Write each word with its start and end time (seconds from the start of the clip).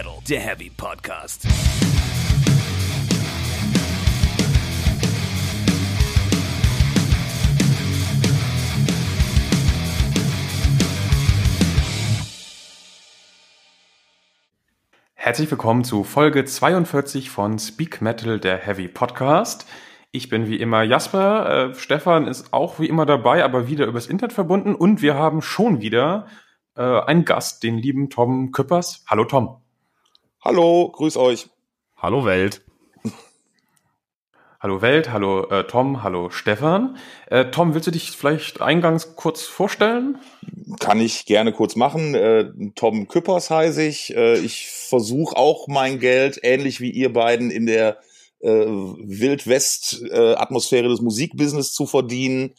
Metal, 0.00 0.18
der 0.26 0.40
Heavy 0.40 0.70
Podcast. 0.74 1.46
Herzlich 15.12 15.50
willkommen 15.50 15.84
zu 15.84 16.04
Folge 16.04 16.46
42 16.46 17.28
von 17.28 17.58
Speak 17.58 18.00
Metal, 18.00 18.40
der 18.40 18.56
Heavy 18.56 18.88
Podcast. 18.88 19.66
Ich 20.12 20.30
bin 20.30 20.46
wie 20.48 20.56
immer 20.56 20.82
Jasper, 20.82 21.72
äh, 21.72 21.74
Stefan 21.74 22.26
ist 22.26 22.54
auch 22.54 22.80
wie 22.80 22.86
immer 22.86 23.04
dabei, 23.04 23.44
aber 23.44 23.68
wieder 23.68 23.84
übers 23.84 24.06
Internet 24.06 24.32
verbunden 24.32 24.74
und 24.74 25.02
wir 25.02 25.16
haben 25.16 25.42
schon 25.42 25.82
wieder 25.82 26.26
äh, 26.74 26.82
einen 26.82 27.26
Gast, 27.26 27.62
den 27.62 27.76
lieben 27.76 28.08
Tom 28.08 28.50
Küppers. 28.50 29.04
Hallo 29.06 29.26
Tom. 29.26 29.59
Hallo, 30.42 30.90
grüß 30.90 31.18
euch. 31.18 31.48
Hallo 31.98 32.24
Welt. 32.24 32.62
Hallo 34.58 34.80
Welt, 34.80 35.12
hallo 35.12 35.44
äh, 35.50 35.64
Tom, 35.64 36.02
hallo 36.02 36.30
Stefan. 36.30 36.96
Äh, 37.26 37.50
Tom, 37.50 37.74
willst 37.74 37.88
du 37.88 37.90
dich 37.90 38.12
vielleicht 38.12 38.62
eingangs 38.62 39.16
kurz 39.16 39.42
vorstellen? 39.42 40.16
Kann 40.78 40.98
ich 40.98 41.26
gerne 41.26 41.52
kurz 41.52 41.76
machen. 41.76 42.14
Äh, 42.14 42.52
Tom 42.74 43.06
Küppers 43.06 43.50
heiße 43.50 43.82
ich. 43.82 44.16
Äh, 44.16 44.38
ich 44.38 44.70
versuche 44.70 45.36
auch 45.36 45.68
mein 45.68 45.98
Geld, 45.98 46.40
ähnlich 46.42 46.80
wie 46.80 46.90
ihr 46.90 47.12
beiden, 47.12 47.50
in 47.50 47.66
der 47.66 47.98
äh, 48.40 48.48
Wildwest-Atmosphäre 48.48 50.88
des 50.88 51.02
Musikbusiness 51.02 51.74
zu 51.74 51.84
verdienen. 51.84 52.54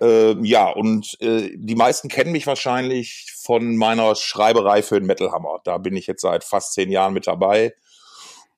Äh, 0.00 0.34
ja, 0.44 0.68
und 0.70 1.16
äh, 1.20 1.50
die 1.54 1.76
meisten 1.76 2.08
kennen 2.08 2.32
mich 2.32 2.46
wahrscheinlich 2.46 3.32
von 3.36 3.76
meiner 3.76 4.14
Schreiberei 4.14 4.82
für 4.82 4.98
den 4.98 5.06
Metal 5.06 5.30
Hammer. 5.30 5.60
Da 5.64 5.78
bin 5.78 5.96
ich 5.96 6.06
jetzt 6.06 6.22
seit 6.22 6.44
fast 6.44 6.72
zehn 6.72 6.90
Jahren 6.90 7.14
mit 7.14 7.26
dabei. 7.26 7.74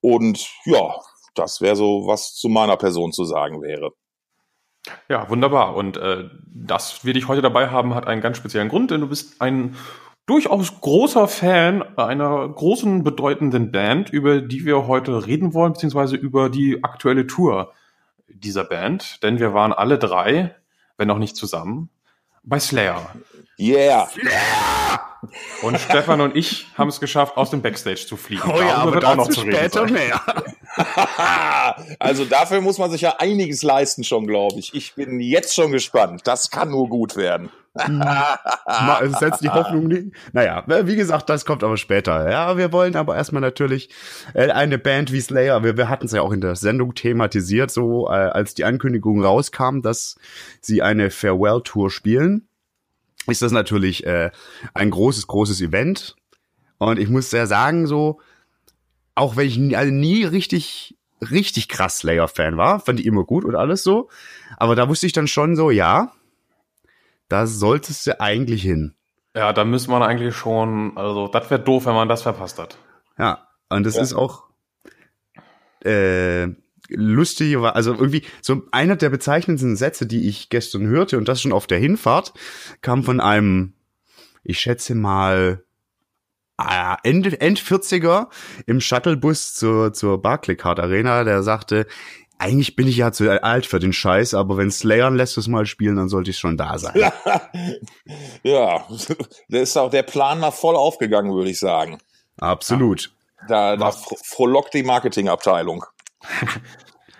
Und 0.01 0.49
ja, 0.65 0.97
das 1.35 1.61
wäre 1.61 1.77
so, 1.77 2.07
was 2.07 2.35
zu 2.35 2.49
meiner 2.49 2.77
Person 2.77 3.13
zu 3.13 3.25
sagen 3.25 3.63
wäre. 3.63 3.93
Ja, 5.09 5.29
wunderbar. 5.29 5.75
Und 5.75 5.97
äh, 5.97 6.29
dass 6.47 7.05
wir 7.05 7.13
dich 7.13 7.29
heute 7.29 7.43
dabei 7.43 7.69
haben, 7.69 7.95
hat 7.95 8.07
einen 8.07 8.23
ganz 8.23 8.37
speziellen 8.37 8.69
Grund, 8.69 8.91
denn 8.91 9.01
du 9.01 9.09
bist 9.09 9.41
ein 9.41 9.77
durchaus 10.27 10.81
großer 10.81 11.29
Fan 11.29 11.83
einer 11.97 12.49
großen, 12.49 13.05
bedeutenden 13.05 13.71
Band, 13.71 14.11
über 14.11 14.41
die 14.41 14.65
wir 14.65 14.87
heute 14.87 15.27
reden 15.27 15.55
wollen, 15.55 15.73
beziehungsweise 15.73 16.17
über 16.17 16.51
die 16.51 16.83
aktuelle 16.83 17.27
Tour 17.27 17.73
dieser 18.29 18.65
Band. 18.65 19.23
Denn 19.23 19.39
wir 19.39 19.55
waren 19.55 19.73
alle 19.73 19.99
drei, 19.99 20.55
wenn 20.99 21.11
auch 21.11 21.19
nicht 21.19 21.37
zusammen, 21.37 21.91
bei 22.43 22.61
Slayer. 22.61 23.11
Yeah. 23.59 24.09
Und 25.63 25.81
Stefan 25.81 26.21
und 26.21 26.37
ich 26.37 26.69
haben 26.77 26.89
es 26.89 27.01
geschafft, 27.01 27.37
aus 27.37 27.51
dem 27.51 27.63
Backstage 27.63 28.07
zu 28.07 28.17
fliegen. 28.17 28.43
Oh 28.47 28.61
ja, 28.61 28.69
Darüber 28.69 28.75
aber 28.77 28.95
wird 28.95 29.05
auch 29.05 29.17
noch 29.17 29.29
zu 29.29 29.41
später 29.41 29.87
mehr. 29.87 30.21
also 31.99 32.25
dafür 32.25 32.61
muss 32.61 32.79
man 32.79 32.91
sich 32.91 33.01
ja 33.01 33.17
einiges 33.19 33.63
leisten 33.63 34.05
schon, 34.05 34.27
glaube 34.27 34.59
ich. 34.59 34.75
Ich 34.75 34.95
bin 34.95 35.19
jetzt 35.21 35.55
schon 35.55 35.73
gespannt. 35.73 36.23
Das 36.25 36.51
kann 36.51 36.71
nur 36.71 36.89
gut 36.89 37.17
werden. 37.17 37.51
Es 37.77 39.19
setzt 39.19 39.43
die 39.43 39.51
Hoffnung 39.51 39.89
nicht. 39.89 40.09
Naja, 40.33 40.65
wie 40.67 40.97
gesagt, 40.97 41.29
das 41.29 41.45
kommt 41.45 41.63
aber 41.63 41.77
später. 41.77 42.31
Ja, 42.31 42.57
wir 42.57 42.73
wollen 42.73 42.97
aber 42.97 43.17
erstmal 43.17 43.43
natürlich 43.43 43.91
äh, 44.35 44.51
eine 44.51 44.79
Band 44.79 45.13
wie 45.13 45.21
Slayer. 45.21 45.63
Wir, 45.63 45.77
wir 45.77 45.89
hatten 45.89 46.07
es 46.07 46.13
ja 46.13 46.23
auch 46.23 46.33
in 46.33 46.41
der 46.41 46.57
Sendung 46.57 46.95
thematisiert, 46.95 47.71
so 47.71 48.09
äh, 48.09 48.13
als 48.13 48.55
die 48.55 48.65
Ankündigung 48.65 49.23
rauskam, 49.23 49.81
dass 49.83 50.17
sie 50.61 50.83
eine 50.83 51.11
Farewell-Tour 51.11 51.91
spielen. 51.91 52.49
Ist 53.27 53.43
das 53.43 53.53
natürlich 53.53 54.07
äh, 54.07 54.31
ein 54.75 54.91
großes, 54.91 55.27
großes 55.27 55.61
Event. 55.61 56.17
Und 56.79 56.99
ich 56.99 57.09
muss 57.09 57.31
sehr 57.31 57.47
sagen, 57.47 57.87
so, 57.87 58.21
auch 59.15 59.37
wenn 59.37 59.47
ich 59.47 59.57
nie, 59.59 59.75
also 59.77 59.93
nie 59.93 60.25
richtig, 60.25 60.97
richtig 61.31 61.69
krass 61.69 61.99
Slayer-Fan 61.99 62.57
war, 62.57 62.81
fand 62.81 63.01
ich 63.01 63.07
immer 63.07 63.25
gut 63.25 63.45
und 63.45 63.55
alles 63.55 63.83
so. 63.83 64.09
Aber 64.57 64.77
da 64.77 64.89
wusste 64.89 65.07
ich 65.07 65.13
dann 65.13 65.27
schon 65.27 65.57
so, 65.57 65.71
ja, 65.71 66.13
da 67.29 67.47
solltest 67.47 68.07
du 68.07 68.21
eigentlich 68.21 68.63
hin. 68.63 68.95
Ja, 69.35 69.53
da 69.53 69.65
müsste 69.65 69.91
man 69.91 70.03
eigentlich 70.03 70.35
schon, 70.35 70.97
also 70.97 71.29
das 71.29 71.51
wäre 71.51 71.61
doof, 71.63 71.87
wenn 71.87 71.95
man 71.95 72.09
das 72.09 72.23
verpasst 72.23 72.59
hat. 72.59 72.79
Ja, 73.19 73.47
und 73.69 73.85
das 73.85 73.97
Ja. 73.97 74.03
ist 74.03 74.15
auch 74.15 74.45
äh, 75.85 76.49
lustig, 76.89 77.61
war- 77.61 77.77
also 77.77 77.93
irgendwie 77.93 78.23
so 78.43 78.63
einer 78.73 78.97
der 78.97 79.11
bezeichnendsten 79.11 79.77
Sätze, 79.77 80.07
die 80.07 80.29
ich 80.29 80.49
gestern 80.49 80.87
hörte 80.87 81.19
und 81.19 81.29
das 81.29 81.41
schon 81.43 81.53
auf 81.53 81.67
der 81.67 81.79
Hinfahrt, 81.79 82.33
kam 82.81 83.03
von 83.05 83.21
einem, 83.21 83.75
ich 84.43 84.59
schätze 84.59 84.95
mal, 84.95 85.65
ah, 86.57 86.97
Ende, 87.03 87.41
End 87.41 87.61
40er 87.61 88.29
im 88.67 88.81
Shuttlebus 88.81 89.55
zur, 89.55 89.93
zur 89.93 90.21
Barclaycard 90.23 90.81
Arena, 90.81 91.25
der 91.25 91.43
sagte, 91.43 91.87
eigentlich 92.39 92.77
bin 92.77 92.87
ich 92.87 92.97
ja 92.97 93.13
zu 93.13 93.43
alt 93.43 93.67
für 93.67 93.79
den 93.79 93.93
Scheiß, 93.93 94.35
aber 94.35 94.57
wenn 94.57 94.71
Slayer 94.71 95.11
lässt 95.11 95.39
es 95.39 95.49
mal 95.49 95.67
spielen, 95.67 95.97
dann 95.97 96.09
sollte 96.09 96.31
ich 96.31 96.39
schon 96.39 96.57
da 96.57 96.79
sein. 96.79 96.95
ja, 98.43 98.85
da 99.49 99.59
ist 99.59 99.77
auch 99.77 99.91
der 99.91 100.03
Plan 100.03 100.41
mal 100.41 100.51
voll 100.51 100.77
aufgegangen, 100.77 101.33
würde 101.35 101.51
ich 101.51 101.59
sagen. 101.59 101.99
Absolut. 102.39 103.13
Da, 103.49 103.77
da 103.77 103.89
fro- 103.91 104.19
frohlockt 104.25 104.75
die 104.75 104.83
Marketingabteilung. 104.83 105.85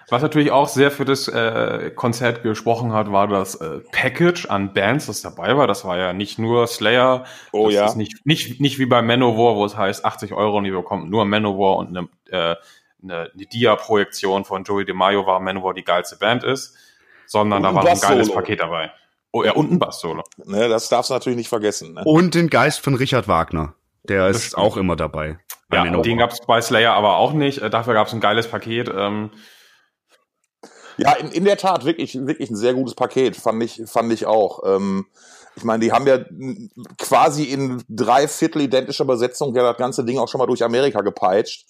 Was 0.09 0.23
natürlich 0.23 0.53
auch 0.53 0.69
sehr 0.69 0.93
für 0.93 1.05
das 1.05 1.27
äh, 1.27 1.91
Konzert 1.93 2.45
gesprochen 2.45 2.93
hat, 2.93 3.11
war 3.11 3.27
das 3.27 3.57
äh, 3.57 3.81
Package 3.91 4.47
an 4.47 4.73
Bands, 4.73 5.07
das 5.07 5.21
dabei 5.21 5.57
war. 5.57 5.67
Das 5.67 5.85
war 5.85 5.99
ja 5.99 6.13
nicht 6.13 6.39
nur 6.39 6.69
Slayer. 6.69 7.25
Oh 7.51 7.67
das 7.67 7.75
ja. 7.75 7.87
Ist 7.87 7.97
nicht, 7.97 8.25
nicht, 8.25 8.61
nicht 8.61 8.79
wie 8.79 8.87
bei 8.87 9.03
Manowar, 9.03 9.57
wo 9.57 9.65
es 9.65 9.77
heißt 9.77 10.05
80 10.05 10.33
Euro 10.33 10.59
und 10.59 10.65
ihr 10.65 10.77
bekommt 10.77 11.11
nur 11.11 11.25
Manowar 11.25 11.77
und 11.79 11.89
eine, 11.97 12.09
äh, 12.31 12.55
eine, 13.03 13.31
eine 13.35 13.47
Dia-Projektion 13.47 14.45
von 14.45 14.65
Joey 14.65 14.85
DeMaio 14.85 15.27
war 15.27 15.41
Manowar 15.41 15.75
die 15.75 15.85
geilste 15.85 16.17
Band 16.17 16.45
ist, 16.45 16.75
sondern 17.27 17.63
da 17.63 17.75
war 17.75 17.85
noch 17.85 17.91
ein 17.91 18.01
geiles. 18.01 18.33
Paket 18.33 18.61
dabei. 18.61 18.93
Oh 19.33 19.43
ja, 19.45 19.53
und 19.53 19.71
ein 19.71 19.79
Bass-Solo. 19.79 20.23
Ne, 20.45 20.69
das 20.69 20.89
darfst 20.89 21.11
du 21.11 21.15
natürlich 21.15 21.37
nicht 21.37 21.49
vergessen. 21.49 21.95
Ne? 21.95 22.03
Und 22.05 22.35
den 22.35 22.49
Geist 22.49 22.81
von 22.81 22.95
Richard 22.95 23.29
Wagner. 23.29 23.75
Der 24.05 24.29
Das 24.29 24.37
ist 24.37 24.47
stimmt. 24.49 24.63
auch 24.63 24.77
immer 24.77 24.97
dabei. 24.97 25.39
Bei 25.69 25.79
Ja, 25.79 25.85
Manowar. 25.85 26.03
den 26.03 26.19
gab 26.19 26.31
es 26.31 26.41
bei 26.47 26.61
Slayer 26.61 26.95
aber 26.95 27.17
auch 27.17 27.33
nicht. 27.33 27.59
Äh, 27.61 27.69
Dafür 27.71 27.95
gab 27.95 28.07
es 28.07 28.13
ein 28.15 28.21
geiles 28.21 28.49
Paket. 28.49 28.89
Ähm, 28.89 29.31
Ja, 30.97 31.13
in, 31.13 31.31
in 31.33 31.45
der 31.45 31.59
Tat, 31.59 31.85
wirklich, 31.85 32.15
wirklich 32.27 32.49
ein 32.51 32.57
sehr 32.57 32.73
gutes 32.73 32.95
Paket, 32.95 33.37
fand 33.37 33.63
ich, 33.63 33.83
fand 33.87 34.11
ich 34.13 34.25
auch. 34.27 34.61
Ähm, 34.65 35.07
ich 35.57 35.65
meine, 35.65 35.81
die 35.85 35.93
haben 35.93 36.07
ja 36.07 36.19
quasi 36.99 37.45
in 37.45 37.83
drei 37.89 38.29
Viertel 38.29 38.63
identischer 38.63 39.05
Besetzung 39.05 39.55
ja 39.55 39.63
das 39.63 39.77
ganze 39.77 40.05
Ding 40.05 40.19
auch 40.19 40.29
schon 40.29 40.39
mal 40.39 40.47
durch 40.47 40.63
Amerika 40.63 41.01
gepeitscht. 41.03 41.67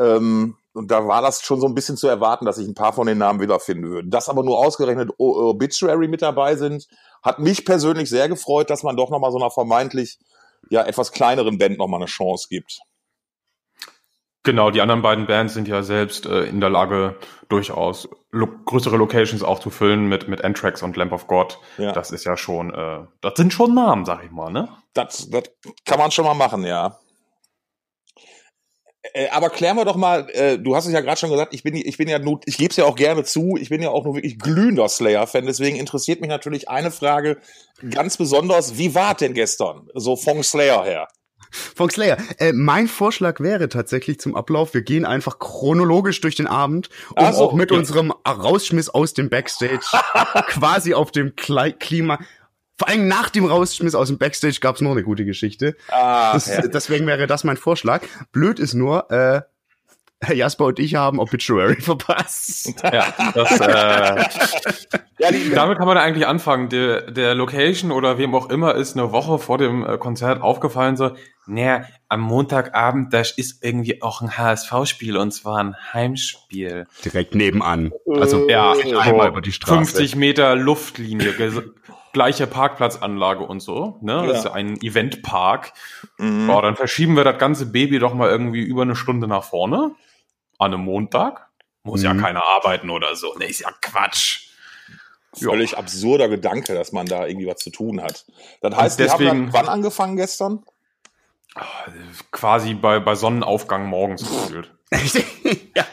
Ähm, 0.00 0.56
und 0.72 0.90
da 0.90 1.06
war 1.06 1.20
das 1.20 1.42
schon 1.42 1.60
so 1.60 1.66
ein 1.66 1.74
bisschen 1.74 1.96
zu 1.96 2.08
erwarten, 2.08 2.46
dass 2.46 2.58
ich 2.58 2.66
ein 2.66 2.74
paar 2.74 2.92
von 2.92 3.06
den 3.06 3.18
Namen 3.18 3.40
wiederfinden 3.40 3.90
würde. 3.90 4.08
Dass 4.08 4.28
aber 4.28 4.42
nur 4.42 4.58
ausgerechnet 4.58 5.10
Obituary 5.18 6.08
mit 6.08 6.22
dabei 6.22 6.56
sind, 6.56 6.88
hat 7.22 7.38
mich 7.38 7.64
persönlich 7.64 8.08
sehr 8.08 8.28
gefreut, 8.28 8.70
dass 8.70 8.82
man 8.82 8.96
doch 8.96 9.10
noch 9.10 9.18
mal 9.18 9.32
so 9.32 9.38
einer 9.38 9.50
vermeintlich 9.50 10.18
ja 10.70 10.84
etwas 10.84 11.12
kleineren 11.12 11.58
Band 11.58 11.78
noch 11.78 11.88
mal 11.88 11.96
eine 11.96 12.06
Chance 12.06 12.46
gibt. 12.48 12.80
Genau, 14.42 14.70
die 14.70 14.80
anderen 14.80 15.02
beiden 15.02 15.26
Bands 15.26 15.52
sind 15.52 15.68
ja 15.68 15.82
selbst 15.82 16.24
äh, 16.24 16.44
in 16.44 16.60
der 16.60 16.70
Lage, 16.70 17.16
durchaus 17.50 18.08
lo 18.30 18.46
größere 18.64 18.96
Locations 18.96 19.42
auch 19.42 19.58
zu 19.58 19.68
füllen 19.68 20.06
mit, 20.06 20.28
mit 20.28 20.42
Anthrax 20.42 20.82
und 20.82 20.96
Lamp 20.96 21.12
of 21.12 21.26
God. 21.26 21.58
Ja. 21.76 21.92
Das 21.92 22.10
ist 22.10 22.24
ja 22.24 22.36
schon, 22.38 22.72
äh, 22.72 23.00
das 23.20 23.34
sind 23.36 23.52
schon 23.52 23.74
Namen, 23.74 24.06
sag 24.06 24.24
ich 24.24 24.30
mal, 24.30 24.50
ne? 24.50 24.68
Das, 24.94 25.28
das 25.28 25.44
kann 25.84 25.98
man 25.98 26.10
schon 26.10 26.24
mal 26.24 26.34
machen, 26.34 26.64
ja. 26.64 26.96
Äh, 29.12 29.28
aber 29.30 29.50
klären 29.50 29.76
wir 29.76 29.84
doch 29.84 29.96
mal, 29.96 30.28
äh, 30.30 30.58
du 30.58 30.76
hast 30.76 30.86
es 30.86 30.92
ja 30.92 31.00
gerade 31.00 31.18
schon 31.18 31.30
gesagt, 31.30 31.54
ich 31.54 31.62
bin, 31.62 31.74
ich 31.74 31.96
bin 31.96 32.08
ja 32.08 32.18
nur, 32.18 32.40
ich 32.46 32.58
gebe 32.58 32.70
es 32.70 32.76
ja 32.76 32.84
auch 32.84 32.96
gerne 32.96 33.24
zu, 33.24 33.56
ich 33.60 33.68
bin 33.68 33.82
ja 33.82 33.90
auch 33.90 34.04
nur 34.04 34.14
wirklich 34.14 34.38
glühender 34.38 34.88
Slayer-Fan, 34.88 35.46
deswegen 35.46 35.76
interessiert 35.76 36.20
mich 36.20 36.30
natürlich 36.30 36.68
eine 36.68 36.90
Frage 36.90 37.38
ganz 37.90 38.16
besonders, 38.16 38.78
wie 38.78 38.94
war 38.94 39.14
denn 39.14 39.34
gestern, 39.34 39.88
so 39.94 40.16
vom 40.16 40.42
Slayer 40.42 40.84
her? 40.84 41.08
Von 41.50 41.90
Slayer. 41.90 42.16
Äh, 42.38 42.52
mein 42.52 42.86
Vorschlag 42.86 43.40
wäre 43.40 43.68
tatsächlich 43.68 44.20
zum 44.20 44.36
Ablauf, 44.36 44.72
wir 44.72 44.82
gehen 44.82 45.04
einfach 45.04 45.38
chronologisch 45.38 46.20
durch 46.20 46.36
den 46.36 46.46
Abend, 46.46 46.90
um 47.10 47.24
Ach 47.24 47.32
so, 47.32 47.42
auch 47.42 47.52
mit 47.54 47.72
ja. 47.72 47.78
unserem 47.78 48.12
Rausschmiss 48.26 48.88
aus 48.88 49.14
dem 49.14 49.30
Backstage 49.30 49.80
quasi 50.46 50.94
auf 50.94 51.10
dem 51.10 51.34
Kle 51.34 51.72
Klima. 51.72 52.20
Vor 52.80 52.88
allem 52.88 53.08
nach 53.08 53.28
dem 53.28 53.44
Rausschmiss 53.44 53.94
aus 53.94 54.08
dem 54.08 54.16
Backstage 54.16 54.56
gab's 54.58 54.80
noch 54.80 54.92
eine 54.92 55.02
gute 55.02 55.26
Geschichte. 55.26 55.76
Ah, 55.90 56.32
Das, 56.32 56.46
ja. 56.46 56.62
Deswegen 56.66 57.06
wäre 57.06 57.26
das 57.26 57.44
mein 57.44 57.58
Vorschlag. 57.58 58.00
Blöd 58.32 58.58
ist 58.58 58.72
nur, 58.72 59.10
äh, 59.10 59.42
Herr 60.22 60.34
Jasper 60.34 60.64
und 60.64 60.78
ich 60.78 60.94
haben 60.94 61.18
Obituary 61.18 61.76
verpasst. 61.82 62.72
Ja, 62.82 63.12
das, 63.34 63.60
äh, 63.60 64.24
ja, 65.18 65.30
die, 65.30 65.50
damit 65.54 65.76
kann 65.76 65.86
man 65.86 65.96
da 65.96 66.02
eigentlich 66.02 66.26
anfangen. 66.26 66.70
Der, 66.70 67.10
der 67.10 67.34
Location 67.34 67.92
oder 67.92 68.16
wem 68.16 68.34
auch 68.34 68.48
immer 68.48 68.74
ist 68.76 68.96
eine 68.96 69.12
Woche 69.12 69.38
vor 69.38 69.58
dem 69.58 69.84
äh, 69.84 69.98
Konzert 69.98 70.40
aufgefallen 70.40 70.96
so, 70.96 71.10
naja, 71.46 71.84
am 72.08 72.20
Montagabend, 72.20 73.12
da 73.12 73.20
ist 73.20 73.62
irgendwie 73.62 74.00
auch 74.00 74.22
ein 74.22 74.38
HSV-Spiel 74.38 75.18
und 75.18 75.32
zwar 75.32 75.58
ein 75.58 75.76
Heimspiel. 75.92 76.86
Direkt 77.04 77.34
nebenan. 77.34 77.92
Also 78.06 78.48
Ja, 78.48 78.72
einmal 78.72 79.28
über 79.28 79.42
die 79.42 79.52
Straße. 79.52 79.74
50 79.96 80.16
Meter 80.16 80.56
Luftlinie. 80.56 81.34
Gleiche 82.12 82.46
Parkplatzanlage 82.46 83.44
und 83.44 83.60
so, 83.60 83.98
ne? 84.02 84.12
Ja. 84.14 84.26
Das 84.26 84.38
ist 84.38 84.44
ja 84.46 84.52
ein 84.52 84.80
Eventpark. 84.82 85.72
Mhm. 86.18 86.46
Boah, 86.48 86.62
dann 86.62 86.76
verschieben 86.76 87.16
wir 87.16 87.24
das 87.24 87.38
ganze 87.38 87.66
Baby 87.66 87.98
doch 87.98 88.14
mal 88.14 88.28
irgendwie 88.28 88.62
über 88.62 88.82
eine 88.82 88.96
Stunde 88.96 89.26
nach 89.28 89.44
vorne. 89.44 89.92
An 90.58 90.74
einem 90.74 90.84
Montag. 90.84 91.48
Muss 91.82 92.02
ja 92.02 92.12
Mhm. 92.12 92.20
keiner 92.20 92.44
arbeiten 92.44 92.90
oder 92.90 93.14
so. 93.16 93.34
Ne, 93.38 93.46
ist 93.46 93.60
ja 93.60 93.70
Quatsch. 93.80 94.48
Völlig 95.32 95.78
absurder 95.78 96.28
Gedanke, 96.28 96.74
dass 96.74 96.90
man 96.92 97.06
da 97.06 97.26
irgendwie 97.26 97.46
was 97.46 97.58
zu 97.58 97.70
tun 97.70 98.02
hat. 98.02 98.26
Das 98.60 98.74
heißt, 98.76 98.98
Und 99.00 99.06
die 99.06 99.10
haben 99.12 99.18
deswegen- 99.20 99.44
dann 99.46 99.52
wann 99.52 99.68
angefangen 99.68 100.16
gestern? 100.16 100.64
Quasi 102.32 102.74
bei, 102.74 103.00
bei 103.00 103.14
Sonnenaufgang 103.14 103.86
morgens 103.86 104.22
gefühlt. 104.28 104.72
ja. 105.76 105.84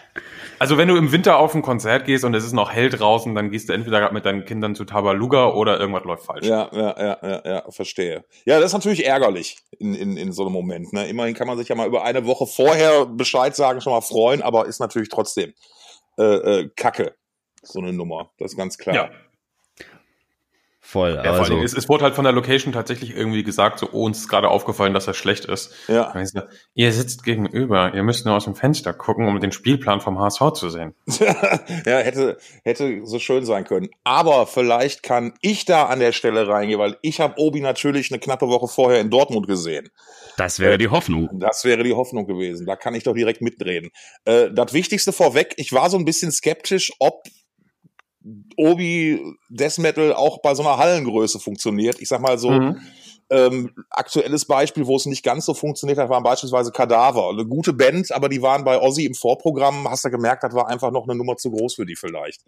Also 0.60 0.78
wenn 0.78 0.88
du 0.88 0.96
im 0.96 1.12
Winter 1.12 1.38
auf 1.38 1.54
ein 1.54 1.62
Konzert 1.62 2.06
gehst 2.06 2.26
und 2.26 2.34
es 2.34 2.44
ist 2.44 2.54
noch 2.54 2.72
hell 2.72 2.90
draußen, 2.90 3.36
dann 3.36 3.52
gehst 3.52 3.70
du 3.70 3.74
entweder 3.74 4.00
grad 4.00 4.14
mit 4.14 4.26
deinen 4.26 4.46
Kindern 4.46 4.74
zu 4.74 4.86
Tabaluga 4.86 5.50
oder 5.50 5.80
irgendwas 5.80 6.04
läuft 6.04 6.26
falsch. 6.26 6.46
Ja, 6.46 6.70
ja, 6.74 6.96
ja, 6.98 7.18
ja, 7.22 7.42
ja, 7.46 7.72
verstehe. 7.72 8.26
Ja, 8.46 8.60
das 8.60 8.72
ist 8.72 8.74
natürlich 8.74 9.06
ärgerlich 9.06 9.58
in, 9.78 9.94
in, 9.94 10.18
in 10.18 10.32
so 10.32 10.44
einem 10.44 10.54
Moment. 10.54 10.94
Ne? 10.94 11.08
Immerhin 11.08 11.36
kann 11.36 11.48
man 11.48 11.58
sich 11.58 11.68
ja 11.68 11.76
mal 11.76 11.88
über 11.88 12.04
eine 12.04 12.26
Woche 12.26 12.48
vorher 12.48 13.06
Bescheid 13.06 13.56
sagen, 13.56 13.82
schon 13.82 13.94
mal 13.94 14.02
freuen, 14.02 14.42
aber 14.42 14.66
ist 14.66 14.80
natürlich 14.80 15.10
trotzdem 15.10 15.54
äh, 16.18 16.24
äh, 16.24 16.70
Kacke, 16.76 17.16
so 17.62 17.80
eine 17.80 17.94
Nummer. 17.94 18.32
Das 18.40 18.52
ist 18.52 18.58
ganz 18.58 18.78
klar. 18.78 18.96
Ja. 18.96 19.10
Voll. 20.90 21.16
Ja, 21.16 21.24
vor 21.24 21.40
also, 21.40 21.52
Dingen, 21.52 21.66
es, 21.66 21.74
es 21.74 21.90
wurde 21.90 22.06
halt 22.06 22.16
von 22.16 22.24
der 22.24 22.32
Location 22.32 22.72
tatsächlich 22.72 23.14
irgendwie 23.14 23.44
gesagt, 23.44 23.80
so, 23.80 23.90
oh, 23.92 24.06
uns 24.06 24.20
ist 24.20 24.30
gerade 24.30 24.48
aufgefallen, 24.48 24.94
dass 24.94 25.04
das 25.04 25.18
schlecht 25.18 25.44
ist. 25.44 25.74
Ja. 25.90 26.14
So, 26.24 26.40
ihr 26.76 26.94
sitzt 26.94 27.26
gegenüber, 27.26 27.94
ihr 27.94 28.04
müsst 28.04 28.26
nur 28.26 28.36
aus 28.36 28.46
dem 28.46 28.56
Fenster 28.56 28.94
gucken, 28.94 29.28
um 29.28 29.38
den 29.42 29.52
Spielplan 29.52 30.00
vom 30.00 30.18
HSV 30.18 30.54
zu 30.54 30.70
sehen. 30.70 30.96
ja, 31.20 31.98
hätte, 31.98 32.38
hätte 32.64 33.02
so 33.04 33.20
schön 33.20 33.44
sein 33.44 33.66
können. 33.66 33.90
Aber 34.06 34.48
vielleicht 34.48 35.04
kann 35.04 35.34
ich 35.42 35.66
da 35.66 35.88
an 35.88 36.00
der 36.00 36.14
Stelle 36.14 36.48
reingehen, 36.48 36.80
weil 36.80 36.96
ich 37.02 37.20
habe 37.20 37.34
Obi 37.36 37.60
natürlich 37.60 38.10
eine 38.10 38.22
knappe 38.22 38.48
Woche 38.48 38.70
vorher 38.70 39.02
in 39.02 39.10
Dortmund 39.10 39.46
gesehen. 39.46 39.90
das 40.38 40.62
wäre 40.62 40.78
die 40.78 40.88
Hoffnung. 40.88 41.28
Das 41.34 41.66
wäre 41.66 41.84
die 41.84 41.96
Hoffnung 41.96 42.28
gewesen. 42.28 42.66
Da 42.66 42.78
kann 42.78 42.96
ich 42.96 43.04
doch 43.04 43.14
direkt 43.14 43.42
mitreden. 43.42 43.90
Äh, 44.24 44.52
das 44.54 44.72
Wichtigste 44.72 45.12
vorweg, 45.12 45.54
ich 45.58 45.74
war 45.74 45.90
so 45.90 45.98
ein 45.98 46.06
bisschen 46.06 46.32
skeptisch, 46.32 46.94
ob 47.00 47.24
Obi 48.58 49.22
Death 49.50 49.78
Metal 49.78 50.14
auch 50.14 50.42
bei 50.42 50.56
so 50.56 50.64
einer 50.64 50.78
Hallengröße 50.78 51.40
funktioniert. 51.40 52.00
Ich 52.02 52.10
sag 52.10 52.22
mal 52.22 52.38
so, 52.38 52.52
Mhm. 52.52 52.78
ähm, 53.30 53.72
aktuelles 53.90 54.46
Beispiel, 54.46 54.88
wo 54.88 54.96
es 54.96 55.06
nicht 55.06 55.24
ganz 55.24 55.46
so 55.46 55.54
funktioniert 55.54 55.98
hat, 56.00 56.10
waren 56.10 56.24
beispielsweise 56.24 56.72
Kadaver. 56.72 57.30
Eine 57.30 57.46
gute 57.46 57.74
Band, 57.74 58.12
aber 58.12 58.30
die 58.30 58.42
waren 58.42 58.64
bei 58.64 58.80
Ozzy 58.80 59.06
im 59.06 59.14
Vorprogramm, 59.16 59.90
hast 59.90 60.06
du 60.06 60.10
gemerkt, 60.10 60.44
das 60.44 60.54
war 60.54 60.70
einfach 60.70 60.92
noch 60.92 61.04
eine 61.04 61.16
Nummer 61.16 61.36
zu 61.36 61.52
groß 61.52 61.76
für 61.76 61.86
die 61.86 61.96
vielleicht. 61.96 62.42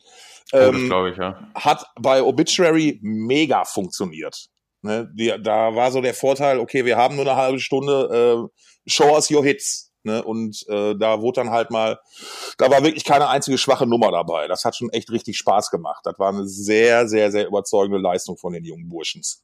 Ähm, 0.54 0.88
glaube 0.88 1.12
ich, 1.12 1.18
ja. 1.18 1.48
hat 1.56 1.86
bei 2.00 2.24
Obituary 2.24 3.00
mega 3.02 3.66
funktioniert. 3.66 4.48
Ne, 4.82 5.10
die, 5.14 5.34
da 5.44 5.76
war 5.76 5.92
so 5.92 6.00
der 6.00 6.14
Vorteil, 6.14 6.58
okay, 6.60 6.86
wir 6.86 6.96
haben 6.96 7.18
nur 7.18 7.28
eine 7.28 7.36
halbe 7.36 7.60
Stunde, 7.60 8.48
äh, 8.48 8.90
show 8.90 9.14
us 9.14 9.30
your 9.30 9.44
hits. 9.44 9.89
Ne, 10.04 10.24
und 10.24 10.66
äh, 10.70 10.96
da 10.96 11.22
wurde 11.22 11.42
dann 11.42 11.50
halt 11.50 11.72
mal, 11.72 12.00
da 12.58 12.72
war 12.72 12.84
wirklich 12.84 13.04
keine 13.04 13.28
einzige 13.28 13.58
schwache 13.58 13.86
Nummer 13.86 14.12
dabei. 14.12 14.48
Das 14.48 14.64
hat 14.64 14.78
schon 14.78 14.90
echt 14.92 15.12
richtig 15.12 15.38
Spaß 15.38 15.72
gemacht. 15.72 16.06
Das 16.06 16.18
war 16.18 16.30
eine 16.30 16.48
sehr, 16.48 17.08
sehr, 17.10 17.32
sehr 17.32 17.48
überzeugende 17.48 18.00
Leistung 18.00 18.38
von 18.38 18.54
den 18.54 18.64
jungen 18.64 18.88
Burschens. 18.88 19.44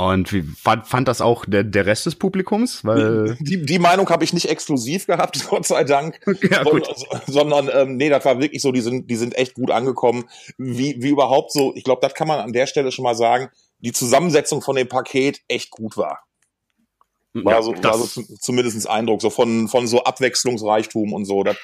Und 0.00 0.32
wie 0.32 0.42
fand, 0.42 0.86
fand 0.86 1.08
das 1.08 1.20
auch 1.20 1.44
der, 1.44 1.64
der 1.64 1.84
Rest 1.84 2.06
des 2.06 2.14
Publikums? 2.14 2.84
Weil, 2.84 3.36
Die, 3.40 3.66
die 3.66 3.80
Meinung 3.80 4.08
habe 4.10 4.22
ich 4.22 4.32
nicht 4.32 4.48
exklusiv 4.48 5.06
gehabt, 5.08 5.44
Gott 5.50 5.66
sei 5.66 5.82
Dank. 5.82 6.20
ja, 6.50 6.62
gut. 6.62 6.86
Sondern, 6.86 7.22
sondern 7.26 7.70
ähm, 7.72 7.96
nee, 7.96 8.08
das 8.08 8.24
war 8.24 8.40
wirklich 8.40 8.62
so, 8.62 8.70
die 8.70 8.80
sind, 8.80 9.10
die 9.10 9.16
sind 9.16 9.36
echt 9.36 9.54
gut 9.54 9.72
angekommen. 9.72 10.28
Wie, 10.56 11.02
wie 11.02 11.08
überhaupt 11.08 11.52
so, 11.52 11.74
ich 11.74 11.82
glaube, 11.82 12.00
das 12.00 12.14
kann 12.14 12.28
man 12.28 12.38
an 12.38 12.52
der 12.52 12.68
Stelle 12.68 12.92
schon 12.92 13.02
mal 13.02 13.16
sagen, 13.16 13.50
die 13.80 13.92
Zusammensetzung 13.92 14.62
von 14.62 14.76
dem 14.76 14.88
Paket 14.88 15.40
echt 15.48 15.72
gut 15.72 15.96
war. 15.96 16.27
War 17.44 17.54
Ja, 17.54 17.62
so, 17.62 17.74
war 17.82 17.98
so 17.98 18.04
zu- 18.06 18.36
zumindest 18.40 18.88
Eindruck, 18.88 19.20
so 19.22 19.30
von, 19.30 19.68
von 19.68 19.86
so 19.86 20.04
Abwechslungsreichtum 20.04 21.12
und 21.12 21.24
so. 21.24 21.42
Das, 21.42 21.56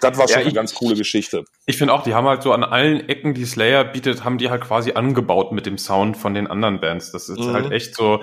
das 0.00 0.18
war 0.18 0.26
schon 0.28 0.34
Ja, 0.34 0.36
eine 0.38 0.48
ich- 0.48 0.54
ganz 0.54 0.74
coole 0.74 0.94
Geschichte. 0.96 1.44
Ich 1.66 1.76
finde 1.76 1.92
auch, 1.94 2.02
die 2.02 2.14
haben 2.14 2.26
halt 2.26 2.42
so 2.42 2.52
an 2.52 2.64
allen 2.64 3.08
Ecken, 3.08 3.34
die 3.34 3.44
Slayer 3.44 3.84
bietet, 3.84 4.24
haben 4.24 4.38
die 4.38 4.50
halt 4.50 4.62
quasi 4.62 4.92
angebaut 4.92 5.52
mit 5.52 5.66
dem 5.66 5.78
Sound 5.78 6.16
von 6.16 6.34
den 6.34 6.46
anderen 6.46 6.80
Bands. 6.80 7.12
Das 7.12 7.28
ist 7.28 7.38
Mhm. 7.40 7.52
halt 7.52 7.72
echt 7.72 7.94
so 7.94 8.22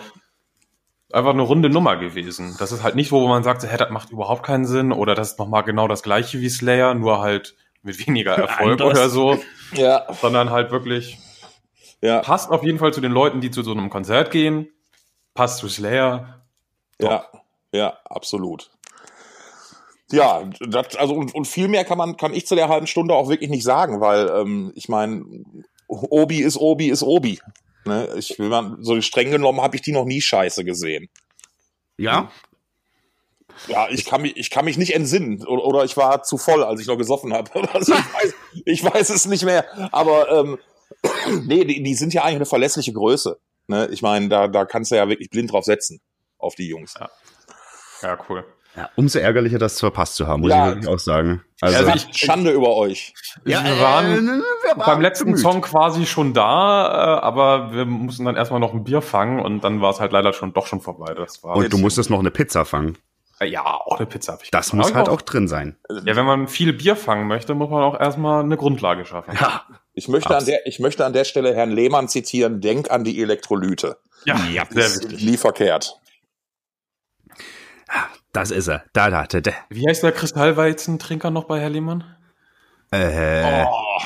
einfach 1.12 1.32
eine 1.32 1.44
runde 1.44 1.70
Nummer 1.70 1.96
gewesen. 1.98 2.56
Das 2.60 2.72
ist 2.72 2.84
halt 2.84 2.96
nicht, 2.96 3.12
wo 3.12 3.26
man 3.28 3.44
sagt, 3.44 3.62
so, 3.62 3.68
hä, 3.68 3.78
das 3.78 3.90
macht 3.90 4.10
überhaupt 4.12 4.44
keinen 4.46 4.66
Sinn 4.66 4.92
oder 4.92 5.16
das 5.16 5.32
ist 5.32 5.40
nochmal 5.40 5.64
genau 5.64 5.88
das 5.88 6.04
gleiche 6.04 6.42
wie 6.42 6.50
Slayer, 6.50 6.94
nur 6.94 7.20
halt 7.22 7.56
mit 7.84 8.06
weniger 8.06 8.34
Erfolg 8.38 8.82
Anders. 8.82 8.88
oder 8.98 9.10
so, 9.10 9.40
Ja, 9.74 10.06
sondern 10.22 10.50
halt 10.50 10.72
wirklich 10.72 11.18
ja, 12.02 12.20
passt 12.20 12.52
auf 12.52 12.64
jeden 12.64 12.78
Fall 12.78 12.94
zu 12.94 13.02
den 13.02 13.12
Leuten, 13.12 13.40
die 13.42 13.50
zu 13.50 13.64
so 13.64 13.72
einem 13.72 13.90
Konzert 13.90 14.30
gehen, 14.30 14.68
passt 15.34 15.60
zu 15.60 15.68
Slayer. 15.70 16.35
Ja, 17.02 17.26
ja, 17.72 17.98
absolut. 18.06 18.72
Ja, 20.12 20.50
das, 20.60 20.96
also 20.96 21.16
und, 21.16 21.34
und 21.34 21.46
viel 21.46 21.68
mehr 21.68 21.84
kann 21.84 21.98
man, 21.98 22.16
kann 22.16 22.34
ich 22.34 22.46
zu 22.46 22.56
der 22.56 22.70
halben 22.70 22.88
Stunde 22.88 23.16
auch 23.16 23.28
wirklich 23.28 23.50
nicht 23.50 23.64
sagen, 23.64 24.02
weil 24.02 24.30
ähm, 24.30 24.72
ich 24.76 24.88
meine, 24.88 25.26
Obi 25.88 26.40
ist 26.42 26.58
Obi 26.58 26.90
ist 26.90 27.04
Obi. 27.04 27.40
Ne? 27.86 28.08
Ich, 28.18 28.38
wenn 28.38 28.50
man 28.50 28.78
so 28.82 29.00
streng 29.02 29.32
genommen, 29.32 29.62
habe 29.62 29.76
ich 29.76 29.82
die 29.82 29.92
noch 29.92 30.06
nie 30.06 30.22
scheiße 30.22 30.64
gesehen. 30.64 31.10
ja, 31.98 32.32
Ja, 33.68 33.88
ich 33.90 34.06
kann 34.06 34.22
mich, 34.22 34.38
ich 34.38 34.50
kann 34.50 34.66
mich 34.66 34.78
nicht 34.78 34.94
entsinnen. 34.94 35.46
Oder, 35.46 35.66
oder 35.66 35.86
ich 35.86 35.96
war 35.98 36.24
zu 36.24 36.38
voll, 36.38 36.64
als 36.64 36.82
ich 36.82 36.88
noch 36.88 36.98
gesoffen 36.98 37.34
habe. 37.34 37.52
Oder 37.58 37.84
so. 37.84 37.94
Ich, 37.94 38.14
weiß, 38.14 38.34
ich 38.66 38.84
weiß 38.84 39.10
es 39.10 39.26
nicht 39.26 39.46
mehr. 39.46 39.66
Aber 39.94 40.30
ähm, 40.32 40.58
nee, 41.46 41.64
die, 41.64 41.82
die 41.82 41.96
sind 41.96 42.14
ja 42.14 42.24
eigentlich 42.24 42.36
eine 42.38 42.46
verlässliche 42.46 42.94
Größe. 42.94 43.40
Ne? 43.68 43.88
Ich 43.92 44.02
meine, 44.02 44.30
da, 44.30 44.48
da 44.48 44.66
kannst 44.66 44.92
du 44.92 44.96
ja 44.96 45.08
wirklich 45.08 45.30
blind 45.30 45.52
drauf 45.52 45.66
setzen, 45.66 46.02
auf 46.46 46.56
die 46.56 46.68
Jungs. 46.70 46.94
Ja, 48.02 48.18
cool. 48.30 48.44
ja, 48.76 48.90
umso 48.96 49.20
ärgerlicher, 49.20 49.58
das 49.58 49.80
verpasst 49.80 50.16
zu 50.16 50.28
haben, 50.28 50.42
muss 50.42 50.52
Ja. 50.52 50.68
ich 50.70 50.76
wirklich 50.76 50.88
auch 50.94 51.00
sagen. 51.00 51.44
Also, 51.62 51.78
Also 51.78 51.92
Also 51.92 52.08
Schande 52.14 52.52
über 52.52 52.76
euch. 52.76 53.14
ja, 53.46 53.64
wir 53.64 53.80
waren 53.80 54.06
äh, 54.12 54.22
wir 54.22 54.78
waren 54.78 54.86
beim 54.86 55.02
letzten 55.02 55.26
bemüht. 55.26 55.40
Song 55.40 55.62
quasi 55.62 56.06
schon 56.06 56.34
da, 56.34 57.18
äh, 57.18 57.22
aber 57.22 57.72
wir 57.74 57.86
mussten 57.86 58.26
dann 58.26 58.36
erstmal 58.36 58.60
noch 58.60 58.74
ein 58.74 58.84
Bier 58.84 59.02
fangen 59.02 59.40
und 59.40 59.64
dann 59.64 59.82
war 59.82 59.92
es 59.92 60.00
halt 60.00 60.12
leider 60.12 60.34
schon 60.34 60.54
doch 60.54 60.68
schon 60.68 60.82
vorbei. 60.82 61.14
Das 61.14 61.44
war 61.44 61.56
Und 61.56 61.72
du 61.72 61.78
musstest 61.78 62.10
noch 62.10 62.20
eine 62.20 62.32
Pizza 62.32 62.66
fangen. 62.66 62.98
Äh, 63.40 63.48
ja, 63.48 63.64
auch 63.66 63.98
eine 63.98 64.06
Pizza 64.06 64.34
habe 64.34 64.44
ich 64.44 64.52
Das 64.52 64.72
gemacht. 64.72 64.88
muss 64.90 64.96
halt 64.96 65.08
Aber 65.08 65.16
auch 65.18 65.22
drin 65.22 65.48
sein. 65.48 65.78
Ja, 66.06 66.16
wenn 66.16 66.26
man 66.26 66.48
viel 66.48 66.72
Bier 66.74 66.96
fangen 66.96 67.28
möchte, 67.28 67.54
muss 67.56 67.70
man 67.70 67.82
auch 67.84 68.00
erstmal 68.00 68.44
eine 68.44 68.56
Grundlage 68.58 69.06
schaffen. 69.06 69.34
Ja, 69.40 69.64
Ich 69.94 70.08
möchte, 70.10 70.36
an 70.36 70.46
der, 70.46 70.68
ich 70.68 70.80
möchte 70.80 71.06
an 71.06 71.14
der 71.14 71.24
Stelle 71.24 71.54
Herrn 71.56 71.72
Lehmann 71.72 72.08
zitieren, 72.10 72.60
denk 72.62 72.92
an 72.92 73.04
die 73.06 73.22
Elektrolyte. 73.22 73.98
ja, 74.26 74.38
Ja, 74.52 74.64
sehr 74.70 74.86
Ist 74.86 75.04
wichtig. 75.10 75.26
nie 75.26 75.38
verkehrt. 75.38 75.96
Das 78.32 78.52
ist 78.52 78.68
er. 78.68 78.84
Da, 78.94 79.10
da, 79.10 79.26
da, 79.26 79.42
da. 79.42 79.52
Wie 79.70 79.88
heißt 79.88 80.04
der 80.04 80.12
Kristallweizentrinker 80.12 81.32
noch 81.32 81.46
bei 81.46 81.60
Herr 81.60 81.70
Lehmann? 81.70 82.04
Äh, 82.92 83.66
Oh, 83.68 84.02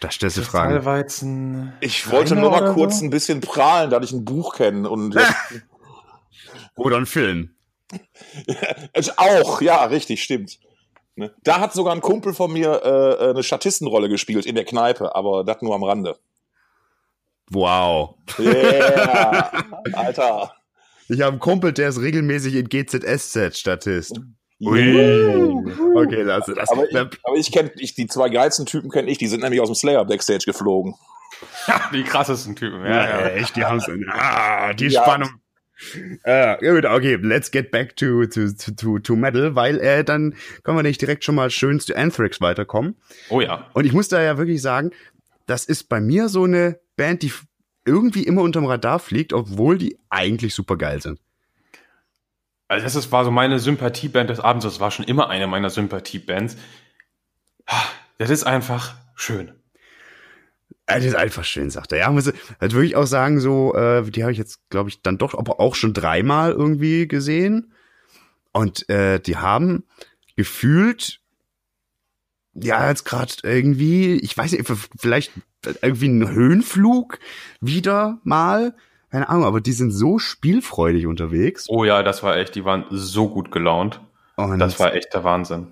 da 0.00 0.10
stellst 0.10 0.38
du 0.38 0.42
Fragen. 0.42 0.74
Kristallweizen. 0.74 1.72
ich 1.80 2.10
wollte 2.10 2.34
nur 2.34 2.50
mal 2.50 2.72
kurz 2.72 2.98
so? 2.98 3.04
ein 3.04 3.10
bisschen 3.10 3.40
prahlen, 3.40 3.90
dass 3.90 4.04
ich 4.04 4.12
ein 4.12 4.24
Buch 4.24 4.54
kenne. 4.56 4.88
Und 4.88 5.14
jetzt, 5.14 5.34
Oder 6.76 6.96
ein 6.96 7.06
Film. 7.06 7.54
Also 8.92 9.12
auch, 9.16 9.60
ja, 9.60 9.84
richtig, 9.86 10.22
stimmt. 10.22 10.60
Ne? 11.16 11.34
Da 11.42 11.60
hat 11.60 11.72
sogar 11.72 11.92
ein 11.92 12.00
Kumpel 12.00 12.32
von 12.32 12.52
mir 12.52 12.82
äh, 12.84 13.30
eine 13.30 13.42
Statistenrolle 13.42 14.08
gespielt 14.08 14.46
in 14.46 14.54
der 14.54 14.64
Kneipe, 14.64 15.14
aber 15.14 15.42
das 15.44 15.60
nur 15.60 15.74
am 15.74 15.82
Rande. 15.82 16.16
Wow. 17.50 18.14
Yeah, 18.38 19.50
Alter. 19.92 20.54
Ich 21.10 21.20
habe 21.22 21.32
einen 21.32 21.40
Kumpel, 21.40 21.72
der 21.72 21.88
ist 21.88 22.00
regelmäßig 22.00 22.54
in 22.54 22.68
GZSZ-Statist. 22.68 24.20
Yeah. 24.60 25.62
Okay, 25.96 26.22
lass 26.22 26.46
das. 26.46 26.70
Aber 26.70 26.88
ich, 26.88 26.96
aber 26.96 27.36
ich 27.36 27.50
kenne, 27.50 27.72
ich, 27.76 27.94
die 27.94 28.06
zwei 28.06 28.28
geilsten 28.28 28.66
Typen 28.66 28.90
kenne 28.90 29.10
ich, 29.10 29.18
die 29.18 29.26
sind 29.26 29.42
nämlich 29.42 29.60
aus 29.60 29.68
dem 29.68 29.74
Slayer 29.74 30.04
Backstage 30.04 30.44
geflogen. 30.46 30.94
Die 31.94 32.02
krassesten 32.02 32.54
Typen. 32.54 32.84
Ja, 32.84 32.90
Ja, 32.90 33.20
ja. 33.20 33.28
echt, 33.28 33.56
die 33.56 33.64
haben's. 33.64 33.88
Ah, 34.08 34.74
die 34.74 34.88
Ja. 34.88 35.02
Spannung. 35.02 35.30
Äh, 36.24 36.58
gut, 36.58 36.84
okay, 36.84 37.16
let's 37.22 37.50
get 37.50 37.70
back 37.70 37.96
to, 37.96 38.26
to, 38.26 38.52
to, 38.52 38.70
to, 38.76 38.98
to 38.98 39.16
Metal, 39.16 39.54
weil 39.54 39.78
äh, 39.78 40.04
dann 40.04 40.34
können 40.62 40.76
wir 40.76 40.82
nicht 40.82 41.00
direkt 41.00 41.24
schon 41.24 41.34
mal 41.36 41.48
schön 41.48 41.80
zu 41.80 41.96
Anthrax 41.96 42.42
weiterkommen. 42.42 42.96
Oh 43.30 43.40
ja. 43.40 43.66
Und 43.72 43.86
ich 43.86 43.94
muss 43.94 44.08
da 44.08 44.20
ja 44.20 44.36
wirklich 44.36 44.60
sagen, 44.60 44.90
das 45.46 45.64
ist 45.64 45.88
bei 45.88 46.00
mir 46.00 46.28
so 46.28 46.44
eine 46.44 46.78
Band, 46.96 47.22
die 47.22 47.32
irgendwie 47.84 48.24
immer 48.24 48.42
unterm 48.42 48.66
Radar 48.66 48.98
fliegt, 48.98 49.32
obwohl 49.32 49.78
die 49.78 49.98
eigentlich 50.08 50.54
super 50.54 50.76
geil 50.76 51.00
sind. 51.00 51.20
Also 52.68 52.84
das 52.84 52.94
ist, 52.94 53.10
war 53.10 53.24
so 53.24 53.30
meine 53.30 53.58
Sympathieband 53.58 54.30
des 54.30 54.38
Abends. 54.38 54.64
Das 54.64 54.78
war 54.78 54.90
schon 54.90 55.04
immer 55.04 55.28
eine 55.28 55.46
meiner 55.46 55.70
Sympathiebands. 55.70 56.56
Das 58.18 58.30
ist 58.30 58.44
einfach 58.44 58.94
schön. 59.16 59.52
Das 60.86 61.04
ist 61.04 61.14
einfach 61.14 61.44
schön, 61.44 61.70
sagt 61.70 61.92
er. 61.92 61.98
Ja, 61.98 62.10
muss 62.10 62.32
halt 62.60 62.72
wirklich 62.72 62.96
auch 62.96 63.06
sagen, 63.06 63.40
so, 63.40 63.74
äh, 63.74 64.02
die 64.10 64.22
habe 64.22 64.32
ich 64.32 64.38
jetzt, 64.38 64.60
glaube 64.70 64.88
ich, 64.88 65.02
dann 65.02 65.18
doch 65.18 65.34
aber 65.34 65.60
auch 65.60 65.74
schon 65.74 65.94
dreimal 65.94 66.52
irgendwie 66.52 67.06
gesehen. 67.08 67.72
Und 68.52 68.88
äh, 68.88 69.20
die 69.20 69.36
haben 69.36 69.84
gefühlt, 70.36 71.20
ja, 72.54 72.88
jetzt 72.88 73.04
gerade 73.04 73.34
irgendwie, 73.42 74.16
ich 74.16 74.36
weiß 74.36 74.52
nicht, 74.52 74.70
vielleicht 74.98 75.32
irgendwie 75.82 76.08
ein 76.08 76.28
Höhenflug 76.28 77.18
wieder 77.60 78.18
mal. 78.24 78.74
Keine 79.10 79.28
Ahnung, 79.28 79.44
aber 79.44 79.60
die 79.60 79.72
sind 79.72 79.90
so 79.90 80.18
spielfreudig 80.18 81.06
unterwegs. 81.06 81.66
Oh 81.68 81.84
ja, 81.84 82.02
das 82.02 82.22
war 82.22 82.36
echt, 82.36 82.54
die 82.54 82.64
waren 82.64 82.84
so 82.90 83.28
gut 83.28 83.50
gelaunt. 83.50 84.00
Und 84.36 84.58
das 84.58 84.78
war 84.78 84.94
echt 84.94 85.12
der 85.12 85.24
Wahnsinn. 85.24 85.66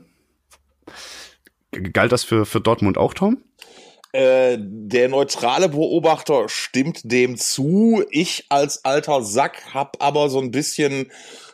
Galt 1.71 2.13
das 2.13 2.25
für, 2.25 2.47
für 2.47 2.61
Dortmund 2.61 2.99
auch, 2.99 3.15
Tom? 3.15 3.43
Äh, 4.13 4.57
der 4.59 5.09
neutrale 5.09 5.69
Beobachter 5.69 6.49
stimmt 6.49 7.01
dem 7.05 7.37
zu. 7.37 8.03
Ich 8.11 8.47
als 8.49 8.85
alter 8.85 9.23
Sack 9.23 9.75
hab 9.75 10.03
aber 10.03 10.31
so 10.31 10.41
ein 10.41 10.51
bisschen 10.51 11.11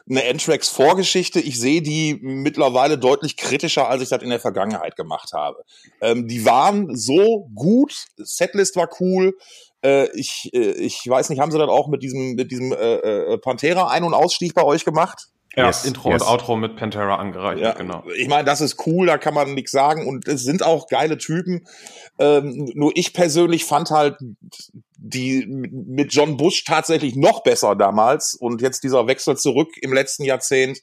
eine 0.09 0.25
Anthrax 0.29 0.69
Vorgeschichte. 0.69 1.41
Ich 1.41 1.59
sehe 1.59 1.83
die 1.83 2.19
mittlerweile 2.21 2.99
deutlich 2.99 3.37
kritischer, 3.37 3.89
als 3.89 4.03
ich 4.03 4.09
das 4.09 4.23
in 4.23 4.31
der 4.31 4.41
Vergangenheit 4.41 4.97
gemacht 4.97 5.33
habe. 5.33 5.65
Ähm, 6.01 6.29
die 6.29 6.45
waren 6.45 6.95
so 6.95 7.49
gut, 7.55 8.07
Setlist 8.17 8.77
war 8.77 8.91
cool. 9.01 9.37
Äh, 9.83 10.09
ich, 10.15 10.51
äh, 10.53 10.73
ich 10.73 11.01
weiß 11.07 11.31
nicht, 11.31 11.41
haben 11.41 11.51
sie 11.51 11.59
das 11.59 11.69
auch 11.69 11.89
mit 11.89 12.03
diesem, 12.03 12.35
mit 12.35 12.51
diesem 12.51 12.73
äh, 12.73 12.97
äh, 12.97 13.39
Pantera 13.39 13.89
Ein- 13.89 14.05
und 14.05 14.15
Ausstieg 14.15 14.55
bei 14.55 14.65
euch 14.65 14.85
gemacht? 14.85 15.29
Ja, 15.57 15.67
yes, 15.67 15.85
Intro 15.85 16.11
yes. 16.11 16.23
und 16.23 16.29
Outro 16.29 16.57
mit 16.57 16.77
Pantera 16.77 17.17
angereicht, 17.17 17.63
ja, 17.63 17.73
genau. 17.75 18.03
Ich 18.17 18.29
meine, 18.29 18.45
das 18.45 18.61
ist 18.61 18.87
cool, 18.87 19.07
da 19.07 19.19
kann 19.19 19.35
man 19.35 19.55
nichts 19.55 19.71
sagen 19.71 20.07
und 20.07 20.27
es 20.27 20.43
sind 20.43 20.63
auch 20.63 20.89
geile 20.89 21.17
Typen. 21.17 21.67
Ähm, 22.19 22.71
nur 22.75 22.93
ich 22.95 23.13
persönlich 23.13 23.65
fand 23.65 23.91
halt 23.91 24.17
die 24.97 25.47
mit 25.47 26.13
John 26.13 26.37
Bush 26.37 26.65
tatsächlich 26.65 27.15
noch 27.15 27.43
besser 27.43 27.77
damals 27.77 28.35
und 28.35 28.63
jetzt 28.63 28.83
dieser 28.85 29.07
Wechsel 29.07 29.37
zurück 29.37 29.69
im 29.81 29.93
letzten 29.93 30.25
Jahrzehnt 30.25 30.81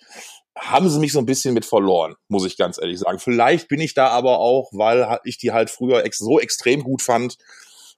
haben 0.58 0.90
sie 0.90 1.00
mich 1.00 1.14
so 1.14 1.20
ein 1.20 1.26
bisschen 1.26 1.54
mit 1.54 1.66
verloren, 1.66 2.16
muss 2.28 2.46
ich 2.46 2.58
ganz 2.58 2.78
ehrlich 2.80 3.00
sagen. 3.00 3.20
Vielleicht 3.20 3.68
bin 3.68 3.80
ich 3.80 3.94
da 3.94 4.08
aber 4.08 4.40
auch, 4.40 4.70
weil 4.74 5.20
ich 5.24 5.38
die 5.38 5.52
halt 5.52 5.70
früher 5.70 6.04
ex 6.04 6.18
so 6.18 6.40
extrem 6.40 6.84
gut 6.84 7.02
fand, 7.02 7.38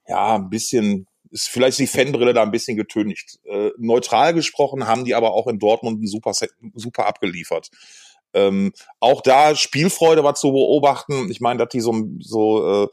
ja, 0.06 0.36
ein 0.36 0.50
bisschen 0.50 1.06
ist 1.34 1.48
vielleicht 1.48 1.80
die 1.80 1.88
Fanbrille 1.88 2.32
da 2.32 2.44
ein 2.44 2.52
bisschen 2.52 2.76
getönigt. 2.76 3.40
Äh, 3.44 3.70
neutral 3.76 4.34
gesprochen 4.34 4.86
haben 4.86 5.04
die 5.04 5.16
aber 5.16 5.32
auch 5.32 5.48
in 5.48 5.58
Dortmund 5.58 6.00
ein 6.00 6.06
super, 6.06 6.32
super 6.74 7.06
abgeliefert. 7.06 7.70
Ähm, 8.32 8.72
auch 9.00 9.20
da 9.20 9.56
Spielfreude 9.56 10.22
war 10.22 10.36
zu 10.36 10.52
beobachten. 10.52 11.28
Ich 11.32 11.40
meine, 11.40 11.58
dass 11.58 11.70
die 11.70 11.80
so, 11.80 11.92
so 12.20 12.84
äh, 12.84 12.88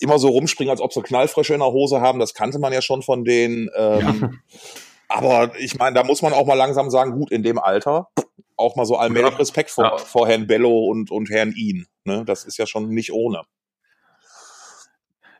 immer 0.00 0.18
so 0.18 0.28
rumspringen, 0.28 0.70
als 0.70 0.80
ob 0.80 0.94
sie 0.94 1.02
Knallfrösche 1.02 1.52
in 1.52 1.60
der 1.60 1.72
Hose 1.72 2.00
haben, 2.00 2.18
das 2.18 2.32
kannte 2.32 2.58
man 2.58 2.72
ja 2.72 2.80
schon 2.80 3.02
von 3.02 3.24
denen. 3.24 3.68
Ähm, 3.76 4.20
ja. 4.20 4.30
Aber 5.08 5.54
ich 5.58 5.78
meine, 5.78 5.94
da 5.94 6.02
muss 6.02 6.22
man 6.22 6.32
auch 6.32 6.46
mal 6.46 6.54
langsam 6.54 6.90
sagen, 6.90 7.12
gut, 7.12 7.30
in 7.30 7.42
dem 7.42 7.58
Alter 7.58 8.08
auch 8.56 8.74
mal 8.74 8.86
so 8.86 8.96
allmählich 8.96 9.32
ja. 9.32 9.36
Respekt 9.36 9.70
vor, 9.70 9.84
ja. 9.84 9.98
vor 9.98 10.26
Herrn 10.26 10.46
Bello 10.46 10.86
und, 10.86 11.10
und 11.10 11.28
Herrn 11.28 11.52
Ihn. 11.52 11.86
Ne? 12.04 12.24
Das 12.24 12.44
ist 12.44 12.56
ja 12.56 12.66
schon 12.66 12.88
nicht 12.88 13.12
ohne 13.12 13.42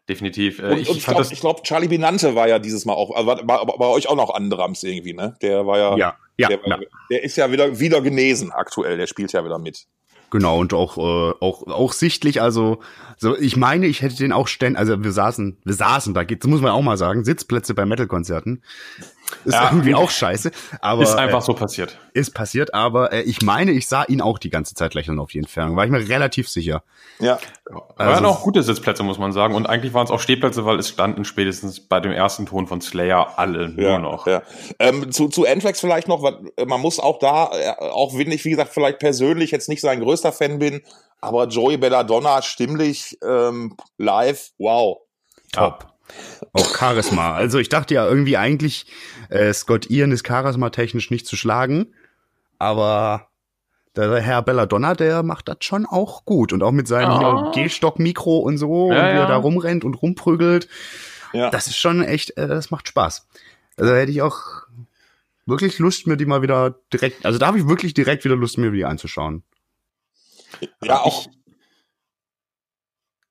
definitiv. 0.08 0.58
Äh, 0.58 0.62
und, 0.62 0.78
ich, 0.78 0.88
und 0.88 0.96
ich 0.96 1.04
glaube, 1.04 1.28
glaub, 1.40 1.64
Charlie 1.64 1.88
Binante 1.88 2.34
war 2.34 2.48
ja 2.48 2.58
dieses 2.58 2.84
Mal 2.84 2.94
auch, 2.94 3.14
also 3.14 3.26
war, 3.26 3.46
war, 3.46 3.66
war 3.66 3.78
bei 3.78 3.86
euch 3.86 4.08
auch 4.08 4.16
noch 4.16 4.34
Andrams 4.34 4.82
irgendwie, 4.82 5.14
ne? 5.14 5.36
Der 5.42 5.66
war 5.66 5.78
ja, 5.78 5.96
ja, 5.96 6.16
ja, 6.36 6.48
der, 6.48 6.60
ja. 6.64 6.78
der 7.10 7.24
ist 7.24 7.36
ja 7.36 7.50
wieder, 7.50 7.78
wieder 7.78 8.00
genesen 8.00 8.52
aktuell, 8.52 8.96
der 8.96 9.06
spielt 9.06 9.32
ja 9.32 9.44
wieder 9.44 9.58
mit. 9.58 9.86
Genau, 10.30 10.58
und 10.58 10.74
auch, 10.74 10.98
äh, 10.98 11.34
auch, 11.40 11.66
auch 11.66 11.92
sichtlich, 11.92 12.42
also, 12.42 12.80
so, 13.16 13.36
ich 13.36 13.56
meine, 13.56 13.86
ich 13.86 14.02
hätte 14.02 14.16
den 14.16 14.32
auch 14.32 14.48
ständig, 14.48 14.78
also 14.78 15.02
wir 15.02 15.12
saßen, 15.12 15.58
wir 15.64 15.74
saßen 15.74 16.14
da, 16.14 16.24
das 16.24 16.48
muss 16.48 16.60
man 16.60 16.72
auch 16.72 16.82
mal 16.82 16.96
sagen, 16.96 17.24
Sitzplätze 17.24 17.74
bei 17.74 17.86
Metal-Konzerten. 17.86 18.62
Ist 19.44 19.54
ja. 19.54 19.70
irgendwie 19.70 19.94
auch 19.94 20.10
scheiße. 20.10 20.50
Aber, 20.80 21.02
ist 21.02 21.14
einfach 21.14 21.40
äh, 21.40 21.44
so 21.44 21.54
passiert. 21.54 21.98
Ist 22.12 22.34
passiert, 22.34 22.74
aber 22.74 23.12
äh, 23.12 23.22
ich 23.22 23.42
meine, 23.42 23.72
ich 23.72 23.88
sah 23.88 24.04
ihn 24.04 24.20
auch 24.20 24.38
die 24.38 24.50
ganze 24.50 24.74
Zeit 24.74 24.94
lächeln 24.94 25.18
auf 25.18 25.34
jeden 25.34 25.46
Fall. 25.46 25.74
War 25.76 25.84
ich 25.84 25.90
mir 25.90 26.08
relativ 26.08 26.48
sicher. 26.48 26.82
Ja. 27.18 27.38
Also, 27.96 28.12
waren 28.12 28.24
auch 28.24 28.42
gute 28.42 28.62
Sitzplätze, 28.62 29.02
muss 29.02 29.18
man 29.18 29.32
sagen. 29.32 29.54
Und 29.54 29.66
eigentlich 29.66 29.94
waren 29.94 30.04
es 30.04 30.10
auch 30.10 30.20
Stehplätze, 30.20 30.64
weil 30.64 30.78
es 30.78 30.88
standen 30.88 31.24
spätestens 31.24 31.80
bei 31.80 32.00
dem 32.00 32.12
ersten 32.12 32.46
Ton 32.46 32.66
von 32.66 32.80
Slayer 32.80 33.38
alle 33.38 33.68
nur 33.68 33.82
ja, 33.82 33.98
noch. 33.98 34.26
Ja. 34.26 34.42
Ähm, 34.78 35.10
zu, 35.10 35.28
zu 35.28 35.46
Anthrax 35.46 35.80
vielleicht 35.80 36.08
noch, 36.08 36.22
man 36.66 36.80
muss 36.80 37.00
auch 37.00 37.18
da, 37.18 37.50
äh, 37.52 37.74
auch 37.78 38.16
wenn 38.16 38.30
ich, 38.30 38.44
wie 38.44 38.50
gesagt, 38.50 38.72
vielleicht 38.72 38.98
persönlich 38.98 39.50
jetzt 39.50 39.68
nicht 39.68 39.80
sein 39.80 40.00
größter 40.00 40.32
Fan 40.32 40.58
bin, 40.58 40.82
aber 41.20 41.46
Joey 41.46 41.76
Belladonna 41.76 42.42
stimmlich 42.42 43.18
ähm, 43.22 43.76
live, 43.98 44.50
wow. 44.58 44.98
Top. 45.52 45.86
Auch 46.56 46.76
Charisma. 46.76 47.34
Also 47.34 47.58
ich 47.58 47.68
dachte 47.68 47.94
ja 47.94 48.06
irgendwie 48.06 48.36
eigentlich, 48.36 48.86
äh, 49.28 49.52
Scott 49.52 49.90
Ian 49.90 50.12
ist 50.12 50.24
charismatechnisch 50.24 51.10
nicht 51.10 51.26
zu 51.26 51.36
schlagen, 51.36 51.94
aber 52.58 53.28
der 53.96 54.20
Herr 54.20 54.42
Belladonna, 54.42 54.94
der 54.94 55.22
macht 55.22 55.48
das 55.48 55.58
schon 55.60 55.86
auch 55.86 56.24
gut 56.24 56.52
und 56.52 56.62
auch 56.62 56.72
mit 56.72 56.86
seinem 56.86 57.12
oh. 57.12 57.50
Gehstock-Mikro 57.52 58.38
und 58.38 58.58
so, 58.58 58.92
ja, 58.92 58.98
und 58.98 59.14
wie 59.14 59.18
er 59.18 59.26
da 59.26 59.36
rumrennt 59.36 59.84
und 59.84 59.94
rumprügelt. 59.94 60.68
Ja. 61.32 61.50
Das 61.50 61.66
ist 61.66 61.76
schon 61.76 62.02
echt, 62.02 62.36
äh, 62.36 62.46
das 62.46 62.70
macht 62.70 62.88
Spaß. 62.88 63.26
Also 63.76 63.94
hätte 63.94 64.12
ich 64.12 64.22
auch 64.22 64.38
wirklich 65.46 65.78
Lust, 65.78 66.06
mir 66.06 66.16
die 66.16 66.26
mal 66.26 66.42
wieder 66.42 66.76
direkt, 66.92 67.24
also 67.24 67.38
da 67.38 67.46
habe 67.46 67.58
ich 67.58 67.68
wirklich 67.68 67.94
direkt 67.94 68.24
wieder 68.24 68.36
Lust, 68.36 68.58
mir 68.58 68.70
die 68.70 68.84
anzuschauen. 68.84 69.42
Ja, 70.82 71.00
auch, 71.00 71.26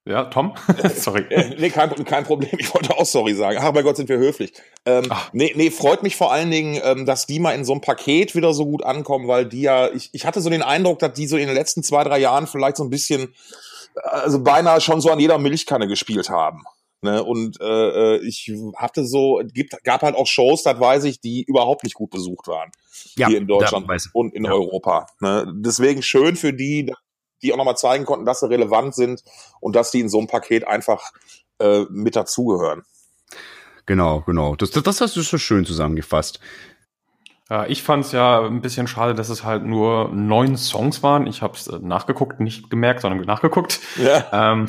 ja, 0.08 0.26
Tom? 0.26 0.54
sorry. 0.96 1.26
Äh, 1.32 1.56
nee, 1.60 1.72
kein, 1.72 1.90
kein 2.06 2.24
Problem. 2.24 2.52
Ich 2.60 2.74
wollte 2.74 2.96
auch 2.96 3.06
sorry 3.06 3.34
sagen. 3.34 3.58
Ach, 3.60 3.72
bei 3.72 3.82
Gott 3.82 3.98
sind 3.98 4.08
wir 4.08 4.18
höflich. 4.18 4.54
Ähm, 4.86 5.12
nee, 5.34 5.52
nee, 5.56 5.72
freut 5.72 6.04
mich 6.04 6.16
vor 6.16 6.32
allen 6.32 6.52
Dingen, 6.52 6.80
ähm, 6.84 7.08
dass 7.08 7.26
die 7.26 7.40
mal 7.40 7.54
in 7.54 7.66
so 7.66 7.74
einem 7.74 7.82
Paket 7.82 8.36
wieder 8.36 8.54
so 8.54 8.66
gut 8.66 8.84
ankommen, 8.84 9.28
weil 9.28 9.48
die 9.48 9.62
ja, 9.62 9.90
ich, 9.90 10.10
ich 10.14 10.26
hatte 10.28 10.42
so 10.42 10.50
den 10.52 10.62
Eindruck, 10.62 11.00
dass 11.00 11.14
die 11.14 11.26
so 11.26 11.38
in 11.38 11.48
den 11.48 11.56
letzten 11.56 11.82
zwei, 11.82 12.04
drei 12.04 12.20
Jahren 12.20 12.46
vielleicht 12.46 12.78
so 12.78 12.84
ein 12.84 12.92
bisschen, 12.92 13.34
also 13.96 14.44
beinahe 14.44 14.80
schon 14.80 15.02
so 15.02 15.10
an 15.10 15.20
jeder 15.20 15.40
Milchkanne 15.40 15.88
gespielt 15.88 16.30
haben. 16.30 16.64
Ne? 17.02 17.24
Und 17.24 17.60
äh, 17.60 18.16
äh 18.16 18.18
ich 18.26 18.52
hatte 18.76 19.06
so, 19.06 19.42
gibt, 19.54 19.84
gab 19.84 20.04
halt 20.04 20.16
auch 20.16 20.28
Shows, 20.28 20.62
das 20.64 20.80
weiß 20.80 21.06
ich, 21.06 21.20
die 21.20 21.44
überhaupt 21.44 21.84
nicht 21.84 21.96
gut 21.96 22.12
besucht 22.12 22.48
waren. 22.48 22.70
Ja, 23.18 23.28
hier 23.28 23.40
in 23.40 23.48
Deutschland 23.48 23.88
und 24.14 24.36
in 24.36 24.46
ja. 24.46 24.52
Europa. 24.52 25.08
Ne? 25.20 25.52
Deswegen 25.56 26.04
schön 26.04 26.36
für 26.36 26.54
die, 26.54 26.94
die 27.46 27.54
auch 27.54 27.58
nochmal 27.58 27.78
zeigen 27.78 28.06
konnten, 28.06 28.26
dass 28.26 28.40
sie 28.40 28.50
relevant 28.50 28.96
sind 28.96 29.24
und 29.60 29.76
dass 29.76 29.92
die 29.92 30.02
in 30.02 30.10
so 30.10 30.18
einem 30.18 30.28
Paket 30.28 30.68
einfach 30.68 31.12
äh, 31.60 31.86
mit 31.90 32.16
dazugehören. 32.16 32.84
Genau, 33.86 34.22
genau. 34.22 34.56
Das, 34.56 34.72
das, 34.72 34.84
das 34.84 35.02
hast 35.02 35.16
du 35.16 35.22
so 35.22 35.38
schön 35.38 35.66
zusammengefasst. 35.66 36.40
Ja, 37.48 37.68
ich 37.68 37.84
fand 37.84 38.06
es 38.06 38.12
ja 38.12 38.42
ein 38.42 38.62
bisschen 38.62 38.88
schade, 38.88 39.14
dass 39.14 39.30
es 39.30 39.44
halt 39.44 39.64
nur 39.64 40.10
neun 40.12 40.58
Songs 40.58 41.04
waren. 41.04 41.28
Ich 41.28 41.44
habe 41.44 41.54
es 41.54 41.68
äh, 41.68 41.78
nachgeguckt, 41.80 42.40
nicht 42.40 42.72
gemerkt, 42.72 43.02
sondern 43.02 43.24
nachgeguckt. 43.24 43.80
Ja. 44.04 44.54
Ähm, 44.54 44.66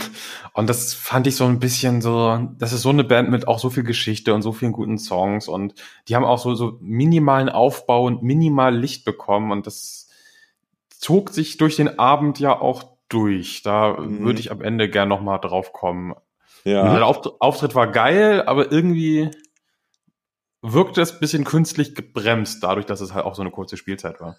und 0.52 0.68
das 0.68 0.92
fand 0.92 1.26
ich 1.26 1.36
so 1.36 1.46
ein 1.46 1.58
bisschen 1.58 2.02
so, 2.02 2.38
das 2.58 2.74
ist 2.74 2.82
so 2.82 2.90
eine 2.90 3.04
Band 3.04 3.30
mit 3.30 3.48
auch 3.48 3.58
so 3.58 3.70
viel 3.70 3.82
Geschichte 3.82 4.34
und 4.34 4.42
so 4.42 4.52
vielen 4.52 4.72
guten 4.72 4.98
Songs 4.98 5.48
und 5.48 5.74
die 6.08 6.16
haben 6.16 6.24
auch 6.24 6.38
so, 6.38 6.54
so 6.54 6.76
minimalen 6.82 7.48
Aufbau 7.48 8.04
und 8.04 8.22
minimal 8.22 8.76
Licht 8.76 9.06
bekommen 9.06 9.52
und 9.52 9.66
das 9.66 10.05
zog 11.06 11.30
sich 11.30 11.56
durch 11.56 11.76
den 11.76 12.00
Abend 12.00 12.40
ja 12.40 12.60
auch 12.60 12.82
durch. 13.08 13.62
Da 13.62 13.92
mhm. 13.92 14.24
würde 14.24 14.40
ich 14.40 14.50
am 14.50 14.60
Ende 14.60 14.90
gern 14.90 15.08
noch 15.08 15.20
mal 15.20 15.38
drauf 15.38 15.72
kommen. 15.72 16.14
Ja. 16.64 16.92
Der 16.96 17.06
Auftritt 17.06 17.76
war 17.76 17.86
geil, 17.92 18.42
aber 18.44 18.72
irgendwie 18.72 19.30
wirkte 20.62 21.00
es 21.00 21.12
ein 21.12 21.20
bisschen 21.20 21.44
künstlich 21.44 21.94
gebremst, 21.94 22.60
dadurch, 22.64 22.86
dass 22.86 23.00
es 23.00 23.14
halt 23.14 23.24
auch 23.24 23.36
so 23.36 23.42
eine 23.42 23.52
kurze 23.52 23.76
Spielzeit 23.76 24.20
war. 24.20 24.36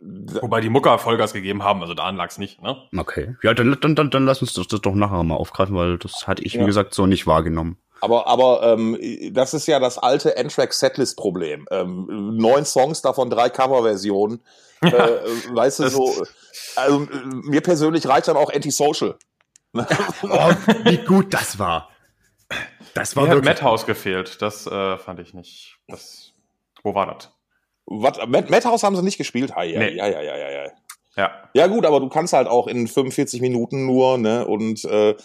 Wobei 0.00 0.62
die 0.62 0.70
Mucker 0.70 0.98
Vollgas 0.98 1.34
gegeben 1.34 1.62
haben, 1.62 1.82
also 1.82 1.92
daran 1.92 2.16
lag 2.16 2.28
es 2.28 2.38
nicht, 2.38 2.62
ne? 2.62 2.78
Okay. 2.96 3.36
Ja, 3.42 3.52
dann, 3.52 3.76
dann, 3.78 3.94
dann, 3.94 4.10
dann 4.10 4.24
lass 4.24 4.40
uns 4.40 4.54
das, 4.54 4.68
das 4.68 4.80
doch 4.80 4.94
nachher 4.94 5.22
mal 5.22 5.34
aufgreifen, 5.34 5.76
weil 5.76 5.98
das 5.98 6.26
hatte 6.26 6.42
ich, 6.42 6.54
ja. 6.54 6.62
wie 6.62 6.66
gesagt, 6.66 6.94
so 6.94 7.04
nicht 7.04 7.26
wahrgenommen. 7.26 7.76
Aber, 8.00 8.26
aber 8.26 8.62
ähm, 8.62 8.98
das 9.32 9.54
ist 9.54 9.66
ja 9.66 9.78
das 9.78 9.98
alte 9.98 10.36
N-Track-Setlist-Problem. 10.36 11.66
Ähm, 11.70 12.36
neun 12.36 12.64
Songs, 12.64 13.02
davon 13.02 13.30
drei 13.30 13.50
Coverversionen. 13.50 14.42
Ja, 14.82 15.06
äh, 15.08 15.20
weißt 15.50 15.80
du, 15.80 15.88
so, 15.90 16.24
also 16.76 17.06
mir 17.44 17.60
persönlich 17.60 18.06
reicht 18.06 18.28
dann 18.28 18.36
auch 18.36 18.52
Antisocial. 18.52 19.16
oh, 19.74 20.52
wie 20.84 20.98
gut 20.98 21.32
das 21.34 21.58
war. 21.58 21.90
Das 22.94 23.14
war 23.14 23.24
mir 23.24 23.34
wirklich. 23.34 23.50
Hat 23.50 23.62
Madhouse 23.62 23.86
gefehlt. 23.86 24.42
Das 24.42 24.66
äh, 24.66 24.96
fand 24.98 25.20
ich 25.20 25.34
nicht. 25.34 25.78
Das, 25.86 26.32
wo 26.82 26.94
war 26.94 27.06
das? 27.06 27.30
Was, 27.86 28.18
Madhouse 28.26 28.82
haben 28.82 28.96
sie 28.96 29.02
nicht 29.02 29.18
gespielt? 29.18 29.52
Ah, 29.54 29.62
ja, 29.62 29.78
nee. 29.78 29.94
ja, 29.94 30.06
ja, 30.06 30.22
ja, 30.22 30.36
ja, 30.36 30.50
ja. 30.50 30.70
Ja. 31.16 31.30
Ja, 31.54 31.66
gut, 31.66 31.84
aber 31.84 32.00
du 32.00 32.08
kannst 32.08 32.32
halt 32.32 32.46
auch 32.46 32.66
in 32.66 32.86
45 32.86 33.40
Minuten 33.40 33.84
nur, 33.84 34.16
ne? 34.16 34.46
Und 34.46 34.84
äh, 34.84 35.16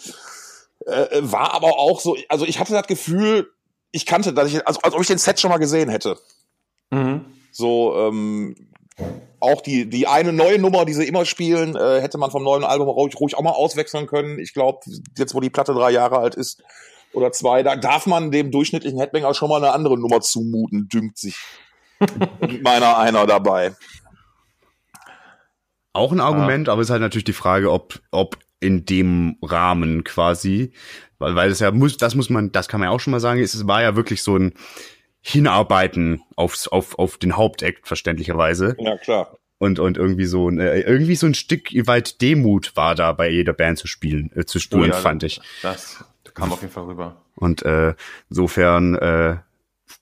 äh, 0.86 1.22
war 1.22 1.54
aber 1.54 1.80
auch 1.80 2.00
so, 2.00 2.18
also 2.30 2.46
ich 2.46 2.60
hatte 2.60 2.74
das 2.74 2.88
Gefühl, 2.88 3.52
ich 3.92 4.06
kannte, 4.06 4.34
dass 4.34 4.50
ich, 4.52 4.66
also 4.68 4.80
als 4.82 4.94
ob 4.94 5.02
ich 5.02 5.08
den 5.08 5.18
Set 5.18 5.40
schon 5.40 5.52
mal 5.52 5.58
gesehen 5.58 5.90
hätte. 5.90 6.18
Mhm. 6.92 7.26
So, 7.52 7.96
ähm, 7.96 8.56
auch 9.40 9.62
die, 9.62 9.90
die 9.90 10.08
eine 10.08 10.34
neue 10.34 10.60
Nummer, 10.60 10.86
die 10.86 10.94
sie 10.94 11.08
immer 11.08 11.26
spielen, 11.26 11.76
äh, 11.76 12.02
hätte 12.02 12.18
man 12.18 12.32
vom 12.32 12.44
neuen 12.44 12.64
Album 12.64 12.88
ruhig, 12.90 13.20
ruhig 13.20 13.36
auch 13.38 13.42
mal 13.42 13.52
auswechseln 13.52 14.08
können. 14.08 14.40
Ich 14.40 14.54
glaube, 14.54 14.80
jetzt 15.18 15.34
wo 15.36 15.40
die 15.40 15.50
Platte 15.50 15.74
drei 15.74 15.92
Jahre 15.92 16.18
alt 16.18 16.36
ist 16.36 16.64
oder 17.14 17.32
zwei, 17.32 17.64
da 17.64 17.76
darf 17.76 18.06
man 18.06 18.32
dem 18.32 18.52
durchschnittlichen 18.52 19.00
Headbanger 19.00 19.34
schon 19.34 19.50
mal 19.50 19.58
eine 19.58 19.74
andere 19.74 19.98
Nummer 19.98 20.22
zumuten, 20.22 20.90
dünkt 20.90 21.18
sich 21.18 21.38
meiner 22.62 22.98
einer 22.98 23.26
dabei. 23.26 23.76
Auch 25.94 26.12
ein 26.12 26.20
Argument, 26.20 26.68
ja. 26.68 26.74
aber 26.74 26.82
es 26.82 26.88
ist 26.88 26.92
halt 26.92 27.02
natürlich 27.02 27.24
die 27.24 27.34
Frage, 27.34 27.72
ob, 27.72 28.02
ob 28.12 28.38
in 28.60 28.86
dem 28.86 29.38
Rahmen 29.42 30.04
quasi, 30.04 30.72
weil, 31.20 31.36
weil 31.36 31.52
es 31.52 31.60
ja 31.60 31.72
muss, 31.72 31.98
das 31.98 32.16
muss 32.16 32.30
man, 32.30 32.52
das 32.52 32.68
kann 32.68 32.80
man 32.80 32.90
ja 32.90 32.96
auch 32.96 33.00
schon 33.00 33.12
mal 33.12 33.20
sagen, 33.20 33.42
es 33.42 33.68
war 33.68 33.82
ja 33.82 33.96
wirklich 33.96 34.24
so 34.24 34.38
ein 34.38 34.54
Hinarbeiten 35.22 36.22
aufs, 36.36 36.68
auf, 36.68 37.00
auf 37.00 37.18
den 37.18 37.36
Hauptakt, 37.36 37.88
verständlicherweise. 37.88 38.76
Ja, 38.80 38.98
klar. 38.98 39.38
Und, 39.58 39.80
und 39.80 39.98
irgendwie 39.98 40.26
so 40.26 40.50
ein, 40.50 40.60
äh, 40.60 40.82
irgendwie 40.82 41.16
so 41.16 41.26
ein 41.26 41.34
Stück 41.34 41.70
weit 41.88 42.22
Demut 42.22 42.76
war 42.76 42.94
da 42.94 43.14
bei 43.14 43.30
jeder 43.30 43.54
Band 43.54 43.78
zu 43.78 43.88
spielen, 43.88 44.32
äh, 44.36 44.46
zu 44.46 44.60
spüren, 44.60 44.92
Oh 44.92 44.94
ja, 44.94 44.94
fand 44.94 45.24
ich. 45.24 45.42
Das 45.62 46.04
kam 46.34 46.52
auf 46.52 46.62
jeden 46.62 46.74
Fall 46.74 46.84
rüber. 46.84 47.22
Und 47.36 47.64
äh, 47.64 47.96
insofern 48.30 48.96
äh, 48.96 49.38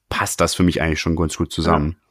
passt 0.10 0.42
das 0.42 0.56
für 0.56 0.64
mich 0.64 0.82
eigentlich 0.82 1.00
schon 1.00 1.16
ganz 1.16 1.38
gut 1.38 1.52
zusammen. 1.52 1.96
Ja, 1.98 2.03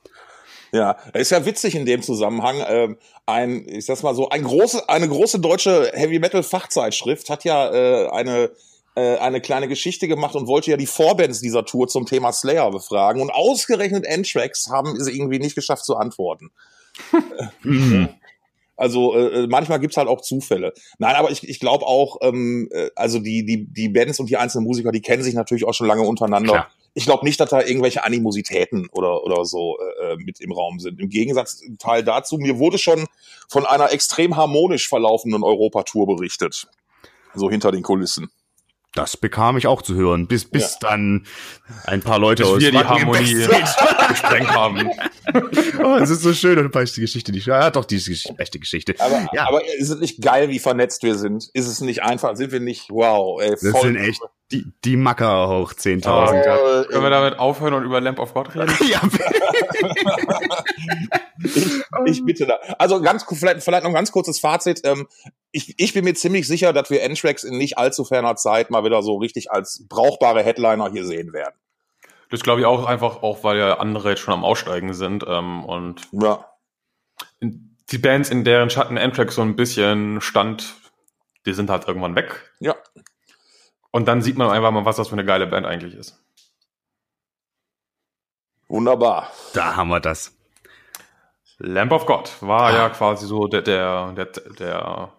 ist 1.21 1.31
ja 1.31 1.45
witzig 1.45 1.75
in 1.75 1.87
dem 1.87 2.03
Zusammenhang. 2.03 2.65
Ähm, 2.67 2.99
ein, 3.27 3.69
ich 3.69 3.85
sag's 3.85 4.03
mal 4.03 4.15
so, 4.15 4.31
ein 4.31 4.43
große, 4.43 4.89
eine 4.89 5.07
große 5.07 5.39
deutsche 5.39 5.93
Heavy 5.95 6.19
Metal 6.19 6.43
Fachzeitschrift 6.43 7.29
hat 7.29 7.45
ja 7.45 7.71
äh, 7.71 8.09
eine 8.09 8.51
äh, 8.95 9.17
eine 9.17 9.41
kleine 9.41 9.69
Geschichte 9.69 10.09
gemacht 10.09 10.35
und 10.35 10.47
wollte 10.47 10.71
ja 10.71 10.77
die 10.77 10.87
Vorbands 10.87 11.41
dieser 11.41 11.65
Tour 11.65 11.89
zum 11.89 12.07
Thema 12.07 12.33
Slayer 12.33 12.71
befragen 12.71 13.23
und 13.23 13.31
ausgerechnet 13.31 14.05
N-Tracks 14.05 14.69
haben 14.71 14.97
es 14.97 15.09
irgendwie 15.09 15.39
nicht 15.39 15.55
geschafft 15.55 15.85
zu 15.85 15.97
antworten. 15.97 16.51
Mhm. 17.63 18.11
Also 18.77 19.17
äh, 19.17 19.47
manchmal 19.47 19.79
gibt's 19.79 19.97
halt 19.97 20.09
auch 20.09 20.21
Zufälle. 20.21 20.75
Nein, 20.99 21.15
aber 21.15 21.31
ich, 21.31 21.49
ich 21.49 21.61
glaube 21.61 21.87
auch, 21.87 22.19
ähm, 22.23 22.69
äh, 22.73 22.91
also 22.97 23.21
die, 23.21 23.47
die, 23.47 23.67
die 23.73 23.89
Bands 23.89 24.19
und 24.19 24.29
die 24.29 24.37
einzelnen 24.37 24.67
Musiker, 24.67 24.91
die 24.91 25.01
kennen 25.01 25.23
sich 25.23 25.35
natürlich 25.35 25.65
auch 25.65 25.73
schon 25.73 25.87
lange 25.87 26.03
untereinander. 26.03 26.53
Klar. 26.53 26.71
Ich 26.95 27.05
glaube 27.05 27.25
nicht, 27.25 27.41
dass 27.41 27.51
da 27.51 27.63
irgendwelche 27.63 28.05
Animositäten 28.05 28.89
oder, 28.91 29.25
oder 29.25 29.45
so 29.45 29.79
äh, 30.03 30.17
mit 30.17 30.41
im 30.41 30.53
Raum 30.53 30.79
sind. 30.79 31.01
Im 31.01 31.09
Gegensatz 31.09 31.61
im 31.61 31.79
Teil 31.79 32.05
dazu, 32.05 32.37
mir 32.37 32.59
wurde 32.59 32.79
schon 32.79 33.07
von 33.49 33.65
einer 33.65 33.93
extrem 33.93 34.37
harmonisch 34.37 34.89
verlaufenden 34.89 35.43
Europatour 35.43 36.07
berichtet. 36.07 36.67
So 37.35 37.51
hinter 37.51 37.73
den 37.73 37.83
Kulissen. 37.83 38.31
Das 38.95 39.17
bekam 39.17 39.57
ich 39.57 39.67
auch 39.67 39.81
zu 39.81 39.95
hören, 39.95 40.27
bis, 40.27 40.45
bis 40.45 40.79
dann 40.79 41.27
ein 41.87 42.03
paar 42.03 42.19
Leute 42.19 42.43
Bis 42.43 42.53
aus 42.53 42.61
wir 42.61 42.73
die 42.73 42.79
Harmonie 42.79 43.35
gesprengt 44.09 44.51
haben. 44.51 44.91
Oh, 45.83 45.97
es 45.97 46.11
ist 46.11 46.23
so 46.23 46.35
schön 46.35 46.59
und 46.59 46.75
die 46.75 47.01
Geschichte, 47.01 47.33
die 47.33 47.39
ja 47.39 47.71
doch 47.71 47.87
die 47.87 47.97
beste 48.37 48.59
Geschichte. 48.59 48.95
Aber, 48.99 49.29
ja, 49.33 49.49
aber 49.49 49.65
ist 49.79 49.89
es 49.89 49.99
nicht 49.99 50.21
geil, 50.21 50.51
wie 50.51 50.59
vernetzt 50.59 51.03
wir 51.05 51.17
sind? 51.17 51.49
Ist 51.55 51.69
es 51.69 51.81
nicht 51.81 52.03
einfach? 52.03 52.37
Sind 52.37 52.53
wir 52.53 52.61
nicht, 52.61 52.91
wow, 52.91 53.41
ey, 53.41 53.51
das 53.51 53.67
voll. 53.69 53.81
sind 53.83 53.97
echt 53.97 54.21
die, 54.53 54.73
die 54.85 54.97
Macker 54.97 55.49
hoch 55.49 55.73
10.000. 55.73 56.03
Voll, 56.45 56.85
Können 56.87 57.03
wir 57.03 57.11
damit 57.11 57.39
aufhören 57.39 57.75
und 57.75 57.85
über 57.85 58.01
Lamp 58.01 58.19
of 58.19 58.35
God 58.35 58.55
reden? 58.55 58.73
Ja, 58.89 59.01
ich, 61.45 61.73
ich 62.07 62.25
bitte 62.25 62.47
da. 62.47 62.59
Also 62.79 63.01
ganz 63.01 63.25
vielleicht, 63.29 63.63
vielleicht 63.63 63.83
noch 63.83 63.91
ein 63.91 63.95
ganz 63.95 64.13
kurzes 64.13 64.39
Fazit. 64.41 64.81
Ähm, 64.85 65.09
ich, 65.51 65.75
ich 65.79 65.93
bin 65.95 66.05
mir 66.05 66.15
ziemlich 66.15 66.47
sicher, 66.47 66.73
dass 66.73 66.91
wir 66.91 67.03
N-Tracks 67.03 67.45
in 67.45 67.57
nicht 67.59 67.79
allzu 67.79 68.05
ferner 68.05 68.37
Zeit 68.37 68.71
mal 68.71 68.85
wieder 68.85 69.03
so 69.03 69.17
richtig 69.17 69.51
als 69.51 69.85
brauchbare 69.89 70.43
Headliner 70.43 70.91
hier 70.91 71.05
sehen 71.05 71.33
werden. 71.33 71.55
Das 72.31 72.41
glaube 72.43 72.61
ich 72.61 72.67
auch 72.67 72.87
einfach, 72.87 73.23
auch 73.23 73.45
weil 73.45 73.59
ja 73.59 73.79
andere 73.79 74.11
jetzt 74.11 74.21
schon 74.21 74.35
am 74.35 74.45
Aussteigen 74.45 74.95
sind 74.95 75.25
ähm, 75.27 75.65
und 75.65 76.03
Ja. 76.13 76.47
die 77.41 77.99
Bands, 77.99 78.31
in 78.31 78.45
deren 78.45 78.71
Schatten 78.71 78.97
Amtrak 78.97 79.33
so 79.33 79.43
ein 79.43 79.55
bisschen 79.57 80.21
stand, 80.21 80.75
die 81.45 81.53
sind 81.53 81.69
halt 81.69 81.87
irgendwann 81.89 82.15
weg. 82.17 82.51
Ja. 82.61 82.75
Und 83.93 84.09
dann 84.09 84.23
sieht 84.23 84.37
man 84.39 84.51
einfach 84.51 84.71
mal, 84.73 84.85
was 84.85 84.97
das 84.97 85.09
für 85.09 85.13
eine 85.15 85.25
geile 85.25 85.47
Band 85.47 85.67
eigentlich 85.67 85.95
ist. 85.95 86.19
Wunderbar. 88.69 89.31
da 89.55 89.77
haben 89.77 89.89
wir 89.89 90.01
das. 90.01 90.35
Lamp 91.59 91.93
of 91.93 92.07
God 92.07 92.31
war 92.41 92.63
Ah. 92.71 92.73
ja 92.75 92.89
quasi 92.89 93.27
so 93.27 93.47
der, 93.47 93.63
der, 93.63 94.13
der, 94.13 94.27
der, 94.27 95.13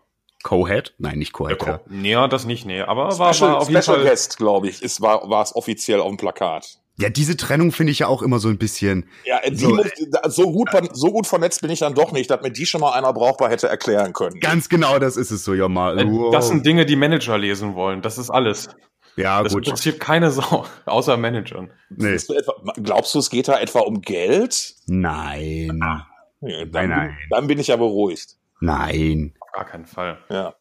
Co-Head? 0.44 0.96
Nein, 0.98 1.20
nicht 1.20 1.32
Co-Head. 1.34 1.60
Ko- 1.60 1.70
ja. 1.70 1.80
nee, 1.86 2.16
das 2.28 2.44
nicht, 2.46 2.66
nee, 2.66 2.82
aber 2.82 3.18
war, 3.20 3.34
Special, 3.34 3.52
war 3.52 3.58
auf 3.62 3.70
jeden 3.70 3.82
Special 3.82 3.98
Fall. 4.00 4.10
Guest, 4.10 4.38
glaube 4.38 4.68
ich, 4.68 4.82
ist, 4.82 5.00
war, 5.02 5.30
war 5.30 5.42
es 5.44 5.56
offiziell 5.56 6.02
auf 6.02 6.10
dem 6.10 6.18
Plakat. 6.18 6.80
Ja, 6.98 7.10
diese 7.10 7.36
Trennung 7.38 7.72
finde 7.72 7.92
ich 7.92 8.00
ja 8.00 8.08
auch 8.08 8.22
immer 8.22 8.40
so 8.40 8.50
ein 8.50 8.58
bisschen. 8.58 9.10
Ja, 9.26 9.40
die 9.50 9.56
So, 9.56 9.70
muss, 9.70 9.88
so, 10.28 10.52
gut, 10.52 10.70
so 10.94 11.12
gut 11.12 11.26
vernetzt 11.28 11.62
bin 11.62 11.72
ich 11.72 11.80
dann 11.80 11.96
doch 11.96 12.12
nicht, 12.12 12.30
dass 12.30 12.42
mir 12.42 12.52
die 12.52 12.66
schon 12.66 12.82
mal 12.82 12.92
einer 12.94 13.12
brauchbar 13.14 13.50
hätte 13.50 13.68
erklären 13.68 14.14
können. 14.14 14.40
Ganz 14.40 14.70
genau, 14.70 15.00
das 15.00 15.18
ist 15.18 15.32
es 15.32 15.44
so, 15.44 15.54
ja 15.54 15.68
mal. 15.68 16.00
Äh, 16.00 16.06
Wow. 16.08 16.32
Das 16.34 16.50
sind 16.50 16.66
Dinge, 16.66 16.86
die 16.86 16.96
Manager 16.96 17.38
lesen 17.38 17.74
wollen. 17.76 18.02
Das 18.02 18.18
ist 18.18 18.30
alles. 18.30 18.70
ja, 19.16 19.42
Das 19.42 19.54
gut. 19.54 19.66
interessiert 19.66 20.00
keine 20.00 20.30
Sau, 20.32 20.66
außer 20.86 21.18
Managern. 21.18 21.72
Nee. 21.90 22.18
Du 22.28 22.34
etwa, 22.34 22.54
glaubst 22.82 23.14
du, 23.16 23.20
es 23.20 23.30
geht 23.30 23.48
da 23.48 23.60
etwa 23.60 23.80
um 23.80 24.02
Geld? 24.02 24.76
Nein. 24.86 25.80
Ja, 25.82 26.06
Nein, 26.42 26.72
dann, 26.72 26.90
nein. 26.90 27.18
Dann 27.30 27.48
bin 27.48 27.58
ich 27.60 27.68
ja 27.68 27.76
beruhigt. 27.78 28.36
Nein. 28.60 29.34
Auf 29.40 29.52
gar 29.54 29.66
keinen 29.66 29.86
Fall. 29.86 30.18
Ja. 30.30 30.54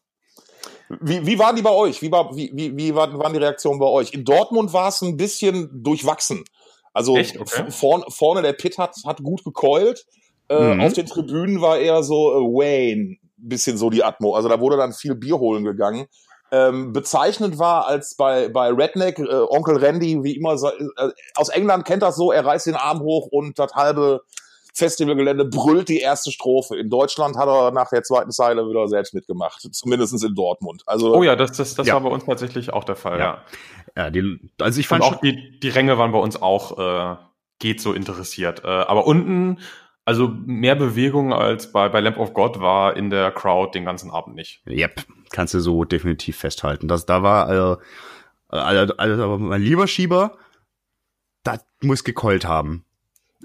Wie, 0.89 1.25
wie 1.25 1.39
waren 1.39 1.55
die 1.55 1.61
bei 1.61 1.71
euch? 1.71 2.01
Wie, 2.01 2.11
war, 2.11 2.35
wie, 2.35 2.51
wie, 2.53 2.75
wie 2.75 2.95
waren, 2.95 3.17
waren 3.17 3.33
die 3.33 3.39
Reaktionen 3.39 3.79
bei 3.79 3.85
euch? 3.85 4.13
In 4.13 4.25
Dortmund 4.25 4.73
war 4.73 4.89
es 4.89 5.01
ein 5.01 5.17
bisschen 5.17 5.69
durchwachsen. 5.83 6.43
Also 6.93 7.17
Echt? 7.17 7.39
Okay. 7.39 7.71
vorn, 7.71 8.03
vorne 8.09 8.41
der 8.41 8.53
Pit 8.53 8.77
hat, 8.77 8.95
hat 9.05 9.23
gut 9.23 9.43
gekeult. 9.43 10.05
Äh, 10.49 10.75
Mhm. 10.75 10.81
Auf 10.81 10.93
den 10.93 11.05
Tribünen 11.05 11.61
war 11.61 11.79
eher 11.79 12.03
so 12.03 12.31
äh, 12.33 12.35
Wayne, 12.35 13.15
bisschen 13.37 13.77
so 13.77 13.89
die 13.89 14.03
Atmo. 14.03 14.35
Also 14.35 14.49
da 14.49 14.59
wurde 14.59 14.77
dann 14.77 14.93
viel 14.93 15.15
Bier 15.15 15.39
holen 15.39 15.63
gegangen. 15.63 16.05
Ähm, 16.51 16.93
bezeichnend 16.93 17.57
war, 17.57 17.87
als 17.87 18.15
bei, 18.15 18.47
bei 18.49 18.69
Redneck, 18.69 19.17
äh, 19.17 19.23
Onkel 19.23 19.77
Randy, 19.77 20.23
wie 20.23 20.35
immer, 20.35 20.53
äh, 20.53 21.09
aus 21.35 21.49
England 21.49 21.85
kennt 21.85 22.03
das 22.03 22.15
so, 22.15 22.31
er 22.31 22.45
reißt 22.45 22.67
den 22.67 22.75
Arm 22.75 22.99
hoch 22.99 23.27
und 23.31 23.57
das 23.57 23.73
halbe 23.73 24.21
Festivalgelände 24.73 25.45
brüllt 25.45 25.87
die 25.89 25.99
erste 25.99 26.31
Strophe. 26.31 26.75
In 26.77 26.89
Deutschland 26.89 27.37
hat 27.37 27.47
er 27.47 27.71
nach 27.71 27.89
der 27.89 28.03
zweiten 28.03 28.31
Zeile 28.31 28.67
wieder 28.67 28.87
selbst 28.87 29.13
mitgemacht, 29.13 29.61
zumindest 29.71 30.23
in 30.23 30.33
Dortmund. 30.35 30.81
Also 30.87 31.15
Oh 31.15 31.23
ja, 31.23 31.35
das, 31.35 31.51
das, 31.53 31.75
das 31.75 31.87
Ja. 31.87 31.93
war 31.93 32.01
bei 32.01 32.09
uns 32.09 32.25
tatsächlich 32.25 32.73
auch 32.73 32.83
der 32.83 32.95
Fall, 32.95 33.19
Ja. 33.19 33.25
ja. 33.25 33.43
Ja, 33.95 34.09
die, 34.09 34.39
also 34.59 34.79
ich 34.79 34.87
Und 34.87 34.89
fand 34.89 35.03
auch 35.03 35.19
schon, 35.19 35.29
die, 35.29 35.59
die 35.59 35.69
Ränge 35.69 35.99
waren 35.99 36.11
bei 36.11 36.17
uns 36.17 36.41
auch 36.41 36.77
äh, 36.79 37.17
geht 37.59 37.79
so 37.79 37.93
interessiert. 37.93 38.63
Äh, 38.63 38.67
aber 38.67 39.05
unten, 39.05 39.59
also 40.05 40.27
mehr 40.27 40.75
Bewegung 40.75 41.31
als 41.31 41.71
bei, 41.71 41.87
bei 41.89 41.99
Lamp 41.99 42.17
of 42.17 42.33
God 42.33 42.59
war 42.59 42.97
in 42.97 43.11
der 43.11 43.29
Crowd 43.31 43.77
den 43.77 43.85
ganzen 43.85 44.09
Abend 44.09 44.35
nicht. 44.35 44.63
Yep, 44.67 45.05
kannst 45.31 45.53
du 45.53 45.59
so 45.59 45.83
definitiv 45.83 46.37
festhalten. 46.37 46.87
Das, 46.87 47.05
da 47.05 47.21
war, 47.21 47.49
äh, 47.49 47.77
also, 48.49 48.97
also, 48.97 49.23
aber 49.23 49.37
mein 49.37 49.61
lieber 49.61 49.85
Schieber, 49.87 50.37
das 51.43 51.63
muss 51.81 52.03
gekeult 52.03 52.45
haben. 52.45 52.85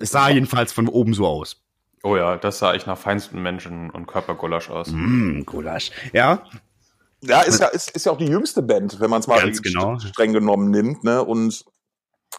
Es 0.01 0.11
sah 0.11 0.29
jedenfalls 0.29 0.73
von 0.73 0.89
oben 0.89 1.15
so 1.15 1.27
aus. 1.27 1.57
Oh 2.03 2.17
ja, 2.17 2.37
das 2.37 2.59
sah 2.59 2.75
ich 2.75 2.87
nach 2.87 2.97
feinsten 2.99 3.43
Menschen 3.43 3.91
und 3.91 4.07
Körpergulasch 4.07 4.71
aus. 4.71 4.89
Mm, 4.93 5.43
Gulasch. 5.43 5.91
Ja, 6.13 6.43
Ja, 7.23 7.41
ist 7.43 7.61
ja, 7.61 7.67
ist, 7.67 7.91
ist 7.91 8.07
ja 8.07 8.13
auch 8.13 8.19
die 8.19 8.27
jüngste 8.29 8.63
Band, 8.63 9.01
wenn 9.01 9.11
man 9.11 9.21
es 9.21 9.27
mal 9.27 9.41
Ganz 9.41 9.61
genau. 9.63 9.99
streng 9.99 10.33
genommen 10.33 10.71
nimmt, 10.71 11.03
ne? 11.03 11.25
Und 11.25 11.65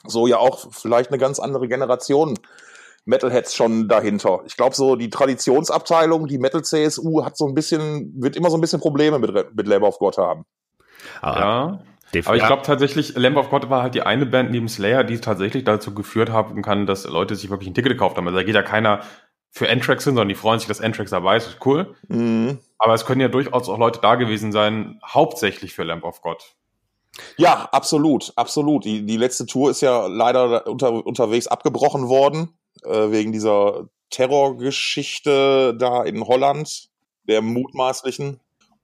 so 0.07 0.27
ja 0.27 0.37
auch 0.37 0.71
vielleicht 0.71 1.09
eine 1.09 1.17
ganz 1.17 1.39
andere 1.39 1.67
Generation 1.67 2.35
Metalheads 3.05 3.55
schon 3.55 3.87
dahinter. 3.87 4.41
Ich 4.45 4.55
glaube, 4.55 4.75
so 4.75 4.95
die 4.95 5.09
Traditionsabteilung, 5.09 6.27
die 6.27 6.37
Metal 6.37 6.63
CSU, 6.63 7.23
hat 7.25 7.37
so 7.37 7.47
ein 7.47 7.55
bisschen, 7.55 8.13
wird 8.21 8.35
immer 8.35 8.49
so 8.49 8.57
ein 8.57 8.61
bisschen 8.61 8.79
Probleme 8.79 9.19
mit, 9.19 9.55
mit 9.55 9.67
Labor 9.67 9.89
of 9.89 9.99
God 9.99 10.17
haben. 10.17 10.45
aber, 11.21 11.39
Ja, 11.39 11.79
def- 12.13 12.27
aber 12.27 12.37
ich 12.37 12.45
glaube 12.45 12.63
tatsächlich, 12.63 13.15
Lamb 13.15 13.37
of 13.37 13.49
God 13.49 13.69
war 13.69 13.83
halt 13.83 13.95
die 13.95 14.01
eine 14.01 14.25
Band 14.25 14.51
neben 14.51 14.67
Slayer, 14.69 15.03
die 15.03 15.19
tatsächlich 15.19 15.63
dazu 15.63 15.93
geführt 15.93 16.29
haben 16.29 16.61
kann, 16.61 16.85
dass 16.85 17.05
Leute 17.05 17.35
sich 17.35 17.49
wirklich 17.49 17.69
ein 17.69 17.73
Ticket 17.73 17.91
gekauft 17.91 18.17
haben. 18.17 18.27
Also 18.27 18.37
da 18.37 18.43
geht 18.43 18.55
ja 18.55 18.63
keiner 18.63 19.01
für 19.51 19.69
Anthrax 19.69 20.03
hin, 20.03 20.13
sondern 20.13 20.29
die 20.29 20.35
freuen 20.35 20.59
sich, 20.59 20.67
dass 20.67 20.81
Anthrax 20.81 21.11
dabei 21.11 21.37
ist. 21.37 21.47
Ist 21.47 21.65
cool. 21.65 21.95
Mhm. 22.07 22.59
Aber 22.77 22.93
es 22.93 23.05
können 23.05 23.21
ja 23.21 23.27
durchaus 23.27 23.67
auch 23.67 23.77
Leute 23.77 23.99
da 24.01 24.15
gewesen 24.15 24.51
sein, 24.51 24.99
hauptsächlich 25.05 25.73
für 25.73 25.83
Lamb 25.83 26.03
of 26.03 26.21
God. 26.21 26.55
Ja, 27.37 27.67
absolut, 27.71 28.31
absolut. 28.35 28.85
Die, 28.85 29.05
die 29.05 29.17
letzte 29.17 29.45
Tour 29.45 29.71
ist 29.71 29.81
ja 29.81 30.07
leider 30.07 30.67
unter, 30.67 31.05
unterwegs 31.05 31.47
abgebrochen 31.47 32.07
worden, 32.07 32.49
äh, 32.83 33.11
wegen 33.11 33.31
dieser 33.31 33.89
Terrorgeschichte 34.09 35.75
da 35.77 36.03
in 36.03 36.25
Holland, 36.25 36.89
der 37.27 37.41
mutmaßlichen. 37.41 38.39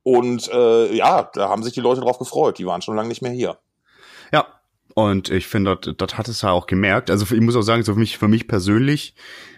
Und 0.05 0.47
äh, 0.53 0.93
ja, 0.95 1.31
da 1.33 1.49
haben 1.49 1.63
sich 1.63 1.73
die 1.73 1.81
Leute 1.81 2.01
drauf 2.01 2.19
gefreut. 2.19 2.59
Die 2.59 2.65
waren 2.67 2.83
schon 2.83 2.95
lange 2.95 3.09
nicht 3.09 3.23
mehr 3.23 3.31
hier. 3.31 3.57
ja. 4.31 4.45
Und 4.93 5.29
ich 5.29 5.47
finde, 5.47 5.75
das, 5.75 6.17
hat 6.17 6.29
es 6.29 6.43
ja 6.43 6.51
auch 6.51 6.67
gemerkt. 6.67 7.09
Also 7.09 7.35
ich 7.35 7.41
muss 7.41 7.55
auch 7.55 7.63
sagen, 7.63 7.83
so 7.83 7.95
für 7.95 7.99
mich, 7.99 8.17
für 8.17 8.29
mich 8.29 8.47
persönlich 8.47 9.15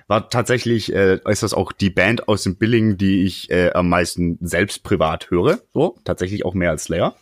war 0.08 0.30
tatsächlich, 0.30 0.92
äh, 0.94 1.20
ist 1.30 1.44
das 1.44 1.54
auch 1.54 1.74
die 1.74 1.90
Band 1.90 2.30
aus 2.30 2.44
dem 2.44 2.56
Billing, 2.56 2.98
die 2.98 3.24
ich 3.24 3.52
äh, 3.52 3.72
am 3.74 3.90
meisten 3.90 4.40
selbst 4.42 4.84
privat 4.84 5.30
höre. 5.30 5.60
So, 5.74 6.00
tatsächlich 6.06 6.46
auch 6.46 6.54
mehr 6.54 6.72
als 6.72 6.86
Slayer. 6.86 7.14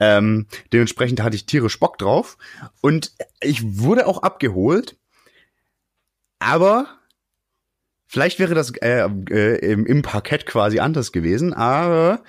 Ähm, 0.00 0.46
dementsprechend 0.72 1.22
hatte 1.22 1.36
ich 1.36 1.44
tierisch 1.44 1.78
Bock 1.78 1.98
drauf. 1.98 2.38
Und 2.80 3.12
ich 3.40 3.78
wurde 3.78 4.06
auch 4.06 4.22
abgeholt. 4.22 4.96
Aber 6.38 6.88
vielleicht 8.14 8.38
wäre 8.38 8.54
das 8.54 8.70
äh, 8.76 9.08
äh, 9.30 9.72
im, 9.72 9.86
im 9.86 10.02
Parkett 10.02 10.46
quasi 10.46 10.78
anders 10.78 11.10
gewesen. 11.10 11.52
Aber 11.52 12.22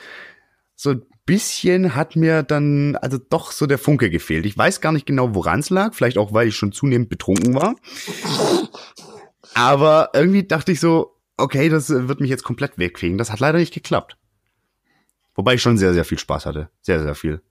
so 0.76 0.90
ein 0.90 1.06
bisschen 1.28 1.96
hat 1.96 2.16
mir 2.16 2.42
dann 2.42 2.96
also 2.96 3.20
doch 3.20 3.52
so 3.52 3.68
der 3.68 3.78
Funke 3.78 4.10
gefehlt. 4.10 4.48
Ich 4.48 4.58
weiß 4.58 4.82
gar 4.82 4.92
nicht 4.92 5.06
genau, 5.06 5.36
woran 5.36 5.60
es 5.60 5.70
lag. 5.70 5.94
Vielleicht 5.94 6.18
auch, 6.18 6.34
weil 6.34 6.48
ich 6.48 6.56
schon 6.56 6.72
zunehmend 6.72 7.10
betrunken 7.10 7.54
war. 7.54 7.76
Aber 9.54 10.10
irgendwie 10.14 10.44
dachte 10.44 10.72
ich 10.72 10.80
so, 10.80 11.16
okay, 11.38 11.70
das 11.70 11.90
wird 11.90 12.20
mich 12.20 12.32
jetzt 12.32 12.44
komplett 12.44 12.80
wegfegen. 12.80 13.20
Das 13.20 13.32
hat 13.32 13.40
leider 13.40 13.60
nicht 13.60 13.74
geklappt. 13.74 14.18
Wobei 15.36 15.54
ich 15.54 15.62
schon 15.62 15.78
sehr, 15.78 15.94
sehr 15.94 16.06
viel 16.06 16.18
Spaß 16.18 16.48
hatte. 16.48 16.70
Sehr, 16.82 17.00
sehr 17.04 17.14
viel. 17.14 17.42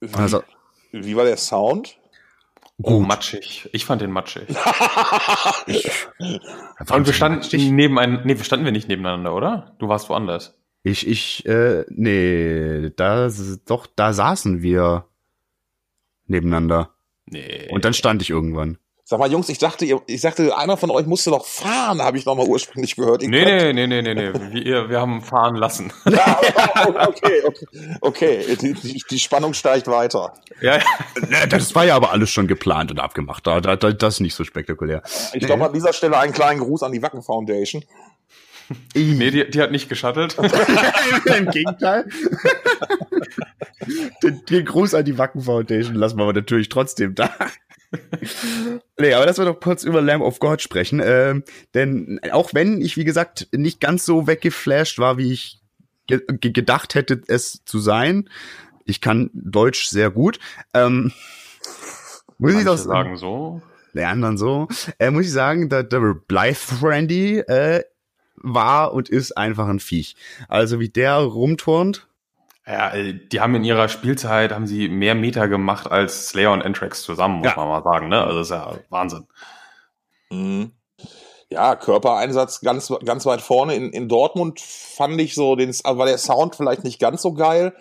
Wie, 0.00 0.14
Also, 0.14 0.42
wie 0.92 1.16
war 1.16 1.24
der 1.24 1.38
Sound? 1.38 1.98
Oh, 2.80 2.98
Gut. 2.98 3.08
matschig. 3.08 3.68
Ich 3.72 3.84
fand 3.84 4.00
den 4.02 4.12
matschig. 4.12 4.48
Und 6.90 7.06
wir 7.06 7.12
standen 7.12 7.40
matschig. 7.40 7.70
neben 7.70 7.98
ein, 7.98 8.20
nee, 8.24 8.36
wir 8.36 8.44
standen 8.44 8.64
wir 8.64 8.72
nicht 8.72 8.88
nebeneinander, 8.88 9.34
oder? 9.34 9.74
Du 9.80 9.88
warst 9.88 10.08
woanders. 10.08 10.56
Ich, 10.84 11.06
ich, 11.06 11.44
äh, 11.46 11.84
nee, 11.88 12.90
da, 12.90 13.28
doch, 13.66 13.88
da 13.88 14.12
saßen 14.12 14.62
wir 14.62 15.06
nebeneinander. 16.26 16.94
Nee. 17.26 17.68
Und 17.70 17.84
dann 17.84 17.94
stand 17.94 18.22
ich 18.22 18.30
irgendwann. 18.30 18.78
Sag 19.10 19.18
mal, 19.20 19.32
Jungs, 19.32 19.48
ich 19.48 19.56
dachte, 19.56 19.86
ihr, 19.86 20.02
ich 20.06 20.20
dachte, 20.20 20.54
einer 20.54 20.76
von 20.76 20.90
euch 20.90 21.06
musste 21.06 21.30
doch 21.30 21.46
fahren, 21.46 22.02
habe 22.02 22.18
ich 22.18 22.26
noch 22.26 22.34
mal 22.34 22.46
ursprünglich 22.46 22.94
gehört. 22.94 23.22
Ihr 23.22 23.30
Nee, 23.30 23.42
könnt- 23.42 23.74
nee, 23.76 23.86
nee, 23.86 24.02
nee, 24.02 24.14
nee, 24.14 24.30
nee. 24.32 24.64
Wir, 24.66 24.90
wir 24.90 25.00
haben 25.00 25.22
fahren 25.22 25.56
lassen. 25.56 25.90
Ja, 26.04 26.38
okay, 27.08 27.40
okay, 27.46 27.66
okay. 28.02 28.56
Die, 28.60 28.74
die, 28.74 29.02
die 29.10 29.18
Spannung 29.18 29.54
steigt 29.54 29.86
weiter. 29.86 30.34
ja, 30.60 30.78
das 31.48 31.74
war 31.74 31.86
ja 31.86 31.96
aber 31.96 32.12
alles 32.12 32.28
schon 32.28 32.46
geplant 32.48 32.90
und 32.90 33.00
abgemacht. 33.00 33.46
Da, 33.46 33.62
da, 33.62 33.76
da, 33.76 33.92
das 33.92 34.16
ist 34.16 34.20
nicht 34.20 34.34
so 34.34 34.44
spektakulär. 34.44 35.02
Ich 35.32 35.46
glaube 35.46 35.64
an 35.64 35.72
dieser 35.72 35.94
Stelle 35.94 36.18
einen 36.18 36.34
kleinen 36.34 36.60
Gruß 36.60 36.82
an 36.82 36.92
die 36.92 37.00
Wacken 37.00 37.22
Foundation. 37.22 37.82
Nee, 38.94 39.30
die, 39.30 39.48
die 39.50 39.62
hat 39.62 39.70
nicht 39.72 39.88
geschattelt. 39.88 40.36
Im 41.34 41.48
Gegenteil. 41.48 42.04
den, 44.22 44.44
den 44.44 44.64
Gruß 44.66 44.92
an 44.92 45.06
die 45.06 45.16
Wacken 45.16 45.40
Foundation 45.40 45.94
lassen 45.94 46.18
wir 46.18 46.24
aber 46.24 46.34
natürlich 46.34 46.68
trotzdem 46.68 47.14
da. 47.14 47.30
nee, 48.98 49.14
aber 49.14 49.26
lass 49.26 49.38
wir 49.38 49.44
doch 49.44 49.60
kurz 49.60 49.84
über 49.84 50.02
Lamb 50.02 50.22
of 50.22 50.38
God 50.40 50.60
sprechen. 50.60 51.00
Ähm, 51.02 51.44
denn 51.74 52.20
auch 52.32 52.52
wenn 52.54 52.80
ich, 52.80 52.96
wie 52.96 53.04
gesagt, 53.04 53.48
nicht 53.52 53.80
ganz 53.80 54.04
so 54.04 54.26
weggeflasht 54.26 54.98
war, 54.98 55.18
wie 55.18 55.32
ich 55.32 55.60
ge 56.06 56.20
ge 56.28 56.52
gedacht 56.52 56.94
hätte, 56.94 57.22
es 57.28 57.64
zu 57.64 57.78
sein, 57.78 58.28
ich 58.84 59.00
kann 59.00 59.30
Deutsch 59.32 59.88
sehr 59.88 60.10
gut, 60.10 60.38
ähm, 60.74 61.12
muss 62.38 62.50
ich 62.50 62.56
Manche 62.56 62.64
doch 62.64 62.76
sagen 62.76 63.16
so. 63.16 63.62
der 63.94 64.08
anderen 64.08 64.36
so, 64.38 64.68
äh, 64.98 65.10
muss 65.10 65.26
ich 65.26 65.32
sagen, 65.32 65.68
der, 65.68 65.82
der 65.82 66.14
Blythe 66.14 66.82
Randy 66.82 67.38
äh, 67.38 67.84
war 68.36 68.92
und 68.92 69.08
ist 69.08 69.36
einfach 69.36 69.68
ein 69.68 69.80
Viech. 69.80 70.16
Also 70.48 70.80
wie 70.80 70.88
der 70.88 71.16
rumturnt, 71.16 72.07
Ja, 72.68 72.92
äh, 72.92 73.14
die 73.14 73.40
haben 73.40 73.54
in 73.54 73.64
ihrer 73.64 73.88
Spielzeit 73.88 74.52
haben 74.52 74.66
sie 74.66 74.88
mehr 74.88 75.14
Meter 75.14 75.48
gemacht 75.48 75.90
als 75.90 76.28
Slayer 76.28 76.52
und 76.52 76.62
Anthrax 76.62 77.02
zusammen, 77.02 77.38
muss 77.38 77.46
Ja. 77.48 77.56
man 77.56 77.68
mal 77.68 77.82
sagen. 77.82 78.08
Ne? 78.08 78.22
Also 78.22 78.38
das 78.38 78.46
ist 78.48 78.50
ja 78.50 78.74
Wahnsinn. 78.90 79.26
Mhm. 80.30 80.72
Ja, 81.50 81.76
Körpereinsatz 81.76 82.60
ganz, 82.60 82.92
ganz 83.06 83.24
weit 83.24 83.40
vorne. 83.40 83.74
In, 83.74 83.90
in 83.90 84.06
Dortmund 84.06 84.60
fand 84.60 85.18
ich 85.18 85.34
so, 85.34 85.56
den, 85.56 85.70
also 85.70 85.98
war 85.98 86.04
der 86.04 86.18
Sound 86.18 86.56
vielleicht 86.56 86.84
nicht 86.84 87.00
ganz 87.00 87.22
so 87.22 87.32
geil. 87.32 87.74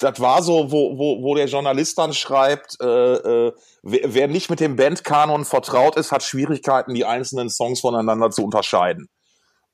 Das 0.00 0.18
war 0.18 0.42
so, 0.42 0.72
wo, 0.72 0.98
wo, 0.98 1.22
wo 1.22 1.36
der 1.36 1.46
Journalist 1.46 1.96
dann 1.98 2.12
schreibt, 2.12 2.78
äh, 2.82 2.86
äh, 3.14 3.52
wer, 3.84 4.14
wer 4.14 4.26
nicht 4.26 4.50
mit 4.50 4.58
dem 4.58 4.74
Bandkanon 4.74 5.44
vertraut 5.44 5.94
ist, 5.94 6.10
hat 6.10 6.24
Schwierigkeiten, 6.24 6.94
die 6.94 7.04
einzelnen 7.04 7.48
Songs 7.48 7.78
voneinander 7.78 8.30
zu 8.30 8.42
unterscheiden. 8.42 9.08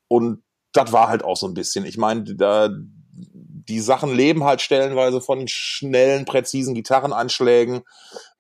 Und 0.09 0.43
das 0.75 0.93
war 0.93 1.09
halt 1.09 1.25
auch 1.25 1.39
so 1.39 1.47
ein 1.47 1.55
bisschen. 1.55 1.87
Ich 1.87 1.97
meine, 1.97 2.23
da, 2.35 2.69
die 3.69 3.81
Sachen 3.81 4.15
leben 4.15 4.45
halt 4.45 4.61
stellenweise 4.61 5.21
von 5.21 5.47
schnellen, 5.49 6.25
präzisen 6.25 6.75
Gitarreneinschlägen. 6.75 7.83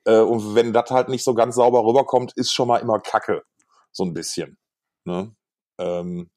Äh, 0.05 0.21
und 0.21 0.55
wenn 0.55 0.73
das 0.73 0.91
halt 0.91 1.09
nicht 1.09 1.25
so 1.25 1.35
ganz 1.35 1.57
sauber 1.57 1.85
rüberkommt, 1.85 2.33
ist 2.35 2.53
schon 2.53 2.69
mal 2.69 2.79
immer 2.79 3.01
Kacke. 3.01 3.43
So 3.93 4.05
ein 4.05 4.15
bisschen. 4.15 4.59
Ne? 5.05 5.35
Ähm, 5.79 6.31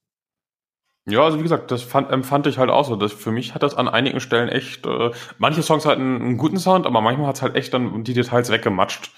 Ja, 1.06 1.24
also 1.24 1.40
wie 1.40 1.44
gesagt, 1.44 1.72
das 1.72 1.82
fand, 1.82 2.12
empfand 2.12 2.48
ich 2.48 2.58
halt 2.58 2.70
auch 2.70 2.86
so. 2.86 2.96
Das, 2.96 3.14
für 3.14 3.32
mich 3.32 3.54
hat 3.56 3.64
das 3.64 3.76
an 3.76 3.88
einigen 3.88 4.20
Stellen 4.20 4.50
echt, 4.50 4.86
äh, 4.86 5.12
manche 5.38 5.64
Songs 5.64 5.86
hatten 5.86 6.22
einen 6.22 6.38
guten 6.38 6.58
Sound, 6.60 6.86
aber 6.86 7.02
manchmal 7.02 7.28
hat 7.28 7.38
es 7.38 7.42
halt 7.42 7.56
echt 7.56 7.74
dann 7.74 8.04
die 8.04 8.14
Details 8.14 8.50
weggematscht. 8.52 9.12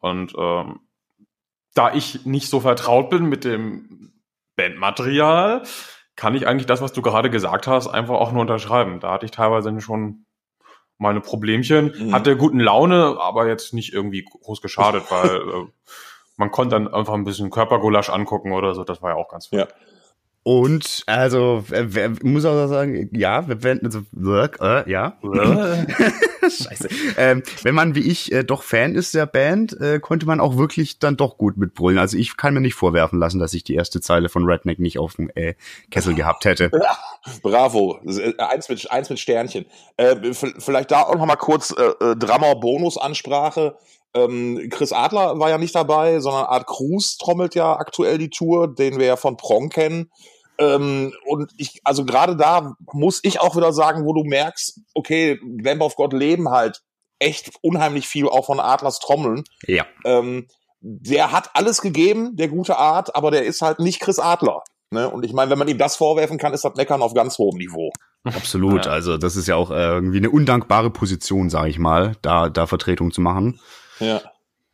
Und 0.00 0.34
ähm, 0.38 0.80
da 1.74 1.94
ich 1.94 2.24
nicht 2.26 2.48
so 2.48 2.60
vertraut 2.60 3.10
bin 3.10 3.28
mit 3.28 3.44
dem 3.44 4.12
Bandmaterial, 4.56 5.62
kann 6.18 6.34
ich 6.34 6.48
eigentlich 6.48 6.66
das, 6.66 6.82
was 6.82 6.92
du 6.92 7.00
gerade 7.00 7.30
gesagt 7.30 7.68
hast, 7.68 7.86
einfach 7.86 8.16
auch 8.16 8.32
nur 8.32 8.40
unterschreiben. 8.40 8.98
Da 8.98 9.12
hatte 9.12 9.24
ich 9.24 9.30
teilweise 9.30 9.80
schon 9.80 10.26
meine 10.98 11.20
Problemchen, 11.20 11.94
Mhm. 11.96 12.12
hatte 12.12 12.36
guten 12.36 12.58
Laune, 12.58 13.16
aber 13.20 13.46
jetzt 13.46 13.72
nicht 13.72 13.92
irgendwie 13.94 14.24
groß 14.24 14.60
geschadet, 14.60 15.04
weil 15.12 15.36
äh, 15.36 15.66
man 16.36 16.50
konnte 16.50 16.74
dann 16.74 16.92
einfach 16.92 17.14
ein 17.14 17.22
bisschen 17.22 17.50
Körpergulasch 17.50 18.10
angucken 18.10 18.50
oder 18.50 18.74
so. 18.74 18.82
Das 18.82 19.00
war 19.00 19.10
ja 19.10 19.16
auch 19.16 19.28
ganz 19.28 19.48
Ja. 19.52 19.68
Und 20.48 21.02
also, 21.04 21.62
wer, 21.68 22.10
muss 22.22 22.46
auch 22.46 22.68
sagen, 22.68 23.10
ja, 23.12 23.46
wir 23.46 23.62
werden, 23.62 23.84
also, 23.84 23.98
äh, 24.62 24.90
ja, 24.90 25.18
scheiße. 26.40 26.88
Ähm, 27.18 27.42
wenn 27.64 27.74
man 27.74 27.94
wie 27.94 28.00
ich 28.00 28.32
äh, 28.32 28.44
doch 28.44 28.62
Fan 28.62 28.94
ist 28.94 29.12
der 29.12 29.26
Band, 29.26 29.78
äh, 29.78 30.00
konnte 30.00 30.24
man 30.24 30.40
auch 30.40 30.56
wirklich 30.56 31.00
dann 31.00 31.18
doch 31.18 31.36
gut 31.36 31.58
mitbrüllen. 31.58 31.98
Also 31.98 32.16
ich 32.16 32.38
kann 32.38 32.54
mir 32.54 32.62
nicht 32.62 32.76
vorwerfen 32.76 33.18
lassen, 33.18 33.38
dass 33.38 33.52
ich 33.52 33.62
die 33.62 33.74
erste 33.74 34.00
Zeile 34.00 34.30
von 34.30 34.46
Redneck 34.46 34.78
nicht 34.78 34.98
auf 34.98 35.16
dem 35.16 35.30
äh, 35.34 35.52
Kessel 35.90 36.14
gehabt 36.14 36.46
hätte. 36.46 36.70
Bravo, 37.42 37.98
äh, 38.06 38.32
eins 38.38 38.70
mit, 38.70 38.90
eins 38.90 39.10
mit 39.10 39.18
Sternchen. 39.18 39.66
Äh, 39.98 40.32
vielleicht 40.32 40.90
da 40.92 41.02
auch 41.02 41.16
noch 41.16 41.26
mal 41.26 41.36
kurz 41.36 41.74
äh, 41.76 41.82
äh, 41.82 42.16
Drummer-Bonus-Ansprache. 42.16 43.76
Ähm, 44.14 44.66
Chris 44.70 44.94
Adler 44.94 45.38
war 45.38 45.50
ja 45.50 45.58
nicht 45.58 45.74
dabei, 45.74 46.20
sondern 46.20 46.46
Art 46.46 46.66
Cruz 46.66 47.18
trommelt 47.18 47.54
ja 47.54 47.76
aktuell 47.76 48.16
die 48.16 48.30
Tour, 48.30 48.74
den 48.74 48.98
wir 48.98 49.04
ja 49.04 49.16
von 49.16 49.36
Prong 49.36 49.68
kennen. 49.68 50.10
Ähm, 50.58 51.12
und 51.26 51.52
ich, 51.56 51.80
also 51.84 52.04
gerade 52.04 52.36
da 52.36 52.74
muss 52.92 53.20
ich 53.22 53.40
auch 53.40 53.56
wieder 53.56 53.72
sagen, 53.72 54.04
wo 54.04 54.12
du 54.12 54.24
merkst, 54.24 54.80
okay, 54.94 55.38
Lamb 55.62 55.82
of 55.82 55.96
God 55.96 56.12
leben 56.12 56.50
halt 56.50 56.82
echt 57.20 57.52
unheimlich 57.62 58.08
viel 58.08 58.28
auch 58.28 58.46
von 58.46 58.60
Adlers 58.60 58.98
Trommeln. 58.98 59.44
Ja. 59.66 59.86
Ähm, 60.04 60.48
der 60.80 61.32
hat 61.32 61.50
alles 61.54 61.80
gegeben, 61.80 62.36
der 62.36 62.48
gute 62.48 62.76
Art, 62.76 63.14
aber 63.16 63.30
der 63.30 63.44
ist 63.44 63.62
halt 63.62 63.78
nicht 63.80 64.00
Chris 64.00 64.18
Adler. 64.18 64.62
Ne? 64.90 65.08
Und 65.08 65.24
ich 65.24 65.32
meine, 65.32 65.50
wenn 65.50 65.58
man 65.58 65.68
ihm 65.68 65.78
das 65.78 65.96
vorwerfen 65.96 66.38
kann, 66.38 66.54
ist 66.54 66.64
das 66.64 66.74
Meckern 66.76 67.02
auf 67.02 67.14
ganz 67.14 67.38
hohem 67.38 67.58
Niveau. 67.58 67.90
Absolut. 68.24 68.86
Ja. 68.86 68.92
Also 68.92 69.16
das 69.18 69.36
ist 69.36 69.46
ja 69.46 69.56
auch 69.56 69.70
äh, 69.70 69.74
irgendwie 69.74 70.18
eine 70.18 70.30
undankbare 70.30 70.90
Position, 70.90 71.50
sage 71.50 71.70
ich 71.70 71.78
mal, 71.78 72.16
da, 72.22 72.48
da 72.48 72.66
Vertretung 72.66 73.12
zu 73.12 73.20
machen. 73.20 73.60
Ja. 74.00 74.20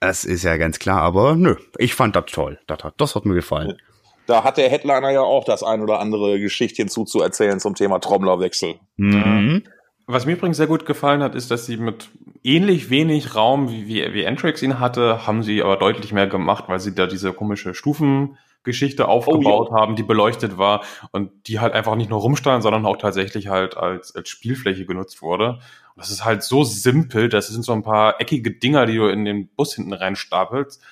Das 0.00 0.24
ist 0.24 0.42
ja 0.42 0.56
ganz 0.56 0.78
klar, 0.78 1.00
aber 1.00 1.34
nö, 1.34 1.56
ich 1.78 1.94
fand 1.94 2.14
das 2.14 2.26
toll. 2.26 2.58
Das 2.66 2.84
hat, 2.84 2.94
das 2.98 3.14
hat 3.14 3.24
mir 3.24 3.34
gefallen. 3.34 3.78
Da 4.26 4.44
hat 4.44 4.56
der 4.56 4.70
Headliner 4.70 5.10
ja 5.10 5.20
auch 5.20 5.44
das 5.44 5.62
ein 5.62 5.82
oder 5.82 6.00
andere 6.00 6.40
Geschichtchen 6.40 6.88
zuzuerzählen 6.88 7.60
zum 7.60 7.74
Thema 7.74 7.98
Trommlerwechsel. 7.98 8.76
Mhm. 8.96 9.64
Was 10.06 10.26
mir 10.26 10.32
übrigens 10.32 10.58
sehr 10.58 10.66
gut 10.66 10.86
gefallen 10.86 11.22
hat, 11.22 11.34
ist, 11.34 11.50
dass 11.50 11.66
sie 11.66 11.76
mit 11.76 12.10
ähnlich 12.42 12.90
wenig 12.90 13.34
Raum 13.34 13.70
wie, 13.70 13.86
wie, 13.86 14.12
wie 14.12 14.26
Antrax 14.26 14.62
ihn 14.62 14.78
hatte, 14.78 15.26
haben 15.26 15.42
sie 15.42 15.62
aber 15.62 15.76
deutlich 15.76 16.12
mehr 16.12 16.26
gemacht, 16.26 16.64
weil 16.68 16.78
sie 16.78 16.94
da 16.94 17.06
diese 17.06 17.32
komische 17.32 17.74
Stufengeschichte 17.74 19.08
aufgebaut 19.08 19.70
haben, 19.72 19.96
die 19.96 20.02
beleuchtet 20.02 20.58
war 20.58 20.84
und 21.10 21.30
die 21.48 21.58
halt 21.58 21.72
einfach 21.72 21.96
nicht 21.96 22.10
nur 22.10 22.20
rumstand, 22.20 22.62
sondern 22.62 22.84
auch 22.84 22.98
tatsächlich 22.98 23.48
halt 23.48 23.78
als, 23.78 24.14
als 24.14 24.28
Spielfläche 24.28 24.84
genutzt 24.84 25.22
wurde. 25.22 25.60
Und 25.94 26.02
das 26.02 26.10
ist 26.10 26.24
halt 26.24 26.42
so 26.42 26.64
simpel, 26.64 27.30
das 27.30 27.48
sind 27.48 27.64
so 27.64 27.72
ein 27.72 27.82
paar 27.82 28.20
eckige 28.20 28.50
Dinger, 28.50 28.84
die 28.84 28.96
du 28.96 29.06
in 29.08 29.24
den 29.24 29.48
Bus 29.48 29.74
hinten 29.74 29.94
reinstapelst, 29.94 30.82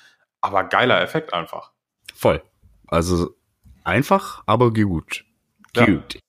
aber 0.41 0.63
geiler 0.63 1.01
Effekt 1.01 1.33
einfach. 1.33 1.71
Voll. 2.15 2.41
Also 2.87 3.35
einfach, 3.83 4.43
aber 4.45 4.71
gut. 4.73 5.25
Ja. 5.75 5.85
Gut. 5.85 6.19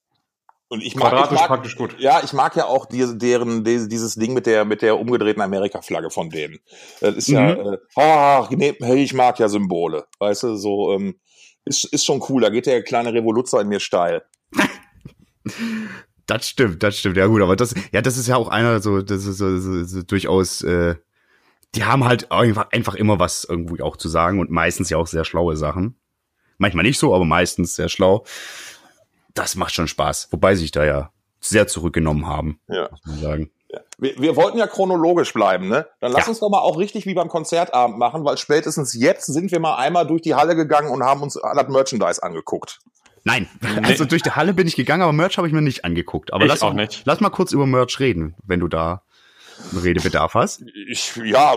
Und 0.68 0.80
ich 0.82 0.96
mag, 0.96 1.12
ich 1.26 1.30
mag 1.30 1.46
praktisch 1.46 1.76
gut. 1.76 1.94
ja, 2.00 2.22
ich 2.24 2.32
mag 2.32 2.56
ja 2.56 2.64
auch 2.64 2.86
die, 2.86 3.16
deren, 3.18 3.62
die, 3.62 3.86
dieses 3.86 4.14
Ding 4.16 4.32
mit 4.34 4.46
der, 4.46 4.64
mit 4.64 4.82
der 4.82 4.98
umgedrehten 4.98 5.42
Amerika-Flagge 5.42 6.10
von 6.10 6.30
denen. 6.30 6.58
Das 7.00 7.14
ist 7.14 7.28
ja, 7.28 7.54
Mhm. 7.54 7.74
äh, 7.74 7.78
ach, 7.96 8.50
nee, 8.50 8.74
hey, 8.80 9.02
ich 9.04 9.14
mag 9.14 9.38
ja 9.38 9.48
Symbole. 9.48 10.06
Weißt 10.18 10.42
du, 10.42 10.56
so, 10.56 10.92
ähm, 10.94 11.20
ist, 11.64 11.84
ist 11.84 12.04
schon 12.04 12.22
cool. 12.28 12.42
Da 12.42 12.48
geht 12.48 12.66
der 12.66 12.82
kleine 12.82 13.12
Revoluzzer 13.12 13.60
in 13.60 13.68
mir 13.68 13.80
steil. 13.80 14.24
Das 16.26 16.48
stimmt, 16.48 16.82
das 16.82 16.98
stimmt. 16.98 17.18
Ja 17.18 17.26
gut, 17.26 17.42
aber 17.42 17.54
das, 17.54 17.74
ja, 17.92 18.00
das 18.00 18.16
ist 18.16 18.28
ja 18.28 18.36
auch 18.36 18.48
einer 18.48 18.80
so, 18.80 19.02
das 19.02 19.26
ist 19.26 19.36
so, 19.36 19.58
so, 19.58 19.84
so 19.84 20.02
durchaus, 20.02 20.62
äh, 20.62 20.94
die 21.74 21.84
haben 21.84 22.04
halt 22.04 22.32
einfach, 22.32 22.70
einfach 22.70 22.94
immer 22.94 23.18
was 23.18 23.44
irgendwie 23.44 23.82
auch 23.82 23.98
zu 23.98 24.08
sagen 24.08 24.40
und 24.40 24.50
meistens 24.50 24.88
ja 24.88 24.96
auch 24.96 25.06
sehr 25.06 25.26
schlaue 25.26 25.56
Sachen. 25.56 25.96
Manchmal 26.58 26.84
nicht 26.84 26.98
so, 26.98 27.14
aber 27.14 27.24
meistens 27.24 27.74
sehr 27.76 27.88
schlau. 27.88 28.24
Das 29.34 29.56
macht 29.56 29.74
schon 29.74 29.88
Spaß. 29.88 30.28
Wobei 30.30 30.54
sich 30.54 30.70
da 30.70 30.84
ja 30.84 31.10
sehr 31.40 31.66
zurückgenommen 31.66 32.26
haben, 32.26 32.60
Ja. 32.68 32.88
muss 32.90 33.04
man 33.06 33.18
sagen. 33.20 33.50
Wir, 33.98 34.16
wir 34.20 34.36
wollten 34.36 34.56
ja 34.58 34.68
chronologisch 34.68 35.32
bleiben, 35.32 35.68
ne? 35.68 35.86
Dann 36.00 36.12
lass 36.12 36.22
Ja. 36.26 36.28
uns 36.28 36.38
doch 36.38 36.48
mal 36.48 36.60
auch 36.60 36.78
richtig 36.78 37.06
wie 37.06 37.14
beim 37.14 37.28
Konzertabend 37.28 37.98
machen, 37.98 38.24
weil 38.24 38.38
spätestens 38.38 38.94
jetzt 38.94 39.26
sind 39.26 39.50
wir 39.50 39.58
mal 39.58 39.76
einmal 39.76 40.06
durch 40.06 40.22
die 40.22 40.34
Halle 40.36 40.54
gegangen 40.54 40.90
und 40.90 41.02
haben 41.02 41.22
uns 41.22 41.34
das 41.34 41.68
Merchandise 41.68 42.22
angeguckt. 42.22 42.78
Nein, 43.24 43.48
also 43.82 44.04
durch 44.04 44.22
die 44.22 44.30
Halle 44.32 44.52
bin 44.54 44.66
ich 44.68 44.76
gegangen, 44.76 45.02
aber 45.02 45.12
Merch 45.12 45.38
habe 45.38 45.48
ich 45.48 45.52
mir 45.54 45.62
nicht 45.62 45.84
angeguckt. 45.84 46.32
Aber 46.32 46.44
Ich 46.44 46.48
lass, 46.50 46.62
auch 46.62 46.74
nicht. 46.74 47.02
lass 47.04 47.20
mal 47.20 47.30
kurz 47.30 47.52
über 47.52 47.66
Merch 47.66 47.98
reden, 47.98 48.36
wenn 48.44 48.60
du 48.60 48.68
da 48.68 49.02
Redebedarf 49.82 50.34
hast. 50.34 50.62
Ich, 50.88 51.16
ja, 51.24 51.56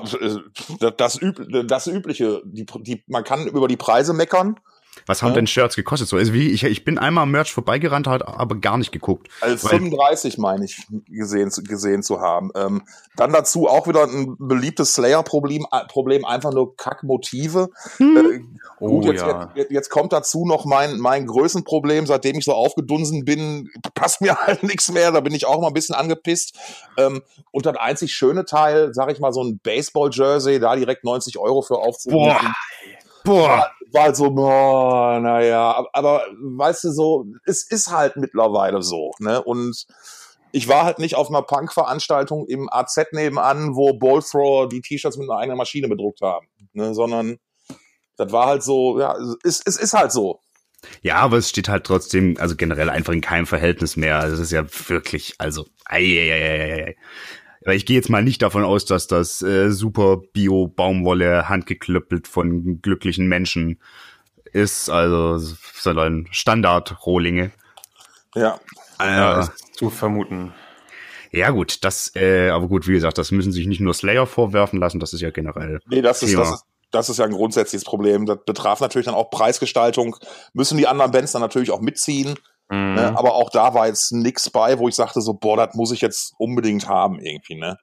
das, 0.98 1.22
Üb 1.22 1.42
das 1.68 1.88
Übliche. 1.88 2.42
Die, 2.46 2.66
die, 2.66 3.04
man 3.08 3.24
kann 3.24 3.48
über 3.48 3.68
die 3.68 3.78
Preise 3.78 4.14
meckern. 4.14 4.60
Was 5.08 5.22
haben 5.24 5.30
Ja. 5.30 5.36
denn 5.36 5.48
Shirts 5.48 5.76
gekostet? 5.76 6.08
So, 6.08 6.18
also 6.18 6.34
wie, 6.34 6.52
ich, 6.52 6.64
ich 6.64 6.86
bin 6.86 6.98
einmal 7.00 7.24
am 7.24 7.32
Merch 7.32 7.52
vorbeigerannt, 7.52 8.08
hat 8.08 8.28
aber 8.28 8.56
gar 8.56 8.78
nicht 8.78 8.92
geguckt. 8.92 9.30
Also 9.42 9.64
Weil- 9.70 9.80
35 9.80 10.38
meine 10.38 10.66
ich 10.66 10.86
gesehen, 11.10 11.50
zu- 11.50 11.64
gesehen 11.64 12.04
zu 12.04 12.22
haben. 12.22 12.52
Ähm, 12.56 12.84
dann 13.16 13.32
dazu 13.34 13.68
auch 13.68 13.88
wieder 13.88 14.04
ein 14.04 14.36
beliebtes 14.38 14.94
Slayer-Problem, 14.94 15.66
äh, 15.72 15.86
Problem 15.88 16.24
einfach 16.26 16.52
nur 16.54 16.76
Kackmotive. 16.78 17.70
Äh, 18.00 18.42
Oh 18.80 18.90
gut, 19.02 19.06
jetzt, 19.06 19.22
ja. 19.22 19.50
jetzt, 19.56 19.72
jetzt 19.72 19.90
kommt 19.90 20.14
dazu 20.14 20.46
noch 20.46 20.66
mein, 20.66 21.00
mein 21.00 21.26
Größenproblem, 21.26 22.06
seitdem 22.06 22.38
ich 22.38 22.46
so 22.46 22.54
aufgedunsen 22.54 23.26
bin, 23.26 23.72
passt 23.96 24.22
mir 24.22 24.36
halt 24.46 24.62
nichts 24.62 24.92
mehr, 24.92 25.12
da 25.12 25.20
bin 25.22 25.34
ich 25.34 25.48
auch 25.48 25.60
mal 25.60 25.68
ein 25.70 25.74
bisschen 25.74 25.96
angepisst. 25.96 26.56
Ähm, 26.98 27.24
und 27.52 27.66
das 27.66 27.76
einzig 27.78 28.14
schöne 28.14 28.46
Teil, 28.46 28.94
sag 28.94 29.12
ich 29.12 29.20
mal, 29.20 29.34
so 29.34 29.44
ein 29.44 29.58
Baseball-Jersey, 29.64 30.60
da 30.60 30.76
direkt 30.76 31.04
90 31.06 31.40
Euro 31.40 31.64
für 31.64 31.78
aufzurufen. 31.80 32.54
Boah. 33.24 33.72
War 33.94 34.04
halt 34.04 34.16
so, 34.16 34.30
naja, 34.30 35.72
aber, 35.72 35.90
aber 35.94 36.22
weißt 36.40 36.86
du 36.86 36.92
so, 36.92 37.26
es 37.46 37.64
ist 37.70 37.92
halt 37.92 38.18
mittlerweile 38.18 38.82
so, 38.82 39.12
ne? 39.20 39.42
Und 39.44 39.86
ich 40.52 40.68
war 40.68 40.86
halt 40.86 41.00
nicht 41.00 41.16
auf 41.16 41.30
einer 41.30 41.42
Punk-Veranstaltung 41.42 42.48
im 42.48 42.70
AZ 42.72 42.98
nebenan, 43.12 43.76
wo 43.76 43.94
Ballthrower 43.94 44.70
die 44.70 44.82
T-Shirts 44.82 45.18
mit 45.18 45.30
einer 45.30 45.40
eigenen 45.40 45.58
Maschine 45.58 45.88
bedruckt 45.88 46.22
haben, 46.22 46.48
ne? 46.74 46.94
Sondern 46.94 47.38
das 48.18 48.32
war 48.32 48.48
halt 48.48 48.64
so, 48.64 49.00
ja, 49.00 49.16
es, 49.44 49.62
es 49.66 49.78
ist 49.78 49.94
halt 49.94 50.12
so. 50.12 50.40
Ja, 51.02 51.16
aber 51.16 51.38
es 51.38 51.50
steht 51.50 51.70
halt 51.70 51.86
trotzdem, 51.86 52.38
also 52.40 52.56
generell 52.56 52.90
einfach 52.90 53.14
in 53.14 53.22
keinem 53.22 53.48
Verhältnis 53.48 53.96
mehr. 53.96 54.20
Also 54.20 54.36
es 54.36 54.42
ist 54.42 54.52
ja 54.52 54.66
wirklich, 54.90 55.36
also, 55.38 55.66
ei, 55.86 56.02
ei, 56.02 56.32
ei, 56.32 56.74
ei, 56.74 56.84
ei. 56.86 56.96
Ich 57.74 57.86
gehe 57.86 57.96
jetzt 57.98 58.10
mal 58.10 58.24
nicht 58.24 58.42
davon 58.42 58.64
aus, 58.64 58.86
dass 58.86 59.08
das 59.08 59.42
äh, 59.42 59.72
super 59.72 60.18
Bio-Baumwolle 60.34 61.50
handgeklöppelt 61.50 62.28
von 62.28 62.82
glücklichen 62.82 63.28
Menschen 63.28 63.80
ist, 64.54 64.90
also 64.90 65.38
sondern 65.38 66.28
Standard-Rohlinge. 66.32 67.52
Ja. 68.36 68.60
Ja, 69.00 69.40
Äh, 69.40 69.44
ist 69.44 69.76
zu 69.76 69.90
vermuten. 69.90 70.54
ja 71.32 71.50
gut, 71.52 71.84
das, 71.84 72.12
äh, 72.16 72.50
aber 72.50 72.68
gut, 72.68 72.88
wie 72.88 72.94
gesagt, 72.94 73.18
das 73.18 73.32
müssen 73.32 73.52
sich 73.52 73.68
nicht 73.68 73.80
nur 73.82 73.94
Slayer 73.94 74.26
vorwerfen 74.26 74.80
lassen, 74.80 75.00
das 75.00 75.14
ist 75.14 75.22
ja 75.22 75.30
generell. 75.30 75.80
Nee, 75.88 76.02
das 76.02 76.24
ist, 76.24 76.32
Thema. 76.32 76.44
das 76.44 76.52
ist, 76.54 76.66
das 76.92 77.10
ist 77.10 77.18
ja 77.18 77.26
ein 77.26 77.32
grundsätzliches 77.32 77.84
Problem. 77.84 78.26
Das 78.26 78.40
betraf 78.46 78.80
natürlich 78.80 79.06
dann 79.06 79.16
auch 79.16 79.30
Preisgestaltung. 79.30 80.16
Müssen 80.54 80.78
die 80.78 80.88
anderen 80.88 81.12
Bands 81.12 81.34
dann 81.34 81.42
natürlich 81.42 81.72
auch 81.72 81.82
mitziehen. 81.82 82.36
Mhm. 82.70 82.96
Ne? 82.96 83.18
Aber 83.18 83.36
auch 83.36 83.50
da 83.50 83.74
war 83.74 83.88
jetzt 83.88 84.12
nix 84.12 84.50
bei, 84.50 84.78
wo 84.80 84.88
ich 84.88 84.96
sagte 84.96 85.22
so, 85.22 85.34
boah, 85.34 85.58
das 85.58 85.76
muss 85.76 85.92
ich 85.92 86.02
jetzt 86.02 86.34
unbedingt 86.38 86.88
haben 86.88 87.20
irgendwie, 87.20 87.56
ne? 87.56 87.78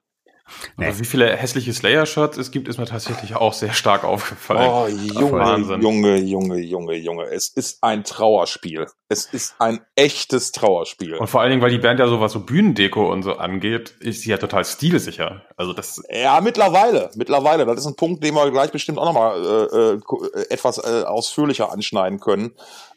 Aber 0.77 0.99
wie 0.99 1.05
viele 1.05 1.35
hässliche 1.35 1.73
Slayer-Shirts 1.73 2.37
es 2.37 2.51
gibt, 2.51 2.67
ist 2.67 2.77
mir 2.77 2.85
tatsächlich 2.85 3.35
auch 3.35 3.53
sehr 3.53 3.73
stark 3.73 4.03
aufgefallen. 4.03 4.69
Oh, 4.69 4.87
Junge, 4.87 5.31
Wahnsinn. 5.31 5.81
Junge, 5.81 6.17
Junge, 6.17 6.57
Junge, 6.59 6.93
Junge. 6.95 7.23
Es 7.23 7.47
ist 7.47 7.83
ein 7.83 8.03
Trauerspiel. 8.03 8.85
Es 9.09 9.25
ist 9.25 9.55
ein 9.57 9.81
echtes 9.95 10.51
Trauerspiel. 10.51 11.15
Und 11.15 11.27
vor 11.27 11.41
allen 11.41 11.49
Dingen, 11.49 11.63
weil 11.63 11.71
die 11.71 11.79
Band 11.79 11.99
ja 11.99 12.07
so 12.07 12.21
was 12.21 12.33
so 12.33 12.41
Bühnendeko 12.41 13.11
und 13.11 13.23
so 13.23 13.37
angeht, 13.37 13.95
ist 13.99 14.21
sie 14.21 14.29
ja 14.29 14.37
total 14.37 14.65
stilsicher. 14.65 15.41
Also 15.57 15.73
das, 15.73 16.03
Ja, 16.11 16.39
mittlerweile, 16.41 17.09
mittlerweile. 17.15 17.65
Das 17.65 17.79
ist 17.79 17.87
ein 17.87 17.95
Punkt, 17.95 18.23
den 18.23 18.35
wir 18.35 18.51
gleich 18.51 18.71
bestimmt 18.71 18.99
auch 18.99 19.05
nochmal 19.05 19.43
äh, 19.43 19.77
äh, 19.77 20.41
äh, 20.41 20.49
etwas 20.51 20.77
äh, 20.77 21.03
ausführlicher 21.05 21.71
anschneiden 21.71 22.19
können. 22.19 22.51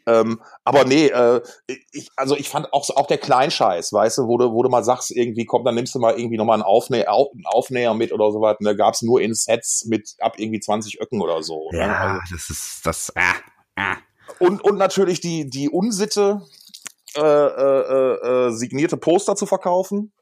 Ähm, 0.09 0.41
aber 0.65 0.85
nee, 0.85 1.09
äh, 1.09 1.43
ich, 1.93 2.09
also 2.17 2.35
ich 2.35 2.49
fand 2.49 2.73
auch, 2.73 2.89
auch 2.97 3.07
der 3.07 3.19
Kleinscheiß, 3.19 3.93
weißt 3.93 4.19
du, 4.19 4.27
wo 4.27 4.39
du, 4.39 4.53
wo 4.53 4.63
du 4.63 4.71
mal 4.71 4.83
sagst, 4.83 5.11
irgendwie, 5.11 5.45
komm, 5.45 5.65
dann 5.65 5.75
nimmst 5.75 5.95
du 5.95 5.99
mal 5.99 6.19
irgendwie 6.19 6.39
nochmal 6.39 6.55
einen, 6.55 6.63
Aufnä 6.63 7.07
Au- 7.09 7.31
einen 7.35 7.45
Aufnäher 7.47 7.93
mit 7.95 8.13
oder 8.13 8.33
so 8.33 8.41
was. 8.41 8.57
Und 8.59 8.65
da 8.65 8.73
gab's 8.73 9.03
nur 9.03 9.21
in 9.21 9.35
Sets 9.35 9.85
mit 9.85 10.15
ab 10.21 10.35
irgendwie 10.39 10.61
20 10.61 11.01
Öcken 11.01 11.21
oder 11.21 11.43
so. 11.43 11.69
ne? 11.73 11.79
Ja, 11.81 12.19
Also, 12.21 12.35
das 12.35 12.49
ist 12.51 12.81
das. 12.87 13.13
Ah, 13.17 13.35
ah. 13.77 13.97
und, 14.39 14.63
und 14.65 14.79
natürlich 14.79 15.21
die, 15.21 15.51
die 15.51 15.69
Unsitte, 15.69 16.41
äh, 17.17 17.21
äh, 17.21 18.47
äh, 18.47 18.51
signierte 18.53 18.97
Poster 18.97 19.37
zu 19.37 19.47
verkaufen. 19.47 20.13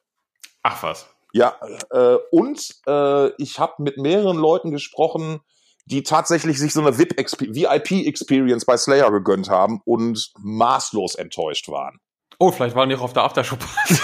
ach 0.62 0.82
was. 0.82 1.06
Ja, 1.32 1.54
äh, 1.90 2.16
und 2.30 2.74
äh, 2.86 3.28
ich 3.40 3.58
habe 3.58 3.82
mit 3.82 3.98
mehreren 3.98 4.38
Leuten 4.38 4.70
gesprochen, 4.70 5.40
die 5.86 6.02
tatsächlich 6.02 6.58
sich 6.58 6.72
so 6.72 6.80
eine 6.80 6.98
VIP-Experience 6.98 8.64
bei 8.64 8.76
Slayer 8.76 9.10
gegönnt 9.10 9.48
haben 9.48 9.80
und 9.84 10.32
maßlos 10.38 11.14
enttäuscht 11.14 11.68
waren. 11.68 11.98
Oh, 12.38 12.50
vielleicht 12.50 12.76
waren 12.76 12.88
die 12.88 12.96
auch 12.96 13.02
auf 13.02 13.12
der 13.12 13.22
Aftershow-Party. 13.22 13.96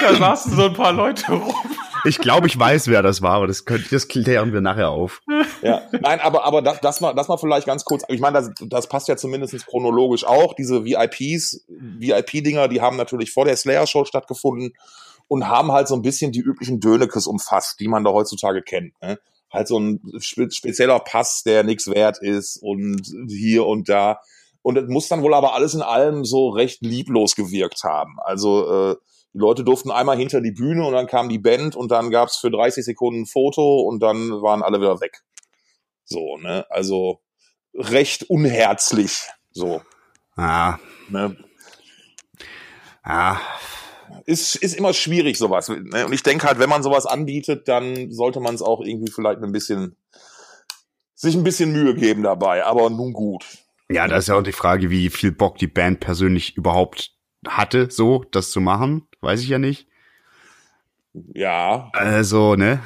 da 0.00 0.14
saßen 0.14 0.56
so 0.56 0.66
ein 0.66 0.72
paar 0.72 0.92
Leute 0.92 1.32
rum. 1.32 1.54
Ich 2.04 2.18
glaube, 2.18 2.46
ich 2.46 2.58
weiß, 2.58 2.88
wer 2.88 3.02
das 3.02 3.22
war, 3.22 3.34
aber 3.34 3.46
das, 3.46 3.64
könnt, 3.64 3.92
das 3.92 4.08
klären 4.08 4.52
wir 4.52 4.60
nachher 4.60 4.90
auf. 4.90 5.20
Ja, 5.62 5.82
nein, 6.00 6.20
aber 6.20 6.44
aber 6.44 6.60
das, 6.62 6.80
das 6.80 7.00
mal 7.00 7.14
das 7.14 7.28
mal 7.28 7.36
vielleicht 7.36 7.66
ganz 7.66 7.84
kurz. 7.84 8.02
Ich 8.08 8.20
meine, 8.20 8.38
das, 8.40 8.50
das 8.68 8.88
passt 8.88 9.06
ja 9.08 9.16
zumindest 9.16 9.66
chronologisch 9.66 10.24
auch. 10.24 10.54
Diese 10.54 10.84
VIPs, 10.84 11.64
VIP-Dinger, 11.68 12.68
die 12.68 12.80
haben 12.80 12.96
natürlich 12.96 13.32
vor 13.32 13.44
der 13.44 13.56
Slayer-Show 13.56 14.04
stattgefunden 14.04 14.72
und 15.32 15.48
haben 15.48 15.72
halt 15.72 15.88
so 15.88 15.94
ein 15.94 16.02
bisschen 16.02 16.30
die 16.30 16.40
üblichen 16.40 16.78
Dönekes 16.78 17.26
umfasst, 17.26 17.80
die 17.80 17.88
man 17.88 18.04
da 18.04 18.10
heutzutage 18.12 18.60
kennt. 18.60 18.92
Ne? 19.00 19.18
Halt 19.50 19.66
so 19.66 19.78
ein 19.78 20.02
spe 20.18 20.50
spezieller 20.50 21.00
Pass, 21.00 21.42
der 21.42 21.64
nichts 21.64 21.86
wert 21.88 22.18
ist 22.20 22.58
und 22.58 23.00
hier 23.30 23.64
und 23.64 23.88
da. 23.88 24.20
Und 24.60 24.76
es 24.76 24.86
muss 24.90 25.08
dann 25.08 25.22
wohl 25.22 25.32
aber 25.32 25.54
alles 25.54 25.72
in 25.72 25.80
allem 25.80 26.26
so 26.26 26.50
recht 26.50 26.82
lieblos 26.82 27.34
gewirkt 27.34 27.82
haben. 27.82 28.18
Also 28.22 28.90
äh, 28.92 28.96
die 29.32 29.38
Leute 29.38 29.64
durften 29.64 29.90
einmal 29.90 30.18
hinter 30.18 30.42
die 30.42 30.52
Bühne 30.52 30.86
und 30.86 30.92
dann 30.92 31.06
kam 31.06 31.30
die 31.30 31.38
Band 31.38 31.76
und 31.76 31.90
dann 31.90 32.10
gab's 32.10 32.36
für 32.36 32.50
30 32.50 32.84
Sekunden 32.84 33.22
ein 33.22 33.26
Foto 33.26 33.80
und 33.80 34.00
dann 34.00 34.42
waren 34.42 34.62
alle 34.62 34.82
wieder 34.82 35.00
weg. 35.00 35.22
So, 36.04 36.36
ne? 36.36 36.66
Also 36.68 37.20
recht 37.72 38.28
unherzlich. 38.28 39.22
So. 39.50 39.80
Ah, 40.36 40.76
Ne? 41.08 41.38
ah. 43.02 43.38
Ist, 44.26 44.56
ist 44.56 44.74
immer 44.76 44.92
schwierig, 44.92 45.38
sowas. 45.38 45.68
Ne? 45.68 46.06
Und 46.06 46.12
ich 46.12 46.22
denke 46.22 46.46
halt, 46.46 46.58
wenn 46.58 46.68
man 46.70 46.82
sowas 46.82 47.06
anbietet, 47.06 47.68
dann 47.68 48.10
sollte 48.10 48.40
man 48.40 48.54
es 48.54 48.62
auch 48.62 48.80
irgendwie 48.80 49.10
vielleicht 49.12 49.42
ein 49.42 49.52
bisschen 49.52 49.96
sich 51.14 51.34
ein 51.34 51.44
bisschen 51.44 51.72
Mühe 51.72 51.94
geben 51.94 52.22
dabei. 52.22 52.64
Aber 52.64 52.90
nun 52.90 53.12
gut. 53.12 53.44
Ja, 53.90 54.08
da 54.08 54.16
ist 54.16 54.28
ja 54.28 54.36
auch 54.36 54.42
die 54.42 54.52
Frage, 54.52 54.90
wie 54.90 55.10
viel 55.10 55.32
Bock 55.32 55.58
die 55.58 55.66
Band 55.66 56.00
persönlich 56.00 56.56
überhaupt 56.56 57.12
hatte, 57.46 57.90
so 57.90 58.24
das 58.30 58.50
zu 58.50 58.60
machen. 58.60 59.06
Weiß 59.20 59.40
ich 59.42 59.48
ja 59.48 59.58
nicht. 59.58 59.86
Ja, 61.34 61.90
Also, 61.92 62.54
ne? 62.56 62.80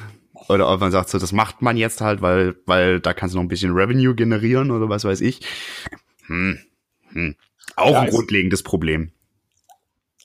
Oder 0.48 0.70
ob 0.72 0.80
man 0.80 0.92
sagt, 0.92 1.08
so, 1.08 1.18
das 1.18 1.32
macht 1.32 1.62
man 1.62 1.76
jetzt 1.76 2.00
halt, 2.00 2.22
weil, 2.22 2.56
weil 2.66 3.00
da 3.00 3.14
kannst 3.14 3.34
du 3.34 3.38
noch 3.38 3.44
ein 3.44 3.48
bisschen 3.48 3.72
Revenue 3.72 4.14
generieren 4.14 4.70
oder 4.70 4.88
was 4.88 5.04
weiß 5.04 5.20
ich. 5.22 5.40
Hm. 6.26 6.58
Hm. 7.12 7.36
Auch 7.76 7.92
Ja, 7.92 8.00
ein 8.00 8.08
es- 8.08 8.14
grundlegendes 8.14 8.62
Problem. 8.62 9.12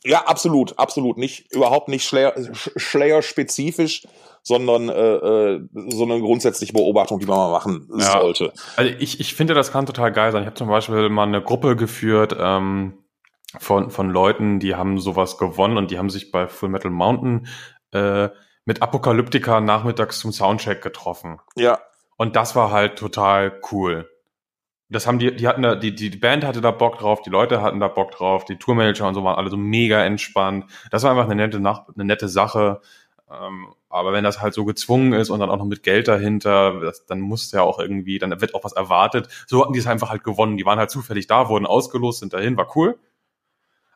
Ja, 0.04 0.26
absolut, 0.26 0.78
absolut. 0.80 1.18
Nicht, 1.18 1.52
überhaupt 1.54 1.88
nicht 1.88 2.08
Slayer- 2.08 2.36
Sch- 2.36 2.80
Slayer-spezifisch, 2.80 4.08
sondern 4.44 4.90
äh, 4.90 4.94
äh, 4.94 5.62
so 5.90 6.04
eine 6.04 6.20
grundsätzliche 6.20 6.74
Beobachtung, 6.74 7.20
die 7.20 7.26
man 7.28 7.38
mal 7.38 7.52
machen 7.52 7.88
Ja. 7.98 8.20
sollte. 8.20 8.52
Also 8.76 8.92
ich, 9.00 9.20
ich 9.20 9.36
finde, 9.36 9.54
das 9.54 9.72
kann 9.72 9.86
total 9.86 10.12
geil 10.12 10.32
sein. 10.32 10.42
Ich 10.42 10.48
habe 10.48 10.56
zum 10.56 10.68
Beispiel 10.70 11.10
mal 11.10 11.24
eine 11.28 11.42
Gruppe 11.44 11.76
geführt 11.76 12.36
ähm, 12.40 12.98
von, 13.60 13.92
von 13.92 14.10
Leuten, 14.10 14.60
die 14.60 14.76
haben 14.76 14.98
sowas 15.00 15.38
gewonnen 15.38 15.78
und 15.78 15.92
die 15.92 15.98
haben 16.00 16.10
sich 16.10 16.32
bei 16.32 16.48
Full 16.48 16.70
Metal 16.70 16.90
Mountain 16.92 17.48
äh, 17.92 18.30
mit 18.66 18.82
Apokalyptika 18.82 19.62
nachmittags 19.62 20.20
zum 20.20 20.32
Soundcheck 20.32 20.82
getroffen. 20.82 21.40
Ja, 21.56 21.80
Und 22.18 22.36
das 22.36 22.56
war 22.56 22.72
halt 22.72 22.98
total 22.98 23.60
cool. 23.72 24.10
Das 24.92 25.08
haben 25.08 25.20
die, 25.20 25.36
die 25.36 25.48
hatten 25.48 25.62
da, 25.62 25.76
die, 25.76 25.96
die 25.96 26.10
Band 26.10 26.44
hatte 26.44 26.60
da 26.60 26.72
Bock 26.72 27.00
drauf, 27.00 27.22
die 27.22 27.30
Leute 27.30 27.62
hatten 27.62 27.80
da 27.80 27.88
Bock 27.88 28.12
drauf, 28.12 28.44
die 28.46 28.58
Tourmanager 28.58 29.08
und 29.08 29.16
so 29.16 29.24
waren 29.24 29.38
alle 29.38 29.50
so 29.50 29.58
mega 29.58 30.04
entspannt. 30.04 30.66
Das 30.92 31.04
war 31.04 31.12
einfach 31.12 31.26
eine 31.26 31.36
nette, 31.36 31.60
Nach 31.60 31.88
eine 31.96 32.06
nette 32.06 32.28
Sache. 32.28 32.82
Ähm, 33.32 33.74
aber 33.90 34.14
wenn 34.14 34.24
das 34.24 34.42
halt 34.42 34.54
so 34.54 34.66
gezwungen 34.66 35.14
ist 35.14 35.30
und 35.30 35.40
dann 35.40 35.50
auch 35.50 35.58
noch 35.58 35.66
mit 35.66 35.84
Geld 35.84 36.08
dahinter, 36.08 36.82
das, 36.82 37.06
dann 37.06 37.22
muss 37.22 37.52
ja 37.52 37.62
auch 37.62 37.80
irgendwie, 37.80 38.20
dann 38.20 38.42
wird 38.42 38.54
auch 38.54 38.64
was 38.64 38.74
erwartet. 38.74 39.30
So 39.48 39.62
hatten 39.62 39.74
die 39.74 39.80
es 39.80 39.88
einfach 39.88 40.10
halt 40.10 40.24
gewonnen. 40.24 40.58
Die 40.58 40.66
waren 40.66 40.80
halt 40.80 40.92
zufällig 40.92 41.28
da, 41.28 41.48
wurden 41.50 41.66
ausgelost, 41.66 42.20
sind 42.20 42.34
dahin, 42.34 42.58
war 42.58 42.76
cool. 42.76 43.00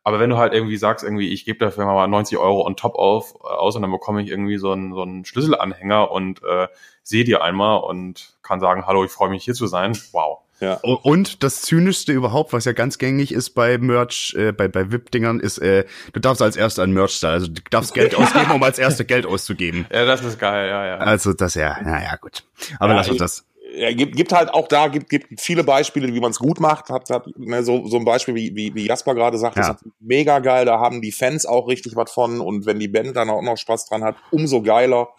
Aber 0.04 0.20
wenn 0.20 0.30
du 0.30 0.38
halt 0.38 0.54
irgendwie 0.54 0.78
sagst, 0.78 1.04
irgendwie, 1.04 1.34
ich 1.34 1.46
gebe 1.46 1.58
dafür 1.58 1.86
mal 1.86 2.08
90 2.08 2.38
Euro 2.38 2.66
on 2.66 2.76
top 2.76 2.96
auf, 2.96 3.34
äh, 3.44 3.48
aus 3.48 3.76
und 3.76 3.82
dann 3.82 3.92
bekomme 3.92 4.22
ich 4.22 4.30
irgendwie 4.30 4.58
so 4.58 4.72
einen, 4.72 4.94
so 4.94 5.02
einen 5.02 5.26
Schlüsselanhänger 5.26 6.12
und 6.12 6.44
äh, 6.44 6.68
sehe 7.04 7.24
dir 7.24 7.44
einmal 7.44 7.80
und 7.80 8.38
kann 8.44 8.60
sagen, 8.60 8.86
hallo, 8.86 9.04
ich 9.04 9.12
freue 9.12 9.30
mich 9.30 9.44
hier 9.44 9.56
zu 9.56 9.68
sein. 9.68 9.98
Wow. 10.12 10.45
Ja. 10.60 10.76
Und 10.84 11.44
das 11.44 11.62
Zynischste 11.64 12.12
überhaupt, 12.14 12.54
was 12.54 12.66
ja 12.66 12.72
ganz 12.74 12.98
gängig 12.98 13.32
ist 13.34 13.52
bei 13.52 13.78
Merch, 13.78 14.34
äh, 14.38 14.52
bei, 14.52 14.68
bei 14.68 14.92
VIP-Dingern, 14.92 15.40
ist, 15.40 15.58
äh, 15.58 15.86
du 16.14 16.20
darfst 16.20 16.42
als 16.42 16.56
Erster 16.56 16.84
ein 16.84 16.92
Merch 16.94 17.20
da, 17.20 17.32
also 17.32 17.48
du 17.48 17.62
darfst 17.70 17.94
Geld 17.94 18.16
ausgeben, 18.18 18.52
um 18.52 18.64
als 18.64 18.80
Erster 18.80 19.04
Geld 19.04 19.26
auszugeben. 19.26 19.86
Ja, 19.92 20.06
das 20.06 20.24
ist 20.24 20.40
geil, 20.40 20.68
ja, 20.70 20.86
ja. 20.86 20.98
Also 20.98 21.34
das 21.34 21.56
ja, 21.56 21.80
naja, 21.82 22.16
gut. 22.22 22.44
Aber 22.80 22.92
Ja, 22.94 22.98
lass 23.00 23.10
uns 23.10 23.18
das. 23.20 23.46
ja, 23.76 23.92
gibt, 23.92 24.16
gibt 24.16 24.32
halt 24.32 24.50
auch 24.54 24.68
da, 24.70 24.88
gibt, 24.88 25.10
gibt 25.10 25.42
viele 25.42 25.64
Beispiele, 25.66 26.14
wie 26.14 26.20
man 26.22 26.32
es 26.32 26.40
gut 26.40 26.60
macht. 26.62 26.90
Hat, 26.90 27.10
hat 27.10 27.26
ne, 27.38 27.62
so, 27.64 27.86
so 27.88 27.98
ein 27.98 28.06
Beispiel, 28.06 28.36
wie, 28.36 28.56
wie, 28.56 28.74
wie 28.74 28.88
Jasper 28.88 29.14
gerade 29.16 29.38
sagt, 29.38 29.58
Ja. 29.58 29.72
ist 29.72 29.84
mega 30.00 30.40
geil, 30.40 30.66
da 30.66 30.80
haben 30.80 31.02
die 31.02 31.12
Fans 31.12 31.46
auch 31.46 31.68
richtig 31.68 31.96
was 31.98 32.12
von 32.12 32.40
und 32.40 32.66
wenn 32.66 32.80
die 32.80 32.88
Band 32.88 33.16
dann 33.18 33.30
auch 33.30 33.42
noch 33.42 33.58
Spaß 33.58 33.88
dran 33.88 34.04
hat, 34.06 34.16
umso 34.32 34.62
geiler. 34.62 35.10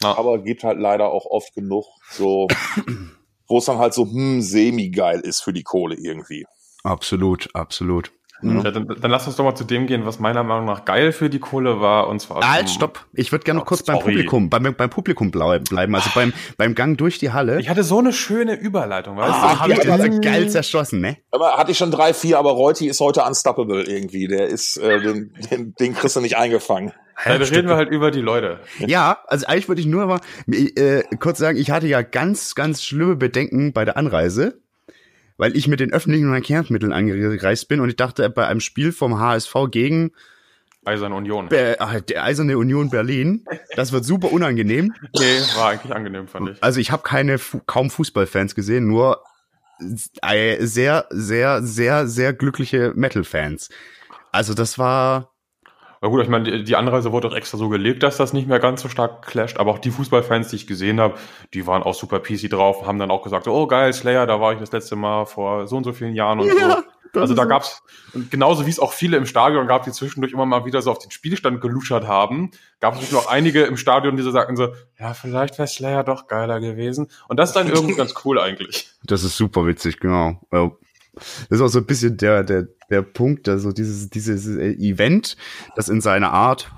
Ja. 0.00 0.16
Aber 0.16 0.38
gibt 0.38 0.62
halt 0.62 0.78
leider 0.78 1.08
auch 1.10 1.26
oft 1.26 1.52
genug 1.56 1.86
so 2.12 2.46
wo 3.48 3.58
es 3.58 3.64
dann 3.64 3.78
halt 3.78 3.94
so 3.94 4.04
hm, 4.04 4.42
semi-geil 4.42 5.20
ist 5.20 5.40
für 5.40 5.52
die 5.52 5.62
Kohle 5.62 5.96
irgendwie. 5.96 6.46
Absolut, 6.84 7.48
absolut. 7.54 8.12
Mhm. 8.40 8.62
Ja, 8.64 8.70
dann, 8.70 8.86
dann 8.86 9.10
lass 9.10 9.26
uns 9.26 9.36
doch 9.36 9.44
mal 9.44 9.54
zu 9.54 9.64
dem 9.64 9.86
gehen, 9.86 10.06
was 10.06 10.18
meiner 10.20 10.42
Meinung 10.44 10.66
nach 10.66 10.84
geil 10.84 11.12
für 11.12 11.28
die 11.28 11.40
Kohle 11.40 11.80
war, 11.80 12.08
und 12.08 12.20
zwar. 12.20 12.48
Halt, 12.48 12.70
stopp! 12.70 13.06
Ich 13.12 13.32
würde 13.32 13.44
gerne 13.44 13.58
noch 13.58 13.66
kurz 13.66 13.84
sorry. 13.84 13.98
beim 13.98 14.04
Publikum, 14.04 14.50
beim, 14.50 14.74
beim 14.74 14.90
Publikum 14.90 15.30
bleiben, 15.30 15.94
also 15.94 16.10
beim, 16.14 16.32
beim 16.56 16.74
Gang 16.74 16.96
durch 16.96 17.18
die 17.18 17.32
Halle. 17.32 17.60
Ich 17.60 17.68
hatte 17.68 17.82
so 17.82 17.98
eine 17.98 18.12
schöne 18.12 18.54
Überleitung, 18.54 19.16
weißt 19.16 19.34
ah, 19.34 19.54
du? 19.54 19.60
Hab 19.60 19.68
ich 19.70 19.78
das 19.78 20.20
geil 20.20 20.48
zerschossen, 20.48 21.00
ne? 21.00 21.16
Aber 21.30 21.56
hatte 21.56 21.72
ich 21.72 21.78
schon 21.78 21.90
drei, 21.90 22.14
vier, 22.14 22.38
aber 22.38 22.52
Reuti 22.52 22.86
ist 22.86 23.00
heute 23.00 23.22
unstoppable 23.22 23.82
irgendwie. 23.82 24.28
Der 24.28 24.46
ist, 24.46 24.76
äh, 24.76 25.00
den, 25.00 25.32
den, 25.50 25.74
den 25.74 25.94
kriegst 25.94 26.16
du 26.16 26.20
nicht 26.20 26.36
eingefangen. 26.36 26.92
Ja, 27.24 27.36
da 27.36 27.44
reden 27.44 27.68
wir 27.68 27.74
halt 27.74 27.90
über 27.90 28.12
die 28.12 28.20
Leute. 28.20 28.60
Ja, 28.78 29.18
also 29.26 29.46
eigentlich 29.46 29.66
würde 29.66 29.80
ich 29.80 29.88
nur 29.88 30.06
mal 30.06 30.20
äh, 30.46 31.02
kurz 31.18 31.38
sagen, 31.38 31.58
ich 31.58 31.72
hatte 31.72 31.88
ja 31.88 32.02
ganz, 32.02 32.54
ganz 32.54 32.84
schlimme 32.84 33.16
Bedenken 33.16 33.72
bei 33.72 33.84
der 33.84 33.96
Anreise 33.96 34.60
weil 35.38 35.56
ich 35.56 35.68
mit 35.68 35.80
den 35.80 35.92
öffentlichen 35.92 36.28
Verkehrsmitteln 36.28 36.92
angereist 36.92 37.68
bin 37.68 37.80
und 37.80 37.88
ich 37.88 37.96
dachte, 37.96 38.28
bei 38.28 38.46
einem 38.46 38.60
Spiel 38.60 38.92
vom 38.92 39.18
HSV 39.18 39.54
gegen 39.70 40.12
Eiserne 40.84 41.14
Union. 41.14 41.48
Be 41.48 41.76
ah, 41.80 42.00
der 42.00 42.24
Eiserne 42.24 42.56
Union 42.56 42.90
Berlin. 42.90 43.44
Das 43.76 43.92
wird 43.92 44.04
super 44.04 44.32
unangenehm. 44.32 44.94
Nee, 45.18 45.40
war 45.56 45.70
eigentlich 45.70 45.94
angenehm, 45.94 46.28
fand 46.28 46.50
ich. 46.50 46.62
Also 46.62 46.80
ich 46.80 46.90
habe 46.90 47.02
keine 47.02 47.38
kaum 47.66 47.90
Fußballfans 47.90 48.54
gesehen, 48.54 48.86
nur 48.86 49.22
sehr, 49.80 51.06
sehr, 51.10 51.62
sehr, 51.62 52.06
sehr 52.06 52.32
glückliche 52.32 52.92
Metal-Fans. 52.94 53.68
Also 54.32 54.54
das 54.54 54.78
war 54.78 55.32
na 56.00 56.08
gut, 56.08 56.22
ich 56.22 56.28
meine, 56.28 56.44
die, 56.44 56.64
die 56.64 56.76
Anreise 56.76 57.12
wurde 57.12 57.28
auch 57.28 57.34
extra 57.34 57.58
so 57.58 57.68
gelegt, 57.68 58.02
dass 58.02 58.16
das 58.16 58.32
nicht 58.32 58.48
mehr 58.48 58.60
ganz 58.60 58.82
so 58.82 58.88
stark 58.88 59.26
clasht. 59.26 59.58
Aber 59.58 59.72
auch 59.72 59.78
die 59.78 59.90
Fußballfans, 59.90 60.48
die 60.48 60.56
ich 60.56 60.66
gesehen 60.66 61.00
habe, 61.00 61.14
die 61.54 61.66
waren 61.66 61.82
auch 61.82 61.94
super 61.94 62.20
PC 62.20 62.50
drauf, 62.50 62.86
haben 62.86 62.98
dann 62.98 63.10
auch 63.10 63.22
gesagt, 63.22 63.48
oh 63.48 63.66
geil, 63.66 63.92
Slayer, 63.92 64.26
da 64.26 64.40
war 64.40 64.52
ich 64.52 64.58
das 64.58 64.72
letzte 64.72 64.96
Mal 64.96 65.26
vor 65.26 65.66
so 65.66 65.76
und 65.76 65.84
so 65.84 65.92
vielen 65.92 66.14
Jahren 66.14 66.40
und 66.40 66.46
ja, 66.48 66.54
so. 66.54 66.82
Also 67.14 67.34
da 67.34 67.44
gab's, 67.44 67.82
genauso 68.30 68.66
wie 68.66 68.70
es 68.70 68.78
auch 68.78 68.92
viele 68.92 69.16
im 69.16 69.26
Stadion 69.26 69.66
gab, 69.66 69.84
die 69.84 69.92
zwischendurch 69.92 70.32
immer 70.32 70.46
mal 70.46 70.64
wieder 70.64 70.82
so 70.82 70.90
auf 70.90 70.98
den 70.98 71.10
Spielstand 71.10 71.60
geluschert 71.60 72.06
haben, 72.06 72.50
gab 72.80 73.00
es 73.00 73.12
noch 73.12 73.26
einige 73.28 73.64
im 73.64 73.76
Stadion, 73.76 74.16
die 74.16 74.22
so 74.22 74.30
sagten 74.30 74.56
so, 74.56 74.68
ja, 74.98 75.14
vielleicht 75.14 75.58
wäre 75.58 75.68
Slayer 75.68 76.04
doch 76.04 76.26
geiler 76.26 76.60
gewesen. 76.60 77.10
Und 77.28 77.38
das 77.38 77.50
ist 77.50 77.56
dann 77.56 77.68
irgendwie 77.68 77.94
ganz 77.96 78.14
cool 78.24 78.38
eigentlich. 78.38 78.90
Das 79.04 79.24
ist 79.24 79.36
super 79.36 79.66
witzig, 79.66 80.00
genau. 80.00 80.40
Das 81.18 81.58
ist 81.58 81.60
auch 81.60 81.68
so 81.68 81.78
ein 81.78 81.86
bisschen 81.86 82.16
der, 82.16 82.44
der, 82.44 82.68
der 82.90 83.02
Punkt, 83.02 83.48
also 83.48 83.72
dieses, 83.72 84.10
dieses 84.10 84.46
äh, 84.46 84.72
Event, 84.72 85.36
das 85.76 85.88
in 85.88 86.00
seiner 86.00 86.32
Art 86.32 86.70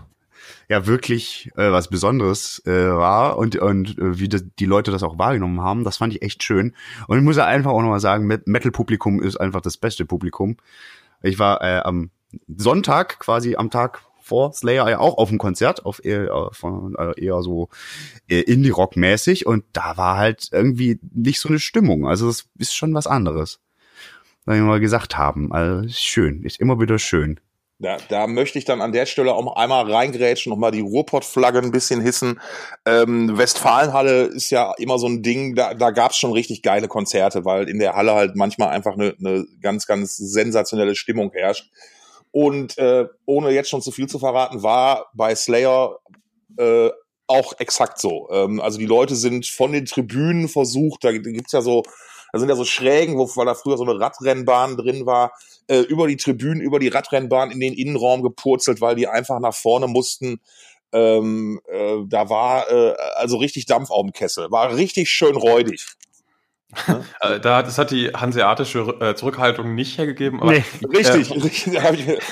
ja 0.69 0.87
wirklich 0.87 1.51
äh, 1.57 1.73
was 1.73 1.89
Besonderes 1.89 2.63
äh, 2.65 2.71
war 2.71 3.37
und, 3.39 3.57
und 3.57 3.99
äh, 3.99 4.19
wie 4.19 4.29
das, 4.29 4.45
die 4.59 4.67
Leute 4.67 4.93
das 4.93 5.03
auch 5.03 5.19
wahrgenommen 5.19 5.61
haben, 5.61 5.85
das 5.85 5.97
fand 5.97 6.15
ich 6.15 6.23
echt 6.23 6.45
schön. 6.45 6.75
Und 7.09 7.19
ich 7.19 7.25
muss 7.25 7.37
ja 7.37 7.45
einfach 7.45 7.73
auch 7.73 7.83
nochmal 7.83 8.01
sagen, 8.01 8.27
Metal-Publikum 8.27 9.21
ist 9.21 9.37
einfach 9.37 9.61
das 9.61 9.77
beste 9.77 10.05
Publikum. 10.05 10.57
Ich 11.23 11.39
war 11.41 11.61
äh, 11.61 11.81
am 11.81 12.11
Sonntag, 12.47 13.19
quasi 13.19 13.57
am 13.57 13.71
Tag 13.71 14.03
vor 14.21 14.53
Slayer 14.53 14.89
ja 14.89 14.99
auch 15.01 15.19
auf 15.19 15.29
dem 15.29 15.39
Konzert, 15.39 15.85
auf 15.85 16.05
eher, 16.05 16.51
von, 16.53 16.95
äh, 16.97 17.21
eher 17.21 17.43
so 17.43 17.69
äh, 18.29 18.41
Indie-Rock-mäßig 18.43 19.47
und 19.47 19.65
da 19.73 19.97
war 19.97 20.19
halt 20.19 20.51
irgendwie 20.53 21.01
nicht 21.13 21.41
so 21.41 21.49
eine 21.49 21.59
Stimmung. 21.59 22.07
Also 22.07 22.29
das 22.29 22.47
ist 22.59 22.75
schon 22.75 22.95
was 22.95 23.09
anderes 23.09 23.59
sag 24.51 24.57
ich 24.57 24.65
mal, 24.65 24.81
gesagt 24.81 25.17
haben. 25.17 25.53
Also 25.53 25.89
schön, 25.89 26.43
ist 26.43 26.59
immer 26.59 26.81
wieder 26.81 26.99
schön. 26.99 27.39
Da, 27.79 27.99
da 28.09 28.27
möchte 28.27 28.59
ich 28.59 28.65
dann 28.65 28.83
an 28.83 28.91
der 28.91 29.07
Stelle 29.07 29.33
auch 29.33 29.55
einmal 29.55 29.91
reingrätschen, 29.91 30.51
noch 30.51 30.59
mal 30.59 30.73
die 30.73 30.81
Ruhrpott-Flagge 30.81 31.61
ein 31.61 31.71
bisschen 31.71 32.01
hissen. 32.01 32.41
Ähm, 32.85 33.39
Westfalenhalle 33.39 34.25
ist 34.25 34.51
ja 34.51 34.75
immer 34.77 34.99
so 34.99 35.07
ein 35.07 35.23
Ding, 35.23 35.55
da, 35.55 35.75
da 35.75 35.93
gab 35.93 36.11
es 36.11 36.19
schon 36.19 36.33
richtig 36.33 36.63
geile 36.63 36.89
Konzerte, 36.89 37.45
weil 37.45 37.69
in 37.69 37.79
der 37.79 37.95
Halle 37.95 38.15
halt 38.15 38.35
manchmal 38.35 38.71
einfach 38.71 38.95
eine, 38.95 39.15
eine 39.21 39.47
ganz, 39.63 39.87
ganz 39.87 40.17
sensationelle 40.17 40.97
Stimmung 40.97 41.31
herrscht. 41.33 41.71
Und 42.33 42.77
äh, 42.77 43.07
ohne 43.27 43.51
jetzt 43.51 43.71
schon 43.71 43.83
zu 43.83 43.93
viel 43.93 44.09
zu 44.09 44.19
verraten, 44.19 44.65
war 44.65 45.11
bei 45.15 45.37
Slayer 45.37 45.97
äh, 46.59 46.91
auch 47.29 47.53
exakt 47.61 48.01
so. 48.01 48.29
Ähm, 48.33 48.61
also 48.61 48.79
die 48.79 48.87
Leute 48.87 49.15
sind 49.15 49.47
von 49.47 49.71
den 49.71 49.87
Tribünen 49.87 50.49
versucht, 50.49 51.05
da 51.05 51.13
gibt's 51.13 51.53
ja 51.53 51.61
so 51.61 51.85
da 52.33 52.39
sind 52.39 52.49
ja 52.49 52.57
so 52.57 52.65
Schrägen, 52.65 53.19
wo, 53.19 53.29
weil 53.37 53.47
da 53.47 53.55
früher 53.55 53.77
so 53.77 53.85
eine 53.85 53.99
Radrennbahn 53.99 54.77
drin 54.77 55.07
war, 55.07 55.33
äh, 55.69 55.81
über 55.81 56.07
die 56.07 56.17
Tribünen, 56.17 56.61
über 56.61 56.79
die 56.79 56.89
Radrennbahn 56.89 57.51
in 57.51 57.61
den 57.61 57.75
Innenraum 57.75 58.23
gepurzelt, 58.23 58.81
weil 58.81 58.97
die 58.97 59.09
einfach 59.09 59.41
nach 59.41 59.55
vorne 59.55 59.87
mussten. 59.87 60.41
Ähm, 60.93 61.61
äh, 61.71 61.99
da 62.07 62.29
war 62.29 62.71
äh, 62.71 62.95
also 63.15 63.37
richtig 63.37 63.67
Dampf 63.67 63.91
auf 63.91 64.03
dem 64.03 64.13
Kessel. 64.13 64.51
War 64.51 64.75
richtig 64.77 65.11
schön 65.11 65.37
räudig. 65.37 65.87
Äh, 67.21 67.41
da, 67.41 67.63
das 67.63 67.79
hat 67.79 67.91
die 67.91 68.09
hanseatische 68.09 68.97
äh, 69.01 69.15
Zurückhaltung 69.15 69.75
nicht 69.75 69.99
hergegeben. 69.99 70.41
Aber, 70.41 70.53
nee, 70.53 70.65
richtig, 70.97 71.31
äh, 71.31 71.41
richtig. 71.41 72.23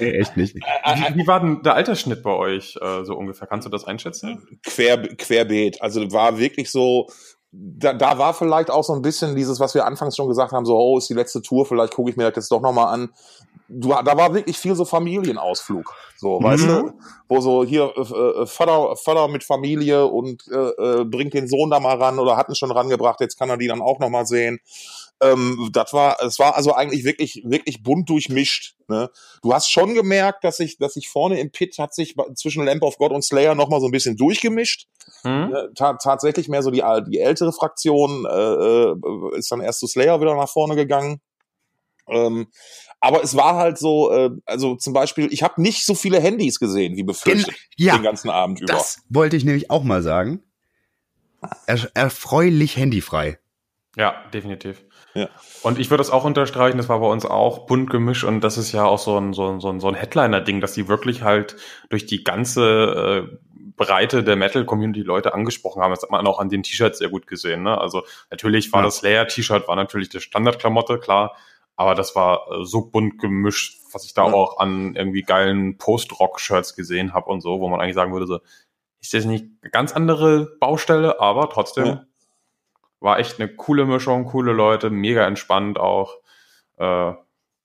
nee, 0.00 0.10
echt 0.12 0.36
nicht. 0.36 0.54
Wie, 0.54 0.60
wie, 0.60 1.26
war 1.26 1.40
denn 1.40 1.62
der 1.62 1.74
Altersschnitt 1.74 2.22
bei 2.22 2.30
euch 2.30 2.78
äh, 2.80 3.04
so 3.04 3.16
ungefähr? 3.16 3.48
Kannst 3.48 3.66
du 3.66 3.70
das 3.70 3.84
einschätzen? 3.84 4.60
Quer, 4.64 5.02
querbeet. 5.16 5.82
Also 5.82 6.12
war 6.12 6.38
wirklich 6.38 6.70
so 6.70 7.08
da, 7.50 7.94
da 7.94 8.18
war 8.18 8.34
vielleicht 8.34 8.70
auch 8.70 8.84
so 8.84 8.92
ein 8.92 9.00
bisschen 9.00 9.34
dieses, 9.34 9.58
was 9.58 9.74
wir 9.74 9.86
anfangs 9.86 10.16
schon 10.16 10.28
gesagt 10.28 10.52
haben, 10.52 10.66
so, 10.66 10.76
oh, 10.76 10.98
ist 10.98 11.08
die 11.08 11.14
letzte 11.14 11.40
Tour, 11.40 11.64
vielleicht 11.64 11.94
gucke 11.94 12.10
ich 12.10 12.16
mir 12.16 12.24
das 12.24 12.36
jetzt 12.36 12.52
doch 12.52 12.60
nochmal 12.60 12.92
an. 12.92 13.10
Du, 13.68 13.88
da 13.88 14.16
war 14.16 14.34
wirklich 14.34 14.58
viel 14.58 14.74
so 14.74 14.84
Familienausflug, 14.84 15.94
so, 16.16 16.40
mhm. 16.40 16.44
weißt 16.44 16.64
du, 16.64 16.92
wo 17.28 17.40
so 17.40 17.64
hier 17.64 17.92
äh, 17.96 18.42
äh, 18.42 18.46
Vater, 18.46 18.96
Vater 18.96 19.28
mit 19.28 19.44
Familie 19.44 20.06
und 20.06 20.46
äh, 20.48 21.00
äh, 21.00 21.04
bringt 21.04 21.34
den 21.34 21.48
Sohn 21.48 21.70
da 21.70 21.80
mal 21.80 21.96
ran 21.96 22.18
oder 22.18 22.36
hatten 22.36 22.54
schon 22.54 22.70
rangebracht, 22.70 23.20
jetzt 23.20 23.38
kann 23.38 23.50
er 23.50 23.56
die 23.56 23.68
dann 23.68 23.82
auch 23.82 23.98
nochmal 23.98 24.26
sehen. 24.26 24.60
Ähm, 25.20 25.70
das 25.72 25.92
war, 25.92 26.22
es 26.22 26.38
war 26.38 26.56
also 26.56 26.72
eigentlich 26.74 27.04
wirklich, 27.04 27.42
wirklich 27.44 27.82
bunt 27.82 28.08
durchmischt. 28.08 28.76
Ne? 28.88 29.10
Du 29.42 29.52
hast 29.52 29.70
schon 29.70 29.94
gemerkt, 29.94 30.44
dass 30.44 30.58
sich, 30.58 30.78
dass 30.78 30.94
sich 30.94 31.08
vorne 31.08 31.40
im 31.40 31.50
Pit 31.50 31.76
hat 31.78 31.94
sich 31.94 32.14
zwischen 32.34 32.64
Lamp 32.64 32.82
of 32.82 32.98
God 32.98 33.12
und 33.12 33.24
Slayer 33.24 33.54
nochmal 33.54 33.80
so 33.80 33.86
ein 33.86 33.92
bisschen 33.92 34.16
durchgemischt. 34.16 34.86
Mhm. 35.24 35.30
Ne? 35.30 35.70
Ta 35.74 35.94
tatsächlich 35.94 36.48
mehr 36.48 36.62
so 36.62 36.70
die, 36.70 36.82
die 37.08 37.18
ältere 37.18 37.52
Fraktion 37.52 38.26
äh, 38.26 38.30
äh, 38.30 39.38
ist 39.38 39.50
dann 39.50 39.60
erst 39.60 39.80
zu 39.80 39.86
Slayer 39.86 40.20
wieder 40.20 40.36
nach 40.36 40.48
vorne 40.48 40.76
gegangen. 40.76 41.20
Ähm, 42.08 42.48
aber 43.00 43.22
es 43.22 43.36
war 43.36 43.56
halt 43.56 43.78
so, 43.78 44.10
äh, 44.12 44.30
also 44.46 44.76
zum 44.76 44.92
Beispiel, 44.92 45.32
ich 45.32 45.42
habe 45.42 45.60
nicht 45.60 45.84
so 45.84 45.94
viele 45.94 46.20
Handys 46.20 46.58
gesehen, 46.58 46.96
wie 46.96 47.04
befürchtet, 47.04 47.54
ja, 47.76 47.96
den 47.96 48.02
ganzen 48.02 48.30
Abend 48.30 48.60
über. 48.60 48.72
Das 48.72 49.02
wollte 49.08 49.36
ich 49.36 49.44
nämlich 49.44 49.70
auch 49.70 49.84
mal 49.84 50.02
sagen. 50.02 50.42
Er 51.66 51.88
erfreulich 51.94 52.76
handyfrei. 52.76 53.38
Ja, 53.96 54.24
definitiv. 54.32 54.84
Ja. 55.14 55.28
Und 55.62 55.78
ich 55.78 55.90
würde 55.90 56.00
das 56.00 56.10
auch 56.10 56.24
unterstreichen, 56.24 56.76
das 56.76 56.88
war 56.88 57.00
bei 57.00 57.06
uns 57.06 57.24
auch 57.24 57.66
bunt 57.66 57.90
gemischt 57.90 58.24
und 58.24 58.40
das 58.42 58.58
ist 58.58 58.72
ja 58.72 58.84
auch 58.84 58.98
so 58.98 59.18
ein, 59.18 59.32
so 59.32 59.48
ein, 59.48 59.60
so 59.60 59.68
ein, 59.70 59.80
so 59.80 59.88
ein 59.88 59.94
Headliner-Ding, 59.94 60.60
dass 60.60 60.72
die 60.74 60.88
wirklich 60.88 61.22
halt 61.22 61.56
durch 61.88 62.06
die 62.06 62.24
ganze 62.24 63.28
äh, 63.30 63.36
Breite 63.76 64.22
der 64.22 64.36
Metal-Community 64.36 65.02
Leute 65.02 65.34
angesprochen 65.34 65.82
haben. 65.82 65.92
Das 65.92 66.02
hat 66.02 66.10
man 66.10 66.26
auch 66.26 66.38
an 66.38 66.48
den 66.48 66.62
T-Shirts 66.62 66.98
sehr 66.98 67.08
gut 67.08 67.26
gesehen. 67.26 67.62
Ne? 67.62 67.78
Also 67.78 68.02
natürlich 68.30 68.72
war 68.72 68.80
ja. 68.80 68.86
das 68.86 68.98
Slayer-T-Shirt, 68.98 69.68
war 69.68 69.76
natürlich 69.76 70.08
die 70.08 70.20
Standardklamotte, 70.20 70.98
klar, 70.98 71.36
aber 71.76 71.94
das 71.94 72.14
war 72.14 72.46
äh, 72.50 72.64
so 72.64 72.82
bunt 72.82 73.18
gemischt, 73.18 73.80
was 73.92 74.04
ich 74.04 74.14
da 74.14 74.26
ja. 74.26 74.32
auch 74.32 74.58
an 74.58 74.94
irgendwie 74.94 75.22
geilen 75.22 75.78
Post-Rock-Shirts 75.78 76.76
gesehen 76.76 77.14
habe 77.14 77.30
und 77.30 77.40
so, 77.40 77.60
wo 77.60 77.68
man 77.68 77.80
eigentlich 77.80 77.94
sagen 77.94 78.12
würde, 78.12 78.26
so, 78.26 78.40
ist 79.00 79.14
das 79.14 79.24
nicht 79.24 79.46
eine 79.62 79.70
ganz 79.70 79.92
andere 79.92 80.56
Baustelle, 80.60 81.20
aber 81.20 81.48
trotzdem 81.48 81.86
ja 81.86 82.04
war 83.00 83.18
echt 83.18 83.40
eine 83.40 83.48
coole 83.48 83.86
Mischung, 83.86 84.24
coole 84.26 84.52
Leute, 84.52 84.90
mega 84.90 85.26
entspannt 85.26 85.78
auch, 85.78 86.16
äh, 86.76 87.12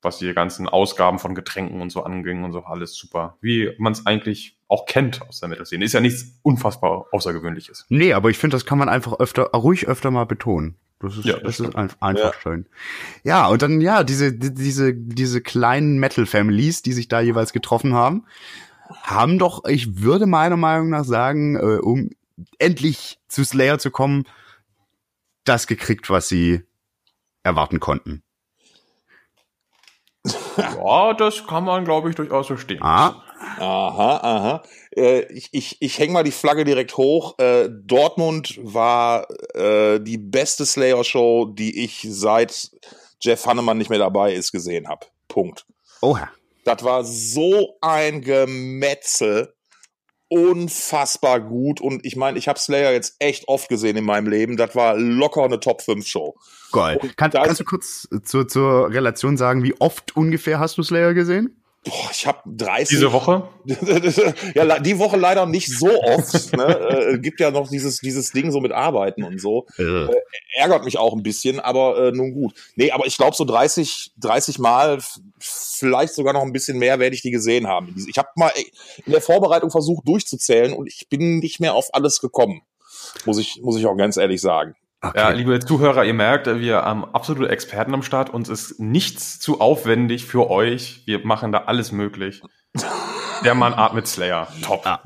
was 0.01 0.17
die 0.17 0.33
ganzen 0.33 0.67
Ausgaben 0.67 1.17
von 1.17 1.33
Getränken 1.33 1.81
und 1.81 1.89
so 1.89 2.03
anging 2.03 2.43
und 2.43 2.51
so, 2.51 2.59
alles 2.63 2.93
super. 2.95 3.37
Wie 3.41 3.71
man 3.77 3.93
es 3.93 4.05
eigentlich 4.05 4.57
auch 4.67 4.85
kennt 4.85 5.21
aus 5.21 5.39
der 5.39 5.49
Metal-Szene. 5.49 5.85
Ist 5.85 5.93
ja 5.93 6.01
nichts 6.01 6.39
unfassbar 6.41 7.05
Außergewöhnliches. 7.11 7.85
Nee, 7.89 8.13
aber 8.13 8.29
ich 8.29 8.37
finde, 8.37 8.55
das 8.55 8.65
kann 8.65 8.77
man 8.77 8.89
einfach 8.89 9.19
öfter, 9.19 9.43
ruhig 9.53 9.87
öfter 9.87 10.11
mal 10.11 10.25
betonen. 10.25 10.75
Das 10.99 11.17
ist, 11.17 11.25
ja, 11.25 11.33
das, 11.33 11.57
das 11.57 11.67
ist 11.67 11.75
einfach 11.75 12.15
ja. 12.17 12.33
schön. 12.41 12.65
Ja, 13.23 13.47
und 13.47 13.61
dann, 13.61 13.81
ja, 13.81 14.03
diese, 14.03 14.33
diese, 14.33 14.93
diese 14.93 15.41
kleinen 15.41 15.99
Metal-Families, 15.99 16.81
die 16.81 16.93
sich 16.93 17.07
da 17.07 17.19
jeweils 17.19 17.53
getroffen 17.53 17.93
haben, 17.93 18.25
haben 19.03 19.37
doch, 19.37 19.65
ich 19.65 20.01
würde 20.01 20.25
meiner 20.25 20.57
Meinung 20.57 20.89
nach 20.89 21.03
sagen, 21.03 21.55
äh, 21.55 21.79
um 21.79 22.09
endlich 22.57 23.19
zu 23.27 23.43
Slayer 23.43 23.79
zu 23.79 23.91
kommen, 23.91 24.25
das 25.43 25.67
gekriegt, 25.67 26.09
was 26.09 26.27
sie 26.27 26.61
erwarten 27.43 27.79
konnten. 27.79 28.23
Ja, 30.55 31.13
das 31.13 31.47
kann 31.47 31.63
man, 31.63 31.83
glaube 31.83 32.09
ich, 32.09 32.15
durchaus 32.15 32.47
so 32.47 32.57
stehen. 32.57 32.81
Ah. 32.81 33.23
Aha, 33.57 34.17
aha. 34.17 34.63
Äh, 34.95 35.21
ich 35.33 35.49
ich, 35.51 35.77
ich 35.81 35.99
hänge 35.99 36.13
mal 36.13 36.23
die 36.23 36.31
Flagge 36.31 36.63
direkt 36.63 36.95
hoch. 36.97 37.37
Äh, 37.39 37.69
Dortmund 37.69 38.57
war 38.61 39.27
äh, 39.53 39.99
die 39.99 40.17
beste 40.17 40.65
Slayer-Show, 40.65 41.45
die 41.45 41.83
ich 41.83 42.05
seit 42.09 42.71
Jeff 43.19 43.45
Hannemann 43.45 43.77
nicht 43.77 43.89
mehr 43.89 43.99
dabei 43.99 44.33
ist, 44.33 44.51
gesehen 44.51 44.87
habe. 44.87 45.07
Punkt. 45.27 45.65
Oha. 46.01 46.29
Das 46.63 46.83
war 46.83 47.03
so 47.03 47.77
ein 47.81 48.21
Gemetzel 48.21 49.53
unfassbar 50.33 51.39
gut 51.39 51.79
und 51.79 52.03
ich 52.05 52.15
meine, 52.15 52.39
ich 52.39 52.47
habe 52.47 52.57
Slayer 52.57 52.91
jetzt 52.91 53.15
echt 53.19 53.47
oft 53.47 53.69
gesehen 53.69 53.95
in 53.97 54.03
meinem 54.03 54.27
Leben. 54.27 54.57
Das 54.57 54.75
war 54.75 54.97
locker 54.97 55.43
eine 55.43 55.59
Top 55.59 55.83
5 55.83 56.05
Show. 56.07 56.35
Geil. 56.71 56.99
Kann, 57.17 57.29
kannst 57.29 57.59
du 57.59 57.65
kurz 57.65 58.07
zur, 58.23 58.47
zur 58.47 58.89
Relation 58.89 59.37
sagen, 59.37 59.63
wie 59.63 59.79
oft 59.79 60.15
ungefähr 60.15 60.59
hast 60.59 60.77
du 60.79 60.83
Slayer 60.83 61.13
gesehen? 61.13 61.62
Boah, 61.83 62.09
ich 62.11 62.25
habe 62.25 62.39
30. 62.45 62.87
Diese 62.87 63.11
Woche? 63.11 63.49
ja, 64.55 64.79
die 64.79 64.99
Woche 64.99 65.17
leider 65.17 65.45
nicht 65.45 65.67
so 65.67 65.89
oft. 66.01 66.55
ne? 66.55 66.65
äh, 66.65 67.19
gibt 67.19 67.41
ja 67.41 67.51
noch 67.51 67.69
dieses, 67.69 67.97
dieses 67.97 68.31
Ding 68.31 68.51
so 68.51 68.61
mit 68.61 68.71
Arbeiten 68.71 69.23
und 69.23 69.41
so. 69.41 69.65
Äh, 69.77 70.07
ärgert 70.55 70.85
mich 70.85 70.97
auch 70.97 71.13
ein 71.13 71.23
bisschen, 71.23 71.59
aber 71.59 71.97
äh, 71.97 72.11
nun 72.11 72.33
gut. 72.33 72.53
Nee, 72.75 72.91
aber 72.91 73.05
ich 73.05 73.17
glaube 73.17 73.35
so 73.35 73.43
30, 73.43 74.13
30 74.17 74.59
Mal, 74.59 74.99
vielleicht 75.39 76.13
sogar 76.13 76.33
noch 76.33 76.43
ein 76.43 76.53
bisschen 76.53 76.79
mehr, 76.79 76.99
werde 76.99 77.15
ich 77.15 77.21
die 77.21 77.31
gesehen 77.31 77.67
haben. 77.67 77.93
Ich 78.07 78.17
habe 78.17 78.29
mal 78.35 78.51
in 79.05 79.11
der 79.11 79.21
Vorbereitung 79.21 79.69
versucht 79.69 80.07
durchzuzählen 80.07 80.71
und 80.71 80.87
ich 80.87 81.09
bin 81.09 81.39
nicht 81.39 81.59
mehr 81.59 81.73
auf 81.73 81.93
alles 81.93 82.19
gekommen. 82.21 82.61
Muss 83.25 83.37
ich, 83.37 83.61
muss 83.61 83.77
ich 83.77 83.85
auch 83.85 83.97
ganz 83.97 84.15
ehrlich 84.15 84.39
sagen. 84.39 84.75
Okay. 85.05 85.19
Ja, 85.19 85.29
liebe 85.31 85.59
Zuhörer, 85.59 86.05
ihr 86.05 86.13
merkt, 86.13 86.47
wir 86.47 86.77
haben 86.83 87.03
absolute 87.03 87.49
Experten 87.49 87.93
am 87.93 88.03
Start. 88.03 88.29
Uns 88.29 88.47
ist 88.47 88.79
nichts 88.79 89.37
zu 89.37 89.59
aufwendig 89.59 90.25
für 90.25 90.49
euch. 90.49 91.03
Wir 91.05 91.25
machen 91.25 91.51
da 91.51 91.63
alles 91.65 91.91
möglich. 91.91 92.41
Der 93.43 93.55
Mann 93.55 93.73
atmet 93.73 94.07
Slayer. 94.07 94.47
Top. 94.61 94.85
Ja, 94.85 95.01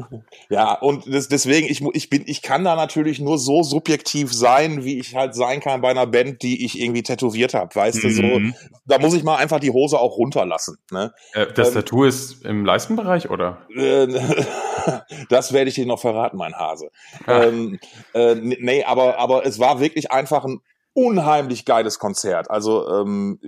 ja 0.49 0.73
und 0.73 1.11
das, 1.13 1.27
deswegen, 1.27 1.67
ich, 1.67 1.81
ich 1.93 2.09
bin, 2.09 2.23
ich 2.25 2.41
kann 2.41 2.63
da 2.63 2.75
natürlich 2.75 3.19
nur 3.19 3.37
so 3.37 3.63
subjektiv 3.63 4.33
sein, 4.33 4.83
wie 4.83 4.99
ich 4.99 5.15
halt 5.15 5.35
sein 5.35 5.59
kann 5.59 5.81
bei 5.81 5.89
einer 5.89 6.07
Band, 6.07 6.41
die 6.41 6.65
ich 6.65 6.79
irgendwie 6.79 7.03
tätowiert 7.03 7.53
habe. 7.53 7.73
Weißt 7.73 8.03
mhm. 8.03 8.07
du, 8.07 8.13
so, 8.13 8.21
mhm. 8.23 8.55
da 8.85 8.99
muss 8.99 9.13
ich 9.13 9.23
mal 9.23 9.35
einfach 9.35 9.59
die 9.59 9.71
Hose 9.71 9.99
auch 9.99 10.17
runterlassen. 10.17 10.77
Ne? 10.91 11.13
Äh, 11.33 11.47
das 11.53 11.69
ähm, 11.69 11.73
Tattoo 11.75 12.03
ist 12.03 12.45
im 12.45 12.65
Leistenbereich, 12.65 13.29
oder? 13.29 13.59
Äh, 13.75 14.07
das 15.29 15.53
werde 15.53 15.69
ich 15.69 15.75
dir 15.75 15.85
noch 15.85 15.99
verraten, 15.99 16.37
mein 16.37 16.55
Hase. 16.55 16.89
Ah. 17.25 17.43
Ähm, 17.43 17.79
äh, 18.13 18.35
nee, 18.35 18.83
aber, 18.83 19.17
aber 19.19 19.45
es 19.45 19.59
war 19.59 19.79
wirklich 19.79 20.11
einfach 20.11 20.45
ein 20.45 20.61
unheimlich 20.93 21.65
geiles 21.65 21.99
Konzert. 21.99 22.49
Also 22.49 22.89
ähm, 22.89 23.39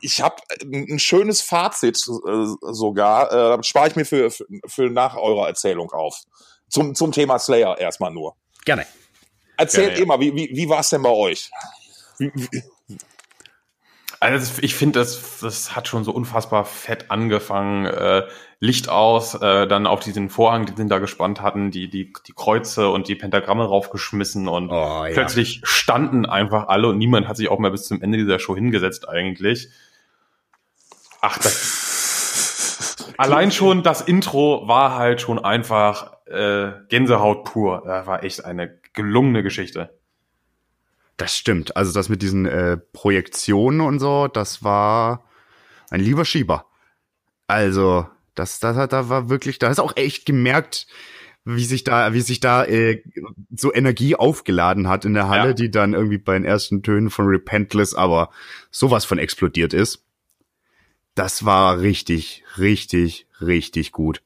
ich 0.00 0.22
habe 0.22 0.36
ein 0.62 0.98
schönes 0.98 1.42
Fazit 1.42 1.96
äh, 1.96 2.46
sogar, 2.72 3.58
äh, 3.58 3.62
spare 3.62 3.88
ich 3.88 3.96
mir 3.96 4.04
für, 4.04 4.30
für, 4.30 4.46
für 4.66 4.90
nach 4.90 5.16
eurer 5.16 5.48
Erzählung 5.48 5.90
auf. 5.92 6.22
Zum, 6.68 6.94
zum 6.94 7.12
Thema 7.12 7.38
Slayer 7.38 7.78
erstmal 7.78 8.12
nur. 8.12 8.36
Gerne. 8.64 8.86
Erzählt 9.56 9.96
Gerne, 9.96 10.02
immer, 10.02 10.20
wie, 10.20 10.34
wie, 10.34 10.50
wie 10.52 10.68
war 10.68 10.80
es 10.80 10.88
denn 10.90 11.02
bei 11.02 11.10
euch? 11.10 11.50
Wie, 12.18 12.30
wie, 12.34 12.62
also 14.20 14.60
ich 14.60 14.74
finde, 14.74 14.98
das, 14.98 15.38
das 15.40 15.74
hat 15.74 15.88
schon 15.88 16.04
so 16.04 16.12
unfassbar 16.12 16.66
fett 16.66 17.10
angefangen. 17.10 17.86
Äh, 17.86 18.26
Licht 18.58 18.90
aus, 18.90 19.34
äh, 19.34 19.66
dann 19.66 19.86
auf 19.86 20.00
diesen 20.00 20.28
Vorhang, 20.28 20.66
den 20.66 20.76
sie 20.76 20.86
da 20.86 20.98
gespannt 20.98 21.40
hatten, 21.40 21.70
die, 21.70 21.88
die, 21.88 22.12
die 22.26 22.32
Kreuze 22.34 22.90
und 22.90 23.08
die 23.08 23.14
Pentagramme 23.14 23.64
raufgeschmissen 23.64 24.46
und 24.46 24.70
oh, 24.70 25.06
ja. 25.06 25.14
plötzlich 25.14 25.62
standen 25.64 26.26
einfach 26.26 26.68
alle 26.68 26.88
und 26.88 26.98
niemand 26.98 27.26
hat 27.26 27.38
sich 27.38 27.48
auch 27.48 27.58
mehr 27.58 27.70
bis 27.70 27.84
zum 27.84 28.02
Ende 28.02 28.18
dieser 28.18 28.38
Show 28.38 28.54
hingesetzt 28.54 29.08
eigentlich. 29.08 29.70
Ach, 31.20 31.38
das. 31.38 32.96
allein 33.18 33.52
schon 33.52 33.82
das 33.82 34.00
Intro 34.00 34.66
war 34.66 34.96
halt 34.96 35.20
schon 35.20 35.38
einfach 35.38 36.12
äh, 36.26 36.72
Gänsehaut 36.88 37.44
pur. 37.44 37.82
Das 37.84 38.06
war 38.06 38.24
echt 38.24 38.44
eine 38.44 38.78
gelungene 38.92 39.42
Geschichte. 39.42 39.98
Das 41.16 41.36
stimmt. 41.36 41.76
Also 41.76 41.92
das 41.92 42.08
mit 42.08 42.22
diesen 42.22 42.46
äh, 42.46 42.78
Projektionen 42.78 43.82
und 43.82 43.98
so, 43.98 44.26
das 44.28 44.64
war 44.64 45.24
ein 45.90 46.00
lieber 46.00 46.24
Schieber. 46.24 46.66
Also, 47.46 48.06
das, 48.34 48.60
das, 48.60 48.88
da 48.88 49.08
war 49.08 49.28
wirklich, 49.28 49.58
da 49.58 49.68
hast 49.68 49.80
auch 49.80 49.96
echt 49.96 50.24
gemerkt, 50.24 50.86
wie 51.44 51.64
sich 51.64 51.84
da, 51.84 52.14
wie 52.14 52.20
sich 52.20 52.40
da 52.40 52.64
äh, 52.64 53.02
so 53.54 53.74
Energie 53.74 54.14
aufgeladen 54.14 54.88
hat 54.88 55.04
in 55.04 55.14
der 55.14 55.28
Halle, 55.28 55.48
ja. 55.48 55.52
die 55.52 55.70
dann 55.70 55.94
irgendwie 55.94 56.18
bei 56.18 56.34
den 56.34 56.44
ersten 56.44 56.82
Tönen 56.82 57.10
von 57.10 57.26
Repentless 57.26 57.94
aber 57.94 58.30
sowas 58.70 59.04
von 59.04 59.18
explodiert 59.18 59.74
ist. 59.74 60.04
Das 61.14 61.44
war 61.44 61.80
richtig, 61.80 62.44
richtig, 62.58 63.26
richtig 63.40 63.92
gut. 63.92 64.22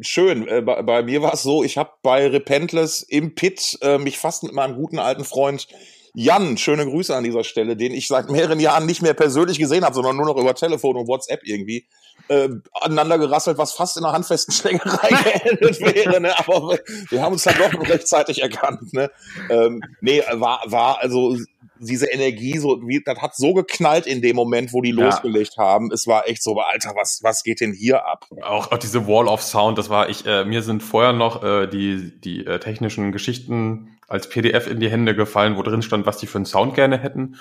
Schön. 0.00 0.48
Äh, 0.48 0.62
bei, 0.62 0.82
bei, 0.82 1.02
mir 1.02 1.22
war 1.22 1.34
es 1.34 1.42
so, 1.42 1.62
ich 1.62 1.76
habe 1.76 1.90
bei 2.02 2.26
Repentless 2.26 3.02
im 3.02 3.34
Pit 3.34 3.78
äh, 3.82 3.98
mich 3.98 4.18
fast 4.18 4.42
mit 4.44 4.52
meinem 4.52 4.74
guten 4.74 4.98
alten 4.98 5.24
Freund 5.24 5.68
Jan, 6.14 6.58
schöne 6.58 6.84
Grüße 6.84 7.16
an 7.16 7.24
dieser 7.24 7.42
Stelle, 7.42 7.74
den 7.74 7.92
ich 7.92 8.06
seit 8.06 8.28
mehreren 8.28 8.60
Jahren 8.60 8.84
nicht 8.84 9.00
mehr 9.00 9.14
persönlich 9.14 9.58
gesehen 9.58 9.82
habe, 9.82 9.94
sondern 9.94 10.16
nur 10.16 10.26
noch 10.26 10.36
über 10.36 10.54
Telefon 10.54 10.96
und 10.96 11.08
WhatsApp 11.08 11.40
irgendwie 11.42 11.86
äh, 12.28 12.50
aneinander 12.74 13.16
gerasselt, 13.18 13.56
was 13.56 13.72
fast 13.72 13.96
in 13.96 14.04
einer 14.04 14.12
handfesten 14.12 14.52
Schlägerei 14.54 15.08
geendet 15.08 15.80
wäre. 15.80 16.20
Ne? 16.20 16.38
Aber 16.38 16.78
wir 17.08 17.22
haben 17.22 17.32
uns 17.32 17.44
dann 17.44 17.56
doch 17.56 17.88
rechtzeitig 17.88 18.42
erkannt. 18.42 18.92
Ne? 18.92 19.10
Ähm, 19.48 19.82
nee, 20.02 20.22
war, 20.32 20.62
war 20.66 20.98
also 21.00 21.36
diese 21.82 22.06
Energie, 22.06 22.58
so 22.58 22.80
wie, 22.86 23.02
das 23.04 23.20
hat 23.20 23.36
so 23.36 23.54
geknallt 23.54 24.06
in 24.06 24.22
dem 24.22 24.36
Moment, 24.36 24.72
wo 24.72 24.80
die 24.80 24.90
ja. 24.90 25.04
losgelegt 25.04 25.56
haben. 25.58 25.90
Es 25.92 26.06
war 26.06 26.28
echt 26.28 26.42
so, 26.42 26.58
Alter, 26.58 26.92
was, 26.94 27.20
was 27.22 27.42
geht 27.42 27.60
denn 27.60 27.72
hier 27.72 28.06
ab? 28.06 28.26
Auch, 28.42 28.72
auch 28.72 28.78
diese 28.78 29.06
Wall 29.06 29.28
of 29.28 29.42
Sound, 29.42 29.78
das 29.78 29.90
war 29.90 30.08
ich, 30.08 30.26
äh, 30.26 30.44
mir 30.44 30.62
sind 30.62 30.82
vorher 30.82 31.12
noch 31.12 31.42
äh, 31.42 31.66
die, 31.66 32.20
die 32.20 32.46
äh, 32.46 32.58
technischen 32.58 33.12
Geschichten 33.12 33.98
als 34.08 34.28
PDF 34.28 34.66
in 34.66 34.80
die 34.80 34.90
Hände 34.90 35.14
gefallen, 35.14 35.56
wo 35.56 35.62
drin 35.62 35.82
stand, 35.82 36.06
was 36.06 36.18
die 36.18 36.26
für 36.26 36.38
einen 36.38 36.46
Sound 36.46 36.74
gerne 36.74 36.98
hätten. 36.98 37.36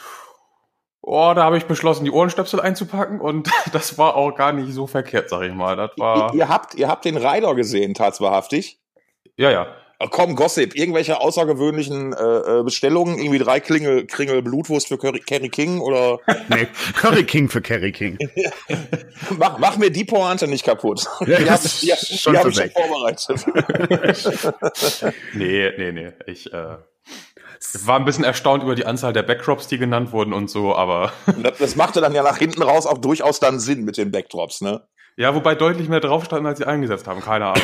Oh, 1.03 1.33
da 1.35 1.43
habe 1.43 1.57
ich 1.57 1.65
beschlossen, 1.65 2.05
die 2.05 2.11
Ohrenstöpsel 2.11 2.59
einzupacken 2.59 3.19
und 3.19 3.49
das 3.73 3.97
war 3.97 4.15
auch 4.15 4.35
gar 4.35 4.53
nicht 4.53 4.71
so 4.73 4.87
verkehrt, 4.87 5.29
sag 5.29 5.41
ich 5.43 5.53
mal. 5.53 5.75
Das 5.75 5.91
war 5.97 6.33
ihr, 6.33 6.39
ihr 6.39 6.49
habt, 6.49 6.75
ihr 6.75 6.87
habt 6.87 7.05
den 7.05 7.17
Rider 7.17 7.55
gesehen, 7.55 7.93
tatsächlich. 7.93 8.79
Ja, 9.35 9.49
ja. 9.49 9.67
Komm, 10.09 10.35
Gossip, 10.35 10.75
irgendwelche 10.75 11.19
außergewöhnlichen 11.19 12.13
äh, 12.13 12.59
äh, 12.59 12.63
Bestellungen, 12.63 13.19
irgendwie 13.19 13.39
drei 13.39 13.59
Klingel, 13.59 14.05
Kringel 14.05 14.41
Blutwurst 14.41 14.87
für 14.87 14.97
Curry, 14.97 15.19
Kerry 15.19 15.49
King 15.49 15.79
oder? 15.79 16.19
Nee, 16.49 16.67
Curry 16.95 17.23
King 17.23 17.49
für 17.49 17.61
Kerry 17.61 17.91
King. 17.91 18.17
mach, 19.37 19.57
mach 19.59 19.77
mir 19.77 19.91
die 19.91 20.05
Pointe 20.05 20.47
nicht 20.47 20.65
kaputt. 20.65 21.05
Ja, 21.31 21.37
die 21.37 21.49
habe 21.49 21.61
ich, 21.63 21.79
die, 21.79 22.17
schon, 22.17 22.33
die 22.33 22.39
hab 22.39 22.47
ich 22.47 22.55
schon 22.55 22.71
vorbereitet. 22.71 23.45
nee, 25.33 25.71
nee, 25.77 25.91
nee. 25.91 26.11
Ich 26.25 26.51
äh, 26.51 26.77
war 27.85 27.99
ein 27.99 28.05
bisschen 28.05 28.23
erstaunt 28.23 28.63
über 28.63 28.75
die 28.75 28.85
Anzahl 28.85 29.13
der 29.13 29.23
Backdrops, 29.23 29.67
die 29.67 29.77
genannt 29.77 30.11
wurden 30.11 30.33
und 30.33 30.49
so, 30.49 30.75
aber. 30.75 31.13
das, 31.41 31.57
das 31.57 31.75
machte 31.75 32.01
dann 32.01 32.13
ja 32.13 32.23
nach 32.23 32.37
hinten 32.37 32.61
raus 32.63 32.85
auch 32.85 32.97
durchaus 32.97 33.39
dann 33.39 33.59
Sinn 33.59 33.85
mit 33.85 33.97
den 33.97 34.11
Backdrops, 34.11 34.61
ne? 34.61 34.81
Ja, 35.17 35.35
wobei 35.35 35.55
deutlich 35.55 35.89
mehr 35.89 35.99
drauf 35.99 36.25
standen, 36.25 36.47
als 36.47 36.57
sie 36.57 36.65
eingesetzt 36.65 37.07
haben. 37.07 37.21
Keine 37.21 37.47
Ahnung. 37.47 37.63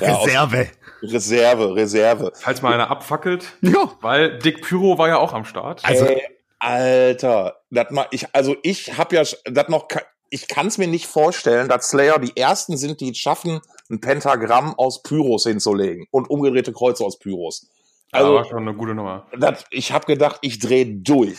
ja, 0.00 0.16
Reserve. 0.16 0.68
Reserve, 1.02 1.74
Reserve. 1.74 2.32
Falls 2.34 2.62
mal 2.62 2.72
einer 2.72 2.90
abfackelt. 2.90 3.52
Ja. 3.60 3.92
Weil 4.00 4.38
Dick 4.38 4.62
Pyro 4.62 4.98
war 4.98 5.08
ja 5.08 5.18
auch 5.18 5.32
am 5.32 5.44
Start. 5.44 5.84
Also, 5.84 6.06
Ey, 6.06 6.22
Alter, 6.58 7.60
das 7.70 7.90
mal, 7.90 8.06
ich, 8.10 8.26
also 8.34 8.56
ich 8.62 8.96
habe 8.96 9.16
ja 9.16 9.22
das 9.44 9.68
noch, 9.68 9.88
ich 10.30 10.48
kann 10.48 10.66
es 10.66 10.78
mir 10.78 10.88
nicht 10.88 11.06
vorstellen, 11.06 11.68
dass 11.68 11.90
Slayer 11.90 12.18
die 12.18 12.36
ersten 12.36 12.76
sind, 12.76 13.00
die 13.00 13.10
es 13.10 13.18
schaffen, 13.18 13.60
ein 13.90 14.00
Pentagramm 14.00 14.74
aus 14.78 15.02
Pyros 15.02 15.44
hinzulegen 15.44 16.06
und 16.10 16.28
umgedrehte 16.30 16.72
Kreuze 16.72 17.04
aus 17.04 17.18
Pyros. 17.18 17.68
Also, 18.12 18.30
ja, 18.30 18.36
war 18.36 18.44
schon 18.44 18.58
eine 18.58 18.74
gute 18.74 18.94
Nummer. 18.94 19.26
Das, 19.38 19.64
ich 19.70 19.92
habe 19.92 20.06
gedacht, 20.06 20.38
ich 20.40 20.58
drehe 20.58 20.86
durch. 20.86 21.38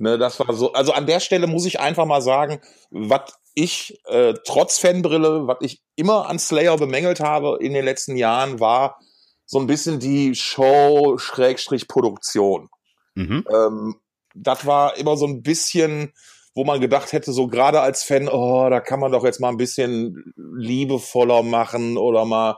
Ne, 0.00 0.16
das 0.16 0.38
war 0.38 0.54
so, 0.54 0.72
also 0.72 0.92
an 0.92 1.06
der 1.06 1.18
Stelle 1.18 1.48
muss 1.48 1.66
ich 1.66 1.80
einfach 1.80 2.06
mal 2.06 2.22
sagen, 2.22 2.60
was 2.90 3.32
ich 3.54 4.00
äh, 4.06 4.34
trotz 4.44 4.78
Fanbrille, 4.78 5.48
was 5.48 5.56
ich 5.60 5.82
immer 5.96 6.28
an 6.28 6.38
Slayer 6.38 6.76
bemängelt 6.76 7.18
habe 7.18 7.58
in 7.60 7.74
den 7.74 7.84
letzten 7.84 8.16
Jahren, 8.16 8.60
war 8.60 9.00
so 9.44 9.58
ein 9.58 9.66
bisschen 9.66 9.98
die 9.98 10.36
Show-Produktion. 10.36 12.68
Mhm. 13.16 13.44
Ähm, 13.52 13.96
das 14.36 14.66
war 14.66 14.96
immer 14.96 15.16
so 15.16 15.26
ein 15.26 15.42
bisschen, 15.42 16.12
wo 16.54 16.62
man 16.64 16.80
gedacht 16.80 17.12
hätte, 17.12 17.32
so 17.32 17.48
gerade 17.48 17.80
als 17.80 18.04
Fan, 18.04 18.28
oh, 18.28 18.70
da 18.70 18.78
kann 18.78 19.00
man 19.00 19.10
doch 19.10 19.24
jetzt 19.24 19.40
mal 19.40 19.48
ein 19.48 19.56
bisschen 19.56 20.32
liebevoller 20.36 21.42
machen 21.42 21.96
oder 21.96 22.24
mal 22.24 22.56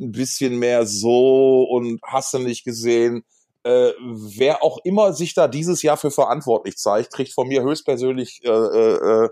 ein 0.00 0.12
bisschen 0.12 0.58
mehr 0.58 0.86
so 0.86 1.64
und 1.64 2.00
hast 2.02 2.32
du 2.32 2.38
nicht 2.38 2.64
gesehen 2.64 3.24
äh, 3.64 3.92
wer 4.00 4.62
auch 4.62 4.78
immer 4.84 5.12
sich 5.12 5.34
da 5.34 5.48
dieses 5.48 5.82
Jahr 5.82 5.96
für 5.96 6.10
verantwortlich 6.10 6.76
zeigt, 6.76 7.12
kriegt 7.12 7.32
von 7.32 7.48
mir 7.48 7.62
höchstpersönlich 7.62 8.42
äh, 8.44 8.48
äh, 8.48 9.24
äh, 9.24 9.28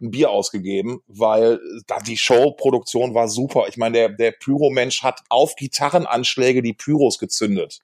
ein 0.00 0.10
Bier 0.10 0.30
ausgegeben, 0.30 1.02
weil 1.06 1.60
da 1.86 1.98
die 1.98 2.16
Showproduktion 2.16 3.14
war 3.14 3.28
super. 3.28 3.64
Ich 3.68 3.76
meine, 3.76 3.98
der, 3.98 4.08
der 4.08 4.32
Pyromensch 4.32 5.02
hat 5.02 5.20
auf 5.28 5.56
Gitarrenanschläge 5.56 6.62
die 6.62 6.72
Pyros 6.72 7.18
gezündet. 7.18 7.80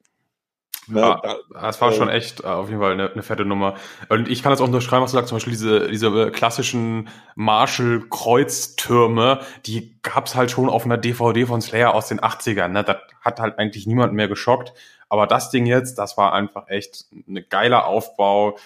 Ne, 0.88 1.00
ja, 1.00 1.20
da, 1.20 1.36
das 1.62 1.80
war 1.80 1.90
äh, 1.90 1.94
schon 1.94 2.08
echt 2.08 2.44
äh, 2.44 2.46
auf 2.46 2.68
jeden 2.68 2.80
Fall 2.80 2.92
eine, 2.92 3.10
eine 3.10 3.24
fette 3.24 3.44
Nummer. 3.44 3.74
Und 4.08 4.28
ich 4.28 4.40
kann 4.42 4.50
das 4.50 4.60
auch 4.60 4.66
unterschreiben, 4.66 5.02
was 5.02 5.10
du 5.10 5.16
sagst, 5.16 5.30
zum 5.30 5.36
Beispiel 5.36 5.52
diese, 5.52 5.88
diese 5.88 6.30
klassischen 6.30 7.08
Marshall-Kreuztürme, 7.34 9.40
die 9.66 9.98
gab's 10.02 10.36
halt 10.36 10.52
schon 10.52 10.68
auf 10.68 10.84
einer 10.84 10.96
DVD 10.96 11.44
von 11.46 11.60
Slayer 11.60 11.92
aus 11.92 12.06
den 12.06 12.20
80ern. 12.20 12.68
Ne? 12.68 12.84
Das 12.84 12.98
hat 13.20 13.40
halt 13.40 13.58
eigentlich 13.58 13.88
niemand 13.88 14.12
mehr 14.12 14.28
geschockt. 14.28 14.74
Aber 15.08 15.26
das 15.26 15.50
Ding 15.50 15.66
jetzt, 15.66 15.96
das 15.98 16.16
war 16.16 16.32
einfach 16.32 16.68
echt 16.68 17.06
ein 17.12 17.44
geiler 17.48 17.86
Aufbau. 17.86 18.58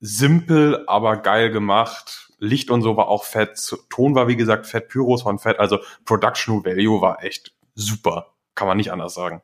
Simpel, 0.00 0.84
aber 0.86 1.16
geil 1.16 1.50
gemacht. 1.50 2.32
Licht 2.38 2.70
und 2.70 2.82
so 2.82 2.96
war 2.96 3.08
auch 3.08 3.24
fett, 3.24 3.74
Ton 3.88 4.14
war 4.14 4.28
wie 4.28 4.36
gesagt 4.36 4.66
fett, 4.66 4.88
Pyros 4.88 5.24
waren 5.24 5.38
fett, 5.38 5.58
also 5.58 5.78
Production 6.04 6.64
Value 6.64 7.00
war 7.00 7.24
echt 7.24 7.54
super. 7.74 8.34
Kann 8.54 8.68
man 8.68 8.76
nicht 8.76 8.92
anders 8.92 9.14
sagen. 9.14 9.42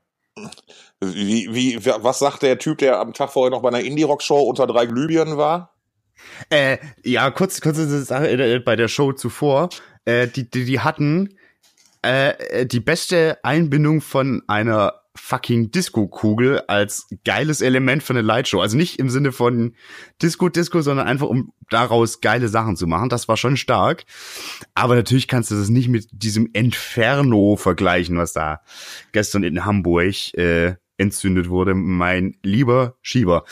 Wie, 1.00 1.52
wie, 1.54 1.84
was 1.84 2.18
sagt 2.18 2.42
der 2.42 2.58
Typ, 2.58 2.78
der 2.78 2.98
am 2.98 3.12
Tag 3.12 3.30
vorher 3.30 3.50
noch 3.50 3.62
bei 3.62 3.68
einer 3.68 3.80
Indie-Rock-Show 3.80 4.40
unter 4.40 4.66
drei 4.66 4.86
Glühbirnen 4.86 5.36
war? 5.36 5.74
Äh, 6.48 6.78
ja, 7.02 7.30
kurz, 7.30 7.60
kurze 7.60 8.02
Sache 8.04 8.30
äh, 8.30 8.58
bei 8.60 8.76
der 8.76 8.88
Show 8.88 9.12
zuvor. 9.12 9.68
Äh, 10.04 10.28
die, 10.28 10.48
die, 10.48 10.64
die 10.64 10.80
hatten 10.80 11.36
äh, 12.02 12.66
die 12.66 12.80
beste 12.80 13.38
Einbindung 13.42 14.00
von 14.00 14.42
einer 14.46 15.01
fucking 15.14 15.70
Disco-Kugel 15.70 16.62
als 16.68 17.08
geiles 17.24 17.60
Element 17.60 18.02
für 18.02 18.14
eine 18.14 18.22
Lightshow. 18.22 18.60
Also 18.60 18.76
nicht 18.76 18.98
im 18.98 19.10
Sinne 19.10 19.32
von 19.32 19.74
Disco-Disco, 20.22 20.80
sondern 20.80 21.06
einfach 21.06 21.28
um 21.28 21.52
daraus 21.70 22.20
geile 22.20 22.48
Sachen 22.48 22.76
zu 22.76 22.86
machen. 22.86 23.08
Das 23.08 23.28
war 23.28 23.36
schon 23.36 23.56
stark. 23.56 24.04
Aber 24.74 24.94
natürlich 24.94 25.28
kannst 25.28 25.50
du 25.50 25.54
das 25.54 25.68
nicht 25.68 25.88
mit 25.88 26.08
diesem 26.12 26.48
Inferno 26.52 27.56
vergleichen, 27.56 28.16
was 28.16 28.32
da 28.32 28.60
gestern 29.12 29.42
in 29.44 29.64
Hamburg 29.64 30.34
äh, 30.34 30.76
entzündet 30.96 31.48
wurde. 31.48 31.74
Mein 31.74 32.36
lieber 32.42 32.96
Schieber. 33.02 33.44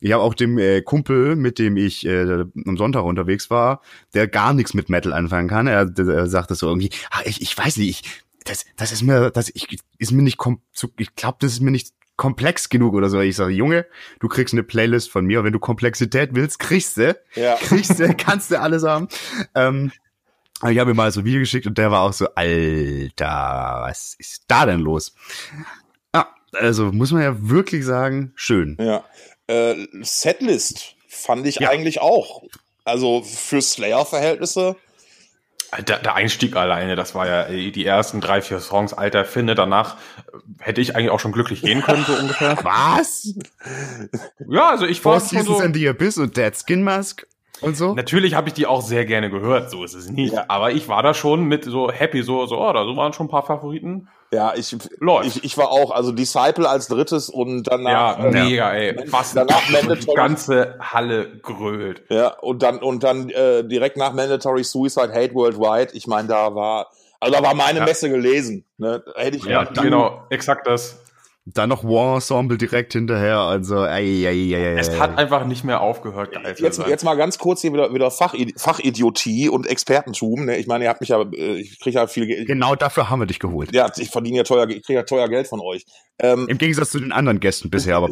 Ich 0.00 0.12
habe 0.12 0.22
auch 0.22 0.34
dem 0.34 0.58
äh, 0.58 0.82
Kumpel, 0.82 1.34
mit 1.34 1.58
dem 1.58 1.78
ich 1.78 2.04
äh, 2.04 2.44
am 2.66 2.76
Sonntag 2.76 3.04
unterwegs 3.04 3.48
war, 3.48 3.80
der 4.12 4.28
gar 4.28 4.52
nichts 4.52 4.74
mit 4.74 4.90
Metal 4.90 5.14
anfangen 5.14 5.48
kann. 5.48 5.66
Er, 5.66 5.86
der, 5.86 6.26
sagte 6.26 6.54
so 6.54 6.68
irgendwie, 6.68 6.90
ah, 7.10 7.22
ich, 7.24 7.40
ich 7.40 7.56
weiß 7.56 7.78
nicht, 7.78 8.04
ich, 8.04 8.23
das, 8.44 8.66
das 8.76 8.92
ist 8.92 9.02
mir, 9.02 9.30
das 9.30 9.50
ich, 9.54 9.78
ist 9.98 10.12
mir 10.12 10.22
nicht, 10.22 10.36
kom 10.36 10.60
ich 10.98 11.14
glaube, 11.16 11.38
das 11.40 11.52
ist 11.52 11.60
mir 11.60 11.70
nicht 11.70 11.92
komplex 12.16 12.68
genug 12.68 12.94
oder 12.94 13.08
so. 13.08 13.20
Ich 13.20 13.36
sage, 13.36 13.52
Junge, 13.52 13.86
du 14.20 14.28
kriegst 14.28 14.54
eine 14.54 14.62
Playlist 14.62 15.10
von 15.10 15.24
mir. 15.24 15.44
Wenn 15.44 15.52
du 15.52 15.58
Komplexität 15.58 16.30
willst, 16.34 16.58
kriegst 16.58 16.96
du. 16.96 17.18
Ja. 17.34 17.56
Kriegst 17.60 17.98
du, 17.98 18.14
kannst 18.14 18.50
du 18.50 18.60
alles 18.60 18.84
haben. 18.84 19.08
Ähm, 19.54 19.90
ich 20.68 20.78
habe 20.78 20.92
ihm 20.92 20.96
mal 20.96 21.10
so 21.10 21.20
ein 21.20 21.24
Video 21.24 21.40
geschickt 21.40 21.66
und 21.66 21.76
der 21.76 21.90
war 21.90 22.02
auch 22.02 22.12
so, 22.12 22.28
Alter, 22.34 23.82
was 23.82 24.14
ist 24.18 24.44
da 24.46 24.66
denn 24.66 24.80
los? 24.80 25.14
Ja, 26.14 26.28
also 26.52 26.92
muss 26.92 27.10
man 27.10 27.22
ja 27.22 27.48
wirklich 27.48 27.84
sagen, 27.84 28.32
schön. 28.36 28.76
Ja. 28.80 29.04
Äh, 29.46 29.86
Setlist 30.02 30.94
fand 31.08 31.46
ich 31.46 31.56
ja. 31.56 31.70
eigentlich 31.70 32.00
auch. 32.00 32.44
Also 32.84 33.22
für 33.22 33.60
Slayer-Verhältnisse. 33.60 34.76
Der, 35.88 35.98
der, 35.98 36.14
Einstieg 36.14 36.56
alleine, 36.56 36.94
das 36.94 37.14
war 37.14 37.26
ja 37.26 37.44
die 37.48 37.84
ersten 37.84 38.20
drei, 38.20 38.40
vier 38.42 38.60
Songs, 38.60 38.92
alter 38.92 39.24
Finde. 39.24 39.54
Danach 39.54 39.96
hätte 40.58 40.80
ich 40.80 40.94
eigentlich 40.94 41.10
auch 41.10 41.20
schon 41.20 41.32
glücklich 41.32 41.62
gehen 41.62 41.82
können, 41.82 42.04
so 42.06 42.14
ungefähr. 42.14 42.56
Was? 42.62 43.34
Ja, 44.48 44.70
also 44.70 44.86
ich 44.86 45.04
war 45.04 45.20
schon 45.20 45.42
so. 45.42 45.60
in 45.60 45.74
the 45.74 45.88
Abyss 45.88 46.18
und 46.18 46.36
Dead 46.36 46.52
Skin 46.56 46.82
Mask 46.82 47.26
und 47.60 47.76
so. 47.76 47.94
Natürlich 47.94 48.34
habe 48.34 48.48
ich 48.48 48.54
die 48.54 48.66
auch 48.66 48.82
sehr 48.82 49.04
gerne 49.04 49.30
gehört, 49.30 49.70
so 49.70 49.84
ist 49.84 49.94
es 49.94 50.10
nicht. 50.10 50.34
Ja. 50.34 50.44
Aber 50.48 50.72
ich 50.72 50.88
war 50.88 51.02
da 51.02 51.14
schon 51.14 51.44
mit 51.44 51.64
so 51.64 51.90
happy, 51.90 52.22
so, 52.22 52.46
so, 52.46 52.60
oh, 52.60 52.72
da 52.72 52.80
waren 52.96 53.12
schon 53.12 53.26
ein 53.26 53.30
paar 53.30 53.46
Favoriten. 53.46 54.08
Ja, 54.32 54.52
ich, 54.56 54.72
ich, 54.72 55.44
ich 55.44 55.56
war 55.56 55.70
auch, 55.70 55.92
also 55.92 56.10
Disciple 56.10 56.68
als 56.68 56.88
drittes 56.88 57.30
und 57.30 57.64
danach. 57.64 58.18
Ja, 58.18 58.30
mega, 58.30 58.72
äh, 58.72 58.88
ey. 58.88 59.12
Was 59.12 59.32
danach 59.32 59.68
Mandatory. 59.70 60.00
Die 60.00 60.14
ganze 60.14 60.76
Halle 60.80 61.38
grölt. 61.40 62.02
Ja, 62.08 62.28
und 62.40 62.62
dann, 62.62 62.78
und 62.78 63.04
dann 63.04 63.30
äh, 63.30 63.62
direkt 63.62 63.96
nach 63.96 64.12
Mandatory 64.12 64.64
Suicide 64.64 65.12
Hate 65.14 65.34
Worldwide. 65.34 65.92
Ich 65.92 66.08
meine, 66.08 66.26
da 66.26 66.52
war, 66.54 66.90
also 67.20 67.32
da 67.32 67.42
war 67.42 67.54
meine 67.54 67.78
ja. 67.78 67.84
Messe 67.84 68.10
gelesen. 68.10 68.64
Ne? 68.76 69.04
Hätte 69.14 69.36
ich 69.36 69.44
ja, 69.44 69.62
genau, 69.64 70.24
exakt 70.30 70.66
das. 70.66 71.03
Dann 71.46 71.68
noch 71.68 71.84
War 71.84 72.14
Ensemble 72.14 72.56
direkt 72.56 72.94
hinterher, 72.94 73.36
also 73.38 73.80
ei, 73.80 74.26
ei, 74.26 74.28
ei, 74.28 74.56
ei, 74.56 74.78
Es 74.78 74.98
hat 74.98 75.18
einfach 75.18 75.44
nicht 75.44 75.62
mehr 75.62 75.82
aufgehört, 75.82 76.32
geil 76.32 76.54
jetzt, 76.58 76.78
jetzt 76.86 77.04
mal 77.04 77.16
ganz 77.16 77.38
kurz 77.38 77.60
hier 77.60 77.70
wieder, 77.74 77.92
wieder 77.92 78.10
Fach, 78.10 78.34
Fachidiotie 78.56 79.50
und 79.50 79.66
Expertentum. 79.66 80.46
Ne? 80.46 80.56
Ich 80.56 80.66
meine, 80.66 80.84
ihr 80.84 80.90
habt 80.90 81.02
mich 81.02 81.10
ja, 81.10 81.20
äh, 81.20 81.60
ich 81.60 81.78
kriege 81.80 81.96
ja 81.96 82.06
viel 82.06 82.26
Geld. 82.26 82.46
Genau 82.46 82.74
dafür 82.74 83.10
haben 83.10 83.20
wir 83.20 83.26
dich 83.26 83.40
geholt. 83.40 83.74
Ja, 83.74 83.90
ich 83.94 84.08
verdiene 84.08 84.38
ja 84.38 84.42
teuer, 84.44 84.66
ich 84.70 84.82
kriege 84.82 85.00
ja 85.00 85.02
teuer 85.02 85.28
Geld 85.28 85.46
von 85.46 85.60
euch. 85.60 85.84
Ähm, 86.18 86.46
Im 86.48 86.56
Gegensatz 86.56 86.90
zu 86.90 87.00
den 87.00 87.12
anderen 87.12 87.40
Gästen 87.40 87.68
bisher, 87.68 87.96
aber. 87.96 88.08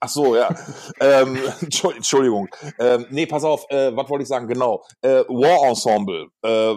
Ach 0.00 0.08
so, 0.08 0.36
ja. 0.36 0.54
ähm, 1.00 1.38
Entschuldigung. 1.60 2.48
Ähm, 2.78 3.06
nee, 3.10 3.26
pass 3.26 3.42
auf, 3.42 3.64
äh, 3.70 3.96
was 3.96 4.08
wollte 4.08 4.22
ich 4.22 4.28
sagen? 4.28 4.46
Genau. 4.46 4.84
Äh, 5.00 5.24
War 5.28 5.68
Ensemble. 5.68 6.26
Äh, 6.42 6.74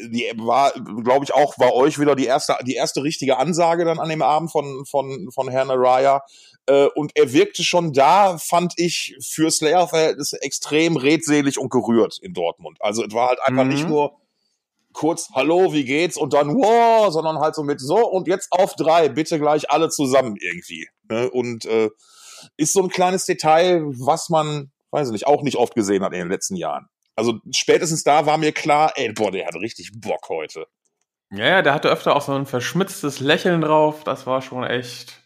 die 0.00 0.30
war, 0.36 0.72
glaube 1.02 1.24
ich, 1.24 1.34
auch 1.34 1.54
bei 1.56 1.72
euch 1.72 1.98
wieder 1.98 2.14
die 2.14 2.26
erste, 2.26 2.56
die 2.64 2.74
erste 2.74 3.02
richtige 3.02 3.38
Ansage 3.38 3.84
dann 3.84 3.98
an 3.98 4.08
dem 4.08 4.22
Abend 4.22 4.50
von, 4.50 4.84
von, 4.86 5.30
von 5.32 5.48
Herrn 5.48 5.70
Araya. 5.70 6.22
Äh, 6.66 6.86
und 6.94 7.12
er 7.14 7.32
wirkte 7.32 7.64
schon 7.64 7.92
da, 7.92 8.38
fand 8.38 8.74
ich, 8.76 9.16
für 9.24 9.50
Slayer-Verhältnisse 9.50 10.40
extrem 10.42 10.96
redselig 10.96 11.58
und 11.58 11.70
gerührt 11.70 12.18
in 12.20 12.34
Dortmund. 12.34 12.78
Also 12.80 13.04
es 13.04 13.12
war 13.12 13.28
halt 13.28 13.40
einfach 13.42 13.64
mhm. 13.64 13.70
nicht 13.70 13.88
nur 13.88 14.16
kurz 14.92 15.30
Hallo, 15.32 15.72
wie 15.72 15.84
geht's 15.84 16.16
und 16.16 16.32
dann 16.32 16.54
wow, 16.54 17.12
sondern 17.12 17.38
halt 17.38 17.54
so 17.54 17.62
mit 17.62 17.80
so 17.80 18.08
und 18.08 18.26
jetzt 18.26 18.48
auf 18.50 18.74
drei, 18.74 19.08
bitte 19.08 19.38
gleich 19.38 19.70
alle 19.70 19.90
zusammen 19.90 20.36
irgendwie. 20.40 20.88
Ne? 21.08 21.30
Und 21.30 21.66
äh, 21.66 21.90
ist 22.56 22.72
so 22.72 22.82
ein 22.82 22.88
kleines 22.88 23.24
Detail, 23.24 23.82
was 23.84 24.28
man, 24.28 24.70
weiß 24.90 25.08
ich 25.08 25.12
nicht, 25.12 25.26
auch 25.26 25.42
nicht 25.42 25.56
oft 25.56 25.74
gesehen 25.74 26.02
hat 26.02 26.12
in 26.12 26.20
den 26.20 26.28
letzten 26.28 26.56
Jahren. 26.56 26.88
Also 27.18 27.40
spätestens 27.50 28.04
da 28.04 28.26
war 28.26 28.38
mir 28.38 28.52
klar, 28.52 28.92
ey, 28.94 29.12
boah, 29.12 29.32
der 29.32 29.46
hat 29.46 29.56
richtig 29.56 29.90
Bock 29.92 30.28
heute. 30.28 30.66
Ja, 31.32 31.62
der 31.62 31.74
hatte 31.74 31.88
öfter 31.88 32.14
auch 32.14 32.22
so 32.22 32.32
ein 32.32 32.46
verschmitztes 32.46 33.18
Lächeln 33.18 33.60
drauf. 33.60 34.04
Das 34.04 34.24
war 34.28 34.40
schon 34.40 34.62
echt. 34.62 35.20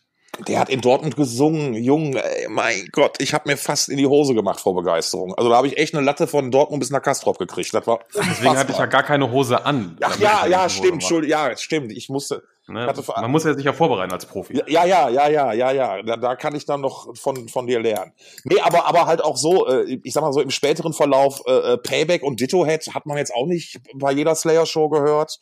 Der 0.48 0.58
hat 0.58 0.70
in 0.70 0.80
Dortmund 0.80 1.16
gesungen, 1.16 1.74
Jung, 1.74 2.16
ey, 2.16 2.48
mein 2.48 2.88
Gott, 2.92 3.20
ich 3.20 3.34
habe 3.34 3.50
mir 3.50 3.58
fast 3.58 3.90
in 3.90 3.98
die 3.98 4.06
Hose 4.06 4.32
gemacht 4.32 4.60
vor 4.60 4.74
Begeisterung. 4.74 5.34
Also 5.34 5.50
da 5.50 5.56
habe 5.56 5.66
ich 5.66 5.76
echt 5.76 5.94
eine 5.94 6.02
Latte 6.02 6.26
von 6.26 6.50
Dortmund 6.50 6.80
bis 6.80 6.88
nach 6.88 7.02
Kastrop 7.02 7.38
gekriegt. 7.38 7.74
Das 7.74 7.86
war 7.86 8.00
Deswegen 8.14 8.56
hatte 8.56 8.72
ich 8.72 8.78
ja 8.78 8.86
gar 8.86 9.02
keine 9.02 9.30
Hose 9.30 9.66
an. 9.66 9.98
Ach 10.00 10.18
ja, 10.18 10.46
ja, 10.46 10.70
stimmt, 10.70 11.04
Schuld, 11.04 11.28
ja, 11.28 11.54
stimmt. 11.58 11.92
Ich 11.92 12.08
musste. 12.08 12.42
Ne? 12.68 12.94
Man 13.16 13.30
muss 13.30 13.44
ja 13.44 13.54
sich 13.54 13.64
ja 13.64 13.72
vorbereiten 13.72 14.12
als 14.12 14.24
Profi. 14.24 14.62
Ja, 14.68 14.84
ja, 14.84 15.08
ja, 15.08 15.28
ja, 15.28 15.52
ja, 15.52 15.72
ja. 15.72 16.02
Da, 16.02 16.16
da 16.16 16.36
kann 16.36 16.54
ich 16.54 16.64
dann 16.64 16.80
noch 16.80 17.16
von 17.16 17.48
von 17.48 17.66
dir 17.66 17.80
lernen. 17.80 18.12
Nee, 18.44 18.60
aber 18.60 18.86
aber 18.86 19.06
halt 19.06 19.22
auch 19.22 19.36
so, 19.36 19.66
äh, 19.66 19.98
ich 20.04 20.12
sag 20.12 20.22
mal 20.22 20.32
so 20.32 20.40
im 20.40 20.50
späteren 20.50 20.92
Verlauf 20.92 21.42
äh, 21.46 21.72
äh 21.72 21.78
Payback 21.78 22.22
und 22.22 22.40
Ditto 22.40 22.64
Head 22.64 22.94
hat 22.94 23.04
man 23.04 23.16
jetzt 23.16 23.34
auch 23.34 23.46
nicht 23.46 23.80
bei 23.94 24.12
jeder 24.12 24.36
Slayer 24.36 24.64
Show 24.64 24.88
gehört. 24.88 25.40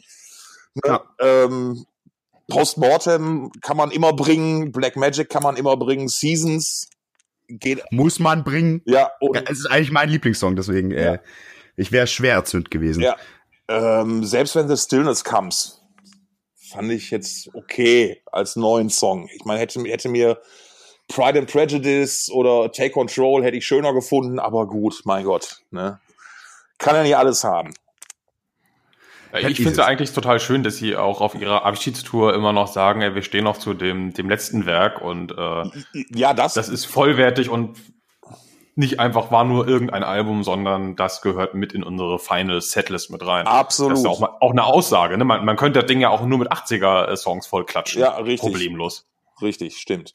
Ne? 0.74 0.82
Ja. 0.86 1.02
Ähm, 1.20 1.84
Postmortem 2.48 3.50
kann 3.62 3.76
man 3.76 3.90
immer 3.90 4.12
bringen, 4.12 4.72
Black 4.72 4.96
Magic 4.96 5.28
kann 5.28 5.42
man 5.42 5.56
immer 5.56 5.76
bringen, 5.76 6.08
Seasons 6.08 6.88
geht. 7.48 7.82
Muss 7.90 8.18
man 8.18 8.44
bringen. 8.44 8.82
Ja. 8.84 9.10
Es 9.48 9.60
ist 9.60 9.66
eigentlich 9.66 9.90
mein 9.90 10.08
Lieblingssong, 10.08 10.56
deswegen, 10.56 10.90
ja. 10.90 11.14
äh, 11.14 11.18
ich 11.76 11.92
wäre 11.92 12.06
schwer 12.06 12.34
erzündet 12.34 12.70
gewesen. 12.70 13.02
Ja. 13.02 13.16
Ähm, 13.68 14.24
selbst 14.24 14.56
wenn 14.56 14.68
The 14.68 14.76
Stillness 14.76 15.24
Comes, 15.24 15.79
fand 16.70 16.90
ich 16.92 17.10
jetzt 17.10 17.50
okay 17.54 18.22
als 18.30 18.56
neuen 18.56 18.90
Song. 18.90 19.28
Ich 19.34 19.44
meine, 19.44 19.60
hätte, 19.60 19.80
hätte 19.82 20.08
mir 20.08 20.40
Pride 21.08 21.40
and 21.40 21.50
Prejudice 21.50 22.30
oder 22.30 22.70
Take 22.72 22.90
Control 22.90 23.42
hätte 23.42 23.56
ich 23.56 23.66
schöner 23.66 23.92
gefunden, 23.92 24.38
aber 24.38 24.66
gut, 24.66 25.02
mein 25.04 25.24
Gott, 25.24 25.62
ne? 25.70 26.00
Kann 26.78 26.94
ja 26.94 27.02
nicht 27.02 27.16
alles 27.16 27.44
haben. 27.44 27.74
Ich 29.32 29.56
finde 29.56 29.70
es 29.70 29.76
ja 29.76 29.84
eigentlich 29.84 30.12
total 30.12 30.40
schön, 30.40 30.62
dass 30.62 30.76
sie 30.76 30.96
auch 30.96 31.20
auf 31.20 31.34
ihrer 31.34 31.64
Abschiedstour 31.64 32.34
immer 32.34 32.52
noch 32.52 32.66
sagen, 32.66 33.00
ey, 33.00 33.14
wir 33.14 33.22
stehen 33.22 33.44
noch 33.44 33.58
zu 33.58 33.74
dem, 33.74 34.12
dem 34.12 34.28
letzten 34.28 34.66
Werk 34.66 35.00
und 35.00 35.32
äh, 35.32 35.64
ja, 36.12 36.34
das, 36.34 36.54
das 36.54 36.68
ist 36.68 36.86
vollwertig 36.86 37.48
und 37.48 37.76
nicht 38.80 38.98
einfach 38.98 39.30
war 39.30 39.44
nur 39.44 39.68
irgendein 39.68 40.02
Album, 40.02 40.42
sondern 40.42 40.96
das 40.96 41.22
gehört 41.22 41.54
mit 41.54 41.72
in 41.72 41.84
unsere 41.84 42.18
Final 42.18 42.60
Setlist 42.60 43.10
mit 43.10 43.24
rein. 43.24 43.46
Absolut. 43.46 43.92
Das 43.92 44.00
ist 44.00 44.06
auch, 44.06 44.20
mal, 44.20 44.36
auch 44.40 44.50
eine 44.50 44.64
Aussage. 44.64 45.16
Ne? 45.16 45.24
Man, 45.24 45.44
man 45.44 45.56
könnte 45.56 45.80
das 45.80 45.86
Ding 45.86 46.00
ja 46.00 46.08
auch 46.08 46.24
nur 46.24 46.38
mit 46.38 46.50
80er-Songs 46.50 47.46
vollklatschen. 47.46 48.00
Ja, 48.00 48.16
richtig. 48.16 48.50
Problemlos. 48.50 49.06
Richtig, 49.40 49.76
stimmt. 49.76 50.14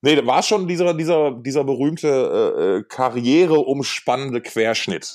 Nee, 0.00 0.16
da 0.16 0.26
war 0.26 0.42
schon 0.42 0.66
dieser, 0.66 0.94
dieser, 0.94 1.32
dieser 1.32 1.64
berühmte 1.64 2.08
äh, 2.08 2.78
äh 2.78 2.84
karriereumspannende 2.88 4.40
Querschnitt 4.40 5.14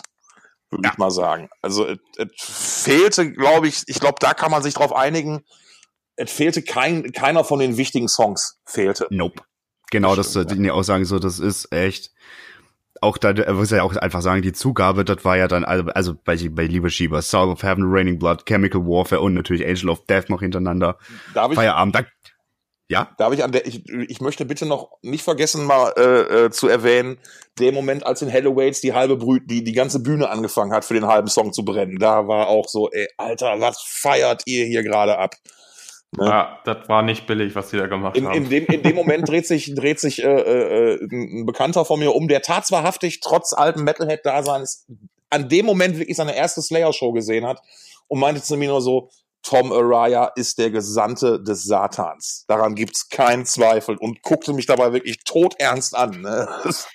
würde 0.71 0.83
ja. 0.85 0.91
ich 0.91 0.97
mal 0.97 1.11
sagen. 1.11 1.49
Also 1.61 1.87
es 1.87 2.29
fehlte, 2.37 3.31
glaube 3.31 3.67
ich, 3.67 3.83
ich 3.87 3.99
glaube, 3.99 4.17
da 4.19 4.33
kann 4.33 4.51
man 4.51 4.61
sich 4.61 4.75
drauf 4.75 4.93
einigen, 4.93 5.43
es 6.15 6.31
fehlte 6.31 6.61
kein, 6.61 7.11
keiner 7.11 7.43
von 7.43 7.59
den 7.59 7.77
wichtigen 7.77 8.07
Songs 8.07 8.59
fehlte. 8.65 9.07
Nope. 9.09 9.41
Genau, 9.91 10.15
das, 10.15 10.33
das 10.33 10.45
die 10.45 10.71
auch 10.71 10.83
sagen, 10.83 11.05
so, 11.05 11.17
das 11.17 11.39
ist 11.39 11.71
echt, 11.71 12.11
auch 13.01 13.17
da, 13.17 13.33
muss 13.53 13.71
ja 13.71 13.83
auch 13.83 13.95
einfach 13.95 14.21
sagen, 14.21 14.41
die 14.41 14.53
Zugabe, 14.53 15.05
das 15.05 15.23
war 15.25 15.37
ja 15.37 15.47
dann, 15.47 15.63
also, 15.63 15.85
also 15.93 16.15
bei, 16.23 16.37
bei 16.49 16.65
Liebe 16.65 16.89
Schieber, 16.89 17.21
Soul 17.21 17.49
of 17.49 17.63
Heaven, 17.63 17.83
Raining 17.85 18.19
Blood, 18.19 18.45
Chemical 18.45 18.81
Warfare 18.81 19.21
und 19.21 19.33
natürlich 19.33 19.65
Angel 19.65 19.89
of 19.89 20.05
Death 20.05 20.29
noch 20.29 20.41
hintereinander. 20.41 20.97
Darf 21.33 21.51
ich, 21.51 21.55
Feierabend, 21.55 21.95
da, 21.95 22.03
ja? 22.89 23.11
Darf 23.17 23.33
ich 23.33 23.43
an 23.43 23.51
der, 23.51 23.67
ich, 23.67 23.87
ich 23.87 24.19
möchte 24.19 24.45
bitte 24.45 24.65
noch 24.65 24.91
nicht 25.01 25.23
vergessen, 25.23 25.65
mal 25.65 25.93
äh, 25.95 26.45
äh, 26.45 26.49
zu 26.49 26.67
erwähnen, 26.67 27.19
der 27.59 27.71
Moment, 27.71 28.05
als 28.05 28.21
in 28.21 28.29
Hellowaits 28.29 28.81
die 28.81 28.93
halbe 28.93 29.17
Brü 29.17 29.39
die, 29.45 29.63
die 29.63 29.73
ganze 29.73 30.01
Bühne 30.01 30.29
angefangen 30.29 30.73
hat, 30.73 30.85
für 30.85 30.95
den 30.95 31.05
halben 31.05 31.27
Song 31.27 31.53
zu 31.53 31.63
brennen. 31.63 31.99
Da 31.99 32.27
war 32.27 32.47
auch 32.47 32.67
so, 32.67 32.89
ey, 32.89 33.07
Alter, 33.17 33.59
was 33.59 33.81
feiert 33.81 34.41
ihr 34.45 34.65
hier 34.65 34.81
gerade 34.81 35.17
ab? 35.17 35.35
Ne? 36.17 36.25
Ja, 36.25 36.59
das 36.65 36.89
war 36.89 37.03
nicht 37.03 37.27
billig, 37.27 37.55
was 37.55 37.69
die 37.69 37.77
da 37.77 37.87
gemacht 37.87 38.17
in, 38.17 38.27
haben. 38.27 38.35
In 38.35 38.49
dem, 38.49 38.65
in 38.65 38.81
dem 38.81 38.95
Moment 38.95 39.29
dreht 39.29 39.45
sich, 39.45 39.73
dreht 39.75 39.99
sich 39.99 40.23
äh, 40.23 40.27
äh, 40.27 40.99
ein 41.11 41.45
Bekannter 41.45 41.85
von 41.85 41.99
mir 41.99 42.15
um, 42.15 42.27
der 42.27 42.41
tatsächlich 42.41 43.19
trotz 43.19 43.53
alten 43.53 43.83
Metalhead-Daseins 43.83 44.87
an 45.29 45.49
dem 45.49 45.65
Moment 45.65 45.99
wirklich 45.99 46.17
seine 46.17 46.35
erste 46.35 46.61
Slayer-Show 46.61 47.11
gesehen 47.11 47.45
hat 47.45 47.61
und 48.07 48.19
meinte 48.19 48.41
zu 48.41 48.57
mir 48.57 48.69
nur 48.69 48.81
so, 48.81 49.09
Tom 49.43 49.71
Araya 49.71 50.31
ist 50.35 50.57
der 50.57 50.69
Gesandte 50.69 51.41
des 51.41 51.63
Satans. 51.63 52.45
Daran 52.47 52.75
gibt's 52.75 53.09
keinen 53.09 53.45
Zweifel 53.45 53.95
und 53.97 54.21
guckte 54.21 54.53
mich 54.53 54.65
dabei 54.65 54.91
wirklich 54.91 55.19
todernst 55.23 55.95
an. 55.95 56.21
Ne? 56.21 56.47
Das, 56.63 56.87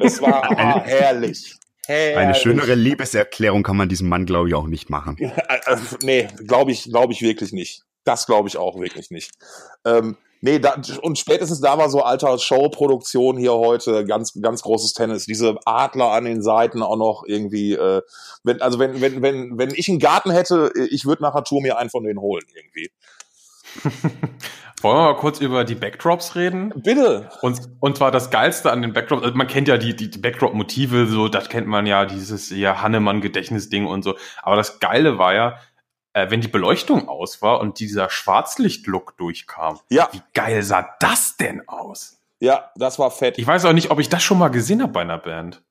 das 0.00 0.20
war 0.20 0.42
ah, 0.50 0.82
herrlich. 0.82 1.54
herrlich. 1.86 2.16
Eine 2.18 2.34
schönere 2.34 2.74
Liebeserklärung 2.74 3.62
kann 3.62 3.76
man 3.76 3.88
diesem 3.88 4.08
Mann, 4.08 4.26
glaube 4.26 4.48
ich, 4.48 4.54
auch 4.54 4.66
nicht 4.66 4.90
machen. 4.90 5.16
Äh, 5.66 5.76
nee, 6.02 6.28
glaube 6.46 6.72
ich, 6.72 6.84
glaube 6.84 7.12
ich 7.12 7.22
wirklich 7.22 7.52
nicht. 7.52 7.84
Das 8.04 8.26
glaube 8.26 8.48
ich 8.48 8.56
auch 8.56 8.78
wirklich 8.78 9.10
nicht. 9.10 9.32
Ähm, 9.84 10.16
nee, 10.40 10.58
da, 10.58 10.76
und 11.02 11.18
spätestens 11.18 11.60
da 11.60 11.78
war 11.78 11.88
so 11.88 12.02
alter 12.02 12.38
Showproduktion 12.38 13.38
hier 13.38 13.54
heute 13.54 14.04
ganz, 14.04 14.38
ganz 14.40 14.62
großes 14.62 14.92
Tennis. 14.92 15.26
Diese 15.26 15.56
Adler 15.64 16.12
an 16.12 16.24
den 16.24 16.42
Seiten 16.42 16.82
auch 16.82 16.96
noch 16.96 17.24
irgendwie, 17.26 17.72
äh, 17.72 18.02
wenn, 18.42 18.60
also 18.60 18.78
wenn, 18.78 19.00
wenn, 19.00 19.22
wenn, 19.22 19.58
wenn 19.58 19.70
ich 19.74 19.88
einen 19.88 19.98
Garten 19.98 20.30
hätte, 20.30 20.72
ich 20.90 21.06
würde 21.06 21.22
nachher 21.22 21.44
Tour 21.44 21.62
mir 21.62 21.78
einen 21.78 21.90
von 21.90 22.04
denen 22.04 22.20
holen 22.20 22.44
irgendwie. 22.54 22.90
Wollen 24.82 24.98
wir 24.98 25.12
mal 25.12 25.16
kurz 25.16 25.40
über 25.40 25.64
die 25.64 25.74
Backdrops 25.74 26.36
reden? 26.36 26.70
Bitte. 26.76 27.30
Und, 27.40 27.58
und 27.80 27.96
zwar 27.96 28.10
das 28.10 28.30
Geilste 28.30 28.70
an 28.70 28.82
den 28.82 28.92
Backdrops, 28.92 29.22
also 29.22 29.34
man 29.34 29.46
kennt 29.46 29.66
ja 29.66 29.78
die, 29.78 29.96
die, 29.96 30.10
die 30.10 30.18
Backdrop-Motive, 30.18 31.06
so, 31.06 31.28
das 31.28 31.48
kennt 31.48 31.66
man 31.66 31.86
ja, 31.86 32.04
dieses 32.04 32.50
ja 32.50 32.82
Hannemann-Gedächtnisding 32.82 33.86
und 33.86 34.02
so. 34.02 34.14
Aber 34.42 34.56
das 34.56 34.80
Geile 34.80 35.16
war 35.16 35.32
ja, 35.32 35.58
äh, 36.14 36.30
wenn 36.30 36.40
die 36.40 36.48
Beleuchtung 36.48 37.08
aus 37.08 37.42
war 37.42 37.60
und 37.60 37.78
dieser 37.78 38.08
Schwarzlicht-Look 38.08 39.16
durchkam. 39.18 39.78
Ja. 39.90 40.08
Wie 40.12 40.22
geil 40.32 40.62
sah 40.62 40.96
das 41.00 41.36
denn 41.36 41.68
aus? 41.68 42.20
Ja, 42.40 42.70
das 42.76 42.98
war 42.98 43.10
fett. 43.10 43.38
Ich 43.38 43.46
weiß 43.46 43.64
auch 43.66 43.72
nicht, 43.72 43.90
ob 43.90 44.00
ich 44.00 44.08
das 44.08 44.22
schon 44.22 44.38
mal 44.38 44.48
gesehen 44.48 44.82
habe 44.82 44.92
bei 44.92 45.00
einer 45.02 45.18
Band. 45.18 45.62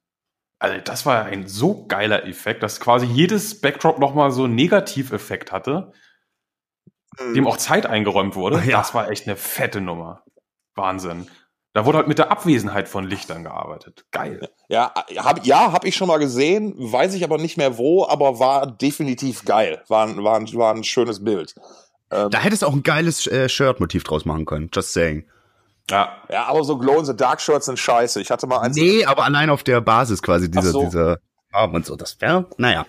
Also 0.59 0.79
das 0.79 1.05
war 1.05 1.25
ein 1.25 1.47
so 1.47 1.85
geiler 1.87 2.25
Effekt, 2.25 2.63
dass 2.63 2.79
quasi 2.79 3.05
jedes 3.05 3.59
Backdrop 3.59 3.99
nochmal 3.99 4.31
so 4.31 4.45
einen 4.45 4.55
Negativeffekt 4.55 5.51
hatte, 5.51 5.91
Mhm. 7.19 7.33
dem 7.35 7.47
auch 7.47 7.57
Zeit 7.57 7.85
eingeräumt 7.85 8.35
wurde. 8.35 8.61
Ja. 8.65 8.77
Das 8.79 8.93
war 8.93 9.09
echt 9.09 9.27
eine 9.27 9.35
fette 9.35 9.81
Nummer. 9.81 10.23
Wahnsinn. 10.75 11.27
Da 11.73 11.85
wurde 11.85 11.97
halt 11.97 12.07
mit 12.07 12.19
der 12.19 12.29
Abwesenheit 12.31 12.87
von 12.87 13.03
Lichtern 13.05 13.43
gearbeitet. 13.43 14.05
Geil. 14.11 14.47
Ja, 14.69 14.93
hab, 15.17 15.43
ja, 15.45 15.71
hab 15.71 15.85
ich 15.85 15.95
schon 15.95 16.07
mal 16.07 16.19
gesehen, 16.19 16.75
weiß 16.77 17.15
ich 17.15 17.23
aber 17.23 17.39
nicht 17.39 17.57
mehr 17.57 17.77
wo, 17.79 18.05
aber 18.07 18.39
war 18.39 18.67
definitiv 18.67 19.43
geil. 19.43 19.81
War, 19.87 20.05
ein- 20.07 20.23
war, 20.23 20.39
war 20.53 20.73
ein 20.73 20.83
schönes 20.83 21.23
Bild. 21.23 21.55
Ähm, 22.11 22.29
Da 22.29 22.39
hättest 22.39 22.61
du 22.61 22.67
auch 22.67 22.73
ein 22.73 22.83
geiles 22.83 23.25
äh, 23.25 23.49
Shirt-Motiv 23.49 24.03
draus 24.03 24.23
machen 24.25 24.45
können. 24.45 24.69
Just 24.71 24.93
saying. 24.93 25.25
Ja, 25.89 26.15
ja, 26.29 26.45
aber 26.45 26.63
so 26.63 26.77
Glow 26.77 26.99
in 26.99 27.05
the 27.05 27.15
Dark 27.15 27.41
Shirts 27.41 27.65
sind 27.65 27.77
scheiße. 27.79 28.21
Ich 28.21 28.29
hatte 28.31 28.45
mal 28.47 28.59
eins. 28.59 28.75
Nee, 28.77 29.03
aber 29.05 29.23
allein 29.25 29.49
auf 29.49 29.63
der 29.63 29.81
Basis 29.81 30.21
quasi 30.21 30.49
dieser, 30.51 30.69
so. 30.71 30.83
dieser 30.85 31.17
Farben 31.51 31.75
und 31.75 31.85
so. 31.85 31.95
Das 31.95 32.21
wäre, 32.21 32.45
naja. 32.57 32.85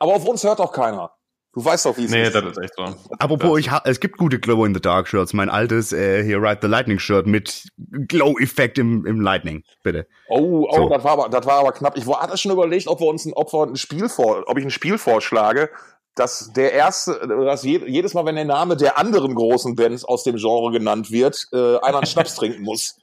Aber 0.00 0.14
auf 0.16 0.24
uns 0.26 0.42
hört 0.42 0.58
doch 0.58 0.72
keiner. 0.72 1.12
Du 1.56 1.64
weißt 1.64 1.86
doch, 1.86 1.96
wie 1.96 2.04
es 2.04 2.10
nee, 2.10 2.24
ist. 2.24 2.34
das 2.34 2.44
ist 2.44 2.58
echt 2.58 2.74
so. 2.76 2.84
Apropos, 3.18 3.58
ich 3.58 3.70
ha 3.70 3.80
es 3.86 3.98
gibt 3.98 4.18
gute 4.18 4.38
Glow 4.38 4.66
in 4.66 4.74
the 4.74 4.80
Dark 4.80 5.08
Shirts. 5.08 5.32
Mein 5.32 5.48
altes 5.48 5.90
äh, 5.90 6.22
hier 6.22 6.36
Ride 6.36 6.58
the 6.60 6.68
Lightning 6.68 6.98
Shirt 6.98 7.26
mit 7.26 7.68
Glow-Effekt 7.78 8.76
im, 8.76 9.06
im 9.06 9.22
Lightning, 9.22 9.64
bitte. 9.82 10.06
Oh, 10.28 10.68
oh, 10.70 10.76
So. 10.76 10.88
das 10.90 11.02
war 11.02 11.12
aber, 11.12 11.30
das 11.30 11.46
war 11.46 11.60
aber 11.60 11.72
knapp. 11.72 11.96
Ich 11.96 12.06
hatte 12.06 12.36
schon 12.36 12.52
überlegt, 12.52 12.88
ob 12.88 13.00
wir 13.00 13.06
uns 13.06 13.24
ein, 13.24 13.32
ob 13.32 13.54
wir 13.54 13.62
ein 13.62 13.76
Spiel 13.76 14.10
vor, 14.10 14.44
ob 14.46 14.58
ich 14.58 14.64
ein 14.66 14.70
Spiel 14.70 14.98
vorschlage, 14.98 15.70
dass 16.14 16.52
der 16.52 16.74
erste, 16.74 17.26
dass 17.26 17.62
je, 17.62 17.80
jedes 17.86 18.12
Mal, 18.12 18.26
wenn 18.26 18.36
der 18.36 18.44
Name 18.44 18.76
der 18.76 18.98
anderen 18.98 19.34
großen 19.34 19.76
Bands 19.76 20.04
aus 20.04 20.24
dem 20.24 20.36
Genre 20.36 20.70
genannt 20.72 21.10
wird, 21.10 21.42
äh, 21.54 21.78
einer 21.78 21.96
einen 21.96 22.06
Schnaps 22.06 22.34
trinken 22.38 22.64
muss. 22.64 22.98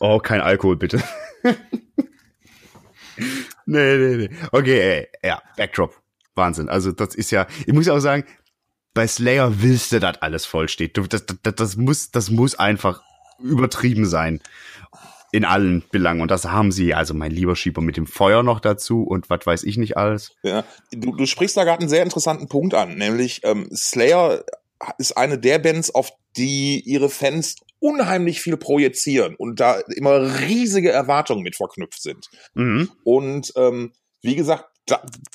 Oh, 0.00 0.18
kein 0.18 0.40
Alkohol, 0.40 0.76
bitte. 0.76 1.02
nee, 3.66 3.96
nee, 3.96 4.16
nee. 4.16 4.30
Okay, 4.50 4.80
ey, 4.80 5.08
ja, 5.22 5.42
Backdrop. 5.58 5.94
Wahnsinn. 6.38 6.70
Also, 6.70 6.92
das 6.92 7.14
ist 7.14 7.30
ja, 7.30 7.46
ich 7.66 7.74
muss 7.74 7.88
auch 7.88 7.98
sagen, 7.98 8.24
bei 8.94 9.06
Slayer 9.06 9.60
willst 9.62 9.92
du, 9.92 10.00
dass 10.00 10.22
alles 10.22 10.46
voll 10.46 10.68
steht. 10.68 10.96
Das, 10.96 11.26
das, 11.26 11.54
das, 11.54 11.76
muss, 11.76 12.10
das 12.10 12.30
muss 12.30 12.58
einfach 12.58 13.02
übertrieben 13.38 14.06
sein. 14.06 14.40
In 15.30 15.44
allen 15.44 15.84
Belangen. 15.92 16.22
Und 16.22 16.30
das 16.30 16.46
haben 16.46 16.72
sie, 16.72 16.94
also 16.94 17.12
mein 17.12 17.30
lieber 17.30 17.54
Schieber 17.54 17.82
mit 17.82 17.98
dem 17.98 18.06
Feuer 18.06 18.42
noch 18.42 18.60
dazu 18.60 19.02
und 19.02 19.28
was 19.28 19.44
weiß 19.44 19.64
ich 19.64 19.76
nicht 19.76 19.98
alles. 19.98 20.32
Ja, 20.42 20.64
du, 20.90 21.14
du 21.14 21.26
sprichst 21.26 21.54
da 21.54 21.64
gerade 21.64 21.80
einen 21.80 21.90
sehr 21.90 22.02
interessanten 22.02 22.48
Punkt 22.48 22.72
an, 22.72 22.96
nämlich 22.96 23.42
ähm, 23.44 23.68
Slayer 23.74 24.42
ist 24.96 25.18
eine 25.18 25.38
der 25.38 25.58
Bands, 25.58 25.94
auf 25.94 26.10
die 26.38 26.80
ihre 26.80 27.10
Fans 27.10 27.56
unheimlich 27.80 28.40
viel 28.40 28.56
projizieren 28.56 29.34
und 29.36 29.60
da 29.60 29.80
immer 29.94 30.40
riesige 30.40 30.90
Erwartungen 30.90 31.42
mit 31.42 31.56
verknüpft 31.56 32.02
sind. 32.02 32.26
Mhm. 32.54 32.90
Und 33.04 33.52
ähm, 33.56 33.92
wie 34.22 34.34
gesagt, 34.34 34.64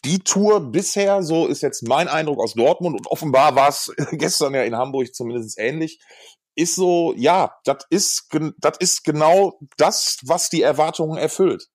die 0.06 0.20
Tour 0.20 0.72
bisher, 0.72 1.24
so 1.24 1.48
ist 1.48 1.62
jetzt 1.62 1.88
mein 1.88 2.08
Eindruck 2.08 2.40
aus 2.40 2.54
Dortmund 2.54 2.98
und 2.98 3.08
offenbar 3.08 3.56
war 3.56 3.70
es 3.70 3.94
gestern 4.12 4.54
ja 4.54 4.64
in 4.64 4.76
Hamburg 4.76 5.14
zumindest 5.14 5.58
ähnlich, 5.60 6.00
ist 6.56 6.76
so, 6.76 7.14
ja, 7.18 7.56
das 7.66 7.86
ist, 7.90 8.30
das 8.60 8.78
ist 8.80 9.04
genau 9.04 9.60
das, 9.78 10.20
was 10.24 10.50
die 10.50 10.62
Erwartungen 10.62 11.18
erfüllt. 11.18 11.68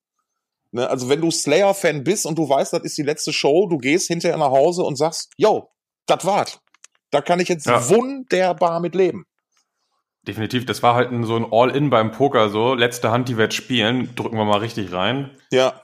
Ne? 0.70 0.88
Also 0.88 1.08
wenn 1.08 1.20
du 1.20 1.30
Slayer-Fan 1.30 2.04
bist 2.04 2.26
und 2.26 2.38
du 2.38 2.48
weißt, 2.48 2.72
das 2.72 2.82
ist 2.82 2.98
die 2.98 3.02
letzte 3.02 3.32
Show, 3.32 3.66
du 3.68 3.78
gehst 3.78 4.08
hinterher 4.08 4.36
nach 4.38 4.50
Hause 4.50 4.82
und 4.82 4.96
sagst, 4.96 5.30
yo, 5.36 5.70
das 6.06 6.24
war's. 6.24 6.60
Da 7.10 7.20
kann 7.20 7.40
ich 7.40 7.48
jetzt 7.48 7.66
Ja. 7.66 7.88
wunderbar 7.88 8.80
mit 8.80 8.94
leben. 8.94 9.24
Definitiv, 10.26 10.66
das 10.66 10.82
war 10.82 10.94
halt 10.94 11.10
so 11.24 11.36
ein 11.36 11.46
All-In 11.50 11.90
beim 11.90 12.12
Poker, 12.12 12.50
so 12.50 12.74
letzte 12.74 13.10
Hand, 13.10 13.28
die 13.28 13.38
wir 13.38 13.44
jetzt 13.44 13.54
spielen, 13.54 14.14
drücken 14.14 14.36
wir 14.36 14.44
mal 14.44 14.58
richtig 14.58 14.92
rein. 14.92 15.30
Ja, 15.50 15.80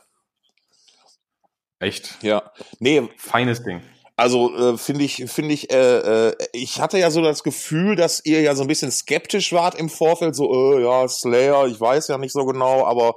Echt 1.78 2.22
ja. 2.22 2.52
Nee, 2.78 3.08
feines 3.16 3.62
Ding. 3.62 3.82
Also 4.16 4.54
äh, 4.56 4.78
finde 4.78 5.04
ich, 5.04 5.24
finde 5.26 5.54
ich, 5.54 5.72
äh, 5.72 6.28
äh, 6.28 6.36
ich 6.52 6.80
hatte 6.80 6.98
ja 6.98 7.10
so 7.10 7.20
das 7.20 7.42
Gefühl, 7.42 7.96
dass 7.96 8.24
ihr 8.24 8.42
ja 8.42 8.54
so 8.54 8.62
ein 8.62 8.68
bisschen 8.68 8.92
skeptisch 8.92 9.52
wart 9.52 9.74
im 9.74 9.88
Vorfeld, 9.88 10.36
so, 10.36 10.76
äh, 10.76 10.84
ja, 10.84 11.08
Slayer, 11.08 11.66
ich 11.66 11.80
weiß 11.80 12.06
ja 12.08 12.18
nicht 12.18 12.32
so 12.32 12.46
genau, 12.46 12.86
aber 12.86 13.16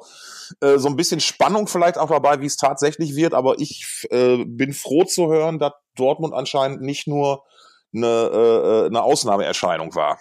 äh, 0.61 0.79
so 0.79 0.87
ein 0.87 0.95
bisschen 0.95 1.19
Spannung 1.19 1.67
vielleicht 1.67 1.99
auch 1.99 2.09
dabei, 2.09 2.41
wie 2.41 2.47
es 2.47 2.57
tatsächlich 2.57 3.15
wird. 3.15 3.35
Aber 3.35 3.59
ich 3.59 4.07
äh, 4.09 4.43
bin 4.45 4.73
froh 4.73 5.03
zu 5.03 5.27
hören, 5.27 5.59
dass 5.59 5.73
Dortmund 5.95 6.33
anscheinend 6.33 6.81
nicht 6.81 7.07
nur 7.07 7.43
eine, 7.93 8.07
äh, 8.07 8.85
eine 8.87 9.03
Ausnahmeerscheinung 9.03 9.93
war. 9.93 10.19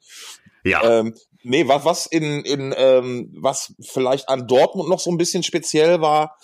Ja. 0.63 0.81
Ähm, 0.83 1.13
nee, 1.43 1.67
was, 1.67 1.85
was 1.85 2.05
in, 2.05 2.43
in 2.45 2.73
ähm, 2.75 3.29
was 3.35 3.75
vielleicht 3.81 4.29
an 4.29 4.47
Dortmund 4.47 4.89
noch 4.89 4.99
so 4.99 5.11
ein 5.11 5.17
bisschen 5.17 5.43
speziell 5.43 6.01
war, 6.01 6.37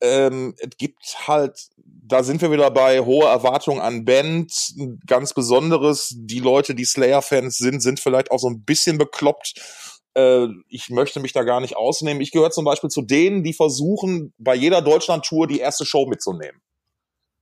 ähm, 0.00 0.54
es 0.58 0.76
gibt 0.76 1.02
halt, 1.26 1.68
da 2.06 2.22
sind 2.22 2.42
wir 2.42 2.50
wieder 2.52 2.70
bei 2.70 3.00
hohe 3.00 3.26
Erwartungen 3.26 3.80
an 3.80 4.04
Band, 4.04 4.52
ganz 5.06 5.32
besonderes. 5.32 6.14
Die 6.16 6.40
Leute, 6.40 6.74
die 6.74 6.84
Slayer-Fans 6.84 7.56
sind, 7.56 7.80
sind 7.80 8.00
vielleicht 8.00 8.30
auch 8.30 8.38
so 8.38 8.48
ein 8.48 8.64
bisschen 8.64 8.98
bekloppt. 8.98 9.54
Äh, 10.14 10.46
ich 10.68 10.90
möchte 10.90 11.20
mich 11.20 11.32
da 11.32 11.42
gar 11.44 11.60
nicht 11.60 11.76
ausnehmen. 11.76 12.20
Ich 12.20 12.30
gehöre 12.30 12.50
zum 12.50 12.64
Beispiel 12.64 12.90
zu 12.90 13.02
denen, 13.02 13.42
die 13.42 13.54
versuchen, 13.54 14.34
bei 14.38 14.54
jeder 14.54 14.82
Deutschland-Tour 14.82 15.46
die 15.46 15.60
erste 15.60 15.86
Show 15.86 16.06
mitzunehmen 16.06 16.60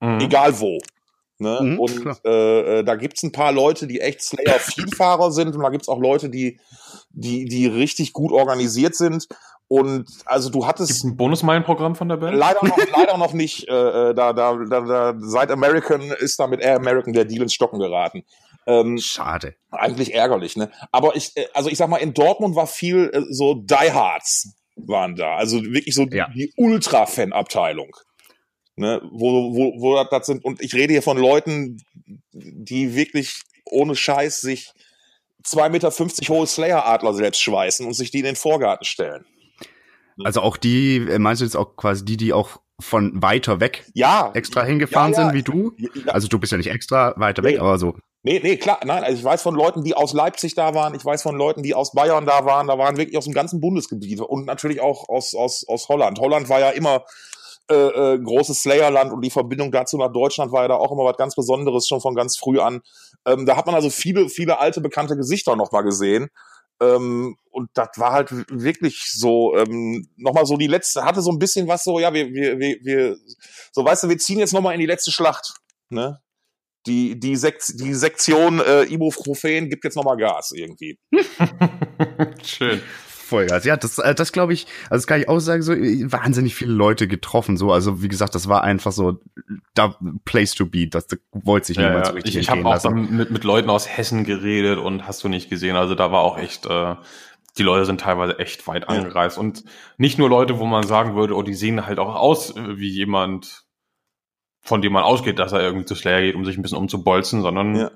Mhm. 0.03 0.21
egal 0.21 0.59
wo. 0.61 0.79
Ne? 1.39 1.59
Mhm, 1.63 1.81
und 1.81 2.21
äh, 2.25 2.81
äh, 2.81 2.85
da 2.85 2.97
gibt's 2.97 3.23
ein 3.23 3.33
paar 3.33 3.53
Leute, 3.53 3.87
die 3.87 4.01
echt 4.01 4.21
Slayer-Vielfahrer 4.23 5.33
sind 5.33 5.55
und 5.55 5.63
da 5.63 5.71
gibt's 5.71 5.89
auch 5.89 5.99
Leute, 5.99 6.29
die, 6.29 6.61
die, 7.11 7.47
die 7.47 7.67
richtig 7.67 8.13
gut 8.13 8.33
organisiert 8.33 8.95
sind. 8.95 9.27
Und 9.75 10.07
also 10.27 10.51
du 10.51 10.59
Gibt 10.59 10.68
hattest 10.68 11.03
ein 11.05 11.16
Bonusmeilenprogramm 11.16 11.97
von 11.97 12.07
der 12.11 12.18
Band? 12.18 12.37
leider 12.37 12.62
noch, 12.62 12.77
leider 12.97 13.16
noch 13.16 13.33
nicht, 13.33 13.66
äh, 13.68 14.11
äh, 14.11 14.14
da, 14.14 14.35
da, 14.35 14.55
da, 14.68 14.81
da, 14.83 15.14
seit 15.18 15.51
American 15.51 16.03
ist 16.03 16.39
da 16.39 16.47
mit 16.47 16.61
Air 16.61 16.77
American 16.77 17.14
der 17.14 17.25
Deal 17.25 17.41
ins 17.43 17.55
Stocken 17.55 17.79
geraten. 17.79 18.23
Ähm, 18.66 18.99
Schade. 18.99 19.55
eigentlich 19.70 20.12
ärgerlich, 20.14 20.57
ne? 20.57 20.70
Aber 20.93 21.16
ich, 21.16 21.35
äh, 21.37 21.47
also 21.55 21.70
ich 21.70 21.79
sag 21.79 21.89
mal, 21.89 21.97
in 21.97 22.12
Dortmund 22.12 22.55
war 22.55 22.66
viel 22.66 23.11
äh, 23.14 23.23
so 23.31 23.55
Diehards 23.55 24.55
waren 24.77 25.16
da. 25.16 25.37
Also 25.37 25.62
wirklich 25.64 25.95
so 25.95 26.07
Ja. 26.11 26.29
die 26.35 26.53
Ultra-Fan-Abteilung. 26.57 27.97
Ne? 28.77 29.01
Wo, 29.11 29.55
wo, 29.55 29.81
wo 29.81 29.95
das- 29.97 30.09
das 30.11 30.27
sind, 30.27 30.45
und 30.45 30.61
ich 30.61 30.75
rede 30.75 30.93
hier 30.93 31.03
von 31.03 31.16
Leuten, 31.16 31.79
die 32.33 32.95
wirklich 32.95 33.41
ohne 33.64 33.97
Scheiß 33.97 34.41
sich 34.43 34.70
2,50 35.47 35.68
Meter 35.70 35.91
hohe 36.35 36.47
Slayer-Adler 36.47 37.14
selbst 37.14 37.41
schweißen 37.43 37.87
und 37.87 37.95
sich 37.95 38.11
die 38.11 38.18
in 38.18 38.25
den 38.27 38.37
Vorgarten 38.37 38.85
stellen. 38.85 39.25
Also 40.25 40.41
auch 40.41 40.57
die, 40.57 40.97
äh, 40.97 41.19
meinst 41.19 41.41
du 41.41 41.45
jetzt 41.45 41.57
auch 41.57 41.77
quasi 41.77 42.05
die, 42.05 42.17
die 42.17 42.33
auch 42.33 42.61
von 42.81 43.23
weiter 43.23 43.61
weg 43.61 43.85
Ja. 43.95 44.31
extra 44.35 44.63
hingefahren 44.65 45.13
Ja, 45.13 45.19
ja. 45.21 45.25
sind 45.27 45.35
wie 45.35 45.43
du? 45.43 45.73
Also 46.09 46.29
du 46.29 46.39
bist 46.39 46.53
ja 46.53 46.59
nicht 46.59 46.71
extra 46.71 47.15
weiter 47.17 47.43
Nee. 47.43 47.51
weg, 47.55 47.61
aber 47.61 47.79
so 47.79 47.95
Nee, 48.25 48.41
nee, 48.41 48.57
klar, 48.57 48.79
nein, 48.85 49.03
also 49.03 49.19
ich 49.19 49.25
weiß 49.25 49.43
von 49.43 49.57
Leuten, 49.57 49.83
die 49.83 49.95
aus 49.95 50.13
Leipzig 50.13 50.55
da 50.55 50.75
waren, 50.77 50.95
ich 50.95 51.05
weiß 51.05 51.23
von 51.23 51.35
Leuten, 51.37 51.65
die 51.65 51.75
aus 51.75 51.91
Bayern 51.93 52.25
da 52.25 52.45
waren, 52.45 52.69
da 52.69 52.79
waren 52.79 52.97
wirklich 52.97 53.19
aus 53.19 53.25
dem 53.25 53.35
ganzen 53.35 53.61
Bundesgebiet 53.61 54.21
und 54.21 54.47
natürlich 54.47 54.81
auch 54.81 55.09
aus, 55.09 55.35
aus, 55.35 55.65
aus 55.67 55.89
Holland. 55.89 56.21
Holland 56.21 56.49
war 56.49 56.61
ja 56.61 56.71
immer 56.71 57.03
äh, 57.69 57.75
äh, 58.15 58.19
großes 58.21 58.63
Slayerland 58.63 59.13
und 59.13 59.23
die 59.23 59.31
Verbindung 59.31 59.73
dazu 59.73 59.97
nach 59.99 60.13
Deutschland 60.13 60.53
war 60.53 60.63
ja 60.63 60.69
da 60.69 60.75
auch 60.77 60.93
immer 60.93 61.05
was 61.05 61.17
ganz 61.17 61.35
Besonderes, 61.35 61.89
schon 61.89 62.01
von 62.01 62.15
ganz 62.15 62.37
früh 62.37 62.61
an. 62.61 62.83
Ähm, 63.27 63.45
da 63.45 63.57
hat 63.57 63.67
man 63.67 63.75
also 63.75 63.91
viele, 63.91 64.29
viele 64.29 64.59
alte, 64.61 64.81
bekannte 64.81 65.17
Gesichter 65.17 65.57
nochmal 65.57 65.83
gesehen. 65.83 66.29
Ähm, 66.81 67.37
und 67.51 67.70
das 67.75 67.91
war 67.97 68.12
halt 68.12 68.31
wirklich 68.51 69.11
so, 69.12 69.57
ähm, 69.57 70.09
nochmal 70.16 70.47
so 70.47 70.57
die 70.57 70.66
letzte, 70.66 71.05
hatte 71.05 71.20
so 71.20 71.31
ein 71.31 71.39
bisschen 71.39 71.68
was 71.68 71.85
so, 71.85 72.01
ja, 72.01 72.12
wir, 72.12 72.33
wir, 72.33 72.59
wir, 72.59 72.79
wir 72.83 73.16
so 73.73 73.85
weißt 73.85 74.05
du, 74.05 74.09
wir 74.09 74.18
ziehen 74.18 74.39
jetzt 74.39 74.53
nochmal 74.53 74.75
in 74.75 74.81
die 74.81 74.87
letzte 74.87 75.12
Schlacht. 75.12 75.55
Ne? 75.91 76.23
die, 76.87 77.18
die, 77.18 77.37
Sek 77.37 77.61
die 77.75 77.95
Sektion 77.95 78.61
äh, 78.61 78.85
Ibuprofen 78.85 79.68
gibt 79.68 79.85
jetzt 79.85 79.97
nochmal 79.97 80.16
Gas 80.16 80.53
irgendwie. 80.55 80.99
Schön. 82.43 82.83
Vollgas. 83.33 83.64
Ja, 83.64 83.76
das, 83.76 83.99
äh, 83.99 84.14
das 84.14 84.33
glaube 84.33 84.53
ich, 84.53 84.66
also 84.85 85.01
das 85.03 85.07
kann 85.07 85.20
ich 85.20 85.28
auch 85.28 85.41
sagen, 85.41 85.62
so 85.62 85.72
äh, 85.72 86.11
wahnsinnig 86.11 86.55
viele 86.55 86.72
Leute 86.72 87.09
getroffen. 87.09 87.57
So, 87.57 87.72
also 87.72 88.03
wie 88.03 88.09
gesagt, 88.09 88.35
das 88.35 88.49
war 88.49 88.62
einfach 88.62 88.93
so 88.93 89.20
da 89.74 89.97
Place 90.24 90.55
to 90.55 90.66
be. 90.66 90.87
Das, 90.89 91.07
das 91.07 91.18
wollte 91.33 91.68
sich 91.68 91.76
ja, 91.78 91.85
niemand 91.89 92.05
ja. 92.05 92.11
so 92.11 92.14
richtig 92.14 92.37
Ich, 92.37 92.43
ich 92.43 92.51
habe 92.51 92.64
auch 92.64 92.91
mit, 92.91 93.30
mit 93.30 93.45
Leuten 93.45 93.70
aus 93.70 93.89
Hessen 93.89 94.24
geredet 94.24 94.78
und 94.78 95.07
hast 95.07 95.24
du 95.24 95.28
nicht 95.28 95.51
gesehen. 95.51 95.76
Also 95.76 95.95
da 95.95 96.12
war 96.12 96.20
auch 96.20 96.39
echt, 96.39 96.66
äh, 96.66 96.95
die 97.59 97.62
Leute 97.62 97.85
sind 97.85 98.01
teilweise 98.01 98.39
echt 98.39 98.66
weit 98.66 98.83
Ja. 98.83 98.89
angereist. 98.89 99.39
Und 99.39 99.64
nicht 99.97 100.18
nur 100.18 100.28
Leute, 100.28 100.59
wo 100.59 100.66
man 100.66 100.87
sagen 100.87 101.14
würde, 101.14 101.35
oh, 101.35 101.43
die 101.43 101.55
sehen 101.55 101.87
halt 101.87 101.99
auch 101.99 102.14
aus 102.14 102.55
äh, 102.57 102.78
wie 102.78 102.91
jemand, 102.91 103.64
von 104.61 104.80
dem 104.83 104.93
man 104.93 105.03
ausgeht, 105.03 105.39
dass 105.39 105.53
er 105.53 105.61
irgendwie 105.61 105.87
zu 105.87 105.95
Slayer 105.95 106.20
geht, 106.20 106.35
um 106.35 106.45
sich 106.45 106.57
ein 106.57 106.62
bisschen 106.62 106.78
umzubolzen, 106.78 107.43
sondern 107.43 107.74
Ja. 107.76 107.91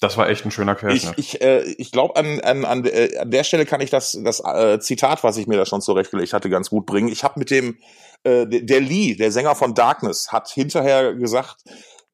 Das 0.00 0.16
war 0.16 0.28
echt 0.28 0.44
ein 0.44 0.50
schöner 0.50 0.72
Ich, 0.72 0.78
Querschnitt. 0.78 1.18
ich, 1.18 1.40
äh, 1.42 1.62
ich 1.78 1.92
glaube, 1.92 2.16
an, 2.16 2.40
an, 2.40 2.64
an, 2.64 2.84
äh, 2.86 3.18
an 3.18 3.30
der 3.30 3.44
Stelle 3.44 3.66
kann 3.66 3.80
ich 3.80 3.90
das, 3.90 4.18
das 4.24 4.40
äh, 4.40 4.80
Zitat, 4.80 5.22
was 5.22 5.36
ich 5.36 5.46
mir 5.46 5.56
da 5.56 5.66
schon 5.66 5.82
zurechtgelegt 5.82 6.32
hatte, 6.32 6.48
ganz 6.50 6.70
gut 6.70 6.86
bringen. 6.86 7.08
Ich 7.08 7.22
habe 7.22 7.38
mit 7.38 7.50
dem, 7.50 7.78
äh, 8.24 8.46
der 8.46 8.62
der 8.62 8.80
Lee, 8.80 9.14
der 9.14 9.30
Sänger 9.30 9.54
von 9.54 9.74
Darkness, 9.74 10.32
hat 10.32 10.48
hinterher 10.48 11.14
gesagt, 11.14 11.56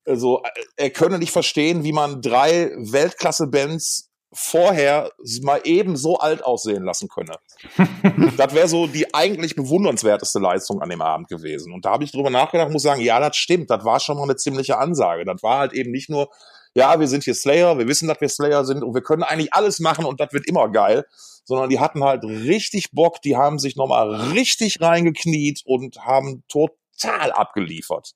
also, 0.05 0.43
äh, 0.43 0.63
er 0.77 0.91
könne 0.91 1.19
nicht 1.19 1.33
verstehen, 1.33 1.85
wie 1.85 1.93
man 1.93 2.21
drei 2.21 2.73
Weltklasse-Bands 2.77 4.11
vorher 4.33 5.13
mal 5.43 5.61
eben 5.65 5.97
so 5.97 6.19
alt 6.19 6.45
aussehen 6.45 6.83
lassen 6.83 7.09
könne. 7.09 7.37
das 8.37 8.53
wäre 8.53 8.69
so 8.69 8.87
die 8.87 9.15
eigentlich 9.15 9.55
bewundernswerteste 9.55 10.41
Leistung 10.41 10.83
an 10.83 10.91
dem 10.91 11.01
Abend 11.01 11.29
gewesen. 11.29 11.73
Und 11.73 11.85
da 11.85 11.93
habe 11.93 12.05
ich 12.05 12.13
drüber 12.13 12.31
nachgedacht, 12.31 12.71
muss 12.71 12.83
sagen, 12.83 13.01
ja, 13.01 13.19
das 13.21 13.37
stimmt, 13.37 13.71
das 13.71 13.85
war 13.85 14.01
schon 14.01 14.17
mal 14.17 14.25
eine 14.25 14.37
ziemliche 14.37 14.79
Ansage. 14.79 15.25
Das 15.25 15.43
war 15.43 15.61
halt 15.61 15.73
eben 15.73 15.91
nicht 15.91 16.11
nur, 16.11 16.29
ja, 16.77 17.01
wir 17.01 17.09
sind 17.09 17.25
hier 17.25 17.35
Slayer, 17.35 17.79
wir 17.79 17.89
wissen, 17.89 18.07
dass 18.07 18.21
wir 18.21 18.29
Slayer 18.29 18.65
sind 18.67 18.83
und 18.85 18.95
wir 18.95 19.01
können 19.03 19.23
eigentlich 19.23 19.55
alles 19.55 19.81
machen 19.81 20.05
und 20.05 20.21
das 20.21 20.33
wird 20.35 20.47
immer 20.47 20.69
geil, 20.69 21.07
sondern 21.45 21.71
die 21.71 21.81
hatten 21.81 22.05
halt 22.05 22.23
richtig 22.23 22.91
Bock, 22.93 23.23
die 23.23 23.35
haben 23.35 23.59
sich 23.59 23.77
nochmal 23.77 24.15
richtig 24.33 24.81
reingekniet 24.83 25.63
und 25.65 26.05
haben 26.05 26.45
total 26.49 27.33
abgeliefert. 27.33 28.13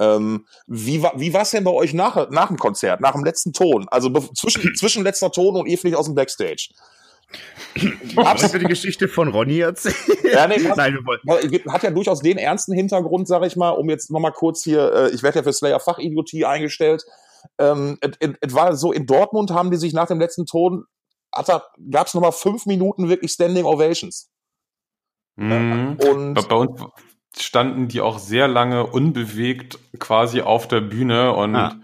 Ähm, 0.00 0.44
wie 0.66 1.02
war 1.02 1.12
wie 1.20 1.32
war's 1.32 1.52
denn 1.52 1.62
bei 1.62 1.70
euch 1.70 1.94
nach, 1.94 2.28
nach 2.30 2.48
dem 2.48 2.58
Konzert, 2.58 3.00
nach 3.00 3.12
dem 3.12 3.24
letzten 3.24 3.52
Ton? 3.52 3.86
Also 3.90 4.10
zwischen, 4.10 4.74
zwischen 4.76 5.04
letzter 5.04 5.30
Ton 5.30 5.54
und 5.54 5.66
ihr 5.66 5.78
fliegt 5.78 5.96
aus 5.96 6.06
dem 6.06 6.16
Backstage. 6.16 6.70
Hast 8.16 8.52
du 8.54 8.58
die 8.58 8.64
Geschichte 8.66 9.06
von 9.06 9.28
Ronny 9.28 9.60
erzählt? 9.60 9.94
Ja, 10.24 10.48
nee, 10.48 10.56
was- 10.68 10.76
Nein, 10.76 10.94
wir 10.94 11.06
wollen. 11.06 11.62
hat 11.72 11.84
ja 11.84 11.90
durchaus 11.92 12.22
den 12.22 12.38
ernsten 12.38 12.72
Hintergrund, 12.74 13.28
sag 13.28 13.44
ich 13.44 13.54
mal, 13.54 13.70
um 13.70 13.88
jetzt 13.88 14.10
nochmal 14.10 14.32
kurz 14.32 14.64
hier, 14.64 14.92
äh, 14.92 15.10
ich 15.14 15.22
werde 15.22 15.38
ja 15.38 15.42
für 15.44 15.52
Slayer 15.52 15.78
Fachidiotie 15.78 16.44
eingestellt. 16.44 17.04
Ähm, 17.58 17.98
et 18.00 18.54
war 18.54 18.74
so, 18.76 18.92
in 18.92 19.06
Dortmund 19.06 19.50
haben 19.52 19.70
die 19.70 19.76
sich 19.76 19.92
nach 19.92 20.06
dem 20.08 20.18
letzten 20.20 20.46
Ton, 20.46 20.84
gab 21.32 22.06
es 22.06 22.14
nochmal 22.14 22.32
fünf 22.32 22.66
Minuten 22.66 23.08
wirklich 23.08 23.32
Standing 23.32 23.64
Ovations. 23.64 24.30
Mhm. 25.36 25.98
Und 26.08 26.48
Bei, 26.48 26.54
uns 26.56 26.80
standen 27.36 27.88
die 27.88 28.00
auch 28.00 28.18
sehr 28.18 28.46
lange 28.46 28.86
unbewegt 28.86 29.78
quasi 29.98 30.40
auf 30.42 30.68
der 30.68 30.80
Bühne 30.80 31.32
und 31.34 31.56
Ah. 31.56 31.74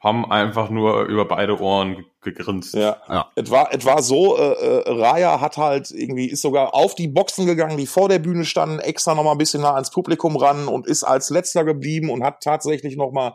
haben 0.00 0.30
einfach 0.30 0.70
nur 0.70 1.02
über 1.04 1.24
beide 1.24 1.60
Ohren 1.60 1.96
ge- 1.96 2.04
gegrinst. 2.22 2.74
ja, 2.74 2.96
Ja. 3.08 3.30
es 3.36 3.50
war, 3.50 3.72
es 3.72 3.84
war 3.84 4.02
so, 4.02 4.36
äh, 4.36 4.52
äh, 4.52 4.82
Raya 4.90 5.40
hat 5.40 5.56
halt 5.56 5.90
irgendwie, 5.92 6.26
ist 6.28 6.42
sogar 6.42 6.74
auf 6.74 6.94
die 6.96 7.06
Boxen 7.08 7.46
gegangen, 7.46 7.76
die 7.76 7.86
vor 7.86 8.08
der 8.08 8.18
Bühne 8.18 8.44
standen, 8.44 8.80
extra 8.80 9.14
nochmal 9.14 9.32
ein 9.34 9.38
bisschen 9.38 9.62
nah 9.62 9.74
ans 9.74 9.90
Publikum 9.90 10.36
ran 10.36 10.66
und 10.68 10.86
ist 10.88 11.04
als 11.04 11.30
letzter 11.30 11.64
geblieben 11.64 12.10
und 12.10 12.24
hat 12.24 12.42
tatsächlich 12.42 12.96
nochmal 12.96 13.34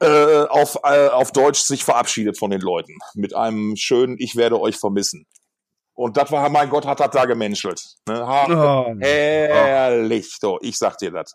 äh, 0.00 0.42
auf, 0.48 0.78
äh, 0.84 1.08
auf 1.08 1.32
Deutsch 1.32 1.60
sich 1.60 1.84
verabschiedet 1.84 2.38
von 2.38 2.50
den 2.50 2.60
Leuten. 2.60 2.96
Mit 3.14 3.34
einem 3.34 3.76
schönen 3.76 4.16
Ich 4.18 4.36
werde 4.36 4.60
euch 4.60 4.76
vermissen. 4.76 5.26
Und 5.94 6.16
das 6.18 6.30
war, 6.30 6.46
mein 6.50 6.68
Gott, 6.68 6.84
hat 6.86 7.00
das 7.00 7.10
da 7.10 7.24
gemenschelt. 7.24 7.80
Ne? 8.06 8.26
Ha, 8.26 8.46
Oh. 8.90 8.94
Herrlich, 9.00 10.36
so, 10.40 10.58
ich 10.60 10.76
sag 10.76 10.98
dir 10.98 11.10
das. 11.10 11.34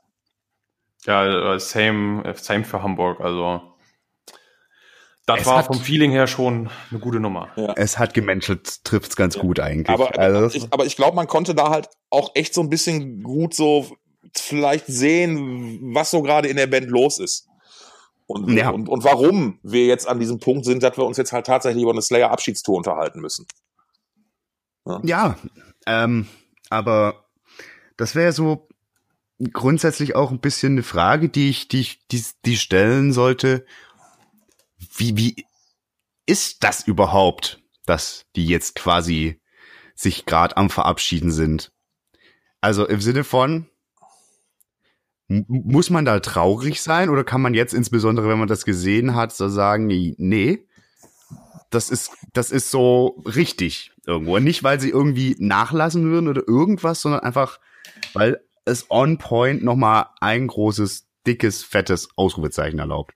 Ja, 1.05 1.55
äh, 1.55 1.59
same, 1.59 2.24
äh, 2.26 2.36
same 2.36 2.64
für 2.64 2.84
Hamburg. 2.84 3.20
Also 3.22 3.62
das 5.26 5.41
Es 5.41 5.45
war 5.47 5.57
hat- 5.59 5.66
vom 5.68 5.80
Feeling 5.80 6.12
her 6.12 6.28
schon 6.28 6.70
eine 6.91 6.99
gute 6.99 7.20
Nummer. 7.20 7.49
Es 7.76 7.97
hat 7.97 8.14
gemenschelt, 8.14 8.84
trifft's 8.84 9.16
ganz 9.16 9.38
gut 9.38 9.59
eigentlich. 9.59 9.89
Aber, 9.89 10.18
also, 10.20 10.55
ich, 10.55 10.72
aber 10.72 10.86
ich 10.86 10.95
glaube, 10.95 11.16
man 11.16 11.28
konnte 11.28 11.55
da 11.55 11.70
halt 11.70 11.89
auch 12.09 12.32
echt 12.36 12.53
so 12.53 12.62
ein 12.62 12.70
bisschen 12.70 13.24
gut 13.24 13.53
so 13.55 13.88
vielleicht 14.36 14.86
sehen, 14.88 15.80
was 15.95 16.12
so 16.12 16.22
gerade 16.22 16.47
in 16.47 16.57
der 16.57 16.68
Band 16.68 16.88
los 16.89 17.20
ist. 17.20 17.47
Und, 18.32 18.50
Ja. 18.56 18.70
und, 18.70 18.90
und 18.90 19.04
warum 19.04 19.60
wir 19.64 19.86
jetzt 19.86 20.08
an 20.08 20.20
diesem 20.20 20.40
Punkt 20.40 20.66
sind, 20.66 20.84
dass 20.84 20.98
wir 20.98 21.06
uns 21.06 21.18
jetzt 21.18 21.32
halt 21.32 21.46
tatsächlich 21.46 21.84
über 21.84 21.92
eine 21.92 22.02
Slayer-Abschiedstour 22.02 22.78
unterhalten 22.78 23.20
müssen. 23.20 23.46
ja, 25.04 25.38
ähm, 25.86 26.28
aber 26.70 27.26
das 27.98 28.16
wäre 28.16 28.32
so 28.32 28.68
grundsätzlich 29.54 30.16
auch 30.16 30.32
ein 30.32 30.40
bisschen 30.40 30.74
eine 30.74 30.84
Frage, 30.84 31.30
die 31.30 31.50
ich, 31.50 31.68
die 31.68 31.82
ich, 31.82 32.08
die, 32.08 32.24
die 32.46 32.58
stellen 32.58 33.14
sollte. 33.14 33.66
Wie, 34.96 35.18
wie 35.18 35.46
ist 36.26 36.64
das 36.64 36.88
überhaupt, 36.88 37.62
dass 37.86 38.26
die 38.36 38.46
jetzt 38.46 38.76
quasi 38.76 39.42
sich 39.96 40.26
gerade 40.26 40.58
am 40.58 40.70
Verabschieden 40.70 41.32
sind? 41.32 41.72
Also 42.62 42.88
im 42.88 43.02
Sinne 43.02 43.24
von, 43.24 43.68
muss 45.48 45.90
man 45.90 46.04
da 46.04 46.20
traurig 46.20 46.82
sein 46.82 47.10
oder 47.10 47.24
kann 47.24 47.42
man 47.42 47.54
jetzt 47.54 47.74
insbesondere, 47.74 48.28
wenn 48.28 48.40
man 48.40 48.50
das 48.50 48.66
gesehen 48.66 49.16
hat, 49.16 49.32
so 49.34 49.48
sagen, 49.48 49.88
nee, 49.88 50.68
das 51.70 51.90
ist, 51.90 52.12
das 52.34 52.52
ist 52.52 52.70
so 52.70 53.24
richtig 53.26 53.94
irgendwo. 54.06 54.38
Nicht, 54.40 54.64
weil 54.64 54.80
sie 54.80 54.90
irgendwie 54.90 55.38
nachlassen 55.40 56.04
würden 56.04 56.28
oder 56.28 56.46
irgendwas, 56.46 57.02
sondern 57.02 57.22
einfach, 57.22 57.60
weil 58.14 58.42
es 58.66 58.88
on 58.90 59.18
point 59.18 59.64
nochmal 59.64 60.08
ein 60.20 60.48
großes, 60.48 61.08
dickes, 61.26 61.64
fettes 61.64 62.10
Ausrufezeichen 62.18 62.80
erlaubt. 62.80 63.14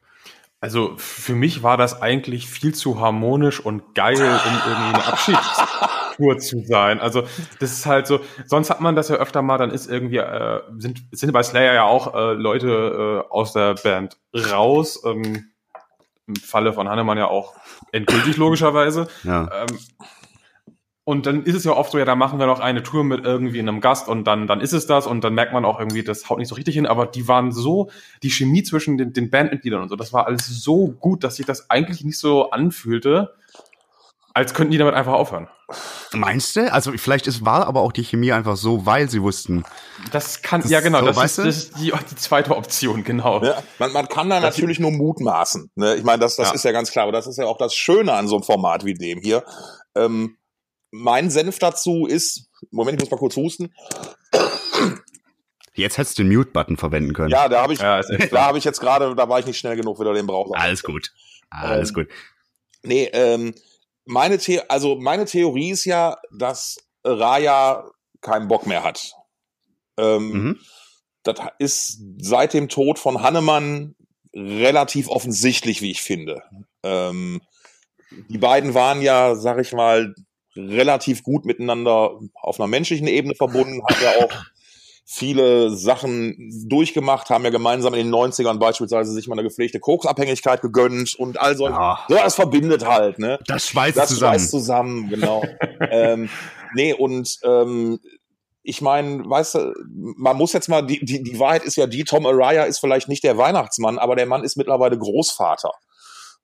Also 0.61 0.93
für 0.97 1.35
mich 1.35 1.63
war 1.63 1.77
das 1.77 2.01
eigentlich 2.01 2.47
viel 2.47 2.73
zu 2.73 2.99
harmonisch 2.99 3.59
und 3.59 3.93
geil, 3.93 4.15
um 4.15 4.21
irgendwie 4.65 4.95
eine 4.95 5.05
Abschiedstour 5.05 6.37
zu 6.39 6.63
sein. 6.65 6.99
Also 6.99 7.23
das 7.59 7.71
ist 7.71 7.85
halt 7.85 8.07
so, 8.07 8.21
sonst 8.45 8.69
hat 8.69 8.81
man 8.81 8.95
das 8.95 9.09
ja 9.09 9.17
öfter 9.17 9.41
mal, 9.41 9.57
dann 9.57 9.69
ist 9.69 9.87
irgendwie, 9.87 10.17
äh, 10.17 10.61
sind, 10.77 11.03
sind 11.11 11.33
bei 11.33 11.43
Slayer 11.43 11.73
ja 11.73 11.83
auch 11.83 12.15
äh, 12.15 12.33
Leute 12.33 13.23
äh, 13.27 13.31
aus 13.31 13.53
der 13.53 13.75
Band 13.75 14.17
raus. 14.33 15.03
Ähm, 15.05 15.51
Im 16.25 16.35
Falle 16.35 16.73
von 16.73 16.89
Hannemann 16.89 17.17
ja 17.17 17.27
auch 17.27 17.53
endgültig 17.91 18.37
logischerweise. 18.37 19.07
Ja. 19.23 19.49
Ähm, 19.53 19.77
und 21.05 21.25
dann 21.27 21.43
ist 21.43 21.55
es 21.55 21.63
ja 21.63 21.71
oft 21.71 21.91
so, 21.91 21.97
ja, 21.99 22.03
da 22.05 22.15
machen 22.15 22.39
wir 22.39 22.47
noch 22.47 22.59
eine 22.59 22.83
Tour 22.83 23.03
mit 23.03 23.23
irgendwie 23.23 23.59
einem 23.59 23.79
Gast 23.79 24.09
und 24.09 24.25
dann, 24.25 24.47
dann 24.47 24.59
ist 24.59 24.73
es 24.73 24.87
das 24.87 25.05
und 25.07 25.23
dann 25.23 25.33
merkt 25.35 25.53
man 25.53 25.63
auch 25.63 25.79
irgendwie, 25.79 26.03
das 26.03 26.29
haut 26.29 26.39
nicht 26.39 26.49
so 26.49 26.55
richtig 26.55 26.75
hin, 26.75 26.85
aber 26.87 27.05
die 27.05 27.27
waren 27.27 27.51
so, 27.51 27.89
die 28.23 28.31
Chemie 28.31 28.63
zwischen 28.63 28.97
den, 28.97 29.13
den 29.13 29.29
Bandmitgliedern 29.29 29.81
und 29.83 29.89
so, 29.89 29.95
das 29.95 30.11
war 30.11 30.25
alles 30.25 30.47
so 30.47 30.87
gut, 30.99 31.23
dass 31.23 31.37
sich 31.37 31.45
das 31.45 31.69
eigentlich 31.69 32.03
nicht 32.03 32.17
so 32.17 32.49
anfühlte, 32.49 33.35
als 34.33 34.53
könnten 34.53 34.71
die 34.71 34.77
damit 34.77 34.95
einfach 34.95 35.13
aufhören. 35.13 35.47
Meinst 36.11 36.55
du? 36.55 36.71
Also 36.71 36.91
vielleicht 36.97 37.25
ist, 37.25 37.45
war 37.45 37.67
aber 37.67 37.81
auch 37.81 37.91
die 37.91 38.03
Chemie 38.03 38.31
einfach 38.33 38.57
so, 38.57 38.85
weil 38.85 39.09
sie 39.09 39.21
wussten. 39.21 39.63
Das 40.11 40.41
kann, 40.41 40.61
Das 40.61 40.69
ja 40.69 40.81
genau, 40.81 40.99
so, 40.99 41.05
das, 41.05 41.15
weißt 41.17 41.39
ist, 41.39 41.45
das 41.47 41.55
ist 41.57 41.77
die, 41.79 41.93
die 42.09 42.15
zweite 42.15 42.55
Option, 42.57 43.03
genau. 43.03 43.43
Ja, 43.43 43.63
man, 43.79 43.93
man 43.93 44.07
kann 44.07 44.29
da 44.29 44.39
natürlich 44.39 44.79
nur 44.79 44.91
mutmaßen. 44.91 45.71
Ne? 45.75 45.95
Ich 45.95 46.03
meine, 46.03 46.19
das, 46.19 46.35
das 46.35 46.49
Ja. 46.49 46.53
ist 46.55 46.65
ja 46.65 46.71
ganz 46.71 46.91
klar, 46.91 47.03
aber 47.03 47.11
das 47.13 47.27
ist 47.27 47.37
ja 47.37 47.45
auch 47.45 47.57
das 47.57 47.73
Schöne 47.73 48.13
an 48.13 48.27
so 48.27 48.35
einem 48.35 48.43
Format 48.43 48.83
wie 48.85 48.93
dem 48.93 49.19
hier. 49.21 49.43
Ähm, 49.95 50.35
mein 50.95 51.29
Senf 51.29 51.59
dazu 51.59 52.05
ist, 52.05 52.49
Moment, 52.71 52.97
ich 52.97 53.03
muss 53.03 53.11
mal 53.11 53.17
kurz 53.17 53.35
husten. 53.35 53.73
Jetzt 55.73 55.97
hättest 55.97 56.17
du 56.17 56.23
den 56.23 56.33
Mute-Button 56.33 56.77
verwenden 56.77 57.13
können. 57.13 57.29
Ja, 57.29 57.49
da 57.49 57.61
habe 57.61 57.73
ich, 57.73 57.79
Ja, 57.79 58.01
da 58.01 58.45
habe 58.45 58.57
ich 58.57 58.63
jetzt 58.63 58.79
gerade, 58.79 59.13
da 59.15 59.27
war 59.27 59.39
ich 59.39 59.45
nicht 59.45 59.57
schnell 59.57 59.75
genug 59.75 59.99
wieder 59.99 60.13
den 60.13 60.25
Browser. 60.25 60.55
Alles 60.57 60.83
gut. 60.83 61.11
Alles 61.49 61.89
Ähm, 61.89 61.95
gut. 61.95 62.07
Nee, 62.83 63.09
ähm, 63.13 63.53
meine 64.05 64.39
The 64.39 64.61
also 64.69 64.95
meine 64.95 65.25
Theorie 65.25 65.71
ist 65.71 65.83
ja, 65.85 66.17
dass 66.31 66.77
Raya 67.03 67.89
keinen 68.21 68.47
Bock 68.47 68.65
mehr 68.67 68.83
hat. 68.83 69.11
Ähm, 69.97 70.31
Mhm. 70.31 70.59
Das 71.23 71.39
ist 71.57 71.99
seit 72.19 72.53
dem 72.53 72.69
Tod 72.69 72.99
von 72.99 73.23
Hannemann 73.23 73.95
relativ 74.35 75.07
offensichtlich, 75.09 75.81
wie 75.81 75.89
ich 75.89 76.03
finde. 76.03 76.43
Ähm, 76.83 77.41
die 78.29 78.37
beiden 78.37 78.75
waren 78.75 79.01
ja, 79.01 79.33
sag 79.35 79.59
ich 79.59 79.73
mal, 79.73 80.13
relativ 80.55 81.23
gut 81.23 81.45
miteinander 81.45 82.19
auf 82.33 82.59
einer 82.59 82.67
menschlichen 82.67 83.07
Ebene 83.07 83.35
verbunden, 83.35 83.81
haben 83.83 84.01
ja 84.01 84.25
auch 84.25 84.31
viele 85.07 85.69
Sachen 85.69 86.51
durchgemacht, 86.67 87.29
haben 87.29 87.43
ja 87.43 87.51
gemeinsam 87.51 87.93
in 87.93 88.07
den 88.07 88.15
90ern 88.15 88.57
beispielsweise 88.57 89.11
sich 89.11 89.27
mal 89.27 89.35
eine 89.35 89.43
gepflegte 89.43 89.79
Koksabhängigkeit 89.79 90.61
gegönnt 90.61 91.13
und 91.15 91.39
all 91.39 91.55
so. 91.55 91.67
Ja. 91.67 91.99
So, 92.09 92.15
das 92.15 92.35
verbindet 92.35 92.85
halt, 92.85 93.19
ne? 93.19 93.37
Das 93.45 93.67
schweißt 93.67 93.97
das 93.97 94.09
zusammen. 94.09 94.33
Das 94.33 94.41
schweißt 94.41 94.51
zusammen, 94.51 95.09
genau. 95.09 95.43
ähm, 95.91 96.29
nee, 96.73 96.93
und 96.93 97.37
ähm, 97.43 97.99
ich 98.63 98.81
meine, 98.81 99.23
weißt 99.29 99.55
du, 99.55 99.73
man 100.17 100.37
muss 100.37 100.53
jetzt 100.53 100.69
mal, 100.69 100.81
die, 100.81 101.05
die, 101.05 101.21
die 101.21 101.39
Wahrheit 101.39 101.63
ist 101.63 101.75
ja 101.75 101.85
die, 101.85 102.03
Tom 102.03 102.25
Araya 102.25 102.63
ist 102.63 102.79
vielleicht 102.79 103.07
nicht 103.07 103.23
der 103.23 103.37
Weihnachtsmann, 103.37 103.99
aber 103.99 104.15
der 104.15 104.25
Mann 104.25 104.43
ist 104.43 104.57
mittlerweile 104.57 104.97
Großvater. 104.97 105.71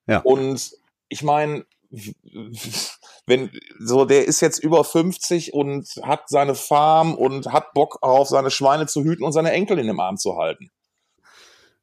Ja. 0.05 0.19
Und 0.19 0.71
ich 1.09 1.23
meine, 1.23 1.65
wenn 3.25 3.51
so 3.79 4.05
der 4.05 4.25
ist 4.25 4.41
jetzt 4.41 4.59
über 4.59 4.83
50 4.83 5.53
und 5.53 5.87
hat 6.01 6.27
seine 6.27 6.55
Farm 6.55 7.13
und 7.13 7.51
hat 7.51 7.73
Bock 7.73 7.99
auf 8.01 8.27
seine 8.27 8.51
Schweine 8.51 8.87
zu 8.87 9.03
hüten 9.03 9.23
und 9.23 9.31
seine 9.31 9.51
Enkel 9.51 9.79
in 9.79 9.87
dem 9.87 9.99
Arm 9.99 10.17
zu 10.17 10.37
halten. 10.37 10.71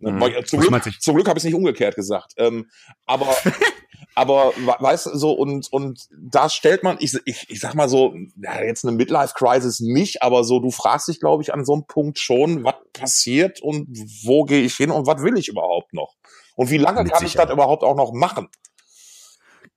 Mhm. 0.01 0.21
Zum, 0.45 0.61
Glück, 0.61 1.03
zum 1.03 1.15
Glück 1.15 1.29
habe 1.29 1.39
ich 1.39 1.43
es 1.43 1.45
nicht 1.45 1.55
umgekehrt 1.55 1.97
gesagt. 1.97 2.35
Ähm, 2.37 2.71
aber 3.07 3.35
aber 4.15 4.53
weißt 4.57 5.07
du, 5.07 5.17
so 5.17 5.33
und 5.33 5.73
und 5.73 6.09
da 6.11 6.49
stellt 6.49 6.83
man 6.83 6.97
ich, 7.01 7.17
ich, 7.25 7.47
ich 7.49 7.61
sag 7.61 7.75
mal 7.75 7.89
so 7.89 8.15
ja, 8.37 8.63
jetzt 8.63 8.85
eine 8.85 8.97
Midlife 8.97 9.35
Crisis 9.35 9.81
nicht 9.81 10.23
aber 10.23 10.45
so 10.45 10.59
du 10.59 10.71
fragst 10.71 11.09
dich 11.09 11.21
glaube 11.21 11.43
ich 11.43 11.55
an 11.55 11.65
so 11.65 11.73
einem 11.73 11.87
Punkt 11.87 12.19
schon 12.19 12.65
was 12.65 12.75
passiert 12.93 13.61
und 13.63 13.87
wo 14.25 14.45
gehe 14.45 14.63
ich 14.63 14.75
hin 14.75 14.91
und 14.91 15.07
was 15.07 15.23
will 15.23 15.37
ich 15.39 15.49
überhaupt 15.49 15.95
noch 15.95 16.17
und 16.57 16.71
wie 16.71 16.79
lange 16.79 17.05
Mit 17.05 17.13
kann 17.13 17.21
Sicherheit. 17.21 17.45
ich 17.45 17.49
das 17.49 17.55
überhaupt 17.55 17.85
auch 17.85 17.97
noch 17.97 18.13
machen 18.13 18.49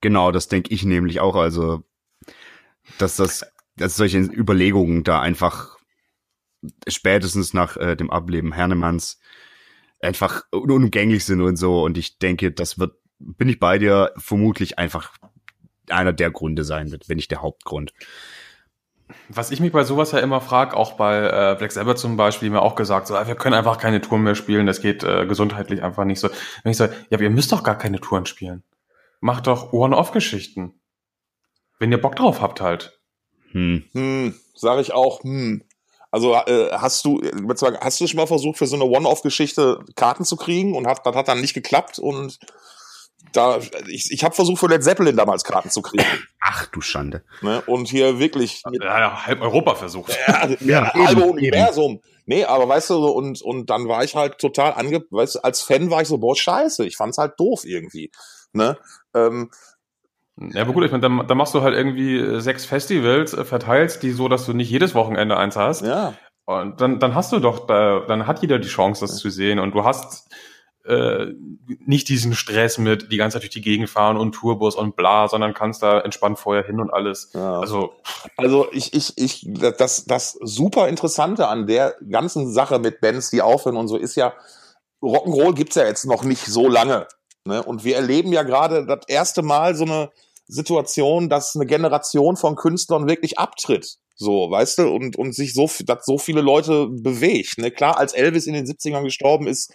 genau 0.02 0.30
das 0.32 0.48
denke 0.48 0.72
ich 0.74 0.84
nämlich 0.84 1.20
auch 1.20 1.36
also 1.36 1.82
dass 2.98 3.16
das 3.16 3.46
dass 3.76 3.96
solche 3.96 4.18
Überlegungen 4.18 5.02
da 5.02 5.20
einfach 5.20 5.78
spätestens 6.86 7.54
nach 7.54 7.78
äh, 7.78 7.96
dem 7.96 8.10
Ableben 8.10 8.52
Hernemanns 8.52 9.18
einfach 10.00 10.42
unumgänglich 10.50 11.24
sind 11.24 11.40
und 11.40 11.56
so 11.56 11.82
und 11.82 11.96
ich 11.96 12.18
denke 12.18 12.52
das 12.52 12.78
wird 12.78 13.02
bin 13.22 13.48
ich 13.48 13.58
bei 13.58 13.78
dir, 13.78 14.12
vermutlich 14.16 14.78
einfach 14.78 15.12
einer 15.88 16.12
der 16.12 16.30
Gründe 16.30 16.64
sein 16.64 16.90
wird, 16.90 17.08
wenn 17.08 17.16
nicht 17.16 17.30
der 17.30 17.42
Hauptgrund. 17.42 17.92
Was 19.28 19.50
ich 19.50 19.60
mich 19.60 19.72
bei 19.72 19.84
sowas 19.84 20.12
ja 20.12 20.20
immer 20.20 20.40
frage, 20.40 20.76
auch 20.76 20.94
bei 20.94 21.18
äh, 21.18 21.54
Black 21.56 21.72
Sabbath 21.72 21.98
zum 21.98 22.16
Beispiel, 22.16 22.48
mir 22.50 22.62
auch 22.62 22.76
gesagt, 22.76 23.06
so, 23.06 23.14
wir 23.14 23.34
können 23.34 23.54
einfach 23.54 23.78
keine 23.78 24.00
Touren 24.00 24.22
mehr 24.22 24.34
spielen, 24.34 24.66
das 24.66 24.80
geht 24.80 25.04
äh, 25.04 25.26
gesundheitlich 25.26 25.82
einfach 25.82 26.04
nicht 26.04 26.20
so. 26.20 26.30
Wenn 26.62 26.72
ich 26.72 26.78
so, 26.78 26.84
ja, 27.10 27.20
ihr 27.20 27.30
müsst 27.30 27.52
doch 27.52 27.62
gar 27.62 27.76
keine 27.76 28.00
Touren 28.00 28.26
spielen. 28.26 28.62
Macht 29.22 29.46
doch 29.46 29.72
One-Off-Geschichten. 29.72 30.74
Wenn 31.78 31.92
ihr 31.92 32.00
Bock 32.00 32.16
drauf 32.16 32.40
habt 32.40 32.60
halt. 32.60 33.00
Hm. 33.52 33.84
Hm, 33.92 34.34
sag 34.52 34.80
ich 34.80 34.92
auch, 34.92 35.22
hm. 35.22 35.62
Also 36.10 36.34
äh, 36.34 36.72
hast 36.72 37.04
du, 37.04 37.22
hast 37.80 38.00
du 38.00 38.08
schon 38.08 38.16
mal 38.16 38.26
versucht, 38.26 38.58
für 38.58 38.66
so 38.66 38.74
eine 38.74 38.84
One-Off-Geschichte 38.84 39.84
Karten 39.94 40.24
zu 40.24 40.36
kriegen 40.36 40.74
und 40.74 40.88
hat, 40.88 41.06
das 41.06 41.14
hat 41.14 41.28
dann 41.28 41.40
nicht 41.40 41.54
geklappt 41.54 42.00
und 42.00 42.40
da, 43.32 43.60
ich, 43.86 44.10
ich 44.10 44.24
habe 44.24 44.34
versucht, 44.34 44.58
für 44.58 44.66
Led 44.66 44.82
Zeppelin 44.82 45.16
damals 45.16 45.44
Karten 45.44 45.70
zu 45.70 45.82
kriegen. 45.82 46.04
Ach 46.40 46.66
du 46.66 46.80
Schande. 46.80 47.22
Ne? 47.42 47.62
Und 47.66 47.88
hier 47.88 48.18
wirklich. 48.18 48.60
Mit, 48.68 48.82
ja, 48.82 48.98
ja, 48.98 49.26
halb 49.26 49.40
Europa 49.40 49.76
versucht. 49.76 50.18
Ja, 50.26 50.48
ja 50.60 50.92
halbe 50.92 51.22
Universum. 51.22 51.92
Eben. 51.92 52.02
Nee, 52.26 52.44
aber 52.44 52.68
weißt 52.68 52.90
du, 52.90 53.06
und, 53.06 53.40
und 53.40 53.70
dann 53.70 53.86
war 53.86 54.02
ich 54.02 54.16
halt 54.16 54.38
total 54.38 54.74
ange, 54.74 55.04
weißt 55.10 55.36
du, 55.36 55.38
als 55.44 55.62
Fan 55.62 55.90
war 55.90 56.02
ich 56.02 56.08
so, 56.08 56.18
boah, 56.18 56.34
scheiße, 56.34 56.84
ich 56.84 56.96
fand's 56.96 57.18
halt 57.18 57.38
doof 57.38 57.64
irgendwie. 57.64 58.10
Ne? 58.52 58.76
Ähm, 59.14 59.50
ja, 60.38 60.62
aber 60.62 60.72
gut, 60.72 60.84
ich 60.84 60.90
meine, 60.90 61.02
dann, 61.02 61.26
dann 61.26 61.36
machst 61.36 61.54
du 61.54 61.62
halt 61.62 61.74
irgendwie 61.74 62.18
äh, 62.18 62.40
sechs 62.40 62.64
Festivals, 62.64 63.34
äh, 63.34 63.44
verteilst 63.44 64.02
die 64.02 64.12
so, 64.12 64.28
dass 64.28 64.46
du 64.46 64.52
nicht 64.52 64.70
jedes 64.70 64.94
Wochenende 64.94 65.36
eins 65.36 65.56
hast. 65.56 65.82
Ja. 65.82 66.14
Und 66.44 66.80
dann, 66.80 66.98
dann 66.98 67.14
hast 67.14 67.32
du 67.32 67.38
doch, 67.38 67.66
da, 67.66 68.00
dann 68.00 68.26
hat 68.26 68.40
jeder 68.40 68.58
die 68.58 68.68
Chance, 68.68 69.02
das 69.02 69.12
ja. 69.12 69.16
zu 69.18 69.30
sehen. 69.30 69.58
Und 69.58 69.74
du 69.74 69.84
hast 69.84 70.28
äh, 70.84 71.26
nicht 71.86 72.08
diesen 72.08 72.34
Stress 72.34 72.78
mit 72.78 73.12
die 73.12 73.16
ganze 73.16 73.36
Zeit 73.36 73.42
durch 73.42 73.50
die 73.50 73.60
Gegend 73.60 73.88
fahren 73.88 74.16
und 74.16 74.32
Tourbus 74.32 74.74
und 74.74 74.96
bla, 74.96 75.28
sondern 75.28 75.54
kannst 75.54 75.82
da 75.82 76.00
entspannt 76.00 76.38
vorher 76.38 76.64
hin 76.64 76.80
und 76.80 76.92
alles. 76.92 77.30
Ja. 77.34 77.60
Also, 77.60 77.92
also 78.36 78.66
ich, 78.72 78.92
ich, 78.94 79.16
ich, 79.16 79.46
das, 79.46 80.06
das 80.06 80.32
super 80.40 80.88
Interessante 80.88 81.46
an 81.46 81.66
der 81.66 81.94
ganzen 82.10 82.52
Sache 82.52 82.78
mit 82.78 83.00
Bands, 83.00 83.30
die 83.30 83.42
aufhören 83.42 83.76
und 83.76 83.88
so, 83.88 83.96
ist 83.96 84.16
ja, 84.16 84.32
Rock'n'Roll 85.02 85.54
gibt's 85.54 85.76
ja 85.76 85.84
jetzt 85.84 86.06
noch 86.06 86.24
nicht 86.24 86.46
so 86.46 86.68
lange. 86.68 87.06
Ne? 87.44 87.62
Und 87.62 87.84
wir 87.84 87.96
erleben 87.96 88.32
ja 88.32 88.42
gerade 88.42 88.86
das 88.86 89.00
erste 89.08 89.42
Mal 89.42 89.74
so 89.74 89.84
eine 89.84 90.10
Situation, 90.46 91.28
dass 91.28 91.56
eine 91.56 91.66
Generation 91.66 92.36
von 92.36 92.56
Künstlern 92.56 93.08
wirklich 93.08 93.38
abtritt. 93.38 93.98
So, 94.14 94.50
weißt 94.50 94.78
du, 94.78 94.88
und, 94.88 95.16
und 95.16 95.34
sich 95.34 95.54
so, 95.54 95.68
dass 95.84 96.04
so 96.04 96.18
viele 96.18 96.42
Leute 96.42 96.86
bewegt. 96.88 97.58
Ne? 97.58 97.70
Klar, 97.70 97.98
als 97.98 98.12
Elvis 98.12 98.46
in 98.46 98.54
den 98.54 98.66
70ern 98.66 99.02
gestorben 99.02 99.46
ist, 99.46 99.72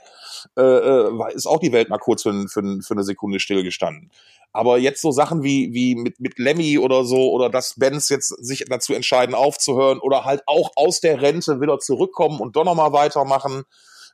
äh, 0.55 0.61
äh 0.61 1.33
ist 1.33 1.47
auch 1.47 1.59
die 1.59 1.73
Welt 1.73 1.89
mal 1.89 1.97
kurz 1.97 2.23
für, 2.23 2.47
für, 2.47 2.61
für 2.81 2.93
eine 2.93 3.03
Sekunde 3.03 3.39
stillgestanden. 3.39 4.11
Aber 4.53 4.77
jetzt 4.77 5.01
so 5.01 5.11
Sachen 5.11 5.43
wie, 5.43 5.73
wie 5.73 5.95
mit, 5.95 6.19
mit 6.19 6.39
Lemmy 6.39 6.79
oder 6.79 7.03
so, 7.03 7.31
oder 7.31 7.49
dass 7.49 7.75
Bands 7.77 8.09
jetzt 8.09 8.29
sich 8.43 8.63
dazu 8.69 8.93
entscheiden, 8.93 9.35
aufzuhören 9.35 9.99
oder 9.99 10.23
halt 10.23 10.43
auch 10.45 10.71
aus 10.75 11.01
der 11.01 11.21
Rente 11.21 11.59
wieder 11.59 11.79
zurückkommen 11.79 12.39
und 12.39 12.55
doch 12.55 12.63
nochmal 12.63 12.93
weitermachen. 12.93 13.63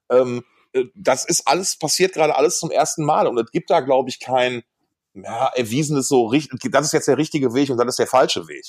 Ähm, 0.09 0.39
äh, 0.39 0.52
das 0.95 1.26
ist 1.26 1.47
alles, 1.47 1.78
passiert 1.78 2.13
gerade 2.13 2.36
alles 2.36 2.59
zum 2.59 2.71
ersten 2.71 3.05
Mal. 3.05 3.28
Und 3.28 3.38
es 3.38 3.51
gibt 3.51 3.69
da, 3.69 3.80
glaube 3.80 4.09
ich, 4.09 4.19
kein 4.19 4.63
ja, 5.13 5.51
erwiesenes 5.55 6.07
so, 6.07 6.32
das 6.32 6.86
ist 6.86 6.93
jetzt 6.93 7.07
der 7.07 7.17
richtige 7.17 7.53
Weg 7.53 7.69
und 7.69 7.78
das 7.78 7.88
ist 7.88 7.99
der 7.99 8.07
falsche 8.07 8.47
Weg. 8.47 8.65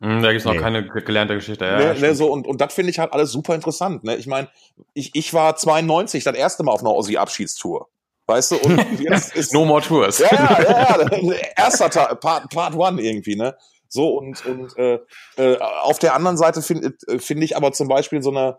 Hm, 0.00 0.22
da 0.22 0.30
gibt's 0.30 0.44
noch 0.44 0.52
nee. 0.52 0.60
keine 0.60 0.86
gelernte 0.86 1.34
Geschichte. 1.34 1.64
Ja, 1.64 1.94
nee, 1.94 2.00
nee, 2.00 2.12
so, 2.12 2.30
und, 2.30 2.46
und 2.46 2.60
das 2.60 2.74
finde 2.74 2.90
ich 2.90 2.98
halt 2.98 3.12
alles 3.12 3.32
super 3.32 3.54
interessant. 3.54 4.04
Ne? 4.04 4.16
Ich 4.16 4.26
meine, 4.26 4.48
ich, 4.92 5.14
ich 5.14 5.32
war 5.32 5.56
92 5.56 6.24
das 6.24 6.36
erste 6.36 6.64
Mal 6.64 6.72
auf 6.72 6.80
einer 6.80 6.92
Ossi-Abschiedstour. 6.92 7.88
Weißt 8.26 8.50
du, 8.50 8.56
und 8.56 9.00
jetzt 9.00 9.34
ist. 9.36 9.54
no 9.54 9.64
more 9.64 9.80
tours. 9.80 10.18
Ja, 10.18 10.28
ja, 10.32 11.00
ja. 11.00 11.32
Erster 11.56 11.88
Tag, 11.88 12.20
Part, 12.20 12.50
Part 12.50 12.74
One 12.74 13.00
irgendwie, 13.00 13.36
ne? 13.36 13.56
So, 13.88 14.18
und, 14.18 14.44
und 14.44 14.76
äh, 14.76 14.98
äh, 15.36 15.58
auf 15.58 16.00
der 16.00 16.14
anderen 16.14 16.36
Seite 16.36 16.60
finde 16.60 16.94
äh, 17.06 17.18
find 17.18 17.42
ich 17.42 17.56
aber 17.56 17.72
zum 17.72 17.86
Beispiel 17.86 18.20
so 18.20 18.30
eine 18.30 18.40
äh, 18.48 18.58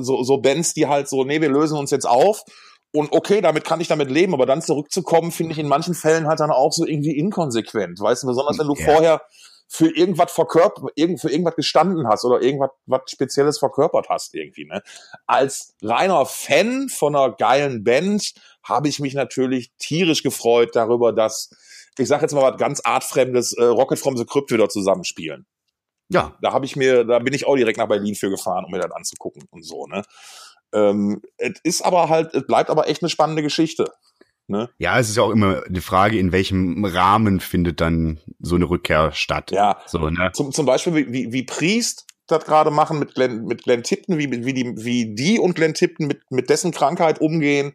so, 0.00 0.22
so 0.22 0.38
Bands, 0.38 0.74
die 0.74 0.86
halt 0.86 1.08
so, 1.08 1.24
nee, 1.24 1.40
wir 1.40 1.48
lösen 1.48 1.78
uns 1.78 1.90
jetzt 1.90 2.06
auf 2.06 2.42
und 2.92 3.12
okay, 3.12 3.40
damit 3.40 3.64
kann 3.64 3.80
ich 3.80 3.88
damit 3.88 4.10
leben, 4.10 4.34
aber 4.34 4.46
dann 4.46 4.62
zurückzukommen, 4.62 5.30
finde 5.30 5.52
ich 5.52 5.58
in 5.58 5.68
manchen 5.68 5.94
Fällen 5.94 6.26
halt 6.26 6.40
dann 6.40 6.50
auch 6.50 6.72
so 6.72 6.86
irgendwie 6.86 7.16
inkonsequent. 7.16 8.00
Weißt 8.00 8.22
du, 8.22 8.26
besonders 8.26 8.58
wenn 8.58 8.68
du 8.68 8.74
yeah. 8.74 8.84
vorher 8.84 9.22
für 9.68 9.94
irgendwas 9.94 10.32
verkörpert, 10.32 10.92
irgend, 10.94 11.20
für 11.20 11.30
irgendwas 11.30 11.56
gestanden 11.56 12.06
hast 12.08 12.24
oder 12.24 12.40
irgendwas 12.40 12.70
was 12.86 13.02
Spezielles 13.06 13.58
verkörpert 13.58 14.08
hast 14.08 14.34
irgendwie. 14.34 14.64
Ne? 14.64 14.80
Als 15.26 15.74
reiner 15.82 16.24
Fan 16.24 16.88
von 16.88 17.16
einer 17.16 17.32
geilen 17.32 17.82
Band 17.84 18.32
habe 18.62 18.88
ich 18.88 19.00
mich 19.00 19.14
natürlich 19.14 19.72
tierisch 19.78 20.22
gefreut 20.22 20.70
darüber, 20.74 21.12
dass 21.12 21.50
ich 21.98 22.08
sage 22.08 22.22
jetzt 22.22 22.32
mal 22.32 22.50
was 22.50 22.58
ganz 22.58 22.80
artfremdes 22.84 23.54
äh, 23.54 23.64
Rocket 23.64 23.98
from 23.98 24.16
the 24.16 24.24
Crypt 24.24 24.50
wieder 24.50 24.68
zusammenspielen. 24.68 25.46
Ja. 26.08 26.36
Da 26.40 26.52
habe 26.52 26.64
ich 26.64 26.76
mir, 26.76 27.04
da 27.04 27.18
bin 27.18 27.34
ich 27.34 27.46
auch 27.46 27.56
direkt 27.56 27.78
nach 27.78 27.88
Berlin 27.88 28.14
für 28.14 28.30
gefahren, 28.30 28.64
um 28.64 28.70
mir 28.70 28.80
das 28.80 28.92
anzugucken 28.92 29.44
und 29.50 29.64
so. 29.64 29.86
Ne? 29.86 30.02
Ähm, 30.72 31.22
es 31.38 31.60
ist 31.62 31.82
aber 31.82 32.08
halt, 32.08 32.34
es 32.34 32.46
bleibt 32.46 32.70
aber 32.70 32.88
echt 32.88 33.02
eine 33.02 33.10
spannende 33.10 33.42
Geschichte. 33.42 33.90
Ne? 34.48 34.70
Ja, 34.78 34.98
es 34.98 35.08
ist 35.08 35.16
ja 35.16 35.24
auch 35.24 35.30
immer 35.30 35.62
eine 35.66 35.80
Frage, 35.80 36.18
in 36.18 36.30
welchem 36.30 36.84
Rahmen 36.84 37.40
findet 37.40 37.80
dann 37.80 38.20
so 38.38 38.54
eine 38.54 38.70
Rückkehr 38.70 39.10
statt. 39.12 39.50
Ja, 39.50 39.78
so, 39.86 40.08
ne? 40.08 40.30
zum, 40.32 40.52
zum 40.52 40.66
Beispiel 40.66 40.94
wie, 41.12 41.32
wie 41.32 41.42
Priest 41.42 42.06
das 42.28 42.44
gerade 42.44 42.70
machen 42.70 42.98
mit 42.98 43.14
Glenn, 43.14 43.44
mit 43.44 43.64
Glenn 43.64 43.82
Tipton, 43.82 44.18
wie, 44.18 44.30
wie, 44.44 44.54
die, 44.54 44.72
wie 44.76 45.14
die 45.14 45.38
und 45.38 45.54
Glenn 45.54 45.74
Tipton 45.74 46.06
mit, 46.06 46.20
mit 46.30 46.50
dessen 46.50 46.72
Krankheit 46.72 47.20
umgehen, 47.20 47.74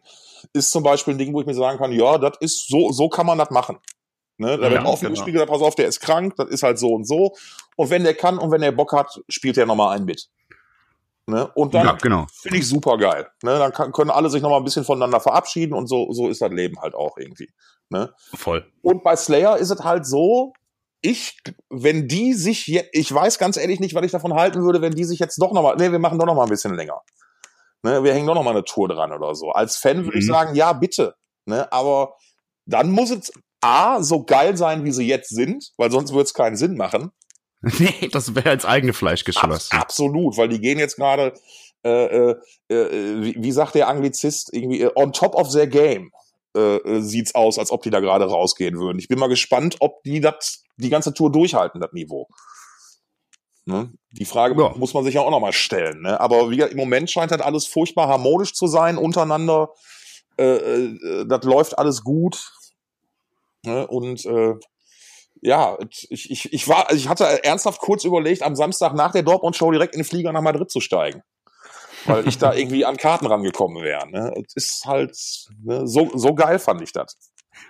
ist 0.52 0.70
zum 0.72 0.82
Beispiel 0.82 1.14
ein 1.14 1.18
Ding, 1.18 1.32
wo 1.32 1.40
ich 1.40 1.46
mir 1.46 1.54
sagen 1.54 1.78
kann, 1.78 1.92
ja, 1.92 2.18
das 2.18 2.32
ist 2.40 2.68
so, 2.68 2.90
so 2.92 3.08
kann 3.08 3.26
man 3.26 3.38
das 3.38 3.50
machen. 3.50 3.78
Ne? 4.38 4.58
Da 4.58 4.64
ja, 4.64 4.70
wird 4.72 4.84
offen 4.84 5.08
genau. 5.08 5.24
gespielt, 5.24 5.46
pass 5.46 5.62
auf, 5.62 5.74
der 5.74 5.86
ist 5.86 6.00
krank, 6.00 6.34
das 6.36 6.48
ist 6.48 6.62
halt 6.62 6.78
so 6.78 6.92
und 6.94 7.06
so. 7.06 7.34
Und 7.76 7.90
wenn 7.90 8.04
der 8.04 8.14
kann 8.14 8.38
und 8.38 8.50
wenn 8.50 8.60
der 8.60 8.72
Bock 8.72 8.92
hat, 8.92 9.20
spielt 9.28 9.56
er 9.58 9.66
nochmal 9.66 9.96
einen 9.96 10.04
mit. 10.04 10.28
Ne? 11.26 11.46
Und 11.54 11.74
dann 11.74 11.86
ja, 11.86 11.92
genau. 11.92 12.26
finde 12.32 12.58
ich 12.58 12.68
super 12.68 12.98
geil. 12.98 13.28
Ne? 13.42 13.58
Dann 13.58 13.72
kann, 13.72 13.92
können 13.92 14.10
alle 14.10 14.28
sich 14.28 14.42
noch 14.42 14.50
mal 14.50 14.56
ein 14.56 14.64
bisschen 14.64 14.84
voneinander 14.84 15.20
verabschieden 15.20 15.72
und 15.72 15.86
so, 15.86 16.12
so 16.12 16.28
ist 16.28 16.42
das 16.42 16.50
Leben 16.50 16.80
halt 16.80 16.94
auch 16.94 17.16
irgendwie. 17.16 17.48
Ne? 17.90 18.12
Voll. 18.34 18.66
Und 18.82 19.04
bei 19.04 19.14
Slayer 19.14 19.56
ist 19.56 19.70
es 19.70 19.84
halt 19.84 20.04
so, 20.04 20.52
ich, 21.00 21.38
wenn 21.68 22.08
die 22.08 22.32
sich 22.34 22.66
jetzt, 22.66 22.88
ich 22.92 23.12
weiß 23.12 23.38
ganz 23.38 23.56
ehrlich 23.56 23.80
nicht, 23.80 23.94
was 23.94 24.04
ich 24.04 24.12
davon 24.12 24.34
halten 24.34 24.62
würde, 24.62 24.80
wenn 24.80 24.94
die 24.94 25.04
sich 25.04 25.18
jetzt 25.18 25.40
doch 25.40 25.52
noch 25.52 25.62
mal, 25.62 25.76
ne, 25.76 25.92
wir 25.92 25.98
machen 25.98 26.18
doch 26.18 26.26
noch 26.26 26.34
mal 26.34 26.44
ein 26.44 26.48
bisschen 26.48 26.74
länger. 26.74 27.00
Ne, 27.82 28.02
wir 28.02 28.14
hängen 28.14 28.26
doch 28.26 28.34
noch 28.34 28.44
mal 28.44 28.50
eine 28.50 28.64
Tour 28.64 28.88
dran 28.88 29.12
oder 29.12 29.34
so. 29.34 29.50
Als 29.50 29.76
Fan 29.76 30.04
würde 30.04 30.16
mhm. 30.16 30.20
ich 30.20 30.26
sagen, 30.26 30.54
ja, 30.54 30.72
bitte. 30.72 31.14
Ne, 31.44 31.70
aber 31.72 32.14
dann 32.66 32.90
muss 32.90 33.10
es 33.10 33.32
A, 33.62 34.02
so 34.02 34.24
geil 34.24 34.56
sein, 34.56 34.84
wie 34.84 34.92
sie 34.92 35.06
jetzt 35.06 35.30
sind, 35.30 35.72
weil 35.76 35.90
sonst 35.90 36.12
würde 36.12 36.24
es 36.24 36.34
keinen 36.34 36.56
Sinn 36.56 36.76
machen. 36.76 37.12
Nee, 37.78 38.08
das 38.10 38.34
wäre 38.34 38.52
ins 38.52 38.64
eigene 38.64 38.92
Fleisch 38.92 39.22
geschlossen. 39.22 39.76
Ab, 39.76 39.82
absolut, 39.82 40.36
weil 40.36 40.48
die 40.48 40.60
gehen 40.60 40.80
jetzt 40.80 40.96
gerade 40.96 41.32
äh, 41.84 42.06
äh, 42.06 42.36
äh, 42.68 43.22
wie, 43.22 43.36
wie 43.38 43.52
sagt 43.52 43.76
der 43.76 43.86
Anglizist, 43.86 44.52
irgendwie 44.52 44.80
äh, 44.80 44.90
on 44.96 45.12
top 45.12 45.36
of 45.36 45.52
their 45.52 45.68
game 45.68 46.10
äh, 46.56 46.76
äh, 46.76 47.00
sieht's 47.00 47.34
aus, 47.34 47.58
als 47.58 47.70
ob 47.70 47.82
die 47.82 47.90
da 47.90 48.00
gerade 48.00 48.24
rausgehen 48.24 48.78
würden. 48.78 48.98
Ich 48.98 49.08
bin 49.08 49.18
mal 49.18 49.28
gespannt, 49.28 49.76
ob 49.80 50.02
die 50.02 50.20
das 50.20 50.64
die 50.76 50.90
ganze 50.90 51.14
Tour 51.14 51.30
durchhalten, 51.32 51.80
das 51.80 51.92
Niveau. 51.92 52.28
Ne? 53.64 53.92
Die 54.12 54.24
Frage 54.24 54.60
ja. 54.60 54.74
muss 54.76 54.92
man 54.94 55.04
sich 55.04 55.14
ja 55.14 55.22
auch 55.22 55.30
nochmal 55.30 55.52
stellen. 55.52 56.02
Ne? 56.02 56.20
Aber 56.20 56.50
wie 56.50 56.56
gesagt, 56.56 56.72
im 56.72 56.78
Moment 56.78 57.10
scheint 57.10 57.30
das 57.30 57.40
alles 57.40 57.66
furchtbar 57.66 58.08
harmonisch 58.08 58.54
zu 58.54 58.66
sein 58.66 58.98
untereinander. 58.98 59.70
Äh, 60.36 60.44
äh, 60.44 61.26
das 61.26 61.44
läuft 61.44 61.78
alles 61.78 62.02
gut. 62.02 62.52
Ne? 63.64 63.86
Und 63.86 64.24
äh, 64.24 64.54
ja, 65.40 65.76
ich, 66.08 66.30
ich, 66.30 66.52
ich 66.52 66.68
war, 66.68 66.88
also 66.88 66.96
ich 66.96 67.08
hatte 67.08 67.44
ernsthaft 67.44 67.80
kurz 67.80 68.04
überlegt, 68.04 68.42
am 68.42 68.54
Samstag 68.54 68.94
nach 68.94 69.12
der 69.12 69.22
Dortmund-Show 69.22 69.70
direkt 69.72 69.94
in 69.94 70.00
den 70.00 70.06
Flieger 70.06 70.32
nach 70.32 70.40
Madrid 70.40 70.70
zu 70.70 70.80
steigen. 70.80 71.22
Weil 72.06 72.26
ich 72.28 72.38
da 72.38 72.52
irgendwie 72.54 72.84
an 72.84 72.96
Karten 72.96 73.26
rangekommen 73.26 73.82
wäre. 73.82 74.08
Ne? 74.08 74.32
Es 74.46 74.54
ist 74.54 74.86
halt, 74.86 75.16
ne, 75.62 75.86
so, 75.86 76.10
so 76.14 76.34
geil 76.34 76.58
fand 76.58 76.82
ich 76.82 76.92
das. 76.92 77.16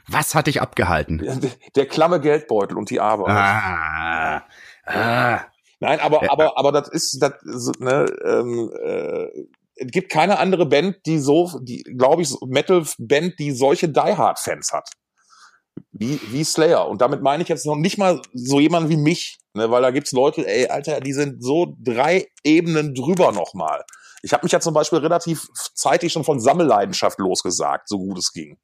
Was 0.07 0.35
hat 0.35 0.47
dich 0.47 0.61
abgehalten? 0.61 1.19
Der, 1.19 1.51
der 1.75 1.87
klamme 1.87 2.21
Geldbeutel 2.21 2.77
und 2.77 2.91
die 2.91 3.01
Arbeit. 3.01 3.31
Ah, 3.31 4.43
ah. 4.87 5.41
Nein, 5.81 5.99
aber, 5.99 6.31
aber, 6.31 6.57
aber 6.57 6.73
das 6.73 6.89
ist, 6.89 7.21
das, 7.21 7.33
ne, 7.79 8.07
ähm, 8.25 8.71
äh, 8.83 9.27
es 9.75 9.91
gibt 9.91 10.13
keine 10.13 10.39
andere 10.39 10.67
Band, 10.67 10.99
die 11.07 11.19
so, 11.19 11.59
die, 11.61 11.83
glaube 11.83 12.23
ich, 12.23 12.35
Metal-Band, 12.47 13.39
die 13.39 13.51
solche 13.51 13.89
Die 13.89 14.01
Hard-Fans 14.01 14.73
hat 14.73 14.89
wie, 15.93 16.21
wie 16.31 16.45
Slayer. 16.45 16.89
Und 16.89 17.01
damit 17.01 17.23
meine 17.23 17.43
ich 17.43 17.49
jetzt 17.49 17.67
noch 17.67 17.77
nicht 17.77 17.99
mal 17.99 18.21
so 18.33 18.61
jemand 18.61 18.89
wie 18.89 18.97
mich, 18.97 19.39
ne, 19.55 19.71
weil 19.71 19.83
da 19.83 19.91
gibt's 19.91 20.13
Leute, 20.13 20.47
ey, 20.47 20.69
Alter, 20.69 21.01
die 21.01 21.13
sind 21.13 21.43
so 21.43 21.75
drei 21.79 22.29
Ebenen 22.45 22.95
drüber 22.95 23.33
nochmal. 23.33 23.85
Ich 24.23 24.33
habe 24.33 24.45
mich 24.45 24.53
ja 24.53 24.61
zum 24.61 24.75
Beispiel 24.75 24.99
relativ 24.99 25.49
zeitig 25.75 26.13
schon 26.13 26.25
von 26.25 26.41
Sammelleidenschaft 26.41 27.19
losgesagt, 27.19 27.89
so 27.89 27.99
gut 27.99 28.19
es 28.19 28.33
ging. 28.33 28.59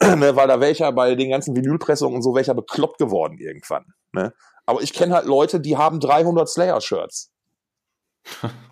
ne, 0.02 0.36
weil 0.36 0.48
da 0.48 0.60
wäre 0.60 0.70
ich 0.70 0.78
ja 0.80 0.90
bei 0.90 1.14
den 1.14 1.30
ganzen 1.30 1.54
Vinylpressungen 1.56 2.16
und 2.16 2.22
so 2.22 2.36
ich 2.36 2.46
ja 2.46 2.54
bekloppt 2.54 2.98
geworden 2.98 3.38
irgendwann. 3.38 3.84
Ne? 4.12 4.32
Aber 4.66 4.82
ich 4.82 4.92
kenne 4.92 5.14
halt 5.14 5.26
Leute, 5.26 5.60
die 5.60 5.76
haben 5.76 6.00
300 6.00 6.48
Slayer-Shirts. 6.48 7.32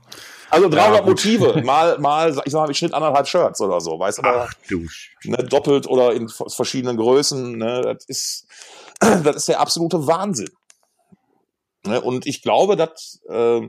Also 0.51 0.69
300 0.69 1.01
ja, 1.01 1.07
Motive, 1.07 1.63
mal, 1.65 1.99
mal, 1.99 2.31
ich 2.45 2.53
sag 2.53 2.63
mal, 2.63 2.71
ich 2.71 2.79
schnitt 2.79 2.95
anderthalb 2.95 3.27
Shirts 3.27 3.61
oder 3.61 3.81
so, 3.81 3.99
weißt 3.99 4.19
du? 4.19 4.23
Ach, 4.25 4.53
du. 4.69 4.87
Ne, 5.25 5.37
doppelt 5.39 5.87
oder 5.87 6.13
in 6.15 6.29
verschiedenen 6.29 6.97
Größen, 6.97 7.59
ne, 7.59 7.83
das 7.83 8.05
ist, 8.07 8.47
das 9.01 9.37
ist 9.37 9.49
der 9.49 9.61
absolute 9.61 10.07
Wahnsinn. 10.07 10.51
Ne, 11.87 12.01
und 12.01 12.27
ich 12.27 12.43
glaube, 12.43 12.77
dass, 12.77 13.21
äh, 13.29 13.69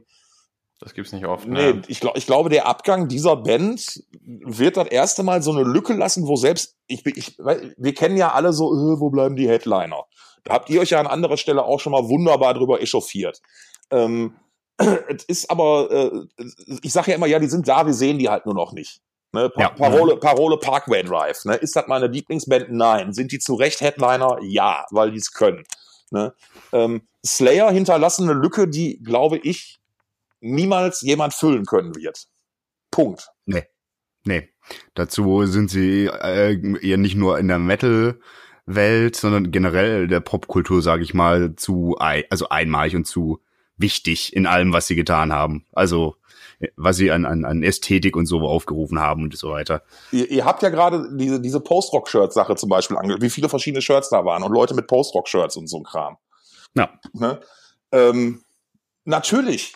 das 0.80 0.94
gibt's 0.94 1.12
nicht 1.12 1.26
oft. 1.26 1.46
Ne? 1.46 1.74
Nee, 1.74 1.82
ich, 1.88 2.00
glaub, 2.00 2.18
ich 2.18 2.26
glaube, 2.26 2.50
der 2.50 2.66
Abgang 2.66 3.10
dieser 3.10 3.36
Band 3.36 4.02
wird 4.22 4.78
das 4.78 4.88
erste 4.88 5.24
Mal 5.24 5.44
so 5.44 5.52
eine 5.52 5.64
Lücke 5.64 5.94
lassen, 5.94 6.26
wo 6.26 6.38
selbst, 6.38 6.78
ich, 6.88 7.06
ich, 7.06 7.38
wir 7.38 7.94
kennen 7.94 8.16
ja 8.16 8.32
alle 8.32 8.54
so, 8.54 8.74
äh, 8.74 9.00
wo 9.00 9.10
bleiben 9.10 9.36
die 9.36 9.50
Headliner? 9.50 10.06
Da 10.46 10.54
habt 10.54 10.70
ihr 10.70 10.80
euch 10.80 10.92
ja 10.92 11.00
an 11.02 11.08
anderer 11.08 11.36
Stelle 11.36 11.64
auch 11.66 11.82
schon 11.82 11.92
mal 11.92 12.08
wunderbar 12.08 12.54
drüber 12.54 12.82
echauffiert. 12.82 13.42
Ähm, 13.92 14.36
es 15.08 15.24
ist 15.26 15.52
aber, 15.52 15.92
äh, 15.92 16.44
ich 16.82 16.92
sage 16.94 17.12
ja 17.12 17.18
immer, 17.18 17.28
ja, 17.28 17.40
die 17.40 17.48
sind 17.48 17.68
da, 17.68 17.86
wir 17.86 17.94
sehen 17.94 18.20
die 18.20 18.30
halt 18.30 18.46
nur 18.46 18.56
noch 18.56 18.74
nicht. 18.74 19.02
Ne? 19.32 19.50
Pa 19.50 19.62
ja. 19.62 19.70
Parole, 19.70 20.18
Parole 20.18 20.58
Parkway 20.58 21.04
Drive. 21.04 21.46
Ne? 21.46 21.56
Ist 21.56 21.76
das 21.76 21.88
meine 21.88 22.08
Lieblingsband? 22.08 22.72
Nein. 22.72 23.14
Sind 23.14 23.32
die 23.32 23.40
zu 23.40 23.56
Recht 23.56 23.82
Headliner? 23.82 24.40
Ja, 24.42 24.86
weil 24.92 25.12
die 25.12 25.18
es 25.18 25.34
können. 25.34 25.66
Ne? 26.12 26.34
Ähm, 26.72 27.08
Slayer 27.26 27.72
hinterlassen 27.72 28.30
eine 28.30 28.40
Lücke, 28.40 28.68
die, 28.68 29.00
glaube 29.04 29.38
ich, 29.38 29.80
niemals 30.40 31.02
jemand 31.02 31.34
füllen 31.34 31.66
können 31.66 31.96
wird. 31.96 32.28
Punkt. 32.90 33.30
Nee. 33.46 33.66
Nee. 34.24 34.50
Dazu 34.96 35.46
sind 35.46 35.70
sie 35.70 36.06
äh, 36.06 36.58
eher 36.82 36.98
nicht 36.98 37.16
nur 37.16 37.38
in 37.38 37.48
der 37.48 37.60
Metal- 37.60 38.20
Welt, 38.76 39.16
sondern 39.16 39.52
generell 39.52 40.08
der 40.08 40.20
Popkultur, 40.20 40.82
sage 40.82 41.04
ich 41.04 41.14
mal, 41.14 41.56
zu 41.56 41.98
also 41.98 42.50
einmalig 42.50 42.96
und 42.96 43.06
zu 43.06 43.40
wichtig 43.80 44.36
in 44.36 44.46
allem, 44.46 44.74
was 44.74 44.88
sie 44.88 44.96
getan 44.96 45.34
haben. 45.34 45.66
Also 45.74 46.16
was 46.76 46.98
sie 46.98 47.12
an, 47.12 47.26
an, 47.26 47.46
an 47.46 47.64
Ästhetik 47.64 48.16
und 48.16 48.26
so 48.26 48.42
aufgerufen 48.42 49.00
haben 49.00 49.24
und 49.24 49.38
so 49.38 49.52
weiter. 49.52 49.82
Ihr, 50.12 50.30
ihr 50.30 50.46
habt 50.46 50.62
ja 50.62 50.70
gerade 50.70 51.10
diese, 51.16 51.40
diese 51.40 51.62
Post-Rock-Shirt-Sache 51.62 52.56
zum 52.56 52.70
Beispiel 52.70 52.98
angehört, 52.98 53.22
wie 53.22 53.30
viele 53.30 53.50
verschiedene 53.50 53.82
Shirts 53.82 54.10
da 54.10 54.26
waren 54.26 54.44
und 54.44 54.52
Leute 54.52 54.74
mit 54.74 54.88
Post-Rock-Shirts 54.88 55.56
und 55.56 55.68
so 55.68 55.78
ein 55.78 55.84
Kram. 55.84 56.18
Ja. 56.76 56.90
Ne? 57.14 57.40
Ähm, 57.92 58.44
natürlich, 59.06 59.74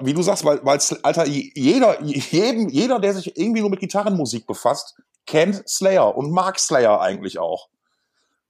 wie 0.00 0.14
du 0.14 0.22
sagst, 0.22 0.44
weil, 0.44 0.64
weil 0.64 0.80
Alter, 1.02 1.26
jeder, 1.26 2.02
jedem, 2.02 2.68
jeder, 2.70 3.00
der 3.00 3.12
sich 3.12 3.36
irgendwie 3.36 3.60
nur 3.60 3.70
mit 3.70 3.80
Gitarrenmusik 3.80 4.46
befasst, 4.46 4.96
kennt 5.26 5.68
Slayer 5.68 6.16
und 6.16 6.30
mag 6.30 6.58
Slayer 6.58 7.00
eigentlich 7.00 7.38
auch. 7.38 7.68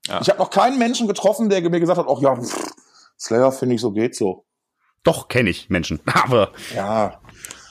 Ja. 0.06 0.20
Ich 0.20 0.28
habe 0.28 0.38
noch 0.38 0.50
keinen 0.50 0.78
Menschen 0.78 1.08
getroffen, 1.08 1.48
der 1.48 1.68
mir 1.68 1.80
gesagt 1.80 1.98
hat, 1.98 2.06
ach 2.08 2.20
ja, 2.20 2.36
pff, 2.36 2.72
Slayer 3.18 3.50
finde 3.50 3.74
ich 3.74 3.80
so 3.80 3.90
geht 3.90 4.14
so. 4.14 4.44
Doch, 5.04 5.28
kenne 5.28 5.50
ich 5.50 5.70
Menschen. 5.70 6.00
Aber. 6.06 6.52
Ja. 6.74 7.20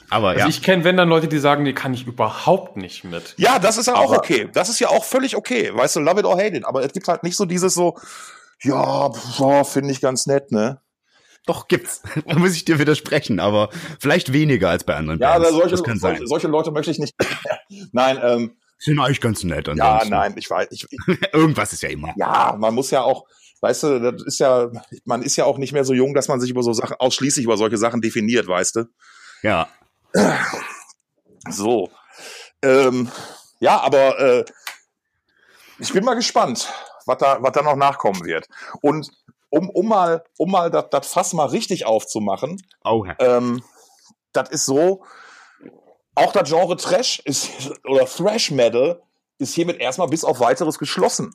Aber 0.09 0.29
also 0.29 0.41
ja. 0.41 0.47
ich 0.47 0.61
kenne, 0.61 0.83
wenn 0.83 0.95
dann 0.95 1.09
Leute, 1.09 1.27
die 1.27 1.39
sagen, 1.39 1.63
nee, 1.63 1.73
kann 1.73 1.93
ich 1.93 2.05
überhaupt 2.05 2.77
nicht 2.77 3.03
mit. 3.03 3.33
Ja, 3.37 3.57
das 3.57 3.77
ist 3.77 3.87
ja 3.87 3.95
auch 3.95 4.15
okay. 4.15 4.47
Das 4.53 4.69
ist 4.69 4.79
ja 4.79 4.89
auch 4.89 5.03
völlig 5.03 5.35
okay. 5.35 5.71
Weißt 5.73 5.95
du, 5.95 6.01
love 6.01 6.19
it 6.19 6.25
or 6.25 6.37
hate 6.37 6.55
it. 6.55 6.65
Aber 6.65 6.85
es 6.85 6.93
gibt 6.93 7.07
halt 7.07 7.23
nicht 7.23 7.35
so 7.35 7.45
dieses 7.45 7.73
so, 7.73 7.97
ja, 8.61 9.11
finde 9.63 9.91
ich 9.91 10.01
ganz 10.01 10.27
nett, 10.27 10.51
ne? 10.51 10.79
Doch, 11.45 11.67
gibt's. 11.67 12.01
Da 12.27 12.37
muss 12.37 12.55
ich 12.55 12.65
dir 12.65 12.79
widersprechen, 12.79 13.39
aber 13.39 13.69
vielleicht 13.99 14.33
weniger 14.33 14.69
als 14.69 14.83
bei 14.83 14.95
anderen 14.95 15.19
ja, 15.19 15.37
Bands. 15.37 15.49
Solche, 15.49 15.69
das 15.69 15.83
kann 15.83 15.99
solche, 15.99 16.19
sein. 16.19 16.27
solche 16.27 16.47
Leute 16.47 16.71
möchte 16.71 16.91
ich 16.91 16.99
nicht. 16.99 17.15
nein, 17.91 18.19
ähm. 18.21 18.57
Sind 18.77 18.99
eigentlich 18.99 19.21
ganz 19.21 19.43
nett. 19.43 19.69
Ansonsten. 19.69 20.11
Ja, 20.11 20.19
nein, 20.19 20.35
ich 20.37 20.49
weiß. 20.49 20.67
Ich, 20.71 20.85
Irgendwas 21.31 21.73
ist 21.73 21.83
ja 21.83 21.89
immer. 21.89 22.13
Ja, 22.17 22.55
man 22.57 22.73
muss 22.73 22.91
ja 22.91 23.01
auch, 23.01 23.25
weißt 23.63 23.83
du, 23.83 24.11
das 24.11 24.23
ist 24.23 24.39
ja, 24.39 24.69
man 25.05 25.21
ist 25.21 25.37
ja 25.37 25.45
auch 25.45 25.57
nicht 25.57 25.71
mehr 25.71 25.85
so 25.85 25.93
jung, 25.93 26.13
dass 26.13 26.27
man 26.27 26.41
sich 26.41 26.49
über 26.49 26.61
so 26.63 26.73
Sachen, 26.73 26.97
ausschließlich 26.99 27.45
über 27.45 27.55
solche 27.55 27.77
Sachen 27.77 28.01
definiert, 28.01 28.45
weißt 28.45 28.75
du? 28.75 28.85
Ja. 29.41 29.69
So. 31.49 31.89
Ähm, 32.61 33.09
ja, 33.59 33.79
aber 33.79 34.19
äh, 34.19 34.45
ich 35.79 35.93
bin 35.93 36.03
mal 36.03 36.15
gespannt, 36.15 36.71
was 37.05 37.17
da, 37.19 37.41
was 37.41 37.53
da 37.53 37.61
noch 37.61 37.77
nachkommen 37.77 38.25
wird. 38.25 38.47
Und 38.81 39.09
um, 39.49 39.69
um 39.69 39.87
mal, 39.87 40.25
um 40.37 40.51
mal 40.51 40.69
das 40.69 41.07
Fass 41.07 41.31
mal 41.31 41.47
richtig 41.47 41.85
aufzumachen, 41.85 42.61
oh. 42.83 43.05
ähm, 43.19 43.63
das 44.33 44.49
ist 44.49 44.65
so, 44.65 45.05
auch 46.15 46.33
das 46.33 46.49
Genre 46.49 46.75
Trash 46.75 47.19
ist, 47.23 47.49
oder 47.85 48.05
Thrash 48.07 48.51
Metal 48.51 49.01
ist 49.37 49.53
hiermit 49.53 49.79
erstmal 49.79 50.09
bis 50.09 50.25
auf 50.25 50.41
weiteres 50.41 50.77
geschlossen. 50.77 51.33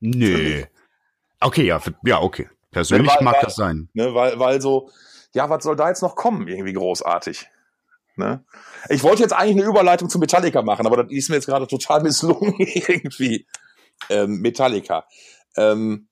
Nee. 0.00 0.68
Okay, 1.40 1.66
ja, 1.66 1.80
ja, 2.04 2.20
okay. 2.20 2.48
Persönlich 2.70 3.12
weil, 3.14 3.24
mag 3.24 3.34
weil, 3.34 3.42
das 3.42 3.54
sein. 3.54 3.88
Ne, 3.94 4.14
weil, 4.14 4.38
weil 4.38 4.60
so, 4.60 4.90
ja, 5.34 5.48
was 5.48 5.64
soll 5.64 5.76
da 5.76 5.88
jetzt 5.88 6.02
noch 6.02 6.16
kommen, 6.16 6.48
irgendwie 6.48 6.72
großartig? 6.72 7.46
Ne? 8.16 8.44
Ich 8.88 9.02
wollte 9.04 9.22
jetzt 9.22 9.32
eigentlich 9.32 9.62
eine 9.62 9.70
Überleitung 9.70 10.10
zu 10.10 10.18
Metallica 10.18 10.62
machen, 10.62 10.86
aber 10.86 11.04
das 11.04 11.12
ist 11.12 11.28
mir 11.28 11.36
jetzt 11.36 11.46
gerade 11.46 11.66
total 11.66 12.02
misslungen, 12.02 12.54
irgendwie. 12.58 13.46
Ähm, 14.10 14.40
Metallica. 14.40 15.06
Ähm, 15.56 16.08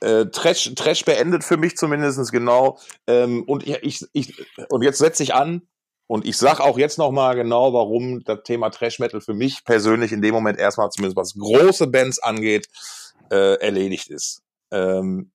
äh, 0.00 0.26
Trash, 0.26 0.72
Trash 0.74 1.04
beendet 1.04 1.44
für 1.44 1.56
mich 1.56 1.76
zumindest 1.76 2.32
genau. 2.32 2.78
Ähm, 3.06 3.44
und 3.44 3.66
ich, 3.66 4.06
ich, 4.12 4.46
und 4.70 4.82
jetzt 4.82 4.98
setze 4.98 5.22
ich 5.22 5.34
an 5.34 5.68
und 6.06 6.26
ich 6.26 6.36
sag 6.36 6.60
auch 6.60 6.78
jetzt 6.78 6.98
noch 6.98 7.12
mal 7.12 7.34
genau, 7.34 7.72
warum 7.72 8.24
das 8.24 8.42
Thema 8.44 8.70
Trash 8.70 8.98
Metal 8.98 9.20
für 9.20 9.34
mich 9.34 9.64
persönlich 9.64 10.12
in 10.12 10.22
dem 10.22 10.34
Moment 10.34 10.58
erstmal 10.58 10.90
zumindest 10.90 11.16
was 11.16 11.34
große 11.34 11.86
Bands 11.86 12.18
angeht, 12.18 12.66
äh, 13.30 13.54
erledigt 13.54 14.10
ist. 14.10 14.42
Ähm, 14.70 15.30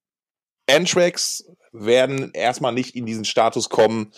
Anthrax 0.69 1.45
werden 1.71 2.31
erstmal 2.33 2.73
nicht 2.73 2.95
in 2.95 3.05
diesen 3.05 3.25
Status 3.25 3.69
kommen. 3.69 4.11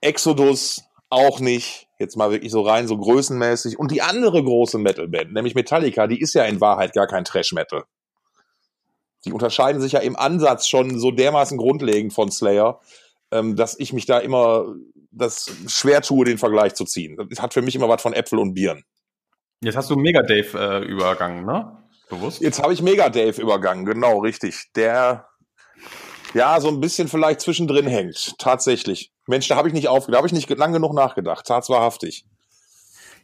Exodus 0.00 0.82
auch 1.10 1.40
nicht. 1.40 1.88
Jetzt 1.98 2.16
mal 2.16 2.30
wirklich 2.30 2.52
so 2.52 2.62
rein, 2.62 2.88
so 2.88 2.98
größenmäßig. 2.98 3.78
Und 3.78 3.90
die 3.90 4.02
andere 4.02 4.42
große 4.42 4.78
Metalband, 4.78 5.32
nämlich 5.32 5.54
Metallica, 5.54 6.06
die 6.06 6.20
ist 6.20 6.34
ja 6.34 6.44
in 6.44 6.60
Wahrheit 6.60 6.92
gar 6.92 7.06
kein 7.06 7.24
Trash-Metal. 7.24 7.84
Die 9.24 9.32
unterscheiden 9.32 9.80
sich 9.80 9.92
ja 9.92 10.00
im 10.00 10.16
Ansatz 10.16 10.66
schon 10.66 10.98
so 10.98 11.10
dermaßen 11.10 11.56
grundlegend 11.56 12.12
von 12.12 12.30
Slayer, 12.30 12.80
ähm, 13.30 13.56
dass 13.56 13.78
ich 13.78 13.92
mich 13.92 14.06
da 14.06 14.18
immer 14.18 14.74
das 15.10 15.50
schwer 15.68 16.02
tue, 16.02 16.26
den 16.26 16.36
Vergleich 16.36 16.74
zu 16.74 16.84
ziehen. 16.84 17.16
Das 17.30 17.40
hat 17.40 17.54
für 17.54 17.62
mich 17.62 17.74
immer 17.74 17.88
was 17.88 18.02
von 18.02 18.12
Äpfel 18.12 18.38
und 18.38 18.54
Bieren. 18.54 18.84
Jetzt 19.62 19.76
hast 19.76 19.88
du 19.88 19.96
Mega 19.96 20.22
Dave 20.22 20.58
äh, 20.58 20.84
übergangen, 20.84 21.46
ne? 21.46 21.83
Bewusst? 22.14 22.40
Jetzt 22.40 22.62
habe 22.62 22.72
ich 22.72 22.82
Mega 22.82 23.08
Dave 23.08 23.40
übergangen, 23.40 23.84
genau, 23.84 24.18
richtig. 24.18 24.70
Der 24.74 25.26
ja 26.34 26.60
so 26.60 26.68
ein 26.68 26.80
bisschen 26.80 27.08
vielleicht 27.08 27.40
zwischendrin 27.40 27.86
hängt. 27.86 28.38
Tatsächlich. 28.38 29.12
Mensch, 29.26 29.48
da 29.48 29.56
habe 29.56 29.68
ich 29.68 29.74
nicht 29.74 29.88
auf, 29.88 30.06
da 30.06 30.16
habe 30.16 30.26
ich 30.26 30.32
nicht 30.32 30.50
lang 30.50 30.72
genug 30.72 30.92
nachgedacht. 30.92 31.46
Tatsächlich. 31.46 32.26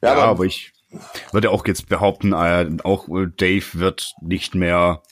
Ja, 0.03 0.17
ja 0.17 0.25
aber, 0.25 0.45
ich 0.45 0.73
würde 1.33 1.51
auch 1.51 1.67
jetzt 1.67 1.89
behaupten, 1.89 2.33
äh, 2.33 2.69
auch 2.85 3.07
Dave 3.09 3.67
wird 3.75 4.15
nicht 4.21 4.55
mehr 4.55 5.03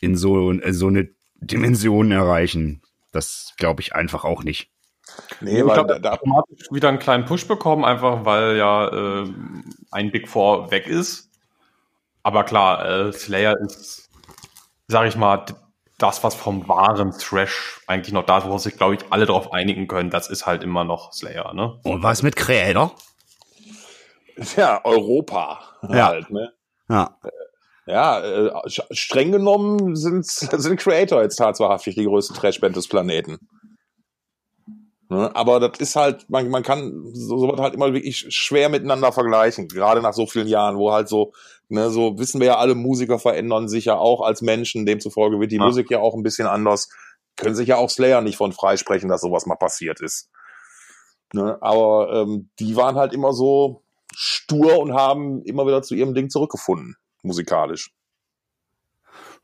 in 0.00 0.16
so, 0.16 0.52
so 0.70 0.86
eine 0.86 1.08
Dimension 1.36 2.12
erreichen. 2.12 2.82
Das 3.12 3.54
glaube 3.56 3.82
ich 3.82 3.94
einfach 3.94 4.24
auch 4.24 4.44
nicht. 4.44 4.70
Nee, 5.40 5.58
ich 5.58 5.64
glaube, 5.64 6.00
da 6.00 6.12
automatisch 6.12 6.66
wieder 6.70 6.88
einen 6.88 6.98
kleinen 6.98 7.24
Push 7.24 7.46
bekommen, 7.46 7.84
einfach 7.84 8.24
weil 8.24 8.56
ja 8.56 9.22
äh, 9.22 9.28
ein 9.90 10.10
Big 10.10 10.28
Four 10.28 10.70
weg 10.70 10.86
ist. 10.86 11.30
Aber 12.24 12.42
klar, 12.44 12.88
äh, 12.88 13.12
Slayer 13.12 13.60
ist, 13.60 14.10
sag 14.88 15.06
ich 15.06 15.14
mal, 15.14 15.44
das, 15.98 16.24
was 16.24 16.34
vom 16.34 16.66
wahren 16.68 17.12
Thrash 17.12 17.82
eigentlich 17.86 18.12
noch 18.12 18.24
da 18.24 18.38
ist, 18.38 18.48
wo 18.48 18.58
sich, 18.58 18.76
glaube 18.76 18.94
ich, 18.94 19.00
alle 19.10 19.26
darauf 19.26 19.52
einigen 19.52 19.86
können, 19.86 20.10
das 20.10 20.28
ist 20.28 20.46
halt 20.46 20.64
immer 20.64 20.84
noch 20.84 21.12
Slayer, 21.12 21.52
ne? 21.54 21.78
Und 21.84 22.02
was 22.02 22.22
mit 22.22 22.34
Creator? 22.34 22.92
Ja, 24.56 24.84
Europa 24.84 25.60
ja. 25.88 26.08
halt, 26.08 26.30
ne? 26.30 26.52
Ja. 26.88 27.16
Ja, 27.86 28.20
äh, 28.20 28.50
streng 28.90 29.30
genommen 29.30 29.94
sind, 29.94 30.24
sind 30.26 30.80
Creator 30.80 31.22
jetzt 31.22 31.36
tatsächlich 31.36 31.94
die 31.94 32.06
größte 32.06 32.32
Trashband 32.32 32.74
des 32.74 32.88
Planeten. 32.88 33.38
Ne? 35.10 35.30
Aber 35.36 35.60
das 35.60 35.78
ist 35.80 35.96
halt, 35.96 36.28
man, 36.30 36.48
man 36.48 36.62
kann 36.62 37.10
so, 37.12 37.38
so 37.38 37.56
halt 37.58 37.74
immer 37.74 37.92
wirklich 37.92 38.26
schwer 38.34 38.70
miteinander 38.70 39.12
vergleichen, 39.12 39.68
gerade 39.68 40.00
nach 40.00 40.14
so 40.14 40.26
vielen 40.26 40.48
Jahren, 40.48 40.76
wo 40.78 40.92
halt 40.92 41.08
so, 41.08 41.32
ne, 41.68 41.90
so 41.90 42.18
wissen 42.18 42.40
wir 42.40 42.48
ja 42.48 42.58
alle, 42.58 42.74
Musiker 42.74 43.18
verändern 43.18 43.68
sich 43.68 43.86
ja 43.86 43.96
auch 43.96 44.20
als 44.20 44.42
Menschen, 44.42 44.86
demzufolge 44.86 45.40
wird 45.40 45.52
die 45.52 45.56
ja. 45.56 45.64
Musik 45.64 45.90
ja 45.90 46.00
auch 46.00 46.14
ein 46.14 46.22
bisschen 46.22 46.46
anders. 46.46 46.88
Können 47.36 47.54
sich 47.54 47.68
ja 47.68 47.76
auch 47.76 47.90
Slayer 47.90 48.20
nicht 48.20 48.36
von 48.36 48.52
freisprechen, 48.52 49.08
dass 49.08 49.20
sowas 49.20 49.46
mal 49.46 49.56
passiert 49.56 50.00
ist. 50.00 50.30
Ne? 51.32 51.58
Aber 51.60 52.12
ähm, 52.12 52.50
die 52.60 52.76
waren 52.76 52.96
halt 52.96 53.12
immer 53.12 53.32
so 53.32 53.82
stur 54.14 54.78
und 54.78 54.94
haben 54.94 55.42
immer 55.42 55.66
wieder 55.66 55.82
zu 55.82 55.94
ihrem 55.94 56.14
Ding 56.14 56.30
zurückgefunden, 56.30 56.96
musikalisch. 57.22 57.92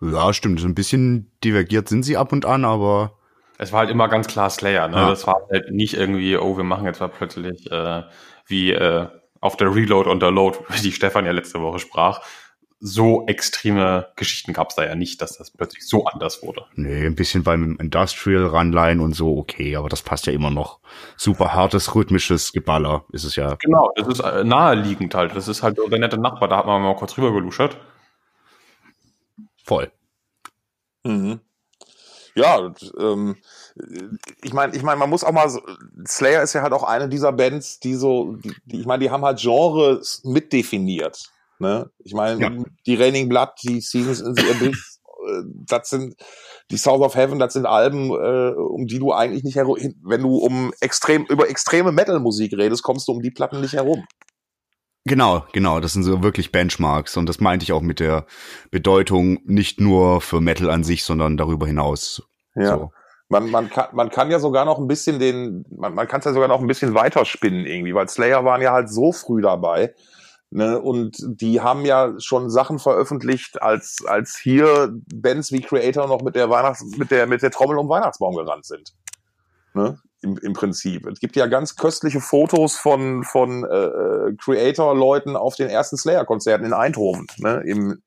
Ja, 0.01 0.33
stimmt. 0.33 0.61
So 0.61 0.67
ein 0.67 0.75
bisschen 0.75 1.31
divergiert 1.45 1.89
sind 1.89 2.05
sie 2.05 2.17
ab 2.17 2.33
und 2.33 2.47
an, 2.47 2.65
aber 2.65 3.19
es 3.59 3.73
war 3.73 3.81
halt 3.81 3.91
immer 3.91 4.09
ganz 4.09 4.27
klar 4.27 4.49
Slayer. 4.49 4.89
Ne? 4.89 4.97
Ja. 4.97 5.11
Das 5.11 5.27
war 5.27 5.47
halt 5.51 5.71
nicht 5.71 5.95
irgendwie, 5.95 6.37
oh, 6.37 6.57
wir 6.57 6.65
machen 6.65 6.87
jetzt 6.87 7.01
mal 7.01 7.09
plötzlich 7.09 7.71
äh, 7.71 8.03
wie 8.47 8.73
äh, 8.73 9.09
auf 9.41 9.57
der 9.57 9.75
Reload 9.75 10.09
und 10.09 10.21
der 10.21 10.31
Load, 10.31 10.59
wie 10.69 10.81
die 10.83 10.93
Stefan 10.93 11.27
ja 11.27 11.33
letzte 11.33 11.61
Woche 11.61 11.79
sprach. 11.79 12.23
So 12.83 13.27
extreme 13.27 14.09
Geschichten 14.17 14.55
gab 14.55 14.71
es 14.71 14.77
da 14.77 14.85
ja 14.85 14.95
nicht, 14.95 15.21
dass 15.21 15.37
das 15.37 15.51
plötzlich 15.51 15.87
so 15.87 16.07
anders 16.07 16.43
wurde. 16.43 16.65
Nee, 16.77 17.05
ein 17.05 17.15
bisschen 17.15 17.43
beim 17.43 17.77
Industrial 17.79 18.47
Runline 18.47 19.03
und 19.03 19.13
so, 19.13 19.37
okay, 19.37 19.77
aber 19.77 19.91
das 19.91 20.01
passt 20.01 20.27
ja 20.27 20.33
immer 20.33 20.51
noch. 20.51 20.81
Super 21.19 21.53
hartes, 21.53 21.95
rhythmisches 21.95 22.53
Geballer 22.53 23.05
ist 23.13 23.25
es 23.25 23.37
ja. 23.37 23.57
Genau, 23.57 23.91
das 23.97 24.09
ist 24.09 24.21
äh, 24.21 24.45
naheliegend 24.45 25.15
halt. 25.15 25.37
Das 25.37 25.47
ist 25.47 25.63
halt 25.63 25.77
der 25.91 25.99
nette 25.99 26.19
Nachbar, 26.19 26.49
da 26.49 26.57
hat 26.57 26.67
man 26.67 26.81
mal 26.81 26.97
kurz 26.97 27.19
rüber 27.19 27.33
geluschert. 27.33 27.77
Voll. 29.63 29.93
Mhm 31.05 31.41
ja, 32.35 32.73
ähm, 32.99 33.37
ich 34.43 34.53
meine, 34.53 34.75
ich 34.77 34.83
meine, 34.83 34.99
man 34.99 35.11
muss 35.11 35.25
auch 35.25 35.33
mal, 35.33 35.49
so, 35.49 35.61
Slayer 36.07 36.43
ist 36.43 36.53
ja 36.53 36.63
halt 36.63 36.73
auch 36.73 36.85
eine 36.85 37.09
dieser 37.09 37.33
Bands, 37.33 37.81
die 37.81 37.95
so, 37.95 38.37
die, 38.37 38.55
die 38.65 38.81
ich 38.81 38.87
meine, 38.87 39.03
die 39.03 39.11
haben 39.11 39.25
halt 39.25 39.41
Genres 39.41 40.23
mitdefiniert. 40.25 41.31
Ne? 41.59 41.91
Ich 41.99 42.15
meine, 42.15 42.41
ja. 42.41 42.65
die 42.87 42.95
Raining 42.95 43.29
Blood, 43.29 43.51
die 43.63 43.81
Seasons 43.81 44.21
in 44.21 44.35
the 44.35 44.51
Abyss, 44.51 45.01
das 45.45 45.91
sind 45.91 46.17
die 46.71 46.79
South 46.79 47.01
of 47.01 47.15
Heaven, 47.15 47.39
das 47.39 47.53
sind 47.53 47.67
Alben, 47.67 48.11
äh, 48.11 48.55
um 48.55 48.87
die 48.87 48.99
du 48.99 49.13
eigentlich 49.13 49.45
nicht 49.45 49.57
herum, 49.57 49.77
wenn 50.03 50.23
du 50.23 50.37
um 50.37 50.73
extrem 50.81 51.25
über 51.27 51.49
extreme 51.49 51.93
Metal-Musik 51.93 52.53
redest, 52.57 52.83
kommst 52.83 53.09
du 53.09 53.13
um 53.13 53.23
die 53.23 53.31
Platten 53.31 53.61
nicht 53.61 53.75
herum. 53.75 54.07
Genau, 55.05 55.45
genau, 55.53 55.81
das 55.81 55.95
sind 55.95 56.03
so 56.03 56.23
wirklich 56.23 56.53
Benchmarks 56.53 57.17
und 57.17 57.27
das 57.27 57.41
meinte 57.41 57.65
ich 57.65 57.73
auch 57.73 57.81
mit 57.81 58.01
der 58.01 58.27
Bedeutung 58.71 59.41
nicht 59.45 59.81
nur 59.81 60.21
für 60.21 60.41
Metal 60.41 60.71
an 60.71 60.85
sich, 60.85 61.05
sondern 61.05 61.37
darüber 61.37 61.67
hinaus. 61.67 62.23
Ja. 62.55 62.77
So. 62.77 62.93
Man, 63.31 63.51
man, 63.51 63.71
kann, 63.71 63.89
man 63.93 64.11
kann 64.11 64.31
ja 64.31 64.39
sogar 64.39 64.65
noch 64.65 64.79
ein 64.79 64.89
bisschen 64.89 65.19
den, 65.19 65.65
man, 65.71 65.95
man 65.95 66.07
kann 66.07 66.19
es 66.19 66.27
ja 66.27 66.33
sogar 66.33 66.49
noch 66.49 66.61
ein 66.61 66.67
bisschen 66.67 66.95
weiterspinnen 66.95 67.65
irgendwie, 67.65 67.95
weil 67.95 68.09
Slayer 68.09 68.45
waren 68.45 68.61
ja 68.61 68.73
halt 68.73 68.91
so 68.91 69.13
früh 69.13 69.41
dabei. 69.41 69.95
Ne, 70.53 70.81
und 70.81 71.17
die 71.21 71.61
haben 71.61 71.85
ja 71.85 72.13
schon 72.19 72.51
Sachen 72.51 72.81
veröffentlicht, 72.81 73.63
als, 73.63 73.99
als 74.05 74.37
hier 74.37 74.93
Bands 75.15 75.53
wie 75.53 75.61
Creator 75.61 76.09
noch 76.09 76.23
mit 76.23 76.35
der 76.35 76.51
Weihnachts-, 76.51 76.85
mit 76.97 77.13
der, 77.13 77.29
mit 77.29 77.41
der 77.41 77.53
Trommel 77.53 77.79
um 77.79 77.89
Weihnachtsbaum 77.89 78.35
gerannt 78.35 78.67
sind. 78.67 78.93
Ne? 79.75 79.97
im, 80.23 80.37
im 80.39 80.53
Prinzip. 80.53 81.07
Es 81.07 81.21
gibt 81.21 81.37
ja 81.37 81.47
ganz 81.47 81.77
köstliche 81.77 82.21
Fotos 82.21 82.77
von, 82.77 83.25
von 83.25 83.65
äh, 83.65 83.69
äh, 83.69 84.37
Creator-Leuten 84.37 85.37
auf 85.37 85.57
den 85.57 85.69
ersten 85.69 85.97
Slayer-Konzerten 85.97 86.67
in 86.67 86.73
Eindhoven, 86.73 87.27
ne? 87.39 87.63
Im, 87.67 88.03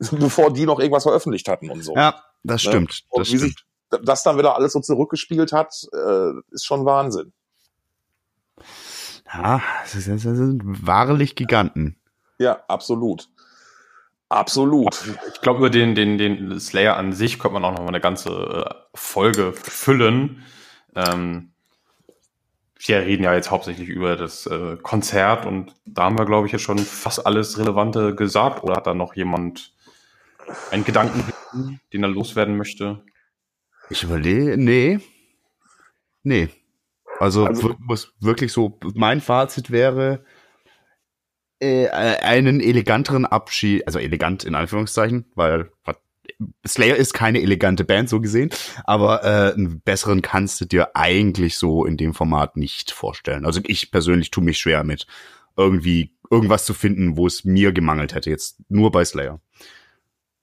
bevor 0.10 0.52
die 0.52 0.66
noch 0.66 0.80
irgendwas 0.80 1.04
veröffentlicht 1.04 1.48
hatten 1.48 1.70
und 1.70 1.82
so. 1.82 1.94
Ja, 1.94 2.22
das 2.42 2.64
ne? 2.64 2.70
stimmt. 2.70 3.02
Und 3.08 3.20
das 3.20 3.32
wie 3.32 3.38
stimmt. 3.38 3.58
sich 3.58 3.64
das 4.02 4.22
dann 4.22 4.38
wieder 4.38 4.56
alles 4.56 4.72
so 4.72 4.80
zurückgespielt 4.80 5.52
hat, 5.52 5.74
äh, 5.92 6.32
ist 6.50 6.64
schon 6.64 6.84
Wahnsinn. 6.84 7.32
Ja, 9.32 9.62
das, 9.82 9.94
ist, 9.94 10.08
das 10.08 10.22
sind 10.22 10.62
wahrlich 10.86 11.34
Giganten. 11.34 11.96
Ja, 12.38 12.62
absolut. 12.68 13.28
Absolut. 14.28 14.96
Ich 15.34 15.40
glaube, 15.42 15.58
über 15.58 15.70
den, 15.70 15.94
den, 15.94 16.16
den 16.16 16.58
Slayer 16.58 16.96
an 16.96 17.12
sich 17.12 17.38
könnte 17.38 17.54
man 17.54 17.64
auch 17.64 17.72
noch 17.72 17.80
mal 17.80 17.88
eine 17.88 18.00
ganze 18.00 18.30
äh, 18.30 18.74
Folge 18.94 19.52
füllen. 19.52 20.42
Ähm, 20.94 21.52
wir 22.78 22.98
reden 23.00 23.24
ja 23.24 23.34
jetzt 23.34 23.50
hauptsächlich 23.50 23.88
über 23.88 24.16
das 24.16 24.46
äh, 24.46 24.76
Konzert 24.82 25.46
und 25.46 25.74
da 25.84 26.04
haben 26.04 26.18
wir, 26.18 26.24
glaube 26.24 26.46
ich, 26.46 26.52
jetzt 26.52 26.62
schon 26.62 26.78
fast 26.78 27.26
alles 27.26 27.58
Relevante 27.58 28.14
gesagt. 28.14 28.64
Oder 28.64 28.76
hat 28.76 28.86
da 28.86 28.94
noch 28.94 29.14
jemand 29.14 29.74
einen 30.70 30.84
Gedanken, 30.84 31.24
den 31.92 32.02
er 32.02 32.08
loswerden 32.08 32.56
möchte? 32.56 33.04
Ich 33.92 34.02
überlege, 34.02 34.56
nee. 34.56 35.00
Nee. 36.22 36.48
Also, 37.18 37.44
also 37.44 37.76
was 37.86 38.14
wirklich 38.20 38.50
so, 38.50 38.78
mein 38.94 39.20
Fazit 39.20 39.70
wäre, 39.70 40.24
äh, 41.60 41.88
einen 41.88 42.60
eleganteren 42.60 43.26
Abschied, 43.26 43.86
also 43.86 43.98
elegant 43.98 44.44
in 44.44 44.54
Anführungszeichen, 44.54 45.26
weil 45.34 45.70
was 45.84 45.96
Slayer 46.66 46.96
ist 46.96 47.12
keine 47.12 47.42
elegante 47.42 47.84
Band, 47.84 48.08
so 48.08 48.20
gesehen, 48.20 48.48
aber 48.84 49.24
äh, 49.24 49.52
einen 49.52 49.80
besseren 49.80 50.22
kannst 50.22 50.60
du 50.62 50.64
dir 50.64 50.96
eigentlich 50.96 51.58
so 51.58 51.84
in 51.84 51.98
dem 51.98 52.14
Format 52.14 52.56
nicht 52.56 52.92
vorstellen. 52.92 53.44
Also 53.44 53.60
ich 53.64 53.90
persönlich 53.90 54.30
tue 54.30 54.42
mich 54.42 54.58
schwer 54.58 54.84
mit 54.84 55.06
irgendwie 55.54 56.16
irgendwas 56.30 56.64
zu 56.64 56.72
finden, 56.72 57.18
wo 57.18 57.26
es 57.26 57.44
mir 57.44 57.72
gemangelt 57.72 58.14
hätte. 58.14 58.30
Jetzt 58.30 58.58
nur 58.70 58.90
bei 58.90 59.04
Slayer. 59.04 59.38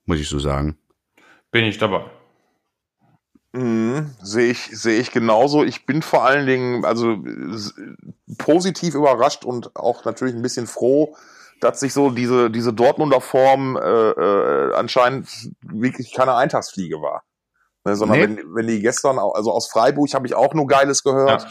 Muss 0.05 0.19
ich 0.19 0.29
so 0.29 0.37
sagen. 0.37 0.77
Bin 1.51 1.65
ich 1.65 1.79
dabei. 1.79 2.05
Mhm, 3.51 4.13
sehe 4.21 4.51
ich, 4.51 4.67
sehe 4.79 4.99
ich 4.99 5.11
genauso. 5.11 5.63
Ich 5.63 5.85
bin 5.85 6.01
vor 6.01 6.23
allen 6.23 6.45
Dingen 6.45 6.85
also 6.85 7.17
positiv 8.37 8.93
überrascht 8.93 9.43
und 9.43 9.75
auch 9.75 10.05
natürlich 10.05 10.35
ein 10.35 10.43
bisschen 10.43 10.67
froh, 10.67 11.15
dass 11.59 11.79
sich 11.79 11.93
so 11.93 12.11
diese, 12.11 12.51
diese 12.51 12.73
Dortmunder 12.73 13.21
Form 13.21 13.75
äh, 13.75 13.81
äh, 13.81 14.73
anscheinend 14.75 15.27
wirklich 15.61 16.13
keine 16.13 16.35
Eintagsfliege 16.35 17.01
war. 17.01 17.23
Ne, 17.85 17.95
sondern 17.95 18.17
nee. 18.17 18.23
wenn, 18.23 18.55
wenn 18.55 18.67
die 18.67 18.81
gestern, 18.81 19.17
also 19.17 19.51
aus 19.51 19.67
Freiburg 19.67 20.13
habe 20.13 20.27
ich 20.27 20.35
auch 20.35 20.53
nur 20.53 20.67
Geiles 20.67 21.03
gehört. 21.03 21.47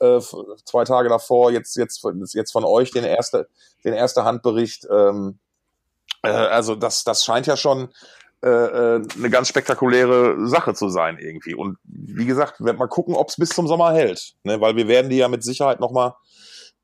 Ja. 0.00 0.16
Äh, 0.16 0.20
zwei 0.64 0.84
Tage 0.84 1.08
davor, 1.08 1.50
jetzt, 1.52 1.76
jetzt, 1.76 2.04
jetzt 2.32 2.52
von 2.52 2.64
euch 2.64 2.92
den 2.92 3.04
erste, 3.04 3.48
den 3.84 3.92
erste 3.92 4.24
Handbericht. 4.24 4.86
Ähm, 4.90 5.38
äh, 6.22 6.28
also 6.28 6.76
das, 6.76 7.04
das 7.04 7.24
scheint 7.24 7.46
ja 7.46 7.56
schon 7.56 7.90
äh, 8.42 8.48
äh 8.48 9.02
eine 9.16 9.30
ganz 9.30 9.48
spektakuläre 9.48 10.46
Sache 10.46 10.74
zu 10.74 10.88
sein 10.88 11.18
irgendwie. 11.18 11.54
Und 11.54 11.78
wie 11.84 12.26
gesagt, 12.26 12.60
mal 12.60 12.86
gucken, 12.88 13.14
ob 13.14 13.28
es 13.28 13.36
bis 13.36 13.50
zum 13.50 13.66
Sommer 13.66 13.92
hält. 13.92 14.34
Ne? 14.44 14.60
Weil 14.60 14.76
wir 14.76 14.88
werden 14.88 15.10
die 15.10 15.16
ja 15.16 15.28
mit 15.28 15.44
Sicherheit 15.44 15.80
noch 15.80 15.92
mal 15.92 16.14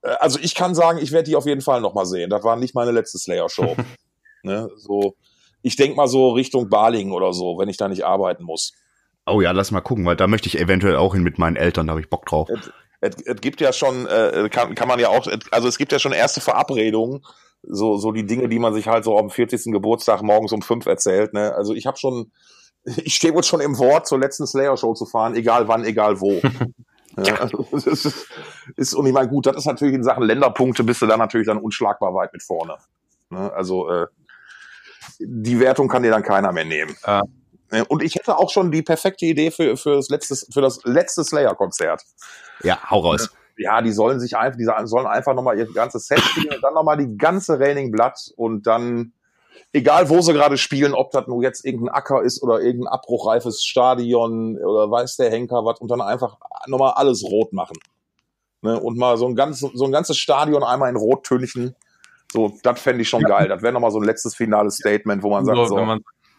äh, 0.03 0.17
also 0.21 0.39
ich 0.41 0.55
kann 0.55 0.75
sagen, 0.75 0.99
ich 1.01 1.13
werde 1.13 1.29
die 1.29 1.37
auf 1.37 1.47
jeden 1.47 1.61
Fall 1.61 1.81
noch 1.81 1.95
mal 1.95 2.07
sehen. 2.07 2.31
Das 2.31 2.45
war 2.45 2.57
nicht 2.57 2.75
meine 2.75 2.91
letzte 2.91 3.19
Slayer-Show. 3.19 3.77
ne? 4.43 4.71
So, 4.77 5.17
ich 5.63 5.77
denk 5.77 5.97
mal 5.97 6.09
so 6.09 6.31
Richtung 6.31 6.69
Balingen 6.69 7.13
oder 7.13 7.33
so, 7.33 7.59
wenn 7.59 7.69
ich 7.69 7.77
da 7.77 7.89
nicht 7.89 8.05
arbeiten 8.05 8.45
muss. 8.45 8.73
Oh 9.27 9.41
ja, 9.41 9.53
lass 9.53 9.71
mal 9.71 9.81
gucken, 9.81 10.07
weil 10.07 10.17
da 10.17 10.27
möchte 10.27 10.49
ich 10.49 10.59
eventuell 10.59 10.97
auch 10.97 11.15
hin 11.15 11.23
mit 11.23 11.39
meinen 11.39 11.57
Eltern, 11.57 11.87
da 11.87 11.93
habe 11.93 12.01
ich 12.01 12.09
Bock 12.09 12.25
drauf. 12.25 12.49
Es, 12.49 12.71
es, 13.01 13.23
es 13.27 13.41
gibt 13.41 13.61
ja 13.61 13.73
schon, 13.73 14.07
äh, 14.07 14.49
kann, 14.51 14.75
kann 14.75 14.89
man 14.89 14.99
ja 14.99 15.09
auch, 15.09 15.27
also 15.51 15.69
es 15.69 15.77
gibt 15.77 15.93
ja 15.93 15.99
schon 15.99 16.13
erste 16.13 16.41
Verabredungen, 16.41 17.23
so, 17.63 17.97
so 17.97 18.13
die 18.13 18.27
Dinge, 18.27 18.49
die 18.49 18.59
man 18.59 18.75
sich 18.75 18.89
halt 18.89 19.05
so 19.05 19.19
am 19.19 19.31
40. 19.31 19.73
Geburtstag 19.73 20.23
morgens 20.23 20.53
um 20.53 20.63
fünf 20.63 20.87
erzählt. 20.87 21.33
Ne? 21.35 21.55
Also 21.55 21.75
ich 21.75 21.87
habe 21.87 21.97
schon, 21.97 22.33
ich 22.85 23.15
stehe 23.15 23.35
wohl 23.35 23.45
schon 23.45 23.61
im 23.61 23.79
Wort, 23.79 24.07
zur 24.07 24.19
letzten 24.19 24.47
Slayer-Show 24.47 24.95
zu 24.95 25.07
fahren, 25.07 25.35
egal 25.35 25.69
wann, 25.69 25.85
egal 25.85 26.21
wo. 26.21 26.41
Ja, 27.25 27.35
also 27.35 27.67
das 27.73 27.85
ist, 27.87 28.29
ist, 28.77 28.95
und 28.95 29.05
ich 29.07 29.13
meine, 29.13 29.29
gut, 29.29 29.47
das 29.47 29.57
ist 29.57 29.67
natürlich 29.67 29.95
in 29.95 30.05
Sachen 30.05 30.23
Länderpunkte 30.23 30.85
bist 30.85 31.03
du 31.03 31.07
da 31.07 31.17
natürlich 31.17 31.49
dann 31.49 31.59
unschlagbar 31.59 32.15
weit 32.15 32.33
mit 32.33 32.45
vorne. 32.45 32.77
Ne? 33.31 33.53
Also 33.55 33.91
äh, 33.91 34.07
die 35.19 35.59
Wertung 35.59 35.89
kann 35.89 36.05
dir 36.05 36.13
dann 36.13 36.23
keiner 36.23 36.53
mehr 36.53 36.65
nehmen. 36.65 36.97
Äh. 37.03 37.23
Und 37.89 38.03
ich 38.03 38.15
hätte 38.15 38.39
auch 38.39 38.51
schon 38.51 38.71
die 38.71 38.83
perfekte 38.83 39.27
Idee 39.27 39.51
für, 39.51 39.77
für 39.77 39.97
das 39.97 40.09
letzte, 40.09 40.37
für 40.53 40.61
das 40.61 40.81
letzte 40.85 41.25
Slayer-Konzert. 41.25 42.03
Ja, 42.63 42.79
hau 42.89 43.01
raus. 43.01 43.31
Ja, 43.59 43.83
die 43.83 43.93
sollen 43.93 44.21
sich 44.21 44.37
einfach, 44.37 44.57
die 44.57 44.65
sollen 44.65 45.07
einfach 45.07 45.35
nochmal 45.35 45.59
ihr 45.59 45.67
ganzes 45.73 46.07
Set 46.07 46.21
spielen 46.21 46.55
und 46.55 46.63
dann 46.63 46.75
nochmal 46.75 46.97
die 46.97 47.17
ganze 47.17 47.59
Raining 47.59 47.91
Blood 47.91 48.15
und 48.37 48.67
dann 48.67 49.13
egal 49.73 50.09
wo 50.09 50.21
sie 50.21 50.33
gerade 50.33 50.57
spielen, 50.57 50.95
ob 50.95 51.11
das 51.11 51.27
nur 51.27 51.43
jetzt 51.43 51.65
irgendein 51.65 51.95
Acker 51.95 52.23
ist 52.23 52.43
oder 52.43 52.61
irgendein 52.61 52.93
abbruchreifes 52.93 53.65
Stadion 53.65 54.57
oder 54.59 54.91
weiß 54.91 55.17
der 55.17 55.31
Henker 55.31 55.65
was 55.65 55.81
und 55.81 55.91
dann 55.91 56.01
einfach 56.01 56.37
nochmal 56.67 56.93
alles 56.95 57.25
rot 57.25 57.53
machen. 57.53 57.77
Ne? 58.63 58.79
Und 58.81 58.99
mal 58.99 59.17
so 59.17 59.27
ein, 59.27 59.37
ganz, 59.37 59.61
so 59.61 59.85
ein 59.85 59.93
ganzes 59.93 60.17
Stadion 60.17 60.63
einmal 60.63 60.91
in 60.91 60.97
Rottönchen. 60.97 61.75
So, 62.33 62.53
das 62.63 62.81
fände 62.81 63.03
ich 63.03 63.09
schon 63.09 63.23
Ja. 63.23 63.29
geil. 63.29 63.49
Das 63.49 63.63
wäre 63.63 63.73
nochmal 63.73 63.91
so 63.91 63.99
ein 63.99 64.05
letztes 64.05 64.35
finales 64.35 64.77
Statement, 64.77 65.23
wo 65.23 65.31
man 65.31 65.45
sagt, 65.45 65.57
So, 65.57 65.65
so. 65.67 65.99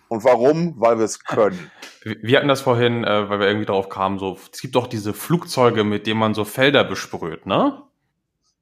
Und 0.09 0.23
warum? 0.23 0.73
Weil 0.77 0.97
wir 0.97 1.05
es 1.05 1.23
können. 1.23 1.71
wir 2.03 2.37
hatten 2.37 2.47
das 2.47 2.61
vorhin, 2.61 3.03
äh, 3.03 3.29
weil 3.29 3.39
wir 3.39 3.47
irgendwie 3.47 3.67
drauf 3.67 3.89
kamen, 3.89 4.19
so, 4.19 4.37
es 4.51 4.59
gibt 4.59 4.75
doch 4.75 4.87
diese 4.87 5.13
Flugzeuge, 5.13 5.83
mit 5.83 6.07
denen 6.07 6.19
man 6.19 6.33
so 6.33 6.43
Felder 6.43 6.83
besprüht, 6.83 7.45
ne? 7.45 7.81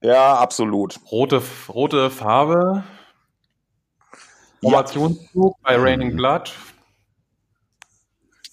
Ja, 0.01 0.35
absolut. 0.35 0.99
Rote, 1.09 1.41
rote 1.69 2.11
Farbe. 2.11 2.83
Formationsflug 4.61 5.55
bei 5.63 5.75
Raining 5.77 6.15
Blood. 6.15 6.53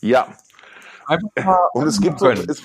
Ja. 0.00 0.28
Und 1.72 1.86
es 1.86 2.00
gibt 2.00 2.20
so, 2.20 2.28
es, 2.28 2.62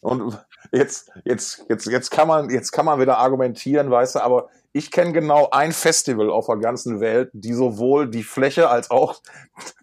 und 0.00 0.38
jetzt, 0.72 1.12
jetzt, 1.24 1.64
jetzt, 1.68 1.86
jetzt 1.86 2.10
kann 2.10 2.28
man, 2.28 2.50
jetzt 2.50 2.72
kann 2.72 2.86
man 2.86 2.98
wieder 2.98 3.18
argumentieren, 3.18 3.90
weißt 3.90 4.16
du, 4.16 4.20
aber 4.20 4.48
ich 4.72 4.90
kenne 4.90 5.12
genau 5.12 5.48
ein 5.50 5.72
Festival 5.72 6.30
auf 6.30 6.46
der 6.46 6.56
ganzen 6.56 7.00
Welt, 7.00 7.30
die 7.32 7.52
sowohl 7.52 8.08
die 8.08 8.22
Fläche 8.22 8.70
als 8.70 8.90
auch 8.90 9.20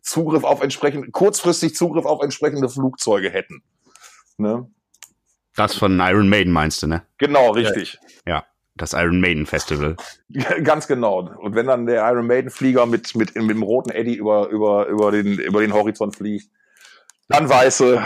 Zugriff 0.01 0.43
auf 0.43 0.61
entsprechende, 0.61 1.11
kurzfristig 1.11 1.75
Zugriff 1.75 2.05
auf 2.05 2.23
entsprechende 2.23 2.69
Flugzeuge 2.69 3.29
hätten. 3.29 3.61
Ne? 4.37 4.69
Das 5.55 5.75
von 5.75 5.99
Iron 5.99 6.29
Maiden 6.29 6.53
meinst 6.53 6.81
du, 6.81 6.87
ne? 6.87 7.03
Genau, 7.17 7.51
richtig. 7.51 7.99
Ja. 8.25 8.45
Das 8.75 8.93
Iron 8.93 9.19
Maiden 9.19 9.45
Festival. 9.45 9.97
Ganz 10.63 10.87
genau. 10.87 11.19
Und 11.19 11.53
wenn 11.53 11.67
dann 11.67 11.85
der 11.85 12.09
Iron 12.09 12.27
Maiden 12.27 12.49
Flieger 12.49 12.85
mit, 12.85 13.13
mit, 13.13 13.35
mit 13.35 13.49
dem 13.49 13.61
roten 13.61 13.89
Eddy 13.89 14.15
über, 14.15 14.47
über, 14.47 14.87
über 14.87 15.11
den, 15.11 15.37
über 15.37 15.59
den 15.59 15.73
Horizont 15.73 16.15
fliegt, 16.15 16.49
dann 17.27 17.49
weiße, 17.49 18.01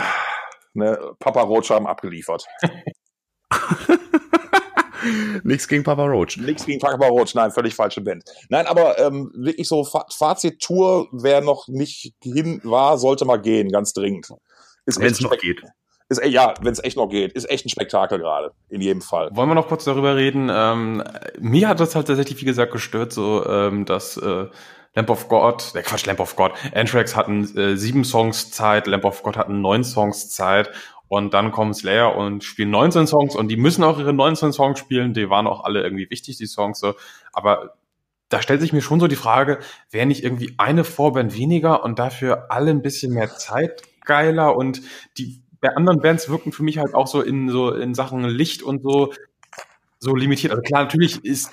ne, 0.74 0.98
Papa 1.20 1.48
haben 1.48 1.86
abgeliefert. 1.86 2.44
Nichts 5.42 5.68
gegen 5.68 5.84
Papa 5.84 6.04
Roach. 6.04 6.36
Nichts 6.36 6.66
gegen 6.66 6.80
Papa 6.80 7.06
Roach, 7.06 7.34
nein, 7.34 7.50
völlig 7.50 7.74
falsche 7.74 8.00
Band. 8.00 8.24
Nein, 8.48 8.66
aber 8.66 8.98
ähm, 8.98 9.30
wirklich 9.34 9.68
so 9.68 9.84
Fa 9.84 10.06
Fazit 10.10 10.60
Tour, 10.60 11.08
wer 11.12 11.40
noch 11.40 11.68
nicht 11.68 12.14
hin 12.22 12.60
war, 12.64 12.98
sollte 12.98 13.24
mal 13.24 13.38
gehen, 13.38 13.70
ganz 13.70 13.92
dringend. 13.92 14.28
Ist 14.86 15.00
Wenn 15.00 15.12
es 15.12 15.20
noch 15.20 15.36
geht. 15.38 15.62
Ist, 16.08 16.22
ja, 16.24 16.54
wenn 16.60 16.72
es 16.72 16.84
echt 16.84 16.96
noch 16.96 17.08
geht. 17.08 17.32
Ist 17.32 17.48
echt 17.50 17.64
ein 17.64 17.70
Spektakel 17.70 18.18
gerade, 18.18 18.52
in 18.68 18.80
jedem 18.80 19.00
Fall. 19.00 19.30
Wollen 19.32 19.48
wir 19.48 19.54
noch 19.54 19.68
kurz 19.68 19.84
darüber 19.84 20.16
reden? 20.16 20.50
Ähm, 20.52 21.02
mir 21.38 21.68
hat 21.68 21.80
das 21.80 21.94
halt 21.94 22.06
tatsächlich, 22.06 22.40
wie 22.40 22.44
gesagt, 22.44 22.72
gestört, 22.72 23.12
so 23.12 23.46
ähm, 23.46 23.86
dass 23.86 24.18
äh, 24.18 24.46
Lamp 24.94 25.10
of 25.10 25.28
God, 25.28 25.74
der 25.74 25.82
Quatsch, 25.82 26.06
Lamp 26.06 26.20
of 26.20 26.36
God, 26.36 26.52
Anthrax 26.72 27.16
hatten 27.16 27.56
äh, 27.56 27.76
sieben 27.76 28.04
Songs 28.04 28.50
Zeit, 28.50 28.86
Lamp 28.86 29.04
of 29.04 29.22
God 29.22 29.36
hatten 29.36 29.60
neun 29.60 29.82
Songs 29.82 30.28
Zeit 30.28 30.70
und 31.08 31.34
dann 31.34 31.52
kommen 31.52 31.74
Slayer 31.74 32.16
und 32.16 32.44
spielen 32.44 32.70
19 32.70 33.06
Songs 33.06 33.36
und 33.36 33.48
die 33.48 33.56
müssen 33.56 33.84
auch 33.84 33.98
ihre 33.98 34.12
19 34.12 34.52
Songs 34.52 34.78
spielen, 34.78 35.14
die 35.14 35.30
waren 35.30 35.46
auch 35.46 35.64
alle 35.64 35.82
irgendwie 35.82 36.08
wichtig, 36.10 36.36
die 36.38 36.46
Songs 36.46 36.80
so, 36.80 36.94
aber 37.32 37.74
da 38.28 38.42
stellt 38.42 38.60
sich 38.60 38.72
mir 38.72 38.82
schon 38.82 39.00
so 39.00 39.06
die 39.06 39.16
Frage, 39.16 39.58
wäre 39.90 40.06
nicht 40.06 40.24
irgendwie 40.24 40.54
eine 40.56 40.84
Vorband 40.84 41.36
weniger 41.36 41.84
und 41.84 41.98
dafür 41.98 42.50
alle 42.50 42.70
ein 42.70 42.82
bisschen 42.82 43.12
mehr 43.12 43.28
Zeit 43.36 43.82
geiler 44.04 44.56
und 44.56 44.82
die 45.18 45.42
bei 45.60 45.74
anderen 45.76 46.00
Bands 46.00 46.28
wirken 46.28 46.52
für 46.52 46.62
mich 46.62 46.78
halt 46.78 46.94
auch 46.94 47.06
so 47.06 47.22
in 47.22 47.48
so 47.48 47.72
in 47.72 47.94
Sachen 47.94 48.24
Licht 48.24 48.62
und 48.62 48.82
so 48.82 49.12
so 49.98 50.14
limitiert. 50.14 50.52
Also 50.52 50.62
klar, 50.62 50.82
natürlich 50.82 51.24
ist 51.24 51.50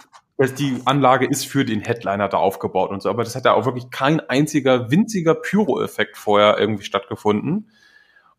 die 0.58 0.82
Anlage 0.86 1.28
ist 1.28 1.46
für 1.46 1.66
den 1.66 1.82
Headliner 1.82 2.28
da 2.28 2.38
aufgebaut 2.38 2.90
und 2.90 3.02
so, 3.02 3.10
aber 3.10 3.24
das 3.24 3.36
hat 3.36 3.46
ja 3.46 3.54
auch 3.54 3.66
wirklich 3.66 3.92
kein 3.92 4.20
einziger 4.20 4.90
winziger 4.90 5.36
Pyro-Effekt 5.36 6.18
vorher 6.18 6.58
irgendwie 6.58 6.84
stattgefunden. 6.84 7.70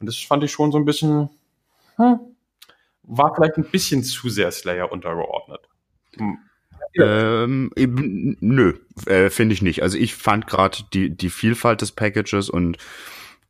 Und 0.02 0.06
das 0.06 0.18
fand 0.18 0.42
ich 0.42 0.50
schon 0.50 0.72
so 0.72 0.78
ein 0.78 0.84
bisschen, 0.84 1.30
hm, 1.94 2.18
war 3.04 3.32
vielleicht 3.36 3.56
ein 3.56 3.70
bisschen 3.70 4.02
zu 4.02 4.30
sehr 4.30 4.50
Slayer 4.50 4.90
untergeordnet. 4.90 5.60
Hm. 6.16 6.38
Ähm, 7.00 7.70
nö, 7.76 8.74
äh, 9.06 9.30
finde 9.30 9.54
ich 9.54 9.62
nicht. 9.62 9.84
Also 9.84 9.96
ich 9.96 10.16
fand 10.16 10.48
gerade 10.48 10.78
die, 10.92 11.16
die 11.16 11.30
Vielfalt 11.30 11.82
des 11.82 11.92
Packages 11.92 12.50
und 12.50 12.78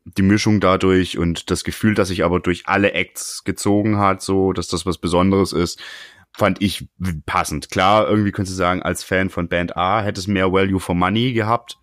die 0.04 0.20
Mischung 0.20 0.60
dadurch 0.60 1.16
und 1.16 1.50
das 1.50 1.64
Gefühl, 1.64 1.94
dass 1.94 2.08
sich 2.08 2.22
aber 2.22 2.38
durch 2.38 2.66
alle 2.66 2.92
Acts 2.92 3.44
gezogen 3.44 3.96
hat, 3.96 4.20
so, 4.20 4.52
dass 4.52 4.68
das 4.68 4.84
was 4.84 4.98
Besonderes 4.98 5.54
ist, 5.54 5.80
fand 6.34 6.60
ich 6.60 6.86
passend. 7.24 7.70
Klar, 7.70 8.06
irgendwie 8.06 8.30
könntest 8.30 8.58
du 8.58 8.58
sagen, 8.58 8.82
als 8.82 9.04
Fan 9.04 9.30
von 9.30 9.48
Band 9.48 9.74
A 9.74 10.02
hätte 10.02 10.20
es 10.20 10.26
mehr 10.26 10.52
Value 10.52 10.80
for 10.80 10.94
Money 10.94 11.32
gehabt, 11.32 11.78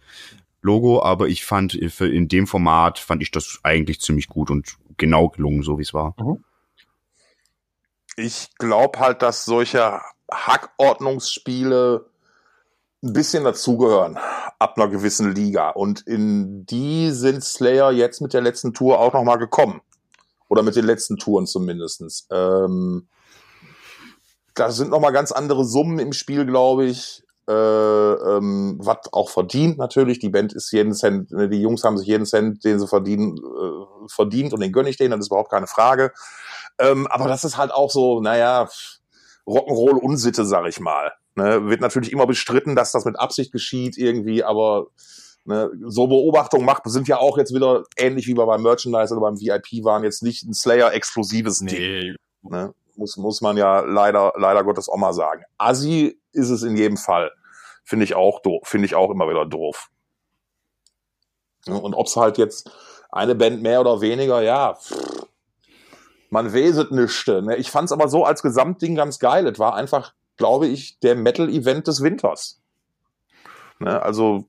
Logo, 0.61 1.02
aber 1.02 1.27
ich 1.27 1.45
fand 1.45 1.77
für 1.90 2.07
in 2.07 2.27
dem 2.27 2.48
Format 2.48 2.99
fand 2.99 3.22
ich 3.22 3.31
das 3.31 3.60
eigentlich 3.64 4.02
ziemlich 4.02 4.27
gut 4.27 4.52
und 4.52 4.77
genau 4.98 5.30
gelungen, 5.30 5.64
so 5.64 5.77
wie 5.77 5.84
es 5.84 5.94
war. 5.94 6.15
Ich 8.18 8.49
glaube 8.57 8.99
halt, 8.99 9.22
dass 9.22 9.45
solche 9.45 10.02
Hackordnungsspiele 10.31 12.10
ein 13.02 13.14
bisschen 13.14 13.45
dazugehören 13.45 14.18
ab 14.60 14.77
einer 14.77 14.90
gewissen 14.90 15.34
Liga. 15.34 15.69
Und 15.69 16.02
in 16.06 16.65
die 16.65 17.11
sind 17.11 17.44
Slayer 17.44 17.91
jetzt 17.91 18.22
mit 18.22 18.34
der 18.34 18.41
letzten 18.41 18.73
Tour 18.73 18.99
auch 18.99 19.14
nochmal 19.14 19.38
gekommen. 19.38 19.81
Oder 20.49 20.64
mit 20.64 20.76
den 20.76 20.86
letzten 20.86 21.18
Touren 21.18 21.45
zumindestens. 21.45 22.27
Ähm, 22.31 23.07
da 24.56 24.72
sind 24.72 24.90
nochmal 24.90 25.14
ganz 25.14 25.31
andere 25.31 25.64
Summen 25.64 25.99
im 25.99 26.11
Spiel, 26.11 26.45
glaube 26.45 26.86
ich. 26.86 27.23
Äh, 27.50 27.52
ähm, 27.52 28.78
was 28.80 29.12
auch 29.12 29.32
verdient 29.32 29.80
natürlich. 29.80 30.20
Die 30.20 30.30
Band 30.30 30.54
ist 30.54 30.72
jeden 30.72 30.94
Cent, 30.94 31.32
ne, 31.32 31.50
die 31.50 31.60
Jungs 31.60 31.84
haben 31.84 31.98
sich 31.98 32.08
jeden 32.08 32.28
Cent, 32.28 32.64
den 32.64 32.80
sie 32.80 32.88
verdienen, 32.88 33.38
äh, 33.38 34.08
verdient 34.08 34.54
und 34.54 34.60
den 34.60 34.72
gönne 34.72 34.88
ich 34.88 34.98
denen, 34.98 35.12
das 35.12 35.22
ist 35.22 35.28
überhaupt 35.32 35.50
keine 35.50 35.66
Frage. 35.66 36.12
Ähm, 36.78 37.08
aber 37.08 37.28
das 37.28 37.44
ist 37.44 37.58
halt 37.58 37.74
auch 37.74 37.90
so, 37.90 38.22
naja, 38.22 38.70
Rock'n'Roll-Unsitte, 39.48 40.46
sag 40.46 40.68
ich 40.68 40.80
mal. 40.80 41.12
Ne, 41.34 41.68
wird 41.68 41.82
natürlich 41.82 42.12
immer 42.12 42.28
bestritten, 42.28 42.76
dass 42.76 42.92
das 42.92 43.06
mit 43.06 43.18
Absicht 43.18 43.52
geschieht 43.52 43.98
irgendwie, 43.98 44.44
aber 44.44 44.86
ne, 45.46 45.72
so 45.88 46.06
Beobachtungen 46.06 46.66
macht, 46.66 46.84
sind 46.86 47.08
ja 47.08 47.18
auch 47.18 47.40
jetzt 47.40 47.56
wieder 47.56 47.84
ähnlich 47.98 48.28
wie 48.28 48.36
bei 48.36 48.46
beim 48.46 48.62
Merchandise 48.62 49.12
oder 49.12 49.22
beim 49.22 49.40
VIP 49.40 49.84
waren 49.84 50.04
jetzt 50.04 50.22
nicht 50.22 50.44
ein 50.44 50.54
Slayer-exklusives 50.54 51.60
Ding. 51.60 51.80
Nee, 51.80 52.16
Ne? 52.44 52.76
Muss, 52.96 53.18
muss 53.18 53.42
man 53.42 53.58
ja 53.58 53.80
leider, 53.80 54.34
leider 54.38 54.64
Gottes 54.64 54.88
auch 54.88 54.98
mal 54.98 55.14
sagen. 55.14 55.44
Assi 55.58 56.20
ist 56.32 56.50
es 56.50 56.62
in 56.64 56.78
jedem 56.78 56.98
Fall. 56.98 57.32
Finde 57.90 58.03
ich 58.03 58.14
auch 58.14 58.40
doof, 58.44 58.68
finde 58.68 58.86
ich 58.86 58.94
auch 58.94 59.10
immer 59.10 59.28
wieder 59.28 59.48
doof. 59.48 59.90
Und 61.66 61.95
ob's 61.95 62.16
halt 62.16 62.38
jetzt 62.38 62.70
eine 63.10 63.34
Band 63.34 63.64
mehr 63.64 63.82
oder 63.82 63.99
weniger, 63.99 64.44
ja, 64.44 64.76
pff, 64.76 65.26
man 66.30 66.53
weset 66.53 66.91
nischte. 66.91 67.41
Ne? 67.41 67.56
Ich 67.56 67.72
fand's 67.72 67.91
aber 67.91 68.07
so 68.07 68.26
als 68.26 68.44
Gesamtding 68.44 68.94
ganz 68.94 69.18
geil. 69.18 69.48
Es 69.48 69.57
war 69.57 69.74
einfach, 69.74 70.14
glaube 70.38 70.68
ich, 70.68 70.99
der 70.99 71.16
Metal-Event 71.16 71.88
des 71.88 72.03
Winters. 72.03 72.61
Ne? 73.80 73.99
Also 74.03 74.45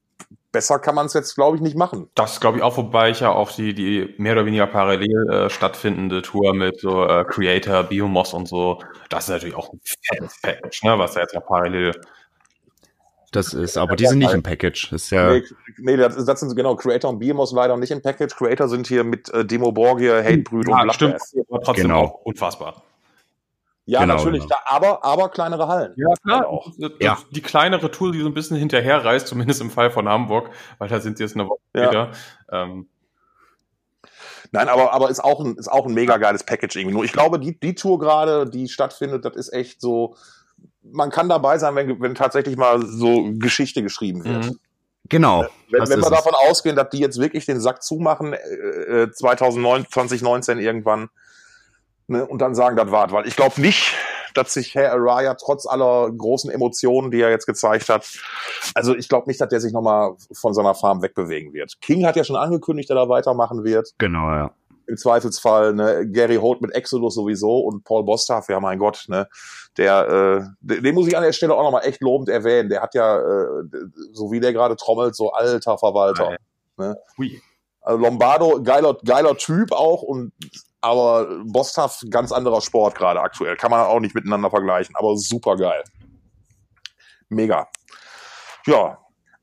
besser 0.53 0.79
kann 0.79 0.95
man 0.95 1.07
es 1.07 1.15
jetzt, 1.15 1.35
glaube 1.35 1.57
ich, 1.57 1.63
nicht 1.63 1.79
machen. 1.79 2.11
Das 2.17 2.41
glaube 2.41 2.59
ich 2.59 2.63
auch, 2.63 2.77
wobei 2.77 3.09
ich 3.09 3.21
ja 3.21 3.31
auch 3.31 3.51
die, 3.53 3.73
die 3.73 4.15
mehr 4.19 4.35
oder 4.35 4.45
weniger 4.45 4.67
parallel 4.67 5.31
äh, 5.31 5.49
stattfindende 5.49 6.21
Tour 6.21 6.53
mit 6.53 6.79
so 6.79 7.07
äh, 7.07 7.25
Creator, 7.25 7.85
Biomos 7.85 8.35
und 8.35 8.49
so, 8.49 8.83
das 9.09 9.25
ist 9.25 9.31
natürlich 9.31 9.57
auch 9.57 9.73
ein 9.73 9.81
fettes 9.83 10.39
Package, 10.43 10.83
ne, 10.85 10.99
was 10.99 11.15
da 11.15 11.21
jetzt 11.21 11.33
ja 11.33 11.41
parallel. 11.41 11.99
Das 13.33 13.55
ist, 13.55 13.77
aber 13.77 13.95
die 13.95 14.07
sind 14.07 14.19
nicht 14.19 14.35
im 14.35 14.43
Package. 14.43 14.91
Das 14.91 15.05
ist 15.05 15.11
ja, 15.11 15.31
Nee, 15.33 15.43
nee 15.79 15.97
das, 15.97 16.17
ist- 16.17 16.27
das 16.27 16.41
sind 16.41 16.55
genau 16.57 16.75
Creator 16.75 17.11
und 17.11 17.21
Behemoth 17.21 17.53
leider 17.53 17.77
nicht 17.77 17.93
im 17.93 18.03
Package. 18.03 18.35
Creator 18.35 18.69
sind 18.69 18.89
hier 18.89 19.05
mit 19.05 19.29
äh, 19.33 19.45
Demo 19.45 19.71
Borgia, 19.71 20.21
Hatebrüt 20.23 20.67
und 20.69 20.77
Ja, 20.77 20.93
stimmt, 20.93 21.17
Bloodbath. 21.33 21.47
aber 21.51 21.61
trotzdem 21.63 21.85
Genau. 21.87 22.01
auch 22.03 22.15
unfassbar. 22.25 22.83
Ja, 23.87 24.01
Genau, 24.03 24.17
natürlich, 24.17 24.43
genau. 24.43 24.55
Da, 24.69 24.77
aber, 24.77 25.05
aber 25.05 25.29
kleinere 25.29 25.67
Hallen. 25.69 25.95
Ja, 25.97 26.13
klar. 26.23 26.49
Auch. 26.49 26.71
Das- 26.79 26.93
Ja. 27.01 27.19
Die 27.31 27.41
kleinere 27.41 27.91
Tour, 27.91 28.11
die 28.13 28.21
so 28.21 28.27
ein 28.27 28.35
bisschen 28.35 28.57
hinterherreist, 28.57 29.27
zumindest 29.29 29.61
im 29.61 29.71
Fall 29.71 29.91
von 29.91 30.09
Hamburg, 30.09 30.51
weil 30.79 30.89
da 30.89 31.01
sind 31.01 31.17
sie 31.17 31.25
jetzt 31.25 31.35
eine 31.37 31.49
Woche 31.49 31.59
Ja. 31.75 31.85
später. 31.85 32.11
Ähm, 32.53 32.89
Nein, 34.53 34.69
aber, 34.69 34.93
aber 34.93 35.11
ist 35.11 35.23
auch 35.23 35.41
ein, 35.45 35.55
ist 35.57 35.71
auch 35.71 35.87
ein 35.87 35.95
mega 35.95 36.17
geiles 36.17 36.43
Package 36.43 36.77
irgendwie. 36.77 36.95
Nur 36.95 37.05
ich 37.05 37.13
glaube, 37.13 37.39
die, 37.39 37.59
die 37.59 37.75
Tour 37.77 37.99
gerade, 38.01 38.49
die 38.51 38.69
stattfindet, 38.69 39.25
das 39.25 39.37
ist 39.37 39.53
echt 39.53 39.81
so, 39.81 40.17
man 40.83 41.11
kann 41.11 41.29
dabei 41.29 41.59
sein, 41.59 41.75
wenn, 41.75 42.01
wenn 42.01 42.15
tatsächlich 42.15 42.57
mal 42.57 42.85
so 42.87 43.31
Geschichte 43.35 43.83
geschrieben 43.83 44.25
wird. 44.25 44.47
Mhm. 44.47 44.59
genau. 45.09 45.45
Wenn, 45.71 45.83
wenn 45.83 46.01
wir 46.01 46.07
es. 46.07 46.11
davon 46.11 46.35
ausgehen, 46.49 46.77
dass 46.77 46.91
die 46.91 46.99
jetzt 46.99 47.21
wirklich 47.21 47.47
den 47.47 47.61
Sack 47.61 47.83
zumachen, 47.83 48.33
äh, 48.33 49.03
äh, 49.03 49.13
2009, 49.13 49.87
2019 49.91 50.59
irgendwann, 50.59 51.11
ne, 52.09 52.27
und 52.27 52.41
dann 52.41 52.55
sagen, 52.55 52.77
das 52.77 52.91
war's. 52.91 53.13
Weil 53.13 53.27
ich 53.27 53.37
glaube 53.37 53.61
nicht, 53.61 53.95
dass 54.35 54.55
sich 54.55 54.75
Herr 54.75 54.93
Araya 54.93 55.35
trotz 55.35 55.67
aller 55.67 56.11
großen 56.11 56.51
Emotionen, 56.51 57.11
die 57.11 57.21
er 57.21 57.31
jetzt 57.31 57.47
gezeigt 57.47 57.89
hat, 57.89 58.07
also 58.75 58.95
ich 58.95 59.09
glaube 59.09 59.29
nicht, 59.29 59.41
dass 59.41 59.49
der 59.49 59.61
sich 59.61 59.73
nochmal 59.73 60.15
von 60.33 60.55
seiner 60.55 60.75
Farm 60.75 61.03
wegbewegen 61.03 61.53
wird. 61.53 61.81
King 61.81 62.07
hat 62.07 62.17
ja 62.17 62.25
schon 62.25 62.37
angekündigt, 62.37 62.91
dass 62.91 62.97
er 62.97 63.09
weitermachen 63.09 63.65
wird. 63.65 63.93
Genau, 63.99 64.31
ja. 64.31 64.55
Im 64.87 64.97
Zweifelsfall, 64.97 65.75
ne, 65.75 66.09
Gary 66.11 66.37
Holt 66.37 66.61
mit 66.61 66.75
Exodus 66.75 67.15
sowieso 67.15 67.59
und 67.61 67.85
Paul 67.85 68.05
Bostaff, 68.05 68.49
ja 68.49 68.61
mein 68.61 68.79
Gott, 68.79 69.05
ne, 69.09 69.29
der, 69.77 70.53
äh, 70.61 70.81
den 70.81 70.95
muss 70.95 71.07
ich 71.07 71.17
an 71.17 71.23
der 71.23 71.33
Stelle 71.33 71.55
auch 71.55 71.63
nochmal 71.63 71.87
echt 71.87 72.01
lobend 72.01 72.29
erwähnen. 72.29 72.69
Der 72.69 72.83
hat 72.83 72.95
ja, 72.95 73.19
äh, 73.19 73.65
so 74.13 74.31
wie 74.31 74.41
der 74.41 74.53
gerade 74.53 74.77
trommelt, 74.77 75.15
so 75.15 75.33
alter 75.33 75.79
Verwalter. 75.79 76.37
Ne? 76.77 76.97
Hui. 77.17 77.41
Also 77.81 77.99
Lombardo, 78.03 78.63
geiler, 78.63 78.97
geiler 79.05 79.37
Typ 79.37 79.73
auch 79.73 80.03
und 80.03 80.33
aber 80.83 81.43
Bostaff 81.45 82.03
ganz 82.11 82.33
anderer 82.33 82.61
Sport 82.61 82.95
gerade 82.95 83.21
aktuell. 83.21 83.57
Kann 83.57 83.71
man 83.71 83.87
auch 83.87 84.01
nicht 84.01 84.15
miteinander 84.15 84.51
vergleichen, 84.51 84.95
aber 84.97 85.17
super 85.17 85.57
geil. 85.57 85.83
Mega. 87.29 87.69
Ja, 88.67 88.99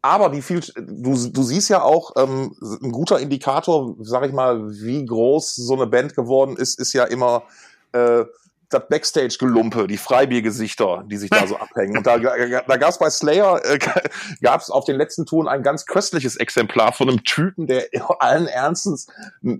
aber 0.08 0.32
wie 0.32 0.42
viel, 0.42 0.62
du, 0.76 1.30
du 1.30 1.44
siehst 1.44 1.70
ja 1.70 1.82
auch, 1.82 2.12
ähm, 2.18 2.56
ein 2.82 2.92
guter 2.92 3.20
Indikator, 3.20 3.96
sag 4.00 4.26
ich 4.26 4.34
mal, 4.34 4.72
wie 4.82 5.06
groß 5.06 5.56
so 5.56 5.74
eine 5.76 5.88
Band 5.88 6.16
geworden 6.16 6.56
ist, 6.56 6.80
ist 6.80 6.94
ja 6.94 7.04
immer 7.04 7.44
äh, 7.92 8.24
das 8.70 8.88
Backstage-Gelumpe, 8.90 9.88
die 9.88 9.98
Freibiergesichter, 9.98 11.04
die 11.08 11.18
sich 11.18 11.30
da 11.30 11.48
so 11.48 11.58
abhängen. 11.60 11.98
Und 11.98 12.08
da, 12.08 12.18
da 12.18 12.78
gab 12.78 12.90
es 12.90 12.98
bei 12.98 13.10
Slayer, 13.10 13.62
äh, 13.66 13.80
gab 14.42 14.62
es 14.62 14.70
auf 14.70 14.86
den 14.86 14.98
letzten 14.98 15.26
Touren 15.26 15.48
ein 15.48 15.64
ganz 15.64 15.86
köstliches 15.86 16.36
Exemplar 16.36 16.94
von 16.94 17.10
einem 17.10 17.24
Typen, 17.24 17.68
der 17.68 17.88
allen 18.20 18.48
Ernstens 18.48 19.08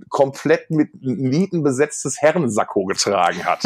komplett 0.10 0.70
mit 0.70 0.90
Nieten 1.02 1.64
besetztes 1.64 2.22
Herrensacko 2.22 2.86
getragen 2.86 3.46
hat. 3.46 3.62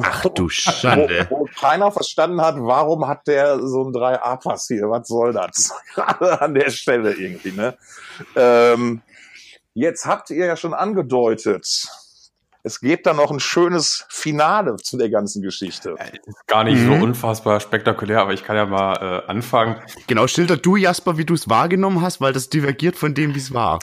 Ach 0.00 0.24
du 0.30 0.48
Schande. 0.48 1.26
Wo 1.28 1.41
keiner 1.58 1.92
verstanden 1.92 2.40
hat, 2.40 2.56
warum 2.58 3.06
hat 3.06 3.26
der 3.26 3.58
so 3.60 3.84
ein 3.84 3.92
3A-Pass 3.92 4.66
hier? 4.68 4.88
Was 4.90 5.08
soll 5.08 5.32
das? 5.32 5.72
Gerade 5.94 6.40
an 6.40 6.54
der 6.54 6.70
Stelle 6.70 7.12
irgendwie, 7.12 7.52
ne? 7.52 7.76
Ähm, 8.36 9.02
jetzt 9.74 10.06
habt 10.06 10.30
ihr 10.30 10.46
ja 10.46 10.56
schon 10.56 10.74
angedeutet, 10.74 11.66
es 12.64 12.80
gibt 12.80 13.06
da 13.06 13.12
noch 13.12 13.30
ein 13.32 13.40
schönes 13.40 14.06
Finale 14.08 14.76
zu 14.76 14.96
der 14.96 15.10
ganzen 15.10 15.42
Geschichte. 15.42 15.96
Gar 16.46 16.64
nicht 16.64 16.78
mhm. 16.78 16.86
so 16.86 17.04
unfassbar 17.04 17.58
spektakulär, 17.58 18.20
aber 18.20 18.34
ich 18.34 18.44
kann 18.44 18.56
ja 18.56 18.66
mal 18.66 19.24
äh, 19.26 19.30
anfangen. 19.30 19.80
Genau, 20.06 20.28
schilder 20.28 20.56
du, 20.56 20.76
Jasper, 20.76 21.18
wie 21.18 21.24
du 21.24 21.34
es 21.34 21.48
wahrgenommen 21.48 22.02
hast, 22.02 22.20
weil 22.20 22.32
das 22.32 22.50
divergiert 22.50 22.96
von 22.96 23.14
dem, 23.14 23.34
wie 23.34 23.40
es 23.40 23.52
war. 23.52 23.80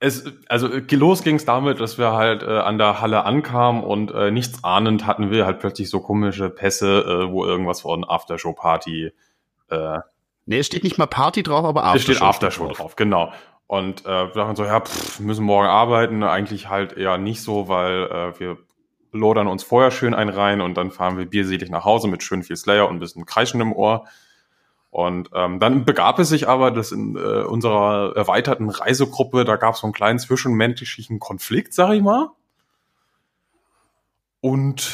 Es, 0.00 0.24
also 0.48 0.68
los 0.90 1.22
ging 1.24 1.36
es 1.36 1.44
damit, 1.44 1.80
dass 1.80 1.98
wir 1.98 2.12
halt 2.12 2.44
äh, 2.44 2.58
an 2.58 2.78
der 2.78 3.00
Halle 3.00 3.24
ankamen 3.24 3.82
und 3.82 4.12
äh, 4.12 4.30
nichts 4.30 4.62
ahnend 4.62 5.06
hatten 5.06 5.30
wir 5.30 5.44
halt 5.44 5.58
plötzlich 5.58 5.90
so 5.90 6.00
komische 6.00 6.50
Pässe, 6.50 7.00
äh, 7.00 7.32
wo 7.32 7.44
irgendwas 7.44 7.80
von 7.80 8.04
Aftershow-Party. 8.04 9.12
Äh, 9.70 9.98
nee, 10.46 10.58
es 10.58 10.66
steht 10.66 10.84
nicht 10.84 10.98
mal 10.98 11.06
Party 11.06 11.42
drauf, 11.42 11.64
aber 11.64 11.82
Aftershow. 11.84 12.12
Es 12.12 12.16
steht 12.16 12.22
Aftershow 12.22 12.66
drauf, 12.66 12.76
drauf 12.76 12.96
genau. 12.96 13.32
Und 13.66 14.06
äh, 14.06 14.08
wir 14.08 14.34
dachten 14.34 14.56
so, 14.56 14.64
ja, 14.64 14.80
pff, 14.80 15.20
müssen 15.20 15.44
morgen 15.44 15.68
arbeiten. 15.68 16.22
Eigentlich 16.22 16.68
halt 16.68 16.94
eher 16.94 17.18
nicht 17.18 17.42
so, 17.42 17.68
weil 17.68 18.04
äh, 18.04 18.40
wir 18.40 18.58
lodern 19.12 19.46
uns 19.46 19.62
vorher 19.62 19.90
schön 19.90 20.14
ein 20.14 20.28
rein 20.28 20.60
und 20.60 20.74
dann 20.74 20.90
fahren 20.90 21.18
wir 21.18 21.26
bierselig 21.26 21.70
nach 21.70 21.84
Hause 21.84 22.08
mit 22.08 22.22
schön 22.22 22.42
viel 22.42 22.56
Slayer 22.56 22.88
und 22.88 22.96
ein 22.96 23.00
bisschen 23.00 23.26
Kreischen 23.26 23.60
im 23.60 23.72
Ohr. 23.72 24.06
Und 24.90 25.30
ähm, 25.34 25.60
dann 25.60 25.84
begab 25.84 26.18
es 26.18 26.30
sich 26.30 26.48
aber, 26.48 26.70
dass 26.70 26.92
in 26.92 27.16
äh, 27.16 27.42
unserer 27.42 28.16
erweiterten 28.16 28.70
Reisegruppe, 28.70 29.44
da 29.44 29.56
gab 29.56 29.74
es 29.74 29.80
so 29.80 29.86
einen 29.86 29.92
kleinen 29.92 30.18
zwischenmenschlichen 30.18 31.20
Konflikt, 31.20 31.74
sag 31.74 31.92
ich 31.92 32.02
mal. 32.02 32.30
Und 34.40 34.90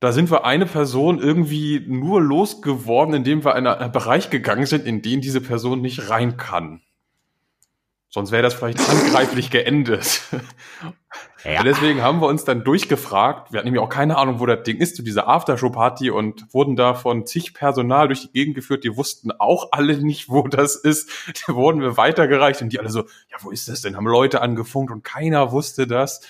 da 0.00 0.12
sind 0.12 0.30
wir 0.30 0.46
eine 0.46 0.64
Person 0.64 1.18
irgendwie 1.18 1.84
nur 1.86 2.22
losgeworden, 2.22 3.14
indem 3.14 3.44
wir 3.44 3.56
in 3.56 3.66
einen 3.66 3.92
Bereich 3.92 4.30
gegangen 4.30 4.64
sind, 4.64 4.86
in 4.86 5.02
den 5.02 5.20
diese 5.20 5.42
Person 5.42 5.82
nicht 5.82 6.08
rein 6.08 6.38
kann. 6.38 6.80
Sonst 8.12 8.32
wäre 8.32 8.42
das 8.42 8.54
vielleicht 8.54 8.86
handgreiflich 8.88 9.50
geendet. 9.50 10.22
Ja. 11.44 11.62
deswegen 11.62 12.02
haben 12.02 12.20
wir 12.20 12.26
uns 12.26 12.44
dann 12.44 12.64
durchgefragt. 12.64 13.52
Wir 13.52 13.58
hatten 13.58 13.68
nämlich 13.68 13.82
auch 13.82 13.88
keine 13.88 14.18
Ahnung, 14.18 14.40
wo 14.40 14.46
das 14.46 14.64
Ding 14.64 14.78
ist, 14.78 14.96
zu 14.96 15.02
dieser 15.02 15.28
Aftershow-Party 15.28 16.10
und 16.10 16.52
wurden 16.52 16.74
da 16.74 16.94
von 16.94 17.24
zig 17.24 17.54
Personal 17.54 18.08
durch 18.08 18.22
die 18.22 18.32
Gegend 18.32 18.56
geführt. 18.56 18.82
Die 18.82 18.96
wussten 18.96 19.30
auch 19.30 19.68
alle 19.70 19.96
nicht, 20.02 20.28
wo 20.28 20.46
das 20.48 20.74
ist. 20.74 21.10
Da 21.46 21.54
wurden 21.54 21.80
wir 21.80 21.96
weitergereicht 21.96 22.60
und 22.62 22.72
die 22.72 22.80
alle 22.80 22.90
so, 22.90 23.00
ja, 23.30 23.38
wo 23.40 23.50
ist 23.50 23.68
das 23.68 23.80
denn? 23.80 23.96
Haben 23.96 24.06
Leute 24.06 24.42
angefunkt 24.42 24.92
und 24.92 25.04
keiner 25.04 25.52
wusste 25.52 25.86
das. 25.86 26.20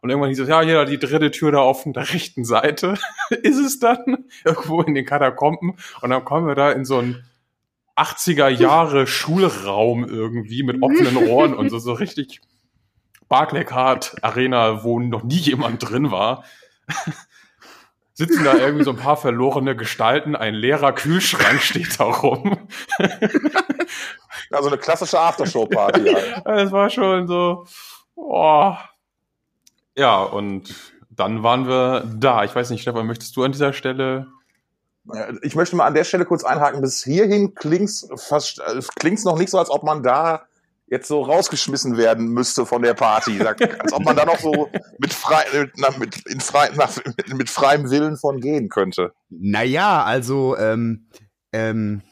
Und 0.00 0.10
irgendwann 0.10 0.30
hieß 0.30 0.40
es, 0.40 0.48
ja, 0.48 0.62
hier, 0.62 0.84
die 0.86 0.98
dritte 0.98 1.30
Tür 1.30 1.52
da 1.52 1.58
auf 1.58 1.84
der 1.84 2.12
rechten 2.12 2.44
Seite 2.44 2.94
ist 3.42 3.58
es 3.58 3.78
dann, 3.78 4.24
irgendwo 4.44 4.80
in 4.82 4.94
den 4.94 5.04
Katakomben. 5.04 5.76
Und 6.00 6.10
dann 6.10 6.24
kommen 6.24 6.46
wir 6.46 6.54
da 6.54 6.72
in 6.72 6.84
so 6.84 6.98
ein 6.98 7.24
80er 7.96 8.48
Jahre 8.48 9.06
Schulraum 9.06 10.04
irgendwie 10.04 10.62
mit 10.62 10.82
offenen 10.82 11.16
Ohren 11.28 11.54
und 11.54 11.70
so, 11.70 11.78
so 11.78 11.92
richtig 11.92 12.40
Barclaycard 13.28 14.16
Arena, 14.22 14.84
wo 14.84 15.00
noch 15.00 15.22
nie 15.24 15.36
jemand 15.36 15.88
drin 15.88 16.10
war. 16.10 16.44
Sitzen 18.12 18.44
da 18.44 18.54
irgendwie 18.56 18.84
so 18.84 18.90
ein 18.90 18.96
paar 18.96 19.16
verlorene 19.16 19.76
Gestalten, 19.76 20.36
ein 20.36 20.54
leerer 20.54 20.92
Kühlschrank 20.92 21.60
steht 21.60 22.00
da 22.00 22.04
rum. 22.04 22.68
Also 24.50 24.68
eine 24.68 24.78
klassische 24.78 25.18
Aftershow-Party. 25.18 26.14
Halt. 26.14 26.46
Es 26.46 26.72
war 26.72 26.90
schon 26.90 27.26
so, 27.26 27.66
oh. 28.14 28.74
Ja, 29.96 30.22
und 30.22 30.74
dann 31.10 31.42
waren 31.42 31.66
wir 31.66 32.04
da. 32.16 32.44
Ich 32.44 32.54
weiß 32.54 32.70
nicht, 32.70 32.82
Stefan, 32.82 33.06
möchtest 33.06 33.36
du 33.36 33.42
an 33.44 33.52
dieser 33.52 33.72
Stelle 33.72 34.28
ich 35.42 35.54
möchte 35.54 35.76
mal 35.76 35.86
an 35.86 35.94
der 35.94 36.04
Stelle 36.04 36.24
kurz 36.24 36.44
einhaken. 36.44 36.80
Bis 36.80 37.02
hierhin 37.02 37.54
klingt's 37.54 38.08
fast, 38.16 38.60
äh, 38.60 38.80
klingt's 38.96 39.24
noch 39.24 39.38
nicht 39.38 39.50
so, 39.50 39.58
als 39.58 39.70
ob 39.70 39.82
man 39.82 40.02
da 40.02 40.46
jetzt 40.88 41.08
so 41.08 41.22
rausgeschmissen 41.22 41.96
werden 41.96 42.28
müsste 42.28 42.64
von 42.64 42.82
der 42.82 42.94
Party. 42.94 43.40
als 43.42 43.92
ob 43.92 44.04
man 44.04 44.16
da 44.16 44.24
noch 44.24 44.38
so 44.38 44.68
mit, 44.98 45.12
frei, 45.12 45.44
mit, 45.98 46.26
in 46.26 46.40
frei, 46.40 46.70
nach, 46.76 46.96
mit 47.34 47.50
freiem 47.50 47.90
Willen 47.90 48.16
von 48.16 48.40
gehen 48.40 48.68
könnte. 48.68 49.12
Naja, 49.28 50.04
also 50.04 50.56
ähm, 50.56 51.08
ähm, 51.52 52.02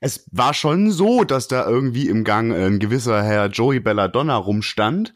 es 0.00 0.26
war 0.32 0.54
schon 0.54 0.90
so, 0.90 1.24
dass 1.24 1.46
da 1.46 1.66
irgendwie 1.68 2.08
im 2.08 2.24
Gang 2.24 2.52
ein 2.52 2.78
gewisser 2.78 3.22
Herr 3.22 3.46
Joey 3.46 3.80
Belladonna 3.80 4.36
rumstand 4.36 5.12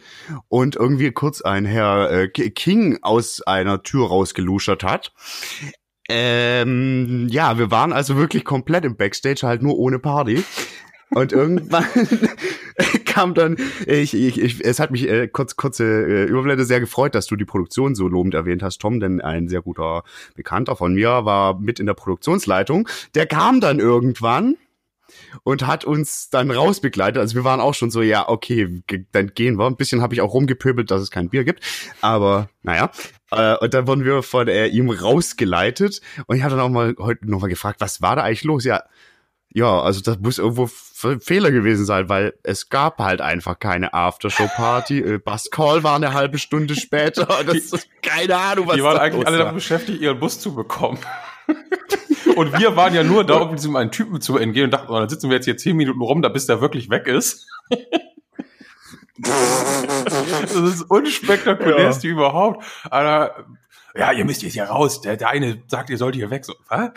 und 0.48 0.76
irgendwie 0.76 1.10
kurz 1.10 1.40
ein 1.40 1.64
Herr 1.64 2.10
äh, 2.10 2.28
King 2.28 2.98
aus 3.02 3.42
einer 3.42 3.82
Tür 3.82 4.08
rausgeluschert 4.08 4.84
hat. 4.84 5.12
Ähm, 6.08 7.28
ja, 7.28 7.58
wir 7.58 7.70
waren 7.70 7.92
also 7.92 8.16
wirklich 8.16 8.44
komplett 8.44 8.84
im 8.84 8.96
Backstage, 8.96 9.46
halt 9.46 9.62
nur 9.62 9.78
ohne 9.78 9.98
Party. 9.98 10.42
Und 11.10 11.32
irgendwann 11.32 11.86
kam 13.06 13.34
dann, 13.34 13.56
ich, 13.86 14.14
ich, 14.14 14.40
ich, 14.40 14.64
es 14.64 14.78
hat 14.78 14.90
mich 14.90 15.08
äh, 15.08 15.26
kurz, 15.26 15.56
kurze 15.56 15.84
äh, 15.84 16.24
Überblende 16.24 16.64
sehr 16.64 16.80
gefreut, 16.80 17.14
dass 17.14 17.26
du 17.26 17.36
die 17.36 17.46
Produktion 17.46 17.94
so 17.94 18.08
lobend 18.08 18.34
erwähnt 18.34 18.62
hast, 18.62 18.78
Tom, 18.78 19.00
denn 19.00 19.20
ein 19.20 19.48
sehr 19.48 19.62
guter 19.62 20.02
Bekannter 20.34 20.76
von 20.76 20.94
mir 20.94 21.24
war 21.24 21.58
mit 21.58 21.80
in 21.80 21.86
der 21.86 21.94
Produktionsleitung. 21.94 22.88
Der 23.14 23.26
kam 23.26 23.60
dann 23.60 23.78
irgendwann 23.78 24.56
und 25.42 25.66
hat 25.66 25.84
uns 25.84 26.30
dann 26.30 26.50
rausbegleitet. 26.50 27.18
Also 27.18 27.34
wir 27.34 27.44
waren 27.44 27.60
auch 27.60 27.74
schon 27.74 27.90
so, 27.90 28.02
ja, 28.02 28.28
okay, 28.28 28.82
dann 29.12 29.28
gehen 29.34 29.58
wir. 29.58 29.66
Ein 29.66 29.76
bisschen 29.76 30.02
habe 30.02 30.14
ich 30.14 30.20
auch 30.20 30.34
rumgepöbelt, 30.34 30.90
dass 30.90 31.02
es 31.02 31.10
kein 31.10 31.30
Bier 31.30 31.44
gibt. 31.44 31.62
Aber 32.00 32.48
naja. 32.62 32.90
Äh, 33.30 33.56
und 33.56 33.74
dann 33.74 33.86
wurden 33.86 34.04
wir 34.04 34.22
von 34.22 34.48
äh, 34.48 34.66
ihm 34.66 34.90
rausgeleitet. 34.90 36.00
Und 36.26 36.36
ich 36.36 36.42
habe 36.42 36.56
dann 36.56 36.64
auch 36.64 36.70
mal 36.70 36.94
heute 36.98 37.30
nochmal 37.30 37.50
gefragt, 37.50 37.80
was 37.80 38.00
war 38.02 38.16
da 38.16 38.22
eigentlich 38.22 38.44
los? 38.44 38.64
Ja, 38.64 38.82
ja, 39.50 39.80
also 39.80 40.00
das 40.02 40.18
muss 40.18 40.38
irgendwo 40.38 40.66
Fehler 40.66 41.50
gewesen 41.50 41.86
sein, 41.86 42.08
weil 42.08 42.34
es 42.42 42.68
gab 42.68 42.98
halt 42.98 43.20
einfach 43.20 43.58
keine 43.58 43.94
Aftershow-Party. 43.94 44.98
Äh, 45.00 45.18
Bus 45.18 45.50
Call 45.50 45.82
war 45.82 45.96
eine 45.96 46.12
halbe 46.12 46.38
Stunde 46.38 46.74
später. 46.74 47.26
Das 47.46 47.56
ist 47.56 47.88
keine 48.02 48.36
Ahnung, 48.36 48.66
was 48.66 48.76
Die 48.76 48.82
waren 48.82 48.98
eigentlich 48.98 49.26
alle 49.26 49.38
damit 49.38 49.54
beschäftigt, 49.54 50.00
ihren 50.00 50.20
Bus 50.20 50.38
zu 50.38 50.54
bekommen. 50.54 50.98
Und 52.36 52.58
wir 52.58 52.76
waren 52.76 52.94
ja 52.94 53.02
nur 53.02 53.24
da, 53.24 53.36
um 53.38 53.56
diesem 53.56 53.74
einen 53.76 53.90
Typen 53.90 54.20
zu 54.20 54.36
entgehen 54.38 54.66
und 54.66 54.70
dachten, 54.70 54.92
oh, 54.92 54.98
dann 54.98 55.08
sitzen 55.08 55.28
wir 55.30 55.36
jetzt 55.36 55.46
hier 55.46 55.56
zehn 55.56 55.76
Minuten 55.76 56.00
rum, 56.00 56.22
da 56.22 56.28
bis 56.28 56.46
der 56.46 56.60
wirklich 56.60 56.90
weg 56.90 57.06
ist. 57.06 57.48
das 59.18 60.54
ist 60.54 60.82
unspektakulärste 60.82 62.06
ja. 62.06 62.12
überhaupt. 62.12 62.64
Aber, 62.90 63.46
ja, 63.96 64.12
ihr 64.12 64.24
müsst 64.24 64.42
jetzt 64.42 64.52
hier 64.52 64.64
raus. 64.64 65.00
Der, 65.00 65.16
der 65.16 65.30
eine 65.30 65.62
sagt, 65.66 65.90
ihr 65.90 65.98
sollt 65.98 66.14
hier 66.14 66.30
weg. 66.30 66.44
So, 66.44 66.54
was? 66.68 66.90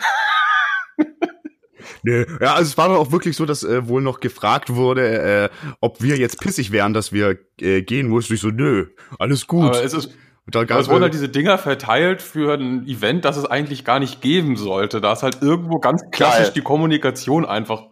Nö, 2.04 2.26
ja, 2.40 2.54
also 2.54 2.70
es 2.70 2.78
war 2.78 2.88
doch 2.88 2.98
auch 2.98 3.12
wirklich 3.12 3.36
so, 3.36 3.46
dass 3.46 3.62
äh, 3.62 3.88
wohl 3.88 4.02
noch 4.02 4.20
gefragt 4.20 4.70
wurde, 4.74 5.50
äh, 5.50 5.74
ob 5.80 6.02
wir 6.02 6.16
jetzt 6.16 6.40
pissig 6.40 6.72
wären, 6.72 6.94
dass 6.94 7.12
wir 7.12 7.38
äh, 7.60 7.82
gehen 7.82 8.08
mussten. 8.08 8.34
Ich 8.34 8.40
so, 8.40 8.48
nö, 8.48 8.88
alles 9.18 9.46
gut. 9.46 9.66
Aber 9.66 9.84
es 9.84 9.92
ist, 9.92 10.10
und 10.60 10.70
da 10.70 10.78
es 10.78 10.88
wurden 10.88 11.02
halt 11.02 11.14
diese 11.14 11.28
Dinger 11.28 11.58
verteilt 11.58 12.22
für 12.22 12.54
ein 12.54 12.86
Event, 12.86 13.24
das 13.24 13.36
es 13.36 13.44
eigentlich 13.44 13.84
gar 13.84 13.98
nicht 13.98 14.20
geben 14.20 14.56
sollte. 14.56 15.00
Da 15.00 15.12
ist 15.12 15.22
halt 15.22 15.42
irgendwo 15.42 15.78
ganz 15.78 16.02
klassisch 16.10 16.46
Geil. 16.46 16.52
die 16.54 16.60
Kommunikation 16.62 17.44
einfach 17.44 17.86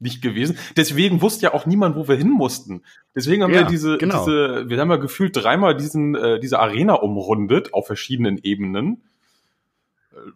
nicht 0.00 0.22
gewesen. 0.22 0.58
Deswegen 0.76 1.22
wusste 1.22 1.44
ja 1.44 1.54
auch 1.54 1.66
niemand, 1.66 1.96
wo 1.96 2.06
wir 2.06 2.16
hin 2.16 2.30
mussten. 2.30 2.82
Deswegen 3.16 3.42
haben 3.42 3.52
ja, 3.52 3.60
wir 3.60 3.66
diese, 3.66 3.98
genau. 3.98 4.24
diese, 4.24 4.68
wir 4.68 4.78
haben 4.78 4.90
ja 4.90 4.96
gefühlt 4.96 5.36
dreimal 5.36 5.76
diesen, 5.76 6.14
äh, 6.14 6.38
diese 6.38 6.60
Arena 6.60 6.94
umrundet 6.94 7.74
auf 7.74 7.86
verschiedenen 7.86 8.38
Ebenen. 8.38 9.07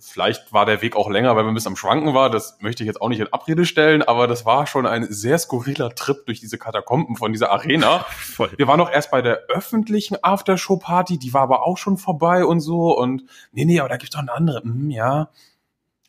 Vielleicht 0.01 0.53
war 0.53 0.67
der 0.67 0.83
Weg 0.83 0.97
auch 0.97 1.11
länger, 1.11 1.37
weil 1.37 1.45
wir 1.45 1.49
ein 1.51 1.55
bisschen 1.55 1.73
am 1.73 1.77
Schwanken 1.77 2.15
war. 2.15 2.31
Das 2.31 2.59
möchte 2.61 2.83
ich 2.83 2.87
jetzt 2.87 3.01
auch 3.01 3.09
nicht 3.09 3.21
in 3.21 3.33
Abrede 3.33 3.65
stellen, 3.65 4.03
aber 4.03 4.27
das 4.27 4.45
war 4.45 4.67
schon 4.67 4.87
ein 4.87 5.05
sehr 5.11 5.39
skurriler 5.39 5.95
Trip 5.95 6.25
durch 6.27 6.41
diese 6.41 6.59
Katakomben 6.59 7.17
von 7.17 7.33
dieser 7.33 7.53
Arena. 7.53 7.99
Voll. 8.09 8.51
Wir 8.57 8.67
waren 8.67 8.79
noch 8.79 8.91
erst 8.91 9.11
bei 9.11 9.23
der 9.23 9.45
öffentlichen 9.49 10.17
Aftershow-Party, 10.23 11.19
die 11.19 11.33
war 11.33 11.43
aber 11.43 11.67
auch 11.67 11.79
schon 11.79 11.99
vorbei 11.99 12.45
und 12.45 12.61
so. 12.61 12.97
Und 12.97 13.25
nee, 13.53 13.65
nee, 13.65 13.81
aber 13.81 13.89
da 13.89 13.97
gibt's 13.97 14.15
doch 14.15 14.21
eine 14.21 14.33
andere. 14.33 14.63
Hm, 14.63 14.91
ja. 14.91 15.31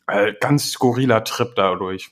Äh, 0.06 0.34
ganz 0.40 0.70
skurriler 0.70 1.24
Trip 1.24 1.54
dadurch. 1.54 2.10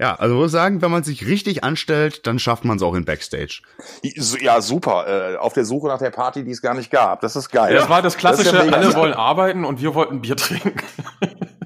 Ja, 0.00 0.16
also 0.16 0.34
muss 0.34 0.50
sagen, 0.50 0.82
wenn 0.82 0.90
man 0.90 1.04
sich 1.04 1.26
richtig 1.26 1.62
anstellt, 1.62 2.26
dann 2.26 2.38
schafft 2.38 2.64
man 2.64 2.76
es 2.78 2.82
auch 2.82 2.94
in 2.94 3.04
Backstage. 3.04 3.62
Ja, 4.02 4.60
super. 4.60 5.34
Äh, 5.34 5.36
auf 5.36 5.52
der 5.52 5.64
Suche 5.64 5.86
nach 5.86 5.98
der 5.98 6.10
Party, 6.10 6.44
die 6.44 6.50
es 6.50 6.62
gar 6.62 6.74
nicht 6.74 6.90
gab. 6.90 7.20
Das 7.20 7.36
ist 7.36 7.50
geil. 7.50 7.74
Das 7.74 7.88
war 7.88 8.02
das 8.02 8.16
klassische, 8.16 8.52
das 8.52 8.66
ja 8.66 8.72
alle 8.72 8.94
wollen 8.94 9.14
arbeiten 9.14 9.64
und 9.64 9.80
wir 9.80 9.94
wollten 9.94 10.20
Bier 10.20 10.36
trinken. 10.36 10.74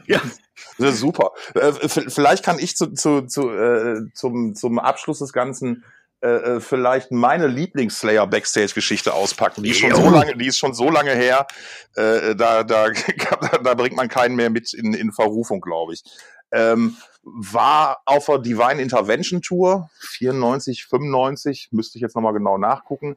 ja. 0.07 0.21
Das 0.81 0.95
ist 0.95 1.01
super. 1.01 1.33
Äh, 1.55 1.73
vielleicht 1.89 2.45
kann 2.45 2.61
ich 2.61 2.77
zu, 2.77 2.93
zu, 2.93 3.23
zu, 3.23 3.51
äh, 3.51 4.01
zum, 4.15 4.55
zum 4.55 4.79
Abschluss 4.79 5.19
des 5.19 5.33
Ganzen 5.33 5.83
äh, 6.20 6.28
äh 6.28 6.61
vielleicht 6.61 7.11
meine 7.11 7.47
Lieblings-Slayer 7.47 8.27
Backstage-Geschichte 8.27 9.15
auspacken. 9.15 9.62
Die 9.62 9.70
ist 9.70 9.78
schon 9.78 9.95
so 9.95 10.11
lange, 10.11 10.36
die 10.36 10.47
ist 10.47 10.59
schon 10.59 10.74
so 10.74 10.90
lange 10.90 11.12
her, 11.12 11.47
äh, 11.97 12.35
da, 12.35 12.62
da, 12.65 12.90
da 13.62 13.74
bringt 13.74 13.97
man 13.97 14.09
keinen 14.09 14.36
mehr 14.36 14.51
mit 14.51 14.73
in, 14.74 14.95
in 14.95 15.12
Verrufung, 15.12 15.61
glaube 15.61 15.95
ich. 15.95 16.03
Ähm, 16.51 16.97
war 17.23 18.01
auf 18.07 18.27
der 18.27 18.39
Divine 18.39 18.81
Intervention 18.81 19.43
Tour, 19.43 19.90
94, 20.01 20.86
95, 20.86 21.69
müsste 21.73 21.99
ich 21.99 22.03
jetzt 22.03 22.16
nochmal 22.16 22.32
genau 22.32 22.59
nachgucken. 22.59 23.16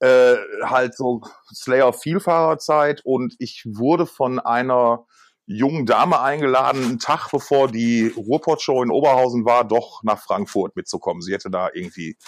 Äh, 0.00 0.36
halt 0.62 0.96
so 0.96 1.22
Slayer 1.52 1.92
Vielfahrerzeit 1.92 3.00
und 3.04 3.34
ich 3.38 3.64
wurde 3.66 4.06
von 4.06 4.38
einer 4.38 5.06
jungen 5.48 5.86
Dame 5.86 6.20
eingeladen, 6.20 6.84
einen 6.84 6.98
Tag 6.98 7.30
bevor 7.30 7.68
die 7.68 8.12
Ruhrpott-Show 8.14 8.82
in 8.82 8.90
Oberhausen 8.90 9.46
war, 9.46 9.64
doch 9.64 10.02
nach 10.02 10.20
Frankfurt 10.20 10.76
mitzukommen. 10.76 11.22
Sie 11.22 11.32
hätte 11.32 11.50
da 11.50 11.70
irgendwie 11.72 12.18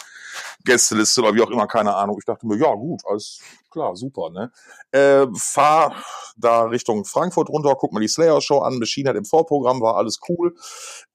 Gästeliste 0.65 1.21
oder 1.21 1.35
wie 1.35 1.43
auch 1.43 1.51
immer, 1.51 1.67
keine 1.67 1.95
Ahnung. 1.95 2.17
Ich 2.19 2.25
dachte 2.25 2.47
mir, 2.47 2.57
ja 2.57 2.75
gut, 2.75 3.03
alles 3.05 3.41
klar, 3.71 3.95
super. 3.95 4.31
Ne? 4.31 4.51
Äh, 4.91 5.27
fahr 5.37 5.95
da 6.39 6.63
Richtung 6.63 7.05
Frankfurt 7.05 7.51
runter, 7.51 7.77
guck 7.79 7.93
mal 7.93 8.01
die 8.01 8.09
Slayer-Show 8.09 8.61
an, 8.61 8.79
Machine 8.79 9.11
hat 9.11 9.17
im 9.17 9.27
Vorprogramm, 9.27 9.83
war 9.83 9.97
alles 9.97 10.19
cool. 10.31 10.55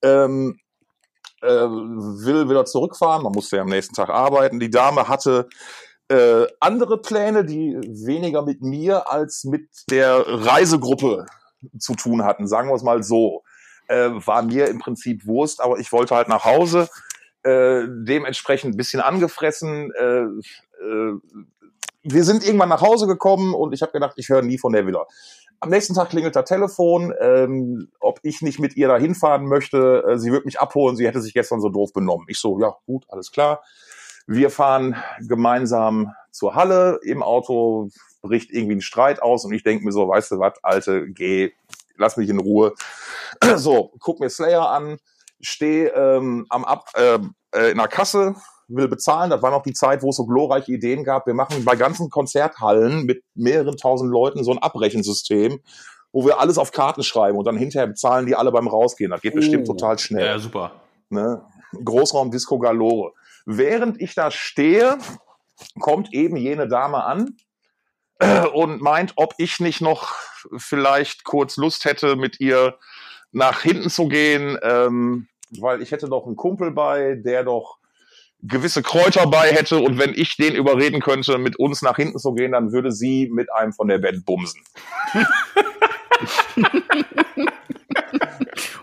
Ähm, 0.03 0.60
äh, 1.41 1.48
will 1.48 2.48
wieder 2.49 2.65
zurückfahren, 2.65 3.23
man 3.23 3.34
musste 3.34 3.56
ja 3.56 3.64
am 3.64 3.69
nächsten 3.69 3.95
Tag 3.95 4.10
arbeiten. 4.10 4.60
Die 4.60 4.69
Dame 4.69 5.07
hatte 5.07 5.49
äh, 6.07 6.45
andere 6.60 7.02
Pläne, 7.02 7.45
die 7.45 7.76
weniger 7.82 8.44
mit 8.44 8.61
mir 8.61 9.11
als 9.11 9.44
mit 9.44 9.68
der 9.90 10.23
Reisegruppe 10.27 11.26
zu 11.78 11.96
tun 11.96 12.24
hatten, 12.24 12.48
sagen 12.48 12.70
wir 12.70 12.76
es 12.76 12.84
mal 12.84 13.04
so. 13.04 13.44
Äh, 13.88 14.10
war 14.26 14.42
mir 14.42 14.68
im 14.68 14.80
Prinzip 14.80 15.26
Wurst, 15.28 15.62
aber 15.62 15.78
ich 15.78 15.92
wollte 15.92 16.16
halt 16.16 16.28
nach 16.28 16.44
Hause, 16.44 16.90
äh, 17.44 17.84
dementsprechend 17.88 18.74
ein 18.74 18.78
bisschen 18.78 19.02
angefressen. 19.02 19.92
Äh, 19.92 20.24
äh, 20.84 21.14
wir 22.04 22.24
sind 22.24 22.46
irgendwann 22.46 22.70
nach 22.70 22.82
Hause 22.82 23.08
gekommen 23.08 23.54
und 23.54 23.74
ich 23.74 23.82
habe 23.82 23.92
gedacht, 23.92 24.14
ich 24.18 24.30
höre 24.30 24.42
nie 24.42 24.58
von 24.58 24.74
der 24.74 24.86
Villa. 24.88 25.06
Am 25.60 25.70
nächsten 25.70 25.94
Tag 25.94 26.10
klingelt 26.10 26.36
das 26.36 26.46
Telefon, 26.46 27.14
ähm, 27.20 27.90
ob 28.00 28.20
ich 28.24 28.42
nicht 28.42 28.60
mit 28.60 28.76
ihr 28.76 28.88
da 28.88 28.98
hinfahren 28.98 29.48
möchte. 29.48 30.04
Äh, 30.08 30.18
sie 30.18 30.32
wird 30.32 30.46
mich 30.46 30.60
abholen, 30.60 30.96
sie 30.96 31.08
hätte 31.08 31.22
sich 31.22 31.34
gestern 31.34 31.62
so 31.62 31.70
doof 31.70 31.94
benommen. 31.94 32.26
Ich 32.30 32.40
so, 32.40 32.60
ja, 32.60 32.76
gut, 32.86 33.06
alles 33.10 33.32
klar. 33.32 33.64
Wir 34.27 34.49
fahren 34.49 34.95
gemeinsam 35.27 36.11
zur 36.31 36.56
Halle. 36.56 36.99
Im 37.03 37.23
Auto 37.23 37.89
bricht 38.22 38.52
irgendwie 38.52 38.76
ein 38.76 38.81
Streit 38.81 39.22
aus 39.22 39.45
und 39.45 39.53
ich 39.53 39.64
denke 39.64 39.85
mir 39.85 39.91
so, 39.91 40.07
weißt 40.07 40.31
du 40.31 40.39
was, 40.39 40.53
Alte, 40.64 41.07
geh, 41.10 41.52
lass 41.97 42.18
mich 42.18 42.30
in 42.30 42.39
Ruhe. 42.39 42.73
So, 43.56 43.91
guck 43.99 44.22
mir 44.22 44.30
Slayer 44.30 44.69
an, 44.69 44.97
stehe 45.41 45.89
ähm, 45.89 46.45
am 46.49 46.64
Ab, 46.64 46.89
äh, 46.95 47.19
äh, 47.53 47.72
in 47.72 47.77
der 47.77 47.89
Kasse, 47.89 48.35
will 48.68 48.88
bezahlen. 48.88 49.30
Das 49.30 49.41
war 49.41 49.52
noch 49.52 49.64
die 49.64 49.73
Zeit, 49.73 50.02
wo 50.03 50.10
es 50.10 50.15
so 50.15 50.26
glorreiche 50.26 50.72
Ideen 50.72 51.03
gab. 51.03 51.27
Wir 51.27 51.34
machen 51.34 51.65
bei 51.65 51.76
ganzen 51.76 52.10
Konzerthallen 52.10 53.06
mit 53.06 53.23
mehreren 53.34 53.77
tausend 53.77 54.11
Leuten 54.11 54.43
so 54.43 54.52
ein 54.52 54.57
Abrechensystem, 54.57 55.60
wo 56.11 56.26
wir 56.26 56.39
alles 56.39 56.57
auf 56.57 56.72
Karten 56.72 57.03
schreiben 57.03 57.38
und 57.38 57.45
dann 57.45 57.57
hinterher 57.57 57.88
bezahlen 57.88 58.26
die 58.26 58.35
alle 58.35 58.52
beim 58.52 58.68
Rausgehen. 58.68 59.11
Das 59.11 59.22
geht 59.22 59.34
oh. 59.34 59.38
bestimmt 59.38 59.68
total 59.68 59.99
schnell. 59.99 60.26
Ja, 60.26 60.39
super. 60.39 60.72
Ne? 61.10 61.41
Großraum 61.84 62.31
Disco 62.31 62.57
Galore. 62.57 63.11
Während 63.46 64.02
ich 64.02 64.16
da 64.16 64.32
stehe, 64.32 64.98
kommt 65.80 66.14
eben 66.14 66.36
jene 66.36 66.68
Dame 66.68 67.04
an 67.04 67.38
und 68.54 68.82
meint, 68.82 69.14
ob 69.16 69.34
ich 69.38 69.60
nicht 69.60 69.82
noch 69.82 70.14
vielleicht 70.58 71.24
kurz 71.24 71.58
Lust 71.58 71.86
hätte, 71.86 72.16
mit 72.16 72.40
ihr 72.40 72.78
nach 73.32 73.62
hinten 73.62 73.90
zu 73.90 74.08
gehen, 74.08 74.58
ähm, 74.62 75.28
weil 75.60 75.82
ich 75.82 75.92
hätte 75.92 76.08
doch 76.08 76.26
einen 76.26 76.36
Kumpel 76.36 76.72
bei, 76.72 77.16
der 77.16 77.44
doch 77.44 77.78
gewisse 78.42 78.82
Kräuter 78.84 79.28
bei 79.28 79.52
hätte 79.52 79.80
und 79.80 79.98
wenn 79.98 80.14
ich 80.14 80.38
den 80.38 80.56
überreden 80.56 81.02
könnte, 81.02 81.38
mit 81.38 81.58
uns 81.58 81.82
nach 81.82 81.98
hinten 81.98 82.20
zu 82.20 82.34
gehen, 82.34 82.54
dann 82.54 82.72
würde 82.72 82.92
sie 82.92 83.30
mit 83.32 83.52
einem 83.52 83.74
von 83.74 83.88
der 83.88 83.98
Band 83.98 84.26
bumsen. 84.26 84.62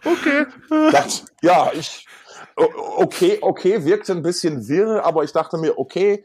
okay. 0.05 0.47
Das, 0.91 1.25
ja, 1.43 1.71
ich, 1.75 2.07
okay, 2.57 3.39
okay, 3.41 3.85
wirkte 3.85 4.13
ein 4.13 4.23
bisschen 4.23 4.69
wirr, 4.69 5.05
aber 5.05 5.25
ich 5.25 5.33
dachte 5.33 5.59
mir, 5.59 5.79
okay, 5.79 6.25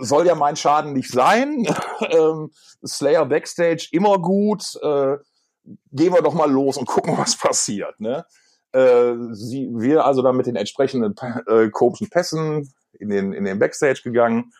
soll 0.00 0.26
ja 0.26 0.34
mein 0.34 0.56
Schaden 0.56 0.92
nicht 0.92 1.10
sein. 1.10 1.66
ähm, 2.10 2.50
Slayer 2.84 3.26
Backstage 3.26 3.88
immer 3.92 4.18
gut. 4.18 4.76
Äh, 4.82 5.16
gehen 5.92 6.14
wir 6.14 6.22
doch 6.22 6.34
mal 6.34 6.50
los 6.50 6.76
und 6.76 6.86
gucken, 6.86 7.14
was 7.18 7.36
passiert. 7.36 8.00
Ne? 8.00 8.24
Äh, 8.72 9.14
sie, 9.32 9.68
wir 9.72 10.04
also 10.04 10.22
dann 10.22 10.36
mit 10.36 10.46
den 10.46 10.56
entsprechenden 10.56 11.14
äh, 11.46 11.68
komischen 11.70 12.10
Pässen 12.10 12.72
in 12.98 13.08
den, 13.08 13.32
in 13.32 13.44
den 13.44 13.58
Backstage 13.58 14.00
gegangen 14.02 14.52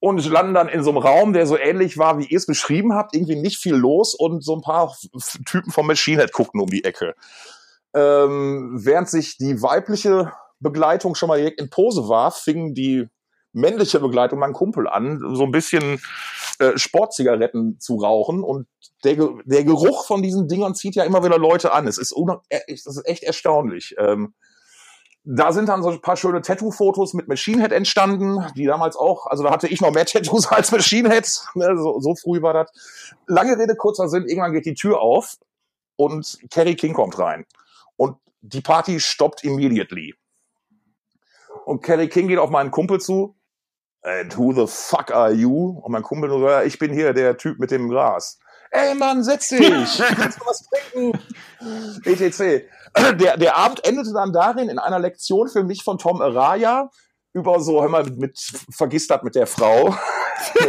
und 0.00 0.24
landen 0.28 0.54
dann 0.54 0.68
in 0.68 0.82
so 0.82 0.90
einem 0.90 0.98
Raum, 0.98 1.32
der 1.32 1.46
so 1.46 1.56
ähnlich 1.56 1.96
war, 1.96 2.18
wie 2.18 2.26
ihr 2.26 2.36
es 2.36 2.46
beschrieben 2.46 2.92
habt. 2.92 3.14
Irgendwie 3.14 3.36
nicht 3.36 3.58
viel 3.58 3.74
los 3.74 4.14
und 4.14 4.42
so 4.42 4.56
ein 4.56 4.60
paar 4.60 4.96
Typen 5.46 5.70
vom 5.70 5.86
Machine 5.86 6.20
Head 6.20 6.32
guckten 6.32 6.60
um 6.60 6.68
die 6.68 6.82
Ecke. 6.82 7.14
Ähm, 7.94 8.78
während 8.82 9.08
sich 9.08 9.36
die 9.36 9.62
weibliche 9.62 10.32
Begleitung 10.60 11.14
schon 11.14 11.28
mal 11.28 11.38
direkt 11.38 11.60
in 11.60 11.70
Pose 11.70 12.08
warf, 12.08 12.38
fingen 12.38 12.74
die 12.74 13.08
männliche 13.52 14.00
Begleitung 14.00 14.38
mein 14.38 14.54
Kumpel 14.54 14.88
an, 14.88 15.20
so 15.34 15.44
ein 15.44 15.50
bisschen 15.50 16.00
äh, 16.58 16.76
Sportzigaretten 16.76 17.78
zu 17.80 17.96
rauchen 17.96 18.42
und 18.42 18.66
der, 19.04 19.16
der 19.44 19.64
Geruch 19.64 20.06
von 20.06 20.22
diesen 20.22 20.48
Dingern 20.48 20.74
zieht 20.74 20.94
ja 20.94 21.04
immer 21.04 21.24
wieder 21.24 21.38
Leute 21.38 21.72
an. 21.72 21.86
Es 21.86 21.98
ist, 21.98 22.14
äh, 22.48 22.60
das 22.68 22.86
ist 22.86 23.06
echt 23.06 23.24
erstaunlich. 23.24 23.94
Ähm, 23.98 24.34
da 25.24 25.52
sind 25.52 25.68
dann 25.68 25.82
so 25.82 25.90
ein 25.90 26.00
paar 26.00 26.16
schöne 26.16 26.42
Tattoo-Fotos 26.42 27.14
mit 27.14 27.28
Machine 27.28 27.62
Head 27.62 27.72
entstanden, 27.72 28.44
die 28.56 28.66
damals 28.66 28.96
auch, 28.96 29.26
also 29.26 29.44
da 29.44 29.50
hatte 29.50 29.68
ich 29.68 29.80
noch 29.80 29.92
mehr 29.92 30.06
Tattoos 30.06 30.48
als 30.48 30.72
Machine 30.72 31.10
Head, 31.10 31.28
ne, 31.54 31.76
so, 31.76 32.00
so 32.00 32.14
früh 32.14 32.42
war 32.42 32.54
das. 32.54 32.70
Lange 33.26 33.56
Rede, 33.56 33.76
kurzer 33.76 34.08
Sinn, 34.08 34.26
irgendwann 34.26 34.52
geht 34.52 34.66
die 34.66 34.74
Tür 34.74 35.00
auf 35.00 35.36
und 35.96 36.38
Kerry 36.50 36.74
King 36.74 36.94
kommt 36.94 37.18
rein. 37.18 37.44
Und 37.96 38.16
die 38.40 38.60
Party 38.60 39.00
stoppt 39.00 39.44
immediately. 39.44 40.14
Und 41.64 41.82
Kerry 41.82 42.08
King 42.08 42.28
geht 42.28 42.38
auf 42.38 42.50
meinen 42.50 42.70
Kumpel 42.70 43.00
zu, 43.00 43.36
And 44.04 44.36
who 44.36 44.52
the 44.52 44.66
fuck 44.66 45.12
are 45.12 45.32
you? 45.32 45.80
Und 45.80 45.92
mein 45.92 46.02
Kumpel 46.02 46.28
nur, 46.28 46.64
ich 46.64 46.78
bin 46.78 46.92
hier 46.92 47.12
der 47.12 47.36
Typ 47.36 47.60
mit 47.60 47.70
dem 47.70 47.88
Gras. 47.88 48.38
Ey 48.72 48.94
Mann, 48.94 49.22
setz 49.22 49.48
dich! 49.48 49.60
Kannst 50.16 50.40
du 50.40 50.46
was 50.46 50.68
trinken? 50.68 51.18
ETC. 52.04 52.68
Der, 53.20 53.36
der 53.36 53.56
Abend 53.56 53.86
endete 53.86 54.12
dann 54.12 54.32
darin, 54.32 54.68
in 54.68 54.78
einer 54.78 54.98
Lektion 54.98 55.48
für 55.48 55.62
mich 55.62 55.84
von 55.84 55.98
Tom 55.98 56.20
Araya 56.20 56.90
über 57.32 57.60
so, 57.60 57.80
hör 57.80 57.88
mal, 57.88 58.04
mit, 58.04 58.38
vergiss 58.70 59.06
das 59.06 59.22
mit 59.22 59.34
der 59.34 59.46
Frau. 59.46 59.94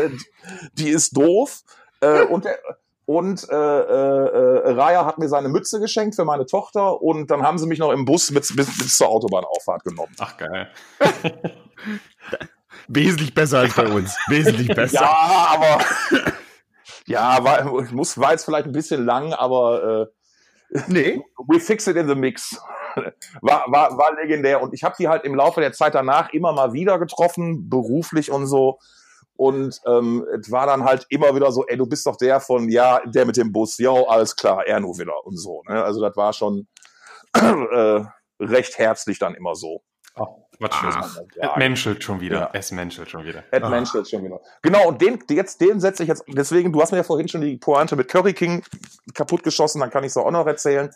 Die 0.73 0.89
ist 0.89 1.17
doof. 1.17 1.63
Äh, 2.01 2.23
und 2.23 2.45
der, 2.45 2.59
und 3.05 3.47
äh, 3.49 3.55
äh, 3.55 4.71
Raya 4.71 5.05
hat 5.05 5.17
mir 5.17 5.27
seine 5.27 5.49
Mütze 5.49 5.79
geschenkt 5.79 6.15
für 6.15 6.25
meine 6.25 6.45
Tochter 6.45 7.01
und 7.01 7.29
dann 7.29 7.43
haben 7.43 7.57
sie 7.57 7.67
mich 7.67 7.79
noch 7.79 7.91
im 7.91 8.05
Bus 8.05 8.33
bis, 8.33 8.55
bis, 8.55 8.77
bis 8.77 8.97
zur 8.97 9.09
Autobahnauffahrt 9.09 9.83
genommen. 9.83 10.15
Ach 10.19 10.37
geil. 10.37 10.69
Wesentlich 12.87 13.33
besser 13.33 13.59
als 13.59 13.75
bei 13.75 13.87
uns. 13.87 14.15
Wesentlich 14.27 14.67
besser. 14.75 15.01
ja, 15.01 15.47
aber 15.49 15.83
ja, 17.05 17.43
war, 17.43 17.63
muss, 17.91 18.17
war 18.17 18.31
jetzt 18.31 18.45
vielleicht 18.45 18.67
ein 18.67 18.71
bisschen 18.71 19.05
lang, 19.05 19.33
aber 19.33 20.09
äh, 20.71 20.81
nee. 20.87 21.21
we 21.47 21.59
fix 21.59 21.87
it 21.87 21.97
in 21.97 22.07
the 22.07 22.15
mix. 22.15 22.57
War, 23.41 23.65
war, 23.67 23.97
war 23.97 24.15
legendär. 24.15 24.61
Und 24.61 24.73
ich 24.73 24.83
habe 24.83 24.95
die 24.97 25.07
halt 25.07 25.23
im 25.23 25.35
Laufe 25.35 25.59
der 25.59 25.73
Zeit 25.73 25.95
danach 25.95 26.31
immer 26.31 26.53
mal 26.53 26.73
wieder 26.73 26.99
getroffen, 26.99 27.69
beruflich 27.69 28.31
und 28.31 28.47
so. 28.47 28.79
Und 29.35 29.79
ähm, 29.87 30.25
es 30.39 30.51
war 30.51 30.67
dann 30.67 30.83
halt 30.83 31.05
immer 31.09 31.35
wieder 31.35 31.51
so, 31.51 31.65
ey, 31.65 31.77
du 31.77 31.85
bist 31.87 32.05
doch 32.05 32.17
der 32.17 32.39
von, 32.39 32.69
ja, 32.69 33.01
der 33.05 33.25
mit 33.25 33.37
dem 33.37 33.51
Bus, 33.51 33.77
ja, 33.77 33.91
alles 33.91 34.35
klar, 34.35 34.65
er 34.67 34.79
nur 34.79 34.97
wieder 34.99 35.25
und 35.25 35.37
so. 35.37 35.63
Ne? 35.67 35.83
Also 35.83 36.01
das 36.01 36.15
war 36.15 36.33
schon 36.33 36.67
äh, 37.33 38.01
recht 38.39 38.77
herzlich 38.77 39.19
dann 39.19 39.35
immer 39.35 39.55
so. 39.55 39.81
Ach, 40.15 40.27
Quatsch. 40.57 40.75
Ah, 40.83 41.09
es 41.35 41.57
menschelt 41.57 42.03
schon 42.03 42.21
wieder. 42.21 42.39
Ja. 42.39 42.49
Es 42.53 42.71
menschelt 42.71 43.09
schon 43.09 43.25
wieder. 43.25 43.43
Ed 43.51 43.63
Ah. 43.63 43.69
menschelt 43.69 44.07
schon 44.07 44.23
wieder. 44.23 44.39
Genau, 44.61 44.87
und 44.87 45.01
den, 45.01 45.19
jetzt, 45.29 45.59
den 45.61 45.79
setze 45.79 46.03
ich 46.03 46.09
jetzt, 46.09 46.23
deswegen, 46.27 46.71
du 46.71 46.81
hast 46.81 46.91
mir 46.91 46.97
ja 46.97 47.03
vorhin 47.03 47.27
schon 47.27 47.41
die 47.41 47.57
Pointe 47.57 47.95
mit 47.95 48.07
Curry 48.07 48.33
King 48.33 48.63
kaputtgeschossen, 49.13 49.81
dann 49.81 49.89
kann 49.89 50.03
ich 50.03 50.09
es 50.09 50.17
auch 50.17 50.29
noch 50.29 50.45
erzählen. 50.45 50.91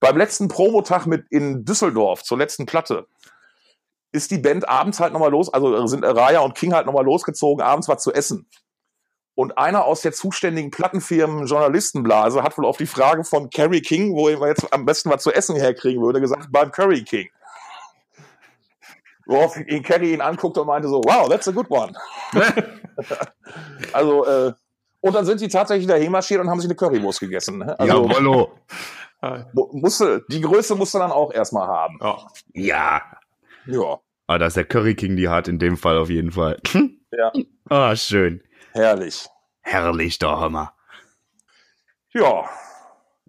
Beim 0.00 0.16
letzten 0.16 0.48
Promotag 0.48 1.06
mit 1.06 1.26
in 1.30 1.64
Düsseldorf, 1.64 2.22
zur 2.22 2.38
letzten 2.38 2.66
Platte, 2.66 3.06
ist 4.12 4.30
die 4.30 4.38
Band 4.38 4.68
abends 4.68 5.00
halt 5.00 5.12
nochmal 5.12 5.30
los, 5.30 5.52
also 5.52 5.86
sind 5.86 6.04
Raya 6.04 6.40
und 6.40 6.54
King 6.56 6.74
halt 6.74 6.86
nochmal 6.86 7.04
losgezogen, 7.04 7.64
abends 7.64 7.88
was 7.88 8.02
zu 8.02 8.12
essen. 8.12 8.46
Und 9.34 9.56
einer 9.56 9.84
aus 9.84 10.02
der 10.02 10.12
zuständigen 10.12 10.70
Plattenfirmen 10.70 11.46
Journalistenblase 11.46 12.42
hat 12.42 12.58
wohl 12.58 12.66
auf 12.66 12.76
die 12.76 12.86
Frage 12.86 13.24
von 13.24 13.48
Kerry 13.48 13.80
King, 13.80 14.14
wo 14.14 14.28
er 14.28 14.48
jetzt 14.48 14.72
am 14.72 14.84
besten 14.84 15.10
was 15.10 15.22
zu 15.22 15.30
essen 15.32 15.56
herkriegen 15.56 16.02
würde, 16.02 16.20
gesagt, 16.20 16.48
beim 16.50 16.70
Curry 16.72 17.04
King. 17.04 17.28
Worauf 19.26 19.56
ihn 19.56 19.82
Kerry 19.82 20.12
ihn 20.12 20.20
anguckt 20.20 20.58
und 20.58 20.66
meinte 20.66 20.88
so, 20.88 21.00
wow, 21.04 21.28
that's 21.28 21.46
a 21.46 21.52
good 21.52 21.70
one. 21.70 21.92
also, 23.92 24.26
äh, 24.26 24.52
und 25.00 25.14
dann 25.14 25.24
sind 25.24 25.40
die 25.40 25.48
tatsächlich 25.48 25.86
dahin 25.86 26.10
marschiert 26.10 26.40
und 26.40 26.50
haben 26.50 26.60
sich 26.60 26.68
eine 26.68 26.74
Currywurst 26.76 27.20
gegessen. 27.20 27.58
Ne? 27.58 27.78
Also, 27.78 28.08
Jawollo. 28.08 28.50
Mu- 29.52 29.68
musste, 29.72 30.24
die 30.28 30.40
Größe 30.40 30.74
musste 30.74 30.98
dann 30.98 31.12
auch 31.12 31.32
erstmal 31.32 31.68
haben. 31.68 31.98
Ja. 32.02 32.26
Ja. 32.52 33.02
Ja, 33.66 33.98
Ah, 34.26 34.38
das 34.38 34.48
ist 34.48 34.56
der 34.58 34.64
Curry 34.64 34.94
King, 34.94 35.16
die 35.16 35.28
hat 35.28 35.48
in 35.48 35.58
dem 35.58 35.76
Fall 35.76 35.98
auf 35.98 36.08
jeden 36.08 36.30
Fall. 36.30 36.60
ja, 37.12 37.32
Ah, 37.68 37.96
schön. 37.96 38.42
herrlich. 38.72 39.26
Herrlich, 39.62 40.18
der 40.18 40.38
Hammer. 40.40 40.72
Ja, 42.12 42.48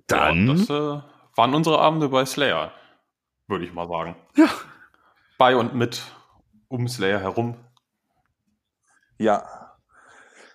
Dann. 0.08 0.48
Ja, 0.48 0.54
das 0.54 0.70
äh, 0.70 1.02
waren 1.36 1.54
unsere 1.56 1.80
Abende 1.80 2.10
bei 2.10 2.26
Slayer, 2.26 2.72
würde 3.48 3.66
ich 3.66 3.74
mal 3.74 3.88
sagen. 3.88 4.16
Ja. 4.36 4.48
Bei 5.38 5.56
und 5.56 5.74
mit 5.76 6.02
um 6.68 6.88
Slayer 6.88 7.20
herum. 7.20 7.58
ja. 9.18 9.44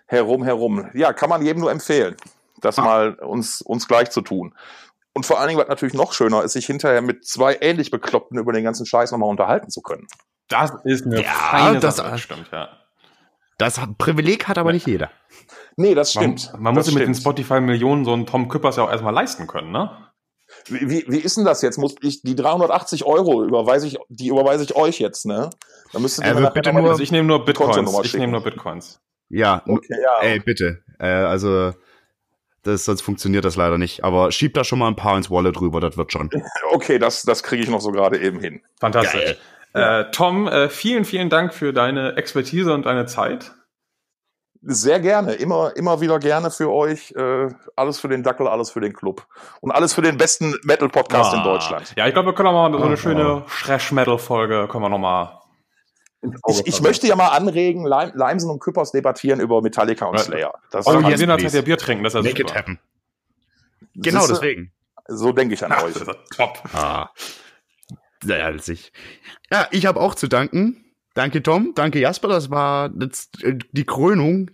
Herum, 0.08 0.44
herum. 0.44 0.88
Ja, 0.94 1.12
kann 1.12 1.28
man 1.28 1.42
jedem 1.44 1.60
nur 1.62 1.72
empfehlen, 1.72 2.16
das 2.60 2.78
Ah. 2.78 2.84
mal 2.84 3.14
uns, 3.14 3.60
uns 3.60 3.88
gleich 3.88 4.10
zu 4.12 4.20
tun. 4.20 4.54
Und 5.16 5.24
vor 5.24 5.38
allen 5.40 5.48
Dingen, 5.48 5.58
was 5.58 5.68
natürlich 5.68 5.94
noch 5.94 6.12
schöner 6.12 6.42
ist, 6.44 6.52
sich 6.52 6.66
hinterher 6.66 7.00
mit 7.00 7.26
zwei 7.26 7.56
ähnlich 7.62 7.90
Bekloppten 7.90 8.38
über 8.38 8.52
den 8.52 8.64
ganzen 8.64 8.84
Scheiß 8.84 9.12
nochmal 9.12 9.30
unterhalten 9.30 9.70
zu 9.70 9.80
können. 9.80 10.06
Das 10.48 10.72
ist 10.84 11.06
eine 11.06 11.22
Ja, 11.22 11.30
feine 11.30 11.80
das- 11.80 11.96
Sache, 11.96 12.10
das 12.10 12.20
stimmt, 12.20 12.50
ja. 12.52 12.68
Das 13.56 13.80
Privileg 13.96 14.46
hat 14.46 14.58
aber 14.58 14.74
nicht 14.74 14.86
jeder. 14.86 15.10
Nee, 15.76 15.94
das 15.94 16.14
Man, 16.14 16.36
stimmt. 16.36 16.60
man 16.60 16.74
muss 16.74 16.84
das 16.84 16.92
sich 16.92 16.94
mit 16.96 17.06
den. 17.08 17.14
Spotify-Millionen 17.14 18.04
so 18.04 18.12
einen 18.12 18.26
Tom 18.26 18.48
Küppers 18.48 18.76
ja 18.76 18.82
auch 18.84 18.90
erstmal 18.90 19.14
leisten 19.14 19.46
können, 19.46 19.72
ne? 19.72 19.90
Wie, 20.66 20.90
wie, 20.90 21.04
wie 21.08 21.18
ist 21.18 21.38
denn 21.38 21.46
das 21.46 21.62
jetzt? 21.62 21.78
Muss 21.78 21.94
ich 22.02 22.20
die 22.20 22.36
380 22.36 23.04
Euro 23.04 23.42
überweise 23.42 23.86
ich, 23.86 23.96
die 24.10 24.28
überweise 24.28 24.64
ich 24.64 24.76
euch 24.76 24.98
jetzt, 24.98 25.24
ne? 25.24 25.48
Dann 25.94 26.02
müsstet 26.02 26.26
ihr 26.26 26.34
nachher 26.34 26.50
bitte 26.50 26.72
nur- 26.74 26.90
Also 26.90 27.02
ich 27.02 27.10
nehme 27.10 27.26
nur 27.26 27.42
Bitcoins. 27.46 27.98
Ich 28.04 28.12
nehme 28.14 28.32
nur 28.32 28.42
Bitcoins. 28.42 29.00
Ja, 29.30 29.62
Okay, 29.66 29.96
ja. 30.02 30.20
ey, 30.20 30.40
bitte. 30.40 30.82
Äh, 30.98 31.06
also, 31.06 31.72
das, 32.66 32.84
sonst 32.84 33.02
funktioniert 33.02 33.44
das 33.44 33.56
leider 33.56 33.78
nicht. 33.78 34.04
Aber 34.04 34.30
schieb 34.32 34.54
da 34.54 34.64
schon 34.64 34.78
mal 34.78 34.88
ein 34.88 34.96
paar 34.96 35.16
ins 35.16 35.30
Wallet 35.30 35.60
rüber, 35.60 35.80
das 35.80 35.96
wird 35.96 36.12
schon. 36.12 36.30
Okay, 36.72 36.98
das, 36.98 37.22
das 37.22 37.42
kriege 37.42 37.62
ich 37.62 37.70
noch 37.70 37.80
so 37.80 37.90
gerade 37.92 38.18
eben 38.18 38.38
hin. 38.40 38.60
Fantastisch. 38.80 39.36
Äh, 39.72 40.04
Tom, 40.10 40.46
äh, 40.48 40.68
vielen, 40.68 41.04
vielen 41.04 41.28
Dank 41.30 41.52
für 41.54 41.72
deine 41.72 42.16
Expertise 42.16 42.72
und 42.72 42.86
deine 42.86 43.06
Zeit. 43.06 43.52
Sehr 44.62 44.98
gerne, 45.00 45.34
immer, 45.34 45.76
immer 45.76 46.00
wieder 46.00 46.18
gerne 46.18 46.50
für 46.50 46.72
euch. 46.72 47.12
Äh, 47.16 47.48
alles 47.76 48.00
für 48.00 48.08
den 48.08 48.22
Dackel, 48.22 48.48
alles 48.48 48.70
für 48.70 48.80
den 48.80 48.92
Club. 48.94 49.26
Und 49.60 49.70
alles 49.70 49.94
für 49.94 50.02
den 50.02 50.16
besten 50.16 50.54
Metal-Podcast 50.64 51.34
in 51.34 51.40
Ah. 51.40 51.44
Deutschland. 51.44 51.92
Ja, 51.96 52.06
ich 52.06 52.14
glaube, 52.14 52.30
wir 52.30 52.34
können 52.34 52.48
auch 52.48 52.68
mal 52.70 52.76
so 52.78 52.84
eine 52.84 52.94
Ah. 52.94 52.96
schöne 52.96 53.44
Thrash-Metal-Folge, 53.62 54.66
können 54.68 54.82
wir 54.82 54.88
noch 54.88 54.98
mal. 54.98 55.40
Ich, 56.48 56.66
ich 56.66 56.80
möchte 56.80 57.06
ja 57.06 57.16
mal 57.16 57.28
anregen, 57.28 57.84
Leim, 57.84 58.12
Leimsen 58.14 58.50
und 58.50 58.60
Küppers 58.60 58.92
debattieren 58.92 59.40
über 59.40 59.60
Metallica 59.62 60.06
und. 60.06 60.18
Slayer. 60.18 60.54
Das 60.70 60.86
Oh, 60.86 61.00
yes, 61.00 61.20
please. 61.22 61.56
ja 61.56 61.62
Bier 61.62 61.78
trinken, 61.78 62.04
das 62.04 62.14
ist 62.14 62.24
Make 62.24 62.42
it 62.42 62.54
happen. 62.54 62.78
Genau, 63.94 64.20
Siehste? 64.20 64.34
deswegen. 64.34 64.72
So 65.08 65.32
denke 65.32 65.54
ich 65.54 65.64
an 65.64 65.72
Ach, 65.72 65.84
euch. 65.84 65.94
das 65.94 66.08
top. 66.36 66.62
Ah. 66.74 67.10
Sehr 68.22 68.38
herzlich. 68.38 68.92
Ja, 69.52 69.68
ich 69.70 69.86
habe 69.86 70.00
auch 70.00 70.14
zu 70.14 70.28
danken. 70.28 70.84
Danke, 71.14 71.42
Tom. 71.42 71.72
Danke, 71.74 71.98
Jasper. 72.00 72.28
Das 72.28 72.50
war 72.50 72.90
jetzt 73.00 73.42
äh, 73.44 73.56
die 73.72 73.84
Krönung 73.86 74.50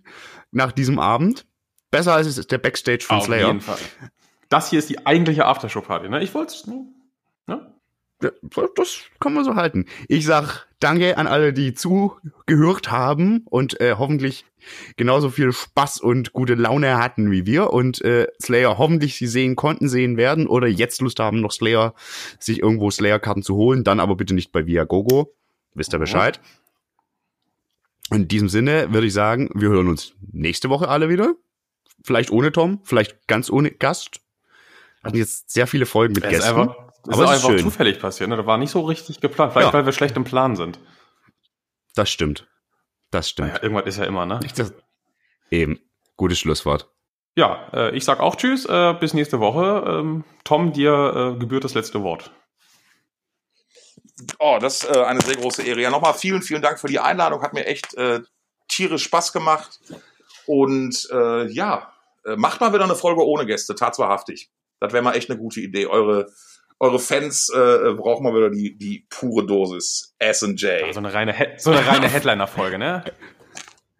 nach 0.50 0.72
diesem 0.72 0.98
Abend. 0.98 1.46
Besser 1.90 2.14
als 2.14 2.26
es 2.26 2.38
ist 2.38 2.50
der 2.52 2.58
Backstage 2.58 3.04
von 3.04 3.18
Auf 3.18 3.24
Slayer. 3.24 3.48
jeden 3.48 3.60
Fall. 3.60 3.78
Das 4.48 4.70
hier 4.70 4.78
ist 4.78 4.88
die 4.90 5.06
eigentliche 5.06 5.46
Aftershow-Party, 5.46 6.08
ne? 6.08 6.22
Ich 6.22 6.34
wollte 6.34 6.54
es. 6.54 6.66
Ne? 6.66 6.84
Das 8.76 9.00
kann 9.20 9.34
man 9.34 9.44
so 9.44 9.54
halten. 9.54 9.86
Ich 10.08 10.24
sag 10.24 10.66
danke 10.80 11.16
an 11.16 11.26
alle, 11.26 11.52
die 11.52 11.74
zugehört 11.74 12.90
haben 12.90 13.42
und 13.46 13.80
äh, 13.80 13.94
hoffentlich 13.98 14.44
genauso 14.96 15.30
viel 15.30 15.52
Spaß 15.52 16.00
und 16.00 16.32
gute 16.32 16.54
Laune 16.54 16.98
hatten 16.98 17.30
wie 17.30 17.46
wir 17.46 17.72
und 17.72 18.02
äh, 18.02 18.28
Slayer 18.40 18.78
hoffentlich 18.78 19.16
sie 19.16 19.26
sehen 19.26 19.56
konnten, 19.56 19.88
sehen 19.88 20.16
werden 20.16 20.46
oder 20.46 20.66
jetzt 20.66 21.00
Lust 21.00 21.20
haben, 21.20 21.40
noch 21.40 21.52
Slayer, 21.52 21.94
sich 22.38 22.60
irgendwo 22.60 22.90
Slayer-Karten 22.90 23.42
zu 23.42 23.56
holen, 23.56 23.84
dann 23.84 24.00
aber 24.00 24.16
bitte 24.16 24.34
nicht 24.34 24.52
bei 24.52 24.66
Viagogo. 24.66 25.34
Wisst 25.74 25.94
ihr 25.94 25.98
Bescheid? 25.98 26.40
In 28.10 28.28
diesem 28.28 28.48
Sinne 28.48 28.92
würde 28.92 29.06
ich 29.06 29.12
sagen, 29.12 29.50
wir 29.54 29.70
hören 29.70 29.88
uns 29.88 30.14
nächste 30.32 30.68
Woche 30.68 30.88
alle 30.88 31.08
wieder. 31.08 31.34
Vielleicht 32.04 32.30
ohne 32.30 32.52
Tom, 32.52 32.80
vielleicht 32.84 33.26
ganz 33.26 33.48
ohne 33.50 33.70
Gast. 33.70 34.20
Hatten 35.02 35.16
jetzt 35.16 35.50
sehr 35.50 35.66
viele 35.66 35.86
Folgen 35.86 36.14
mit 36.14 36.28
Gästen. 36.28 36.48
einfach, 36.48 36.91
es 37.08 37.14
Aber 37.14 37.24
ist 37.24 37.30
es 37.30 37.36
ist 37.38 37.44
einfach 37.44 37.56
schön. 37.56 37.64
zufällig 37.64 38.00
passiert, 38.00 38.28
ne? 38.30 38.36
Das 38.36 38.46
war 38.46 38.58
nicht 38.58 38.70
so 38.70 38.80
richtig 38.82 39.20
geplant. 39.20 39.52
Vielleicht, 39.52 39.68
Ja. 39.68 39.72
weil 39.72 39.86
wir 39.86 39.92
schlecht 39.92 40.16
im 40.16 40.24
Plan 40.24 40.56
sind. 40.56 40.78
Das 41.94 42.10
stimmt. 42.10 42.46
Das 43.10 43.28
stimmt. 43.28 43.48
Naja, 43.48 43.62
irgendwas 43.62 43.86
ist 43.86 43.98
ja 43.98 44.04
immer, 44.04 44.24
ne? 44.26 44.40
Ich 44.44 44.52
das, 44.54 44.72
eben. 45.50 45.78
Gutes 46.16 46.38
Schlusswort. 46.38 46.88
Ja, 47.34 47.68
äh, 47.72 47.96
ich 47.96 48.04
sag 48.04 48.20
auch 48.20 48.36
Tschüss, 48.36 48.66
äh, 48.66 48.94
bis 48.94 49.14
nächste 49.14 49.40
Woche. 49.40 49.84
Ähm, 49.86 50.24
Tom, 50.44 50.72
dir 50.72 51.34
äh, 51.34 51.38
gebührt 51.38 51.64
das 51.64 51.74
letzte 51.74 52.02
Wort. 52.02 52.30
Oh, 54.38 54.58
das 54.60 54.84
ist 54.84 54.94
äh, 54.94 55.00
eine 55.02 55.20
sehr 55.20 55.36
große 55.36 55.62
Ehre. 55.62 55.80
Ja, 55.80 55.90
nochmal 55.90 56.14
vielen, 56.14 56.42
vielen 56.42 56.62
Dank 56.62 56.78
für 56.78 56.86
die 56.86 57.00
Einladung. 57.00 57.42
Hat 57.42 57.54
mir 57.54 57.66
echt 57.66 57.94
äh, 57.94 58.20
tierisch 58.68 59.04
Spaß 59.04 59.32
gemacht. 59.32 59.80
Und 60.46 61.08
äh, 61.12 61.46
ja, 61.52 61.92
macht 62.36 62.60
mal 62.60 62.72
wieder 62.72 62.84
eine 62.84 62.94
Folge 62.96 63.24
ohne 63.26 63.46
Gäste, 63.46 63.74
tatsächlich. 63.74 64.50
Das 64.80 64.92
wäre 64.92 65.02
mal 65.02 65.14
echt 65.16 65.30
eine 65.30 65.38
gute 65.38 65.60
Idee. 65.60 65.86
Eure, 65.86 66.30
eure 66.82 66.98
Fans 66.98 67.48
äh, 67.54 67.94
brauchen 67.94 68.24
mal 68.24 68.34
wieder 68.34 68.50
die, 68.50 68.76
die 68.76 69.06
pure 69.08 69.46
Dosis 69.46 70.14
S&J. 70.18 70.82
Also 70.84 70.98
eine 70.98 71.14
reine, 71.14 71.32
He 71.32 71.44
so 71.56 71.70
eine 71.70 71.86
reine 71.86 72.08
Headliner-Folge, 72.08 72.76
ne? 72.76 73.04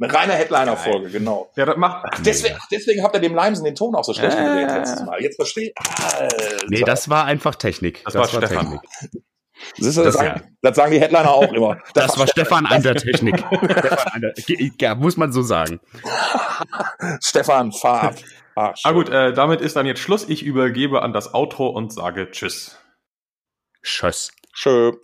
Eine 0.00 0.12
reine 0.12 0.32
Headliner-Folge, 0.32 1.10
genau. 1.10 1.52
Ja, 1.54 1.64
das 1.64 1.76
macht. 1.76 2.04
Ach, 2.10 2.18
deswegen, 2.24 2.56
ach, 2.58 2.66
deswegen 2.72 3.04
habt 3.04 3.14
ihr 3.14 3.20
dem 3.20 3.36
Leimsen 3.36 3.64
den 3.64 3.76
Ton 3.76 3.94
auch 3.94 4.02
so 4.02 4.12
schlecht 4.12 4.36
Äh. 4.36 4.42
gedreht 4.42 4.68
letztes 4.76 5.04
Mal. 5.04 5.22
Jetzt 5.22 5.36
verstehe 5.36 5.68
ich. 5.68 5.74
Nee, 6.70 6.82
das 6.84 7.08
war 7.08 7.24
einfach 7.24 7.54
Technik. 7.54 8.02
Das 8.04 8.14
war 8.16 8.26
Stefan. 8.26 8.80
Du, 9.78 9.84
das- 9.84 9.94
das, 9.94 10.14
sagen, 10.14 10.56
das 10.60 10.74
sagen 10.76 10.90
die 10.90 11.00
Headliner 11.00 11.30
auch 11.30 11.52
immer. 11.52 11.78
Das 11.94 12.18
war 12.18 12.26
Stefan 12.26 12.66
an 12.66 12.82
der 12.82 12.96
Technik. 12.96 13.38
Stefan 13.62 14.12
an 14.12 14.20
der, 14.22 14.34
ja, 14.80 14.96
muss 14.96 15.16
man 15.16 15.30
so 15.32 15.42
sagen. 15.42 15.78
Stefan, 17.20 17.70
fahr 17.70 18.02
ab. 18.02 18.14
Ah, 18.54 18.74
Ah 18.82 18.92
gut, 18.92 19.08
äh, 19.08 19.32
damit 19.32 19.60
ist 19.60 19.76
dann 19.76 19.86
jetzt 19.86 20.00
Schluss. 20.00 20.28
Ich 20.28 20.42
übergebe 20.42 21.02
an 21.02 21.12
das 21.12 21.34
Outro 21.34 21.68
und 21.68 21.92
sage 21.92 22.30
Tschüss. 22.30 22.78
Tschüss. 23.82 24.32
Schön. 24.52 24.96